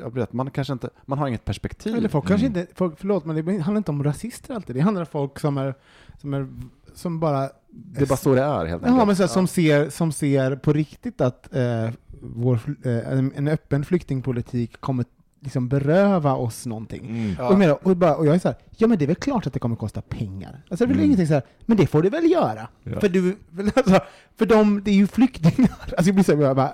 jag 0.00 0.14
vet, 0.14 0.32
man 0.32 0.50
kanske 0.50 0.72
inte, 0.72 0.90
man 1.06 1.18
har 1.18 1.28
inget 1.28 1.44
perspektiv. 1.44 1.96
Eller 1.96 2.08
folk 2.08 2.26
kanske 2.26 2.46
inte, 2.46 2.66
folk, 2.74 2.94
förlåt 2.98 3.24
men 3.24 3.36
det 3.36 3.58
handlar 3.58 3.76
inte 3.78 3.90
om 3.90 4.04
rasister 4.04 4.54
alltid. 4.54 4.76
Det 4.76 4.80
handlar 4.80 5.02
om 5.02 5.06
folk 5.06 5.38
som 5.38 5.58
är, 5.58 5.74
som 6.20 6.34
är, 6.34 6.48
som 6.94 7.20
bara... 7.20 7.50
Det 7.70 8.02
är 8.02 8.06
bara 8.06 8.16
så 8.16 8.34
det 8.34 8.42
är 8.42 8.66
helt 8.66 8.82
Ja, 8.82 8.88
enkelt. 8.88 9.06
men 9.06 9.16
så 9.16 9.22
här, 9.22 9.28
som, 9.28 9.46
ser, 9.46 9.90
som 9.90 10.12
ser 10.12 10.56
på 10.56 10.72
riktigt 10.72 11.20
att 11.20 11.54
eh, 11.54 11.90
vår, 12.20 12.60
eh, 12.84 13.12
en, 13.12 13.32
en 13.36 13.48
öppen 13.48 13.84
flyktingpolitik 13.84 14.80
kommer 14.80 15.04
liksom 15.40 15.68
beröva 15.68 16.34
oss 16.34 16.66
någonting. 16.66 17.06
Mm. 17.06 17.34
Ja. 17.38 17.46
Och, 17.46 17.52
jag 17.52 17.58
menar, 17.58 17.78
och, 17.88 17.96
bara, 17.96 18.16
och 18.16 18.26
jag 18.26 18.34
är 18.34 18.38
så 18.38 18.48
här, 18.48 18.56
ja 18.76 18.86
men 18.86 18.98
det 18.98 19.04
är 19.04 19.06
väl 19.06 19.16
klart 19.16 19.46
att 19.46 19.52
det 19.52 19.58
kommer 19.58 19.76
kosta 19.76 20.00
pengar. 20.02 20.62
Alltså 20.70 20.86
det 20.86 20.92
är 20.92 20.94
väl 20.94 20.96
Mm. 20.96 21.04
ingenting 21.04 21.26
så 21.26 21.34
här, 21.34 21.42
men 21.66 21.76
det 21.76 21.86
får 21.86 22.02
du 22.02 22.08
väl 22.10 22.30
göra. 22.30 22.68
Ja. 22.84 23.00
För, 23.00 23.08
du, 23.08 23.36
alltså, 23.76 24.00
för 24.36 24.46
de, 24.46 24.82
det 24.84 24.90
är 24.90 24.94
ju 24.94 25.06
flyktingar. 25.06 25.70
Alltså 25.80 26.04
jag 26.06 26.14
blir 26.14 26.24
så 26.24 26.36
här, 26.36 26.42
jag 26.42 26.56
bara, 26.56 26.72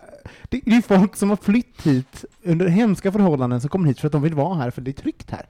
det, 0.48 0.60
det 0.64 0.70
är 0.70 0.74
ju 0.76 0.82
folk 0.82 1.16
som 1.16 1.30
har 1.30 1.36
flytt 1.36 1.82
hit 1.86 2.24
under 2.44 2.66
hemska 2.68 3.12
förhållanden 3.12 3.60
som 3.60 3.70
kommer 3.70 3.88
hit 3.88 4.00
för 4.00 4.06
att 4.08 4.12
de 4.12 4.22
vill 4.22 4.34
vara 4.34 4.54
här, 4.54 4.70
för 4.70 4.80
det 4.82 4.90
är 4.90 5.02
tryggt 5.02 5.30
här. 5.30 5.46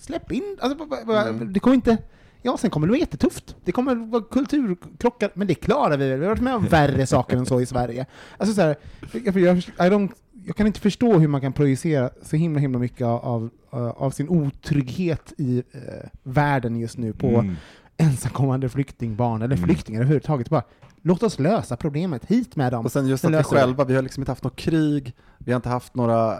Släpp 0.00 0.32
in, 0.32 0.56
alltså, 0.60 0.86
bara- 0.86 1.04
bara- 1.04 1.22
Mm. 1.28 1.52
det 1.52 1.60
kommer 1.60 1.74
inte... 1.74 1.98
Ja, 2.42 2.56
sen 2.56 2.70
kommer 2.70 2.86
det 2.86 2.90
vara 2.90 3.00
jättetufft. 3.00 3.56
Det 3.64 3.72
kommer 3.72 3.94
vara 3.94 4.22
kulturkrockar, 4.22 5.30
men 5.34 5.46
det 5.46 5.54
klarar 5.54 5.96
vi 5.96 6.08
väl. 6.10 6.18
Vi 6.20 6.24
har 6.26 6.30
varit 6.32 6.42
med 6.42 6.54
om 6.54 6.64
värre 6.64 7.06
saker 7.06 7.36
än 7.36 7.46
så 7.46 7.60
i 7.60 7.66
Sverige. 7.66 8.06
Alltså 8.38 8.54
så 8.54 8.60
här, 8.62 8.76
jag, 9.24 9.36
jag, 9.38 9.56
I 9.58 9.62
don't, 9.78 10.10
jag 10.46 10.56
kan 10.56 10.66
inte 10.66 10.80
förstå 10.80 11.18
hur 11.18 11.28
man 11.28 11.40
kan 11.40 11.52
projicera 11.52 12.10
så 12.22 12.36
himla 12.36 12.60
himla 12.60 12.78
mycket 12.78 13.06
av, 13.06 13.50
av 13.70 14.10
sin 14.10 14.28
otrygghet 14.28 15.32
i 15.38 15.58
eh, 15.72 16.08
världen 16.22 16.76
just 16.76 16.98
nu 16.98 17.12
på 17.12 17.26
Mm. 17.28 17.54
ensamkommande 17.96 18.68
flyktingbarn, 18.68 19.42
eller 19.42 19.56
Mm. 19.56 19.68
flyktingar 19.68 20.00
överhuvudtaget. 20.00 20.50
Bara, 20.50 20.62
låt 21.02 21.22
oss 21.22 21.38
lösa 21.38 21.76
problemet, 21.76 22.24
hit 22.24 22.56
med 22.56 22.72
dem. 22.72 22.84
Och 22.84 22.92
sen 22.92 23.06
just 23.06 23.20
Sen 23.22 23.34
att 23.34 23.40
vi. 23.40 23.44
själva, 23.44 23.84
vi 23.84 23.94
har 23.94 24.02
liksom 24.02 24.20
inte 24.22 24.30
haft 24.30 24.44
något 24.44 24.56
krig, 24.56 25.14
vi 25.38 25.52
har 25.52 25.56
inte 25.56 25.68
haft 25.68 25.94
några 25.94 26.32
eh, 26.32 26.38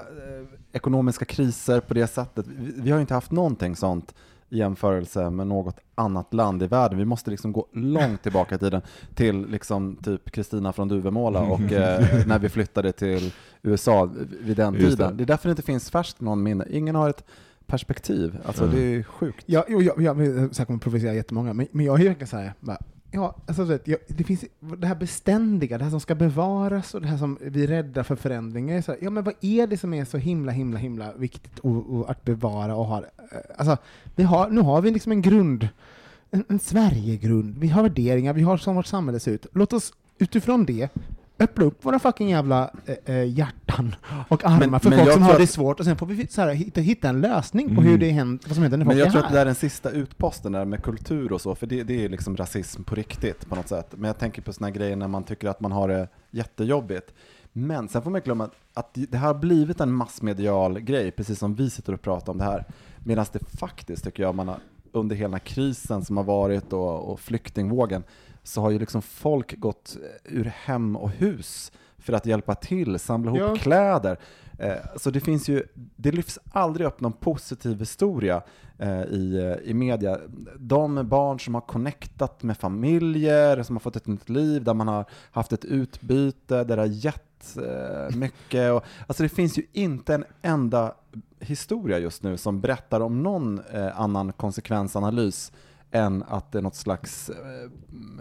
ekonomiska 0.73 1.25
kriser 1.25 1.81
på 1.81 1.95
det 1.95 2.07
sättet. 2.07 2.47
Vi, 2.47 2.73
vi 2.77 2.91
har 2.91 3.01
inte 3.01 3.15
haft 3.15 3.31
någonting 3.31 3.77
sånt 3.77 4.15
i 4.51 4.59
jämförelse 4.59 5.31
med 5.31 5.47
något 5.47 5.77
annat 5.95 6.35
land 6.35 6.63
i 6.63 6.67
världen. 6.67 6.99
Vi 6.99 7.05
måste 7.05 7.31
liksom 7.31 7.53
gå 7.53 7.67
långt 7.73 8.23
tillbaka 8.23 8.55
i 8.55 8.59
tiden 8.59 8.83
till 9.15 9.47
liksom 9.47 9.97
typ 9.97 10.31
Kristina 10.31 10.73
från 10.73 10.89
Duvemåla 10.89 11.41
och 11.41 11.61
eh, 11.73 12.27
när 12.27 12.39
vi 12.39 12.49
flyttade 12.49 12.93
till 12.93 13.33
USA 13.63 14.11
vid 14.41 14.57
den 14.57 14.75
Just 14.75 14.87
tiden. 14.87 15.11
det. 15.11 15.17
Det. 15.17 15.25
är 15.25 15.27
därför 15.27 15.49
det 15.49 15.51
inte 15.51 15.63
finns 15.63 15.91
färskt 15.91 16.21
någon 16.21 16.43
minne. 16.43 16.65
Ingen 16.71 16.95
har 16.95 17.11
ett 17.11 17.25
perspektiv. 17.67 18.39
Alltså 18.47 18.65
Mm. 18.65 18.77
det 18.77 18.83
är 18.83 19.03
sjukt. 19.03 19.45
Ja, 19.47 19.65
jo, 19.69 19.83
jag, 19.83 20.03
jag, 20.03 20.27
jag 20.27 20.55
så 20.55 20.61
här 20.61 20.65
kommer 20.67 20.79
provocera 20.79 21.15
jättemånga, 21.15 21.53
men, 21.53 21.67
men 21.73 21.87
jag 21.87 22.01
är 22.01 22.05
verkligen 22.05 22.27
såhär, 22.29 22.53
bara, 22.61 22.79
ja, 23.11 23.37
alltså, 23.47 23.65
vet, 23.65 23.89
jag, 23.89 23.99
det 24.07 24.25
finns 24.25 24.45
det 24.61 24.87
här 24.87 24.95
beständiga, 24.95 25.79
det 25.79 25.85
här 25.85 25.91
som 25.91 26.01
ska 26.01 26.15
bevaras 26.15 26.95
och 26.95 27.01
det 27.01 27.09
här 27.09 27.19
som 27.19 27.39
vi 27.41 27.63
är 27.63 27.67
rädda 27.67 28.05
för 28.05 28.17
förändringar. 28.17 28.83
Så 28.83 28.93
här, 28.93 28.99
ja, 29.03 29.11
men 29.11 29.25
vad 29.25 29.35
är 29.41 29.67
det 29.67 29.77
som 29.77 29.95
är 29.95 30.05
så 30.05 30.19
himla, 30.19 30.53
himla, 30.53 30.79
himla 30.79 31.13
viktigt 31.13 31.59
och, 31.59 31.95
och 31.95 32.11
att 32.11 32.25
bevara 32.25 32.77
och 32.77 32.87
ha? 32.87 32.99
Eh, 32.99 33.05
alltså, 33.57 33.77
vi 34.15 34.23
har, 34.23 34.51
nu 34.51 34.61
har 34.61 34.83
vi 34.83 34.91
liksom 34.91 35.13
en 35.13 35.23
grund, 35.23 35.69
en, 36.31 36.45
en 36.49 36.59
Sverigegrund, 36.59 37.59
vi 37.59 37.69
har 37.69 37.83
värderingar, 37.83 38.33
vi 38.33 38.43
har 38.43 38.57
som 38.57 38.77
vårt 38.77 38.87
samhälle 38.87 39.21
ser 39.21 39.33
ut. 39.33 39.47
Låt 39.53 39.73
oss 39.73 39.93
utifrån 40.19 40.65
det 40.65 40.89
öppna 41.39 41.65
upp 41.65 41.85
våra 41.85 41.99
fucking 41.99 42.29
jävla 42.31 42.71
eh, 42.87 43.15
eh, 43.17 43.25
hjärtan 43.39 43.95
och 44.29 44.45
armar 44.45 44.67
Men- 44.67 44.81
för 44.81 44.91
men 44.91 44.99
folk 44.99 45.13
som 45.13 45.23
har 45.23 45.39
det 45.39 45.47
svårt 45.47 45.81
och 45.81 45.87
sen 45.87 45.97
får 45.97 46.07
vi 46.07 46.27
så 46.27 46.41
här, 46.41 46.55
hitta, 46.55 46.81
hitta 46.81 47.09
en 47.09 47.21
lösning 47.21 47.67
på 47.75 47.81
Mm. 47.81 47.85
hur 47.85 47.99
det 47.99 48.11
händer, 48.11 48.45
vad 48.49 48.55
som 48.55 48.63
händer 48.63 48.79
när 48.79 48.85
folk 48.85 48.95
Men 48.95 48.99
jag 48.99 49.07
är 49.07 49.11
tror 49.11 49.21
här. 49.21 49.27
att 49.27 49.33
det 49.33 49.37
där 49.39 49.43
är 49.43 49.47
den 49.47 49.55
sista 49.55 49.91
utposten 49.91 50.53
där 50.53 50.65
med 50.65 50.83
kultur 50.83 51.33
och 51.33 51.41
så, 51.41 51.55
för 51.55 51.67
det, 51.67 51.83
det 51.83 52.05
är 52.05 52.09
liksom 52.09 52.37
rasism 52.37 52.83
på 52.83 52.95
riktigt 52.95 53.49
på 53.49 53.55
något 53.57 53.69
sätt. 53.69 53.95
Men 53.97 54.07
jag 54.09 54.19
tänker 54.19 54.43
på 54.43 54.53
sådana 54.53 54.71
grejer 54.71 54.97
när 54.97 55.09
man 55.09 55.25
tycker 55.25 55.49
att 55.49 55.61
man 55.61 55.73
har 55.73 55.89
det 55.89 56.09
jättejobbigt. 56.31 57.15
Men 57.53 57.89
sen 57.89 58.03
får 58.03 58.11
man 58.11 58.21
glömma 58.21 58.45
att, 58.45 58.53
att 58.75 58.91
det 58.95 59.17
här 59.19 59.27
har 59.27 59.35
blivit 59.35 59.81
en 59.81 59.93
massmedial 59.93 60.81
grej, 60.81 61.11
precis 61.11 61.39
som 61.39 61.55
vi 61.55 61.71
sitter 61.71 61.93
och 61.93 62.03
pratar 62.03 62.33
om 62.33 62.39
det 62.39 62.45
här. 62.45 62.65
Medan 63.05 63.27
det 63.33 63.39
faktiskt, 63.59 64.05
tycker 64.05 64.23
jag, 64.23 64.35
man 64.35 64.49
har, 64.49 64.59
under 64.93 65.17
hela 65.17 65.39
krisen 65.39 66.05
som 66.05 66.17
har 66.17 66.25
varit 66.25 66.73
och, 66.73 67.13
och 67.13 67.21
flyktingvågen, 67.21 68.03
så 68.47 68.61
har 68.61 68.71
ju 68.71 68.79
liksom 68.79 69.03
folk 69.03 69.57
gått 69.61 69.97
ur 70.25 70.45
hem 70.45 70.97
och 70.97 71.11
hus 71.11 71.73
för 71.99 72.13
att 72.13 72.27
hjälpa 72.27 72.55
till, 72.55 72.99
samla 72.99 73.31
ihop 73.31 73.41
Ja. 73.41 73.57
kläder. 73.57 74.17
Eh, 74.59 74.75
så 74.97 75.11
det 75.11 75.21
finns 75.21 75.49
ju, 75.49 75.63
det 75.75 76.13
lyfts 76.13 76.39
aldrig 76.51 76.87
upp 76.87 77.01
någon 77.01 77.13
positiv 77.13 77.79
historia 77.79 78.43
eh, 78.79 79.03
i, 79.03 79.57
i 79.65 79.75
media. 79.75 80.19
De 80.59 81.09
barn 81.09 81.41
som 81.41 81.55
har 81.55 81.61
connectat 81.61 82.43
med 82.43 82.57
familjer, 82.59 83.63
som 83.63 83.77
har 83.77 83.81
fått 83.81 83.97
ett 83.97 84.07
nytt 84.07 84.29
liv, 84.29 84.65
där 84.65 84.75
man 84.75 84.89
har 84.89 85.05
haft 85.31 85.53
ett 85.53 85.65
utbyte, 85.65 86.65
där 86.65 86.77
det 86.77 86.83
har 86.83 86.87
gett 86.87 87.57
eh, 87.57 88.17
mycket. 88.17 88.73
Och, 88.73 88.85
alltså 89.07 89.23
det 89.23 89.29
finns 89.29 89.59
ju 89.59 89.63
inte 89.73 90.15
en 90.15 90.25
enda 90.43 90.95
historia 91.41 91.99
just 91.99 92.23
nu 92.23 92.37
som 92.37 92.61
berättar 92.61 93.01
om 93.01 93.23
någon 93.23 93.61
eh, 93.73 94.01
annan 94.01 94.33
konsekvensanalys 94.33 95.53
än 95.91 96.25
att 96.29 96.53
det 96.53 96.59
är 96.59 96.63
något 96.63 96.75
slags, 96.75 97.31
eh, 97.31 97.37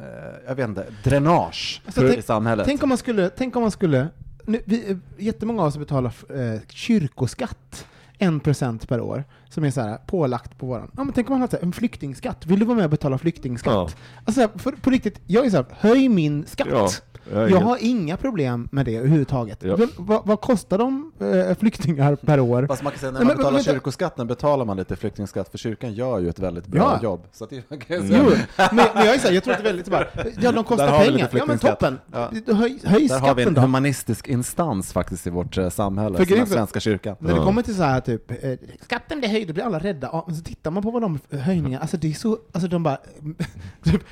eh, 0.05 0.34
jag 0.47 0.55
vet 0.55 0.68
inte, 0.70 0.86
dränage 1.03 1.82
Alltså, 1.86 2.07
i 2.07 2.11
tänk- 2.11 2.26
samhället. 2.26 2.66
Tänk 2.66 2.84
om 2.84 2.89
man 2.89 2.97
skulle, 2.97 3.30
tänk 3.30 3.55
om 3.55 3.61
man 3.61 3.72
skulle 3.72 4.07
nu, 4.45 4.61
vi, 4.66 4.91
eh, 4.91 4.97
jättemånga 5.18 5.61
av 5.61 5.68
oss 5.68 5.78
betalar 5.78 6.13
eh, 6.36 6.59
kyrkoskatt, 6.70 7.88
en 8.18 8.39
procent 8.39 8.88
per 8.88 9.01
år, 9.01 9.24
som 9.56 9.64
är 9.64 9.72
så 9.72 9.82
här 9.82 9.97
pålagt 9.97 10.58
på 10.58 10.66
våran. 10.66 10.91
Ja, 10.97 11.03
men 11.03 11.14
tänk 11.14 11.30
om 11.30 11.34
man 11.34 11.41
hade 11.41 11.51
så 11.51 11.58
här, 11.58 11.64
en 11.64 11.72
flyktingskatt. 11.74 12.45
Vill 12.45 12.60
du 12.60 12.66
vara 12.66 12.76
med 12.76 12.84
och 12.86 12.91
betala 12.91 13.18
flyktingskatt? 13.18 13.74
Ja. 13.74 13.89
Alltså, 14.26 14.49
för, 14.60 14.72
på 14.72 14.89
riktigt, 14.89 15.22
jag 15.28 15.45
är 15.45 15.49
så 15.49 15.56
här, 15.58 15.66
höj 15.80 16.10
min 16.10 16.45
skatt. 16.47 16.68
Ja, 16.72 16.89
jag 17.34 17.51
jag 17.51 17.58
har 17.60 17.78
inga 17.82 18.18
problem 18.18 18.68
med 18.72 18.86
det 18.86 18.95
överhuvudtaget. 18.95 19.64
Ja. 19.64 19.78
Men, 19.78 19.89
vad, 19.97 20.28
vad 20.28 20.41
kostar 20.41 20.78
de 20.78 21.12
eh, 21.49 21.58
flyktingar 21.58 22.16
per 22.16 22.39
år? 22.39 22.68
Fast 22.68 22.84
man 22.84 22.91
kan 22.91 22.99
säga 22.99 23.12
när 23.12 23.20
man 23.20 23.28
men- 23.28 23.38
betalar 23.38 23.58
vänta. 23.58 23.72
kyrkoskatten 23.72 24.28
betalar 24.28 24.66
man 24.66 24.78
lite 24.78 24.95
flyktingskatt 24.95 25.49
för 25.49 25.58
kyrkan 25.58 25.93
gör 25.93 26.20
ju 26.20 26.30
ett 26.30 26.39
väldigt 26.39 26.68
bra 26.68 26.82
Ja. 26.82 27.03
jobb. 27.03 27.22
Så 27.32 27.43
att 27.43 27.49
det, 27.49 27.70
man 27.70 27.80
kan 27.80 28.01
säga- 28.08 28.24
Jo, 28.24 28.32
men, 28.58 28.68
men 28.95 29.06
jag 29.06 29.16
är 29.16 29.20
så 29.20 29.28
här, 29.28 29.34
jag 29.34 29.43
tror 29.43 29.53
att 29.53 29.60
det 29.60 29.64
är 29.64 29.74
väldigt 29.74 29.86
så 29.86 29.91
bara, 29.91 30.08
ja 30.41 30.51
de 30.51 30.64
kostar 30.64 31.06
pengar. 31.06 31.30
Ja 31.34 31.45
men 31.45 31.60
toppen. 31.60 31.99
Ja. 32.14 32.30
Höj, 32.47 32.80
höj 32.84 33.08
Där 33.08 33.20
har 33.20 33.36
vi 33.36 33.43
en 33.43 33.53
då. 33.53 33.62
humanistisk 33.62 34.28
instans 34.28 34.93
faktiskt 34.93 35.28
i 35.28 35.30
vårt 35.30 35.58
eh, 35.58 35.70
samhälle, 35.70 36.18
För 36.18 36.26
som 36.38 36.45
Svenska 36.45 36.80
kyrkan. 36.80 37.16
När 37.20 37.34
det 37.34 37.39
kommer 37.39 37.62
till 37.62 37.76
så 37.76 37.84
här 37.84 38.01
typ, 38.01 38.32
eh, 38.32 38.38
skatten 38.82 39.20
blir 39.20 39.30
höjd, 39.30 39.45
då 39.48 39.54
blir 39.54 39.64
alla 39.64 39.80
rädda. 39.80 40.10
Ja, 40.12 40.24
men 40.28 40.36
så 40.36 40.43
tittar 40.43 40.72
man 40.72 40.84
på 40.84 40.91
vad 40.91 41.02
de 41.02 41.20
höjningar, 41.32 41.80
alltså 41.80 41.98
det 41.98 42.10
är 42.10 42.14
så, 42.14 42.39
alltså 42.52 42.68
de 42.68 42.84
bara, 42.84 42.98
typ, 43.84 44.04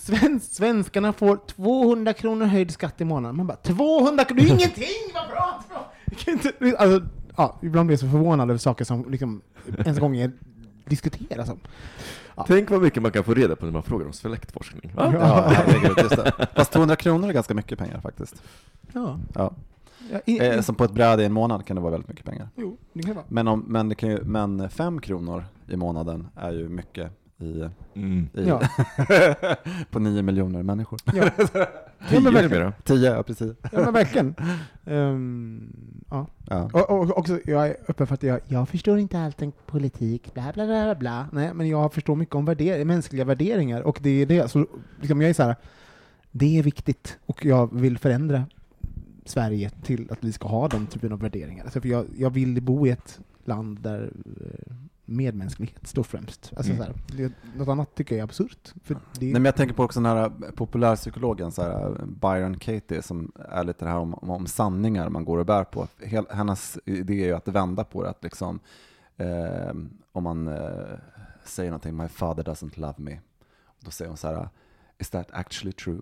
svensk, 0.00 0.52
svenskarna 0.52 1.12
får 1.12 1.36
200 1.36 2.12
kronor 2.12 2.46
höjd 2.46 2.70
skatt 2.70 3.00
i 3.00 3.04
månaden. 3.04 3.36
Man 3.36 3.46
bara, 3.46 3.56
200 3.56 4.24
kronor, 4.24 4.40
det 4.42 4.48
är 4.48 4.54
ingenting, 4.54 4.86
vad 5.14 5.28
bra! 5.28 5.64
Alltså, 6.78 7.06
ja, 7.36 7.58
ibland 7.62 7.86
blir 7.86 7.94
jag 7.94 8.00
så 8.00 8.08
förvånad 8.08 8.50
över 8.50 8.58
saker 8.58 8.84
som 8.84 9.10
liksom 9.10 9.42
ens 9.84 9.98
gånger 9.98 10.32
diskuteras 10.84 11.48
om. 11.48 11.58
Tänk 12.46 12.70
vad 12.70 12.82
mycket 12.82 13.02
man 13.02 13.12
kan 13.12 13.24
få 13.24 13.34
reda 13.34 13.56
på 13.56 13.64
när 13.64 13.72
man 13.72 13.82
frågar 13.82 14.06
om 14.06 14.12
släktforskning. 14.12 14.92
Ja. 14.96 15.12
Ja. 15.14 16.46
Fast 16.54 16.72
200 16.72 16.96
kronor 16.96 17.28
är 17.28 17.32
ganska 17.32 17.54
mycket 17.54 17.78
pengar 17.78 18.00
faktiskt. 18.00 18.42
Ja. 18.92 19.18
Ja. 19.34 19.54
Ja, 20.12 20.20
i, 20.26 20.38
Eh, 20.46 20.60
som 20.60 20.74
på 20.74 20.84
ett 20.84 20.92
bräde 20.92 21.22
i 21.22 21.26
en 21.26 21.32
månad 21.32 21.66
kan 21.66 21.74
det 21.76 21.80
vara 21.82 21.90
väldigt 21.92 22.08
mycket 22.08 22.24
pengar. 22.26 22.48
jo, 22.56 22.76
det 22.92 23.02
kan 23.02 23.14
vara. 23.14 23.24
Men, 23.28 23.48
om, 23.48 23.64
men, 23.68 23.88
det 23.88 23.94
kan 23.94 24.08
ju, 24.08 24.24
men 24.24 24.68
fem 24.70 25.00
kronor 25.00 25.44
i 25.68 25.76
månaden 25.76 26.26
är 26.36 26.52
ju 26.52 26.68
mycket 26.68 27.10
i, 27.38 27.64
Mm. 27.94 28.28
i 28.34 28.44
Ja. 28.48 28.60
på 29.90 29.98
nio 29.98 30.22
miljoner 30.22 30.62
människor. 30.62 30.98
Ja. 31.04 31.30
Ja, 31.98 32.08
Tio 32.10 32.20
men 32.20 32.34
verkligen. 32.34 32.62
mera. 32.62 32.72
Tio, 32.82 33.14
ja 33.14 33.22
precis. 33.22 33.52
Ja, 33.72 33.80
men 33.84 33.92
verkligen. 33.92 34.34
Ehm, 34.86 35.72
ja. 36.10 36.26
Ja. 36.48 36.70
Och, 36.72 36.90
och 36.90 37.18
också, 37.18 37.38
jag 37.44 37.66
är 37.68 37.76
öppen 37.88 38.06
för 38.06 38.14
att 38.14 38.22
jag, 38.22 38.40
jag 38.46 38.68
förstår 38.68 38.98
inte 38.98 39.20
allt 39.20 39.42
om 39.42 39.52
politik, 39.66 40.34
bla 40.34 40.42
bla 40.54 40.66
bla 40.66 40.84
bla, 40.84 40.94
bla. 40.94 41.26
Nej, 41.32 41.54
men 41.54 41.68
jag 41.68 41.92
förstår 41.94 42.16
mycket 42.16 42.34
om 42.34 42.44
värder, 42.44 42.84
mänskliga 42.84 43.24
värderingar 43.24 43.80
och 43.82 43.98
det 44.02 44.10
är 44.22 44.26
det. 44.26 44.50
Så 44.50 44.66
liksom 45.00 45.20
jag 45.20 45.30
är 45.30 45.34
så 45.34 45.42
här, 45.42 45.56
det 46.30 46.58
är 46.58 46.62
viktigt 46.62 47.18
och 47.26 47.44
jag 47.44 47.74
vill 47.74 47.98
förändra 47.98 48.44
Sverige 49.24 49.70
till 49.70 50.12
att 50.12 50.24
vi 50.24 50.32
ska 50.32 50.48
ha 50.48 50.68
den 50.68 50.86
typen 50.86 51.12
av 51.12 51.20
värderingar. 51.20 51.64
Alltså 51.64 51.80
för 51.80 51.88
jag, 51.88 52.06
jag 52.16 52.30
vill 52.30 52.62
bo 52.62 52.86
i 52.86 52.90
ett 52.90 53.20
land 53.44 53.80
där, 53.80 54.12
eh, 54.40 54.74
medmänsklighet 55.04 55.86
står 55.86 56.02
främst. 56.02 56.52
Alltså, 56.56 56.72
Mm. 56.72 56.84
så 56.86 56.92
här, 57.22 57.30
något 57.56 57.68
annat 57.68 57.94
tycker 57.94 58.14
jag 58.14 58.20
är 58.20 58.24
absurt. 58.24 58.74
För 58.82 58.94
det, 58.94 59.00
Nej, 59.26 59.32
men 59.32 59.44
jag 59.44 59.56
tänker 59.56 59.74
på 59.74 59.82
också 59.84 60.00
den 60.00 60.16
här 60.16 60.32
populärpsykologen, 60.54 61.52
så 61.52 61.62
här, 61.62 62.06
Byron 62.06 62.58
Katie, 62.58 63.02
som 63.02 63.32
är 63.48 63.64
lite 63.64 63.84
det 63.84 63.90
här 63.90 63.98
om, 63.98 64.14
om, 64.14 64.30
om 64.30 64.46
sanningar 64.46 65.08
man 65.08 65.24
går 65.24 65.38
och 65.38 65.46
bär 65.46 65.64
på. 65.64 65.88
Hel, 66.02 66.26
hennes 66.30 66.78
idé 66.84 67.22
är 67.22 67.26
ju 67.26 67.32
att 67.32 67.48
vända 67.48 67.84
på 67.84 68.02
det, 68.02 68.10
att 68.10 68.24
liksom, 68.24 68.60
eh, 69.16 69.74
om 70.12 70.22
man 70.24 70.48
eh, 70.48 70.98
säger 71.44 71.70
någonting, 71.70 71.96
my 71.96 72.08
father 72.08 72.42
doesn't 72.42 72.80
love 72.80 72.94
me, 72.96 73.18
då 73.80 73.90
säger 73.90 74.08
hon 74.08 74.16
så 74.16 74.28
här, 74.28 74.48
is 74.98 75.10
that 75.10 75.28
actually 75.32 75.72
true? 75.72 76.00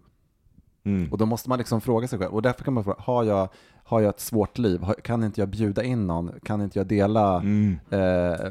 Mm. 0.84 1.12
Och 1.12 1.18
då 1.18 1.26
måste 1.26 1.48
man 1.48 1.58
liksom 1.58 1.80
fråga 1.80 2.08
sig 2.08 2.18
själv, 2.18 2.32
och 2.32 2.42
därför 2.42 2.64
kan 2.64 2.74
man 2.74 2.84
fråga, 2.84 2.96
har 3.00 3.24
jag, 3.24 3.48
har 3.84 4.00
jag 4.00 4.10
ett 4.10 4.20
svårt 4.20 4.58
liv? 4.58 4.84
Kan 5.04 5.24
inte 5.24 5.40
jag 5.40 5.48
bjuda 5.48 5.82
in 5.82 6.06
någon? 6.06 6.30
Kan 6.42 6.60
inte 6.62 6.78
jag 6.78 6.86
dela 6.86 7.36
Mm. 7.40 7.78
eh, 7.90 8.50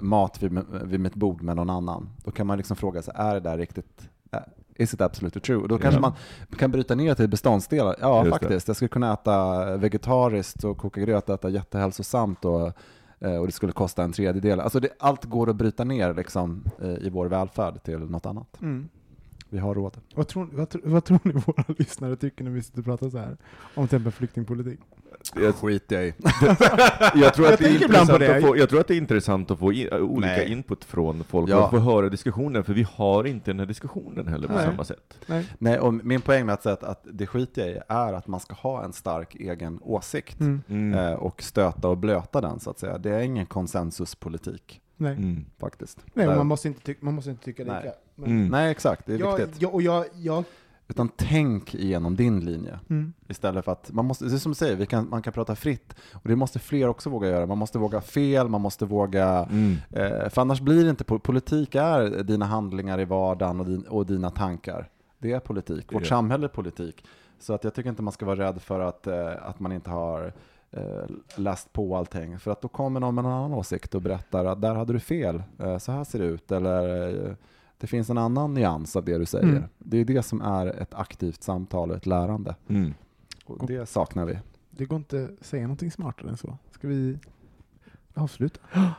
mat 0.00 0.42
vid, 0.42 0.60
vid 0.84 1.00
mitt 1.00 1.14
bord 1.14 1.42
med 1.42 1.56
någon 1.56 1.70
annan? 1.70 2.08
Då 2.24 2.30
kan 2.30 2.46
man 2.46 2.56
liksom 2.58 2.76
fråga 2.76 3.02
sig, 3.02 3.14
är 3.16 3.34
det 3.34 3.40
där 3.40 3.58
riktigt, 3.58 4.08
eh, 4.32 4.38
is 4.76 4.94
it 4.94 5.00
absolutely 5.00 5.40
true? 5.40 5.56
Och 5.62 5.68
då 5.68 5.78
kanske 5.78 5.96
Ja. 5.98 6.00
man 6.00 6.12
kan 6.58 6.70
bryta 6.70 6.94
ner 6.94 7.08
det 7.08 7.14
till 7.14 7.28
beståndsdelar. 7.28 7.96
Ja, 8.00 8.16
Just 8.24 8.24
det. 8.24 8.30
faktiskt. 8.30 8.66
Jag 8.68 8.76
skulle 8.76 8.88
kunna 8.88 9.12
äta 9.12 9.76
vegetariskt 9.76 10.64
och 10.64 10.78
koka 10.78 11.00
gröt, 11.00 11.28
äta 11.30 11.48
jättehälsosamt 11.48 12.44
och, 12.44 12.72
eh, 13.20 13.36
och 13.36 13.46
det 13.46 13.52
skulle 13.52 13.72
kosta 13.72 14.02
en 14.04 14.12
tredjedel. 14.12 14.60
Alltså 14.60 14.80
det, 14.80 14.88
allt 14.98 15.24
går 15.24 15.50
att 15.50 15.56
bryta 15.56 15.84
ner 15.84 16.14
liksom, 16.14 16.64
eh, 16.82 16.88
i 17.06 17.10
vår 17.10 17.26
välfärd 17.26 17.82
till 17.82 17.98
något 17.98 18.26
annat. 18.26 18.60
mm. 18.60 18.88
Vi 19.52 19.58
har 19.58 19.74
råd. 19.74 19.96
vad, 20.14 20.28
tror, 20.28 20.48
vad, 20.52 20.68
tror- 20.68 20.82
vad 20.84 21.04
tror 21.04 21.18
ni 21.22 21.32
våra 21.32 21.64
lyssnare 21.78 22.16
tycker 22.16 22.44
när 22.44 22.50
vi 22.50 22.62
sitter 22.62 22.78
och 22.78 22.84
pratar 22.84 23.10
så 23.10 23.18
här 23.18 23.36
om 23.74 23.88
till 23.88 23.96
exempel 23.96 24.12
flyktingpolitik? 24.12 24.80
Jag, 25.34 25.54
skiter 25.54 25.96
jag 25.96 26.06
i. 26.06 26.14
jag, 27.14 27.34
tror 27.34 27.46
Jag 27.46 27.52
att 27.54 27.58
det 27.60 27.66
är 27.68 27.74
intressant 27.82 28.10
att 28.22 28.42
få, 28.42 28.56
jag 28.56 28.68
tror 28.68 28.80
att 28.80 28.88
det 28.88 28.94
är 28.94 28.98
intressant 28.98 29.50
att 29.50 29.58
få 29.58 29.72
in, 29.72 29.88
olika 29.92 30.32
Nej. 30.32 30.52
input 30.52 30.84
från 30.84 31.24
folk 31.24 31.50
Ja. 31.50 31.64
och 31.64 31.70
få 31.70 31.78
höra 31.78 32.08
diskussionen, 32.08 32.64
för 32.64 32.72
vi 32.74 32.86
har 32.94 33.24
inte 33.24 33.50
den 33.50 33.58
här 33.58 33.66
diskussionen 33.66 34.28
heller 34.28 34.48
på 34.48 34.54
Nej. 34.54 34.64
samma 34.66 34.84
sätt. 34.84 35.18
Nej. 35.26 35.46
Nej, 35.58 35.78
och 35.78 35.94
min 35.94 36.20
poäng 36.20 36.46
med 36.46 36.52
att 36.52 36.62
säga 36.62 36.72
att, 36.72 36.84
att 36.84 37.06
det 37.12 37.26
skiter 37.26 37.62
jag 37.66 37.70
i 37.76 37.80
är 37.88 38.12
att 38.12 38.26
man 38.26 38.40
ska 38.40 38.54
ha 38.54 38.84
en 38.84 38.92
stark 38.92 39.34
egen 39.34 39.78
åsikt 39.82 40.40
Mm. 40.40 40.62
Mm. 40.68 40.98
eh, 40.98 41.12
och 41.12 41.42
stöta 41.42 41.88
och 41.88 41.98
blöta 41.98 42.40
den 42.40 42.60
så 42.60 42.70
att 42.70 42.78
säga. 42.78 42.98
Det 42.98 43.10
är 43.10 43.20
ingen 43.20 43.46
konsensuspolitik 43.46 44.80
Nej. 45.02 45.12
Mm. 45.16 45.44
faktiskt. 45.58 45.98
Nej, 46.14 46.26
man, 46.26 46.46
måste 46.46 46.68
inte 46.68 46.80
tycka, 46.82 47.04
man 47.04 47.14
måste 47.14 47.30
inte 47.30 47.44
tycka 47.44 47.64
Nej. 47.64 47.82
lika. 47.84 47.94
Men 48.14 48.30
Mm. 48.30 48.48
Nej, 48.48 48.70
exakt. 48.70 49.06
Det 49.06 49.14
är 49.14 49.18
jag, 49.18 49.36
viktigt. 49.36 49.62
jag, 49.62 49.74
och 49.74 49.82
jag, 49.82 50.04
jag, 50.16 50.44
Utan 50.88 51.08
tänk 51.16 51.74
igenom 51.74 52.16
din 52.16 52.40
linje 52.40 52.78
mm. 52.90 53.12
istället 53.28 53.64
för 53.64 53.72
att 53.72 53.92
man 53.92 54.04
måste, 54.04 54.24
det 54.24 54.32
är 54.34 54.38
som 54.38 54.52
du 54.52 54.56
säger, 54.56 54.76
vi 54.76 54.86
kan, 54.86 55.08
man 55.10 55.22
kan 55.22 55.32
prata 55.32 55.56
fritt 55.56 55.94
och 56.12 56.28
det 56.28 56.36
måste 56.36 56.58
fler 56.58 56.88
också 56.88 57.10
våga 57.10 57.28
göra. 57.28 57.46
Man 57.46 57.58
måste 57.58 57.78
våga 57.78 58.00
fel, 58.00 58.48
man 58.48 58.60
måste 58.60 58.84
våga 58.84 59.48
Mm. 59.50 59.76
Eh, 59.90 60.28
för 60.28 60.40
annars 60.40 60.60
blir 60.60 60.84
det 60.84 60.90
inte, 60.90 61.04
po- 61.04 61.18
politik 61.18 61.74
är 61.74 62.22
dina 62.22 62.44
handlingar 62.46 63.00
i 63.00 63.04
vardagen 63.04 63.60
och, 63.60 63.66
din, 63.66 63.82
och 63.82 64.06
dina 64.06 64.30
tankar. 64.30 64.88
Det 65.18 65.32
är 65.32 65.40
politik, 65.40 65.92
vårt 65.92 66.02
Ja. 66.02 66.08
samhälle 66.08 66.46
är 66.46 66.48
politik. 66.48 67.04
Så 67.38 67.52
att 67.52 67.64
jag 67.64 67.74
tycker 67.74 67.90
inte 67.90 68.02
man 68.02 68.12
ska 68.12 68.26
vara 68.26 68.38
rädd 68.48 68.62
för 68.62 68.80
att, 68.80 69.06
eh, 69.06 69.32
att 69.48 69.60
man 69.60 69.72
inte 69.72 69.90
har 69.90 70.32
eh, 70.72 71.04
läst 71.36 71.72
på 71.72 71.96
allting. 71.96 72.38
För 72.38 72.50
att 72.50 72.62
då 72.62 72.68
kommer 72.68 73.00
någon 73.00 73.14
med 73.14 73.24
en 73.24 73.30
annan 73.30 73.52
åsikt 73.52 73.94
och 73.94 74.02
berättar 74.02 74.44
att 74.44 74.60
där 74.60 74.74
hade 74.74 74.92
du 74.92 75.00
fel, 75.00 75.42
eh, 75.58 75.78
så 75.78 75.92
här 75.92 76.04
ser 76.04 76.18
det 76.18 76.24
ut. 76.24 76.52
Eller 76.52 77.08
eh, 77.28 77.34
det 77.78 77.86
finns 77.86 78.10
en 78.10 78.18
annan 78.18 78.54
nyans 78.54 78.96
av 78.96 79.04
det 79.04 79.18
du 79.18 79.26
säger. 79.26 79.48
Mm. 79.48 79.62
Det 79.78 79.98
är 79.98 80.04
det 80.04 80.22
som 80.22 80.40
är 80.40 80.66
ett 80.66 80.94
aktivt 80.94 81.42
samtal 81.42 81.90
och 81.90 81.96
ett 81.96 82.06
lärande. 82.06 82.54
Mm. 82.68 82.94
Och 83.44 83.66
det 83.66 83.86
saknar 83.86 84.24
vi. 84.24 84.38
det 84.70 84.84
går 84.84 84.96
inte 84.96 85.28
att 85.40 85.46
säga 85.46 85.62
någonting 85.62 85.90
smartare 85.90 86.30
än 86.30 86.36
så. 86.36 86.58
Ska 86.70 86.88
vi 86.88 87.18
avsluta? 88.14 88.60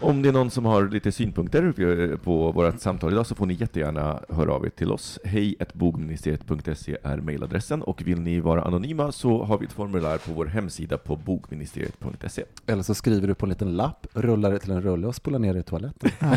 Om 0.00 0.22
det 0.22 0.28
är 0.28 0.32
någon 0.32 0.50
som 0.50 0.64
har 0.64 0.88
lite 0.88 1.12
synpunkter 1.12 2.16
på 2.16 2.52
vårt 2.52 2.80
samtal 2.80 3.12
idag 3.12 3.26
så 3.26 3.34
får 3.34 3.46
ni 3.46 3.54
jättegärna 3.54 4.20
höra 4.28 4.52
av 4.52 4.66
er 4.66 4.70
till 4.70 4.92
oss. 4.92 5.18
Hej 5.24 5.56
bogministeriet.se 5.72 6.96
är 7.02 7.16
mejladressen 7.16 7.82
och 7.82 8.02
vill 8.02 8.20
ni 8.20 8.40
vara 8.40 8.62
anonyma 8.62 9.12
så 9.12 9.44
har 9.44 9.58
vi 9.58 9.66
ett 9.66 9.72
formulär 9.72 10.18
på 10.18 10.32
vår 10.32 10.46
hemsida 10.46 10.98
på 10.98 11.16
bogministeriet.se. 11.16 12.44
Eller 12.66 12.82
så 12.82 12.94
skriver 12.94 13.28
du 13.28 13.34
på 13.34 13.46
en 13.46 13.50
liten 13.50 13.76
lapp, 13.76 14.06
rullar 14.14 14.50
det 14.50 14.58
till 14.58 14.70
en 14.70 14.82
rulle 14.82 15.06
och 15.06 15.14
spolar 15.14 15.38
ner 15.38 15.54
det 15.54 15.60
i 15.60 15.62
toaletten. 15.62 16.10
Ja. 16.18 16.36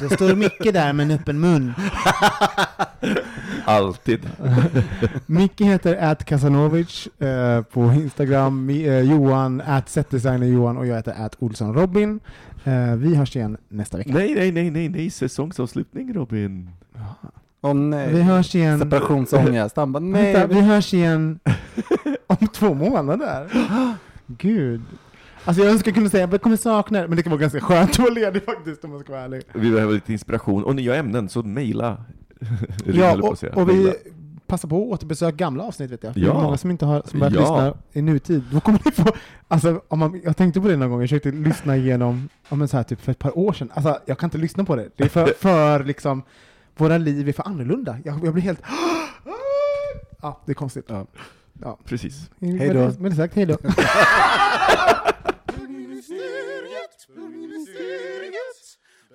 Det 0.00 0.10
står 0.10 0.34
Micke 0.34 0.72
där 0.72 0.92
med 0.92 1.10
en 1.10 1.18
öppen 1.18 1.40
mun. 1.40 1.72
Alltid. 3.64 4.30
Micke 5.26 5.60
heter 5.60 5.96
at 5.96 6.24
Kasanovic 6.24 7.06
eh, 7.06 7.62
på 7.62 7.80
Instagram, 7.80 8.70
eh, 8.70 9.00
Johan 9.00 9.62
at 9.66 9.88
setdesigner 9.88 10.46
Johan 10.46 10.76
och 10.76 10.86
jag 10.86 10.96
heter 10.96 11.14
at 11.24 11.36
Olsson 11.38 11.74
Robin. 11.74 12.20
Eh, 12.64 12.96
vi 12.96 13.14
hörs 13.14 13.36
igen 13.36 13.56
nästa 13.68 13.98
vecka. 13.98 14.10
Nej, 14.12 14.34
nej, 14.34 14.52
nej, 14.52 14.70
nej, 14.70 14.88
nej, 14.88 15.10
säsongsavslutning 15.10 16.14
Robin. 16.14 16.70
Åh 17.62 17.74
nej. 17.74 18.12
Vi 18.14 18.22
hörs 18.22 18.54
igen. 18.54 18.78
Separationsångest. 18.78 19.76
Han 19.76 19.92
bara, 19.92 20.00
nej. 20.00 20.32
Vänta, 20.32 20.54
vi 20.54 20.60
hörs 20.60 20.94
igen 20.94 21.38
om 22.26 22.48
två 22.48 22.74
månader. 22.74 23.46
Gud. 24.26 24.82
Alltså 25.44 25.62
jag 25.62 25.72
önskar 25.72 25.88
jag 25.88 25.94
kunde 25.94 26.10
säga 26.10 26.24
att 26.24 26.32
jag 26.32 26.42
kommer 26.42 26.56
sakna 26.56 26.98
er, 26.98 27.06
men 27.08 27.16
det 27.16 27.22
kan 27.22 27.30
vara 27.30 27.40
ganska 27.40 27.60
skönt 27.60 27.90
att 27.90 27.98
vara 27.98 28.10
ledig 28.10 28.44
faktiskt 28.44 28.84
om 28.84 28.90
man 28.90 29.00
ska 29.00 29.12
vara 29.12 29.22
ärlig. 29.22 29.42
Vi 29.54 29.70
behöver 29.70 29.94
lite 29.94 30.12
inspiration 30.12 30.64
och 30.64 30.76
nya 30.76 30.96
ämnen, 30.96 31.28
så 31.28 31.42
mejla. 31.42 32.04
Ja, 32.84 33.16
och, 33.22 33.44
och 33.54 33.70
vi 33.70 33.92
Passar 34.46 34.68
på 34.68 34.76
att 34.76 34.88
återbesöka 34.88 35.36
gamla 35.36 35.64
avsnitt 35.64 35.90
vet 35.90 36.02
jag. 36.04 36.14
För 36.14 36.20
Ja. 36.20 36.32
Det 36.32 36.38
är 36.38 36.42
många 36.42 36.56
som 36.56 36.70
inte 36.70 36.86
har 36.86 37.02
som 37.06 37.20
börjat 37.20 37.34
Ja. 37.34 37.40
lyssna 37.40 37.74
i 37.92 38.02
nutid. 38.02 38.42
Då 38.52 38.60
kommer 38.60 38.80
ni 38.84 38.90
få, 38.92 39.04
alltså, 39.48 39.80
om 39.88 39.98
man, 39.98 40.20
jag 40.24 40.36
tänkte 40.36 40.60
på 40.60 40.68
det 40.68 40.76
någon 40.76 40.90
gång, 40.90 41.00
jag 41.00 41.08
försökte 41.08 41.30
lyssna 41.30 41.76
igenom, 41.76 42.28
men 42.48 42.68
så 42.68 42.76
här, 42.76 42.84
typ 42.84 43.00
för 43.00 43.12
ett 43.12 43.18
par 43.18 43.38
år 43.38 43.52
sedan. 43.52 43.70
Alltså, 43.74 43.98
jag 44.06 44.18
kan 44.18 44.26
inte 44.26 44.38
lyssna 44.38 44.64
på 44.64 44.76
det. 44.76 44.88
Det 44.96 45.04
är 45.04 45.08
för, 45.08 45.26
för 45.38 45.84
liksom, 45.84 46.22
våra 46.76 46.98
liv 46.98 47.28
är 47.28 47.32
för 47.32 47.42
annorlunda. 47.46 47.98
Jag, 48.04 48.24
jag 48.24 48.32
blir 48.34 48.42
helt... 48.42 48.60
Ja, 50.22 50.40
det 50.46 50.52
är 50.52 50.54
konstigt. 50.54 50.84
Ja. 50.88 51.06
Ja. 51.62 51.78
Precis. 51.84 52.30
Hej 52.40 52.68
då. 52.68 52.74
Med 52.74 52.76
det- 52.76 53.00
Med 53.00 53.10
det 53.12 53.16
sagt, 53.16 53.34
hej 53.34 53.46
då. 53.46 53.56